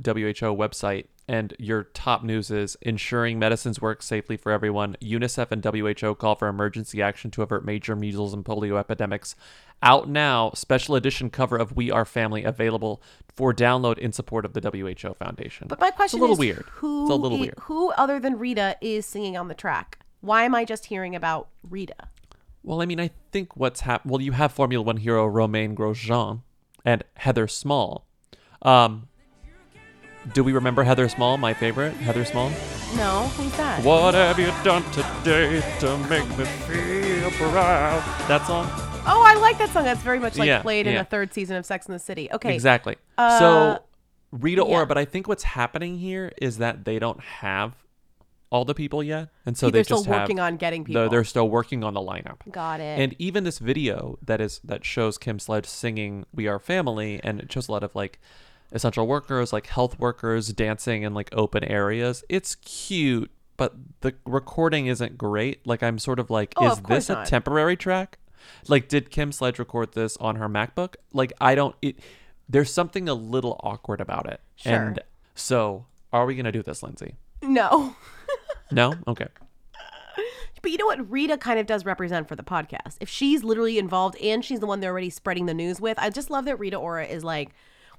website 0.55 1.05
and 1.27 1.53
your 1.59 1.83
top 1.83 2.23
news 2.23 2.49
is 2.49 2.75
ensuring 2.81 3.37
medicines 3.37 3.79
work 3.79 4.01
safely 4.01 4.35
for 4.35 4.51
everyone. 4.51 4.97
UNICEF 5.01 5.51
and 5.51 5.63
WHO 5.63 6.15
call 6.15 6.35
for 6.35 6.47
emergency 6.47 7.01
action 7.01 7.29
to 7.31 7.41
avert 7.41 7.63
major 7.63 7.95
measles 7.95 8.33
and 8.33 8.43
polio 8.43 8.79
epidemics. 8.79 9.35
Out 9.83 10.09
now, 10.09 10.51
special 10.55 10.95
edition 10.95 11.29
cover 11.29 11.57
of 11.57 11.75
We 11.75 11.91
Are 11.91 12.05
Family 12.05 12.43
available 12.43 13.01
for 13.33 13.53
download 13.53 13.97
in 13.97 14.11
support 14.11 14.43
of 14.45 14.53
the 14.53 14.61
WHO 14.61 15.13
Foundation. 15.13 15.67
But 15.67 15.79
my 15.79 15.91
question 15.91 16.17
it's 16.17 16.21
a 16.21 16.21
little 16.21 16.33
is, 16.33 16.39
weird. 16.39 16.65
Who 16.73 17.03
it's 17.03 17.11
a 17.11 17.15
little 17.15 17.39
weird. 17.39 17.55
Who 17.61 17.91
other 17.91 18.19
than 18.19 18.39
Rita 18.39 18.77
is 18.81 19.05
singing 19.05 19.37
on 19.37 19.47
the 19.47 19.55
track? 19.55 19.99
Why 20.21 20.43
am 20.43 20.53
I 20.53 20.65
just 20.65 20.85
hearing 20.85 21.15
about 21.15 21.49
Rita? 21.67 22.09
Well, 22.63 22.81
I 22.81 22.85
mean, 22.85 22.99
I 22.99 23.11
think 23.31 23.55
what's 23.55 23.81
happened. 23.81 24.11
Well, 24.11 24.21
you 24.21 24.33
have 24.33 24.51
Formula 24.51 24.83
One 24.83 24.97
hero 24.97 25.25
Romain 25.25 25.75
Grosjean 25.75 26.41
and 26.85 27.03
Heather 27.15 27.47
Small. 27.47 28.05
Um, 28.61 29.07
do 30.33 30.43
we 30.43 30.53
remember 30.53 30.83
Heather 30.83 31.09
Small? 31.09 31.37
My 31.37 31.53
favorite, 31.53 31.93
Heather 31.93 32.25
Small. 32.25 32.49
No, 32.95 33.23
who's 33.37 33.55
that? 33.57 33.83
What 33.83 34.13
have 34.13 34.37
you 34.37 34.47
done 34.63 34.83
today 34.91 35.61
to 35.79 35.97
make 36.09 36.27
me 36.37 36.45
feel 36.45 37.31
proud? 37.31 38.03
That 38.27 38.45
song. 38.45 38.67
Oh, 39.07 39.23
I 39.25 39.33
like 39.35 39.57
that 39.57 39.69
song. 39.69 39.83
That's 39.83 40.01
very 40.01 40.19
much 40.19 40.37
like 40.37 40.47
Yeah, 40.47 40.61
played 40.61 40.85
in 40.85 40.93
yeah. 40.93 41.03
the 41.03 41.09
third 41.09 41.33
season 41.33 41.55
of 41.57 41.65
Sex 41.65 41.87
in 41.87 41.93
the 41.93 41.99
City. 41.99 42.29
Okay. 42.31 42.53
Exactly. 42.53 42.97
Uh, 43.17 43.39
so 43.39 43.83
Rita. 44.31 44.61
Ora, 44.61 44.85
but 44.85 44.97
I 44.97 45.05
think 45.05 45.27
what's 45.27 45.43
happening 45.43 45.97
here 45.97 46.31
is 46.41 46.59
that 46.59 46.85
they 46.85 46.99
don't 46.99 47.19
have 47.19 47.73
all 48.51 48.65
the 48.65 48.73
people 48.75 49.01
yet, 49.01 49.29
and 49.45 49.57
so 49.57 49.67
they 49.67 49.71
they're 49.79 49.83
still 49.85 49.97
just 49.97 50.07
have- 50.09 50.21
working 50.23 50.39
on 50.39 50.57
getting 50.57 50.83
people. 50.83 51.09
They're 51.09 51.23
still 51.23 51.49
working 51.49 51.83
on 51.83 51.93
the 51.93 52.01
lineup. 52.01 52.39
Got 52.51 52.79
it. 52.81 52.99
And 52.99 53.15
even 53.17 53.43
this 53.45 53.59
video 53.59 54.19
that 54.21 54.41
is 54.41 54.59
that 54.63 54.83
shows 54.85 55.17
Kim 55.17 55.39
Sledge 55.39 55.65
singing 55.65 56.25
"We 56.33 56.47
Are 56.47 56.59
Family," 56.59 57.19
and 57.23 57.39
it 57.39 57.51
shows 57.51 57.67
a 57.69 57.71
lot 57.71 57.83
of 57.83 57.95
like 57.95 58.19
essential 58.73 59.07
workers, 59.07 59.51
like 59.53 59.67
health 59.67 59.99
workers 59.99 60.49
dancing 60.49 61.03
in 61.03 61.13
like 61.13 61.29
open 61.33 61.63
areas. 61.63 62.23
It's 62.29 62.55
cute, 62.55 63.31
but 63.57 63.73
the 64.01 64.13
recording 64.25 64.87
isn't 64.87 65.17
great. 65.17 65.65
Like 65.65 65.81
I'm 65.81 65.97
sort 65.99 66.19
of 66.19 66.29
like, 66.29 66.53
Oh, 66.57 66.71
is 66.71 66.77
of 66.79 66.83
this 66.87 67.09
a 67.09 67.13
not. 67.13 67.25
temporary 67.27 67.75
track? 67.77 68.17
Like, 68.67 68.87
did 68.87 69.11
Kim 69.11 69.31
Sledge 69.31 69.59
record 69.59 69.93
this 69.93 70.17
on 70.17 70.35
her 70.37 70.49
MacBook? 70.49 70.95
Like, 71.13 71.31
I 71.39 71.53
don't. 71.55 71.75
It 71.81 71.99
there's 72.49 72.73
something 72.73 73.07
a 73.07 73.13
little 73.13 73.59
awkward 73.63 74.01
about 74.01 74.25
it. 74.29 74.41
Sure. 74.57 74.73
And 74.73 74.99
so, 75.35 75.85
are 76.11 76.25
we 76.25 76.35
gonna 76.35 76.51
do 76.51 76.63
this, 76.63 76.83
Lindsey? 76.83 77.15
No. 77.41 77.95
No. 78.71 78.93
Okay. 79.07 79.27
But 80.61 80.71
you 80.71 80.77
know 80.77 80.85
what 80.85 81.09
Rita 81.09 81.37
kind 81.37 81.59
of 81.59 81.65
does 81.65 81.85
represent 81.85 82.27
for 82.27 82.35
the 82.35 82.43
podcast. 82.43 82.97
If 82.99 83.09
she's 83.09 83.43
literally 83.43 83.79
involved 83.79 84.15
and 84.17 84.45
she's 84.45 84.59
the 84.59 84.67
one 84.67 84.79
they're 84.79 84.91
already 84.91 85.09
spreading 85.09 85.47
the 85.47 85.53
news 85.53 85.81
with, 85.81 85.97
I 85.97 86.09
just 86.09 86.29
love 86.29 86.45
that 86.45 86.59
Rita 86.59 86.77
Ora 86.77 87.05
is 87.05 87.23
like, 87.23 87.49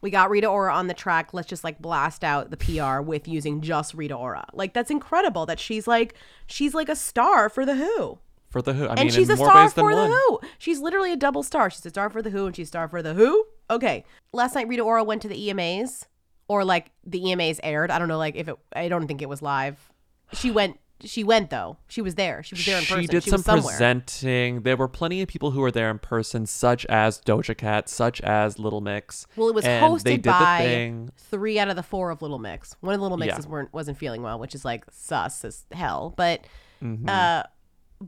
we 0.01 0.11
got 0.11 0.31
Rita 0.31 0.47
Ora 0.47 0.75
on 0.75 0.87
the 0.87 0.95
track. 0.95 1.33
Let's 1.33 1.49
just 1.49 1.65
like 1.65 1.81
blast 1.81 2.25
out 2.25 2.51
the 2.51 2.57
PR 2.57 3.01
with 3.01 3.27
using 3.27 3.61
just 3.61 3.95
Rita 3.95 4.15
Ora. 4.15 4.47
Like 4.53 4.75
that's 4.75 4.91
incredible 4.91 5.47
that 5.47 5.59
she's 5.59 5.87
like 5.87 6.15
she's 6.47 6.75
like 6.75 6.89
a 6.89 6.97
star 6.97 7.49
for 7.49 7.65
the 7.65 7.77
Who. 7.77 8.19
For 8.51 8.63
the 8.63 8.75
Who. 8.75 8.87
I 8.87 8.95
and 8.95 9.13
she's 9.13 9.31
a 9.31 9.37
more 9.37 9.49
star 9.49 9.71
for 9.71 9.95
the 9.95 10.07
Who. 10.09 10.41
She's 10.59 10.81
literally 10.81 11.13
a 11.13 11.17
double 11.17 11.43
star. 11.43 11.71
She's 11.71 11.87
a 11.87 11.91
star 11.91 12.11
for 12.11 12.21
the 12.21 12.31
Who 12.31 12.47
and 12.47 12.55
she's 12.55 12.69
a 12.69 12.69
star 12.69 12.89
for 12.89 13.01
the 13.01 13.15
Who. 13.15 13.45
Okay. 13.71 14.05
Last 14.33 14.55
night 14.55 14.69
Rita 14.69 14.83
Ora 14.83 15.05
went 15.05 15.23
to 15.23 15.29
the 15.29 15.49
EMAs 15.49 16.07
or 16.49 16.65
like 16.65 16.91
the 17.05 17.21
EMAs 17.21 17.61
aired. 17.63 17.91
I 17.91 17.99
don't 17.99 18.09
know 18.09 18.19
like 18.19 18.35
if 18.37 18.49
it 18.49 18.57
I 18.73 18.89
don't 18.89 19.07
think 19.07 19.23
it 19.23 19.29
was 19.29 19.41
live. 19.41 19.92
She 20.33 20.51
went 20.51 20.79
she 21.05 21.25
went 21.25 21.51
though. 21.51 21.79
She 21.89 22.01
was 22.01 22.15
there. 22.15 22.43
She 22.45 22.55
was 22.55 22.65
there 22.65 22.79
in 22.79 22.85
person. 22.85 23.01
She 23.01 23.07
did 23.09 23.25
she 23.25 23.31
some 23.31 23.43
presenting. 23.43 24.63
There 24.63 24.77
were 24.77 24.87
plenty 24.89 25.21
of 25.23 25.29
people 25.29 25.51
who 25.51 25.61
were 25.61 25.73
there 25.73 25.91
in 25.91 25.99
person, 25.99 26.47
such 26.47 26.87
as 26.87 27.21
Doja 27.21 27.57
Cat, 27.57 27.89
such 27.89 28.21
as 28.21 28.59
Little 28.59 28.81
Mix. 28.81 29.27
Well, 29.37 29.49
it 29.49 29.55
was 29.55 29.65
and 29.65 29.83
they 29.83 29.89
hosted 29.89 30.05
did 30.05 30.23
by 30.23 30.59
the 30.63 30.65
thing. 30.69 31.11
three 31.17 31.59
out 31.59 31.69
of 31.69 31.77
the 31.77 31.83
four 31.83 32.11
of 32.11 32.23
Little 32.23 32.39
Mix. 32.39 32.77
One 32.81 32.95
of 32.95 33.01
the 33.01 33.03
Little 33.03 33.19
Yeah. 33.19 33.27
Mixes 33.33 33.47
weren't 33.49 33.73
wasn't 33.73 33.99
feeling 33.99 34.23
well, 34.23 34.39
which 34.39 34.55
is 34.55 34.65
like 34.65 34.85
sus 34.91 35.45
as 35.45 35.65
hell. 35.73 36.15
But 36.17 36.47
Mhm. 36.83 37.09
uh, 37.09 37.45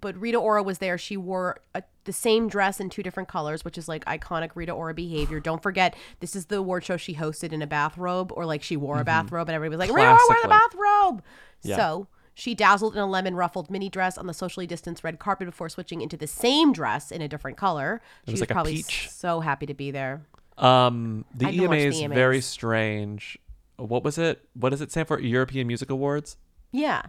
but 0.01 0.17
Rita 0.21 0.39
Ora 0.39 0.63
was 0.63 0.79
there. 0.79 0.99
She 0.99 1.17
wore 1.17 1.61
a, 1.75 1.83
the 2.05 2.13
same 2.13 2.49
dress 2.49 2.81
in 2.81 2.91
two 2.91 3.03
different 3.03 3.29
colors, 3.29 3.65
which 3.65 3.79
is 3.79 3.89
like 3.89 4.05
iconic 4.05 4.51
Rita 4.55 4.73
Ora 4.73 4.95
behavior. 4.95 5.41
Don't 5.41 5.63
forget, 5.63 5.95
this 6.21 6.35
is 6.37 6.47
the 6.47 6.57
award 6.59 6.85
show 6.85 6.97
she 6.97 7.15
hosted 7.15 7.53
in 7.53 7.63
a 7.63 7.67
bathrobe, 7.67 8.33
or 8.33 8.45
like 8.47 8.63
she 8.63 8.77
wore 8.77 8.97
a 8.99 9.03
Mhm. 9.03 9.07
bathrobe, 9.07 9.49
and 9.49 9.55
everybody 9.55 9.79
was 9.79 9.89
like, 9.89 9.97
Rita 9.97 10.11
Ora, 10.11 10.21
wear 10.29 10.39
the 10.43 10.49
bathrobe. 10.49 11.23
Yeah. 11.63 11.77
So. 11.77 12.07
She 12.37 12.53
dazzled 12.57 12.95
in 12.97 13.01
a 13.01 13.07
lemon 13.07 13.37
ruffled 13.37 13.71
mini 13.71 13.89
dress 13.89 14.19
on 14.19 14.27
the 14.27 14.35
socially 14.35 14.67
distanced 14.67 15.05
red 15.05 15.21
carpet 15.21 15.47
before 15.47 15.69
switching 15.69 16.01
into 16.01 16.17
the 16.17 16.27
same 16.27 16.73
dress 16.73 17.13
in 17.13 17.23
a 17.23 17.29
different 17.29 17.57
color. 17.57 18.03
It 18.25 18.31
She 18.31 18.33
was 18.33 18.41
was 18.41 18.49
like 18.49 18.55
probably 18.57 18.83
so 18.83 19.39
happy 19.39 19.67
to 19.67 19.75
be 19.75 19.93
there. 19.93 20.27
Um, 20.59 21.25
the 21.33 21.49
EMA 21.51 21.69
the 21.69 21.87
is 21.87 22.01
very 22.03 22.41
strange. 22.41 23.39
What 23.77 24.03
was 24.03 24.19
it? 24.19 24.45
What 24.55 24.71
does 24.71 24.81
it 24.81 24.91
stand 24.91 25.07
for? 25.07 25.21
European 25.21 25.69
Music 25.69 25.91
Awards? 25.91 26.37
Yeah. 26.73 27.03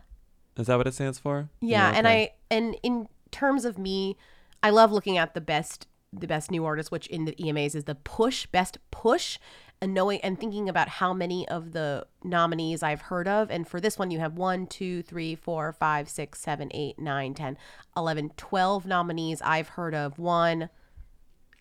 Is 0.58 0.68
that 0.68 0.78
what 0.78 0.88
it 0.88 0.94
stands 0.94 1.20
for? 1.20 1.50
Yeah, 1.62 1.92
and 1.94 2.08
okay. 2.08 2.24
I 2.24 2.56
and 2.56 2.78
in 2.84 3.08
terms 3.32 3.66
of 3.66 3.78
me, 3.78 4.18
I 4.64 4.70
love 4.70 4.92
looking 4.92 5.18
at 5.18 5.34
the 5.34 5.42
best 5.42 5.88
the 6.14 6.28
best 6.28 6.50
new 6.50 6.64
artist, 6.66 6.92
which 6.92 7.08
in 7.08 7.26
the 7.26 7.34
EMAs 7.34 7.76
is 7.76 7.84
the 7.84 7.96
push 7.96 8.46
best 8.46 8.78
push, 8.90 9.38
and 9.82 9.94
knowing 9.94 10.22
and 10.22 10.40
thinking 10.40 10.70
about 10.70 10.88
how 10.88 11.14
many 11.14 11.48
of 11.50 11.74
the 11.74 12.08
nominees 12.24 12.82
I've 12.82 13.02
heard 13.02 13.28
of. 13.28 13.52
And 13.52 13.68
for 13.68 13.82
this 13.82 14.00
one, 14.00 14.12
you 14.12 14.20
have 14.20 14.36
one, 14.36 14.68
two, 14.68 15.02
three, 15.04 15.36
four, 15.36 15.74
five, 15.74 16.08
six, 16.08 16.40
seven, 16.40 16.72
eight, 16.74 16.98
nine, 17.00 17.34
ten, 17.34 17.58
eleven, 17.96 18.32
twelve 18.38 18.86
nominees 18.86 19.42
I've 19.42 19.70
heard 19.70 19.94
of. 19.94 20.18
One, 20.18 20.70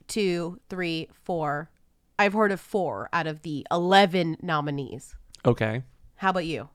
two, 0.06 0.60
three, 0.68 1.08
four. 1.12 1.70
I've 2.16 2.34
heard 2.34 2.52
of 2.52 2.60
four 2.60 3.08
out 3.12 3.26
of 3.26 3.42
the 3.42 3.66
eleven 3.72 4.36
nominees. 4.40 5.16
Okay. 5.44 5.82
How 6.16 6.30
about 6.30 6.46
you? 6.46 6.68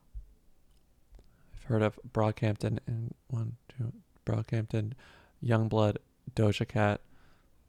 Heard 1.70 1.82
of 1.82 2.00
Brockhampton 2.12 2.80
and 2.88 3.14
one, 3.28 3.56
two, 3.68 3.92
Brockhampton, 4.26 4.94
Yungblud, 5.40 5.98
Doja 6.34 6.66
Cat. 6.66 7.00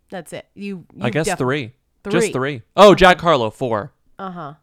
That's 0.09 0.33
it. 0.33 0.47
You, 0.55 0.87
I 0.99 1.11
guess 1.11 1.27
def- 1.27 1.37
three. 1.37 1.73
Just 2.09 2.33
three. 2.33 2.63
Oh, 2.75 2.95
Jack 2.95 3.21
Harlow, 3.21 3.51
four. 3.51 3.93
Uh 4.17 4.31
huh. 4.31 4.53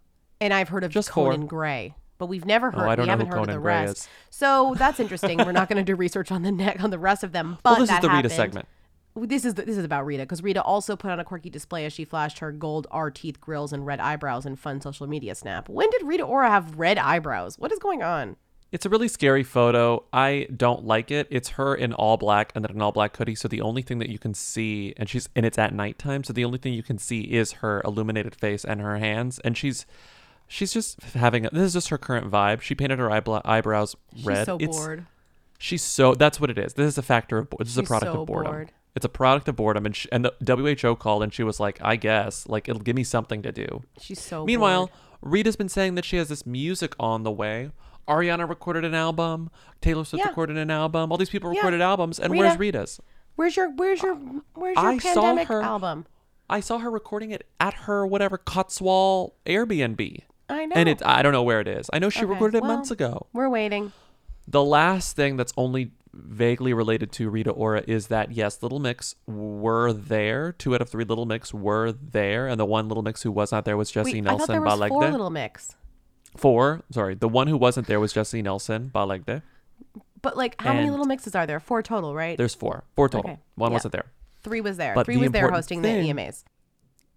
And 0.40 0.52
I've 0.52 0.68
heard 0.68 0.82
of 0.82 0.90
Just 0.90 1.10
four. 1.10 1.30
Conan 1.30 1.46
Gray, 1.46 1.94
but 2.18 2.26
we've 2.26 2.44
never 2.44 2.72
heard. 2.72 2.80
Oh, 2.80 2.82
heard. 2.82 2.88
I 2.88 2.96
don't 2.96 3.04
we 3.04 3.06
know 3.06 3.10
haven't 3.12 3.26
who 3.26 3.30
heard 3.32 3.38
of 3.42 3.46
Conan 3.46 3.56
the 3.58 3.62
Gray 3.62 3.74
rest. 3.84 3.96
is. 3.98 4.08
So 4.30 4.74
that's 4.76 4.98
interesting. 4.98 5.38
We're 5.38 5.52
not 5.52 5.68
going 5.68 5.76
to 5.78 5.84
do 5.84 5.94
research 5.94 6.32
on 6.32 6.42
the 6.42 6.50
neck 6.50 6.82
on 6.82 6.90
the 6.90 6.98
rest 6.98 7.22
of 7.22 7.30
them. 7.30 7.58
But 7.62 7.70
Well, 7.70 7.80
this 7.86 7.92
is 7.92 8.00
the 8.00 8.10
Rita 8.10 8.30
segment. 8.30 8.66
This 9.14 9.44
is 9.44 9.54
the, 9.54 9.62
this 9.62 9.76
is 9.76 9.84
about 9.84 10.04
Rita 10.04 10.24
because 10.24 10.42
Rita 10.42 10.62
also 10.62 10.96
put 10.96 11.12
on 11.12 11.20
a 11.20 11.24
quirky 11.24 11.48
display 11.48 11.84
as 11.86 11.92
she 11.92 12.04
flashed 12.04 12.40
her 12.40 12.50
gold 12.50 12.88
R 12.90 13.12
teeth 13.12 13.40
grills 13.40 13.72
and 13.72 13.86
red 13.86 14.00
eyebrows 14.00 14.46
in 14.46 14.56
fun 14.56 14.80
social 14.80 15.06
media 15.06 15.36
snap. 15.36 15.68
When 15.68 15.88
did 15.90 16.02
Rita 16.02 16.24
Ora 16.24 16.50
have 16.50 16.76
red 16.76 16.98
eyebrows? 16.98 17.56
What 17.56 17.70
is 17.70 17.78
going 17.78 18.02
on? 18.02 18.34
It's 18.70 18.84
a 18.84 18.90
really 18.90 19.08
scary 19.08 19.42
photo. 19.44 20.04
I 20.12 20.46
don't 20.54 20.84
like 20.84 21.10
it. 21.10 21.26
It's 21.30 21.50
her 21.50 21.74
in 21.74 21.94
all 21.94 22.16
black 22.18 22.52
and 22.54 22.64
then 22.64 22.72
an 22.72 22.82
all 22.82 22.92
black 22.92 23.16
hoodie. 23.16 23.34
So 23.34 23.48
the 23.48 23.62
only 23.62 23.80
thing 23.80 23.98
that 23.98 24.10
you 24.10 24.18
can 24.18 24.34
see, 24.34 24.92
and 24.98 25.08
she's 25.08 25.28
and 25.34 25.46
it's 25.46 25.56
at 25.58 25.72
nighttime. 25.74 26.22
So 26.22 26.32
the 26.34 26.44
only 26.44 26.58
thing 26.58 26.74
you 26.74 26.82
can 26.82 26.98
see 26.98 27.22
is 27.22 27.52
her 27.52 27.80
illuminated 27.84 28.34
face 28.36 28.64
and 28.64 28.80
her 28.82 28.98
hands. 28.98 29.38
And 29.38 29.56
she's 29.56 29.86
she's 30.46 30.72
just 30.72 31.00
having 31.14 31.46
a, 31.46 31.50
this 31.50 31.62
is 31.62 31.72
just 31.72 31.88
her 31.88 31.98
current 31.98 32.30
vibe. 32.30 32.60
She 32.60 32.74
painted 32.74 32.98
her 32.98 33.10
eyebrow, 33.10 33.40
eyebrows 33.44 33.96
She's 34.14 34.26
red. 34.26 34.44
so 34.46 34.56
It's- 34.56 34.76
bored. 34.76 35.06
She's 35.60 35.82
so 35.82 36.14
that's 36.14 36.38
what 36.40 36.50
it 36.50 36.58
is. 36.58 36.74
This 36.74 36.86
is 36.86 36.98
a 36.98 37.02
factor 37.02 37.38
of 37.38 37.48
this 37.58 37.68
is 37.68 37.78
a 37.78 37.82
product 37.82 38.12
so 38.12 38.20
of 38.20 38.26
boredom. 38.26 38.52
bored. 38.52 38.72
It's 38.94 39.04
a 39.04 39.08
product 39.08 39.48
of 39.48 39.56
boredom, 39.56 39.86
and 39.86 39.96
she, 39.96 40.08
and 40.12 40.24
the 40.24 40.56
WHO 40.82 40.94
called 40.96 41.22
and 41.22 41.32
she 41.32 41.42
was 41.42 41.58
like, 41.58 41.78
I 41.82 41.96
guess 41.96 42.46
like 42.48 42.68
it'll 42.68 42.82
give 42.82 42.94
me 42.96 43.02
something 43.04 43.42
to 43.42 43.50
do. 43.50 43.82
She's 44.00 44.20
so 44.20 44.44
Meanwhile, 44.44 44.90
Rita's 45.20 45.56
been 45.56 45.68
saying 45.68 45.94
that 45.96 46.04
she 46.04 46.16
has 46.16 46.28
this 46.28 46.44
music 46.46 46.94
on 47.00 47.22
the 47.24 47.30
way. 47.32 47.70
Ariana 48.08 48.48
recorded 48.48 48.84
an 48.84 48.94
album. 48.94 49.50
Taylor 49.80 50.04
Swift 50.04 50.24
Yeah. 50.24 50.28
recorded 50.30 50.56
an 50.56 50.70
album. 50.70 51.12
All 51.12 51.18
these 51.18 51.30
people 51.30 51.52
Yeah. 51.52 51.58
recorded 51.60 51.80
albums, 51.80 52.18
and 52.18 52.32
Rita. 52.32 52.44
where's 52.44 52.58
Rita's? 52.58 53.00
Where's 53.36 53.56
your 53.56 53.70
where's 53.70 54.02
your 54.02 54.14
uh, 54.14 54.40
where's 54.54 54.76
your 54.76 54.86
I 54.86 54.98
pandemic 54.98 55.48
her- 55.48 55.62
album? 55.62 56.06
I 56.50 56.60
saw 56.60 56.78
her 56.78 56.90
recording 56.90 57.30
it 57.30 57.46
at 57.60 57.74
her 57.74 58.06
whatever 58.06 58.38
Cotswold 58.38 59.32
Airbnb. 59.46 60.22
I 60.48 60.64
know. 60.66 60.74
And 60.74 60.88
it 60.88 61.02
I 61.04 61.22
don't 61.22 61.32
know 61.32 61.42
where 61.42 61.60
it 61.60 61.68
is. 61.68 61.88
I 61.92 61.98
know 61.98 62.08
she 62.10 62.20
Okay, 62.20 62.26
recorded 62.32 62.56
it 62.58 62.62
well, 62.62 62.72
months 62.76 62.90
ago. 62.90 63.26
We're 63.32 63.50
waiting. 63.50 63.92
The 64.46 64.64
last 64.64 65.14
thing 65.14 65.36
that's 65.36 65.52
only 65.58 65.92
vaguely 66.14 66.72
related 66.72 67.12
to 67.12 67.28
Rita 67.28 67.50
Ora 67.50 67.84
is 67.86 68.06
that 68.06 68.32
yes, 68.32 68.62
Little 68.62 68.78
Mix 68.80 69.14
were 69.26 69.92
there. 69.92 70.52
Two 70.52 70.74
out 70.74 70.80
of 70.80 70.88
three 70.88 71.04
Little 71.04 71.26
Mix 71.26 71.52
were 71.52 71.92
there, 71.92 72.48
and 72.48 72.58
the 72.58 72.64
one 72.64 72.88
Little 72.88 73.02
Mix 73.02 73.22
who 73.22 73.30
was 73.30 73.52
not 73.52 73.66
there 73.66 73.76
was 73.76 73.90
Jesy 73.90 74.14
Wait, 74.14 74.26
I 74.26 74.30
thought 74.30 74.38
Nelson 74.38 74.52
there 74.54 74.62
was 74.62 74.88
four 74.88 75.08
little 75.10 75.30
mix. 75.30 75.76
Four, 76.38 76.82
sorry, 76.90 77.14
the 77.14 77.28
one 77.28 77.48
who 77.48 77.56
wasn't 77.56 77.86
there 77.88 78.00
was 78.00 78.12
Jesy 78.12 78.42
Nelson 78.42 78.90
Balegde. 78.94 79.42
But 80.22 80.36
like, 80.36 80.60
how 80.60 80.70
many 80.72 80.84
And- 80.84 80.90
little 80.92 81.06
mixes 81.06 81.34
are 81.34 81.46
there? 81.46 81.60
Four 81.60 81.82
total, 81.82 82.14
right? 82.14 82.36
There's 82.38 82.54
four, 82.54 82.84
four 82.96 83.08
total. 83.08 83.30
Okay, 83.32 83.40
One 83.56 83.70
yeah. 83.70 83.74
wasn't 83.74 83.92
there. 83.92 84.06
Three 84.42 84.60
was 84.60 84.76
there. 84.76 84.94
But 84.94 85.04
Three 85.06 85.16
the 85.16 85.20
was 85.22 85.30
there 85.32 85.42
important 85.46 85.56
hosting 85.58 85.82
thing- 85.82 86.02
the 86.02 86.08
EMAs. 86.10 86.44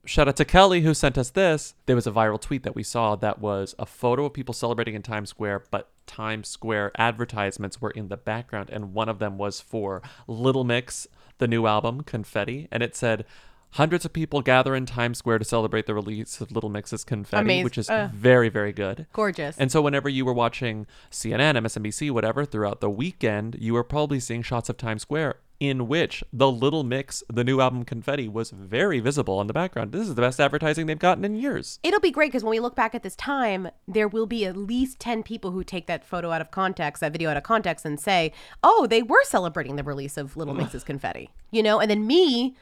Shout 0.05 0.27
out 0.27 0.35
to 0.37 0.45
Kelly 0.45 0.81
who 0.81 0.95
sent 0.95 1.15
us 1.19 1.29
this. 1.29 1.75
There 1.85 1.95
was 1.95 2.07
a 2.07 2.11
viral 2.11 2.41
tweet 2.41 2.63
that 2.63 2.73
we 2.73 2.81
saw 2.81 3.15
that 3.17 3.37
was 3.39 3.75
a 3.77 3.85
photo 3.85 4.25
of 4.25 4.33
people 4.33 4.53
celebrating 4.53 4.95
in 4.95 5.03
Times 5.03 5.29
Square, 5.29 5.65
but 5.69 5.91
Times 6.07 6.47
Square 6.47 6.91
advertisements 6.97 7.79
were 7.79 7.91
in 7.91 8.07
the 8.07 8.17
background, 8.17 8.71
and 8.71 8.93
one 8.95 9.09
of 9.09 9.19
them 9.19 9.37
was 9.37 9.61
for 9.61 10.01
Little 10.27 10.63
Mix, 10.63 11.05
the 11.37 11.47
new 11.47 11.67
album, 11.67 12.01
Confetti, 12.01 12.67
and 12.71 12.81
it 12.81 12.95
said, 12.95 13.25
Hundreds 13.71 14.03
of 14.03 14.11
people 14.11 14.41
gather 14.41 14.75
in 14.75 14.85
Times 14.85 15.17
Square 15.17 15.39
to 15.39 15.45
celebrate 15.45 15.85
the 15.85 15.93
release 15.93 16.41
of 16.41 16.51
Little 16.51 16.69
Mix's 16.69 17.03
Confetti, 17.03 17.47
Amaz- 17.47 17.63
which 17.63 17.77
is 17.77 17.89
uh, 17.89 18.09
very, 18.13 18.49
very 18.49 18.73
good. 18.73 19.07
Gorgeous. 19.13 19.57
And 19.57 19.71
so, 19.71 19.81
whenever 19.81 20.09
you 20.09 20.25
were 20.25 20.33
watching 20.33 20.87
CNN, 21.09 21.57
MSNBC, 21.57 22.11
whatever, 22.11 22.43
throughout 22.43 22.81
the 22.81 22.89
weekend, 22.89 23.55
you 23.59 23.73
were 23.73 23.83
probably 23.83 24.19
seeing 24.19 24.41
shots 24.41 24.69
of 24.69 24.77
Times 24.77 25.03
Square 25.03 25.35
in 25.61 25.87
which 25.87 26.23
the 26.33 26.51
Little 26.51 26.83
Mix, 26.83 27.23
the 27.31 27.43
new 27.43 27.61
album 27.61 27.85
Confetti, 27.85 28.27
was 28.27 28.49
very 28.49 28.99
visible 28.99 29.39
in 29.39 29.45
the 29.45 29.53
background. 29.53 29.91
This 29.91 30.09
is 30.09 30.15
the 30.15 30.21
best 30.21 30.39
advertising 30.39 30.87
they've 30.87 30.97
gotten 30.97 31.23
in 31.23 31.35
years. 31.35 31.77
It'll 31.83 31.99
be 31.99 32.09
great 32.09 32.31
because 32.31 32.43
when 32.43 32.49
we 32.49 32.59
look 32.59 32.75
back 32.75 32.95
at 32.95 33.03
this 33.03 33.15
time, 33.15 33.69
there 33.87 34.07
will 34.07 34.25
be 34.25 34.43
at 34.47 34.57
least 34.57 34.99
10 34.99 35.21
people 35.21 35.51
who 35.51 35.63
take 35.63 35.85
that 35.85 36.03
photo 36.03 36.31
out 36.31 36.41
of 36.41 36.49
context, 36.49 36.99
that 37.01 37.11
video 37.11 37.29
out 37.29 37.37
of 37.37 37.43
context, 37.43 37.85
and 37.85 37.99
say, 37.99 38.33
oh, 38.63 38.87
they 38.87 39.03
were 39.03 39.23
celebrating 39.23 39.75
the 39.75 39.83
release 39.83 40.17
of 40.17 40.35
Little 40.35 40.55
Mix's 40.55 40.83
Confetti. 40.83 41.29
You 41.51 41.61
know, 41.61 41.79
and 41.79 41.91
then 41.91 42.07
me, 42.07 42.55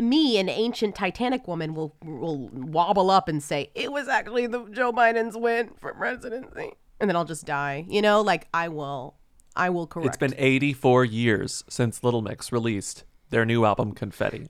me, 0.00 0.38
an 0.38 0.48
ancient 0.48 0.94
Titanic 0.94 1.46
woman, 1.46 1.74
will, 1.74 1.94
will 2.04 2.48
wobble 2.52 3.10
up 3.10 3.28
and 3.28 3.42
say, 3.42 3.70
it 3.74 3.92
was 3.92 4.08
actually 4.08 4.46
the 4.46 4.64
Joe 4.70 4.92
Biden's 4.92 5.36
win 5.36 5.70
for 5.78 5.92
presidency. 5.94 6.72
And 7.00 7.08
then 7.08 7.16
I'll 7.16 7.24
just 7.24 7.44
die. 7.44 7.84
You 7.88 8.02
know, 8.02 8.20
like 8.20 8.48
I 8.52 8.68
will, 8.68 9.16
I 9.56 9.70
will 9.70 9.86
correct. 9.86 10.08
It's 10.08 10.16
been 10.16 10.34
84 10.36 11.04
years 11.04 11.64
since 11.68 12.02
Little 12.02 12.22
Mix 12.22 12.52
released 12.52 13.04
their 13.30 13.44
new 13.44 13.64
album 13.64 13.92
Confetti. 13.92 14.48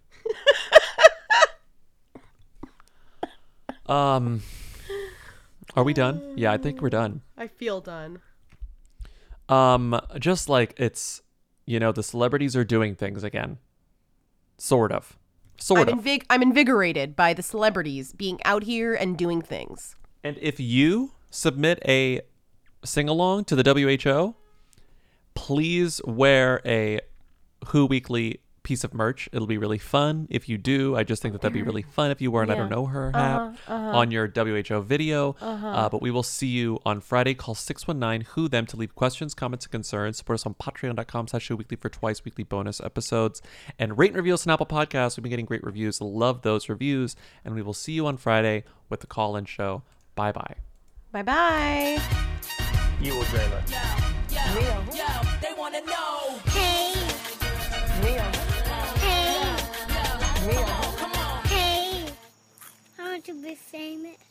um, 3.87 4.43
are 5.77 5.85
we 5.85 5.93
done? 5.93 6.35
Yeah, 6.37 6.53
I 6.53 6.59
think 6.59 6.81
we're 6.81 6.91
done. 6.91 7.23
I 7.37 7.49
feel 7.49 7.81
done. 7.81 8.21
Um, 9.49 10.01
just 10.19 10.49
like 10.49 10.75
it's, 10.79 11.23
you 11.67 11.79
know, 11.79 11.93
the 11.93 12.03
celebrities 12.03 12.57
are 12.57 12.65
doing 12.65 12.95
things 12.95 13.23
again. 13.23 13.59
Sort 14.57 14.93
of. 14.93 15.19
Sort 15.59 15.89
I'm, 15.89 15.99
of. 15.99 16.05
invig- 16.05 16.25
I'm 16.31 16.43
invigorated 16.43 17.17
by 17.17 17.33
the 17.33 17.43
celebrities 17.43 18.13
being 18.13 18.41
out 18.45 18.65
here 18.65 18.95
and 18.95 19.17
doing 19.17 19.41
things. 19.41 19.97
And 20.23 20.39
if 20.41 20.59
you 20.59 21.13
submit 21.31 21.81
a 21.87 22.23
sing 22.85 23.09
along 23.09 23.45
to 23.47 23.57
the 23.57 23.63
WHO, 23.63 24.35
please 25.35 26.01
wear 26.05 26.61
a 26.65 27.01
Who 27.69 27.87
Weekly 27.87 28.41
piece 28.65 28.83
of 28.83 28.93
merch. 28.93 29.29
It'll 29.33 29.47
be 29.47 29.59
really 29.59 29.79
fun 29.79 30.27
if 30.29 30.49
you 30.49 30.59
do. 30.59 30.97
I 30.97 31.05
just 31.05 31.23
think 31.23 31.33
that 31.33 31.43
that'd 31.43 31.53
be 31.55 31.63
really 31.63 31.83
fun 31.97 32.11
if 32.11 32.21
you 32.21 32.33
wore 32.33 32.43
an 32.43 32.51
I 32.51 32.57
don't 32.57 32.69
know 32.71 32.87
her 32.87 33.13
hat 33.13 33.41
Uh-huh, 33.41 33.73
uh-huh. 33.73 33.99
on 33.99 34.11
your 34.11 34.27
WHO 34.27 34.81
video. 34.81 35.37
Uh-huh. 35.41 35.67
Uh, 35.69 35.89
but 35.89 36.03
we 36.03 36.11
will 36.11 36.23
see 36.25 36.49
you 36.49 36.81
on 36.85 37.01
Friday. 37.01 37.35
Call 37.35 37.55
619 37.55 38.27
Who 38.35 38.49
Them 38.49 38.67
to 38.67 38.77
leave 38.77 38.95
questions, 38.97 39.35
comments, 39.35 39.67
and 39.67 39.73
concerns. 39.73 40.17
Support 40.19 40.41
us 40.41 40.47
on 40.47 40.55
patreon.com 40.55 41.29
slash 41.29 41.47
Who 41.49 41.57
weekly 41.57 41.77
for 41.77 41.89
twice 41.89 42.25
weekly 42.25 42.43
bonus 42.45 42.81
episodes. 42.81 43.41
And 43.79 43.97
rate 43.97 44.09
and 44.11 44.17
review 44.17 44.35
us 44.35 44.47
on 44.47 44.53
Apple 44.53 44.67
Podcasts. 44.67 45.17
We've 45.17 45.23
been 45.23 45.31
getting 45.31 45.47
great 45.47 45.63
reviews. 45.63 46.01
Love 46.01 46.43
those 46.43 46.69
reviews. 46.69 47.15
And 47.45 47.55
we 47.55 47.63
will 47.63 47.75
see 47.75 47.93
you 47.93 48.07
on 48.07 48.17
Friday 48.17 48.65
with 48.89 49.01
the 49.01 49.07
call 49.07 49.37
in 49.37 49.45
show. 49.45 49.83
Bye 50.17 50.33
bye. 50.33 50.55
Bye 51.13 51.23
bye. 51.23 51.99
You 53.01 53.15
will 53.15 53.25
dream 53.25 53.51
it. 53.53 53.67
They 55.41 55.53
wanna 55.57 55.81
know. 55.83 56.54
To 63.25 63.33
be 63.33 63.55
famous. 63.55 64.25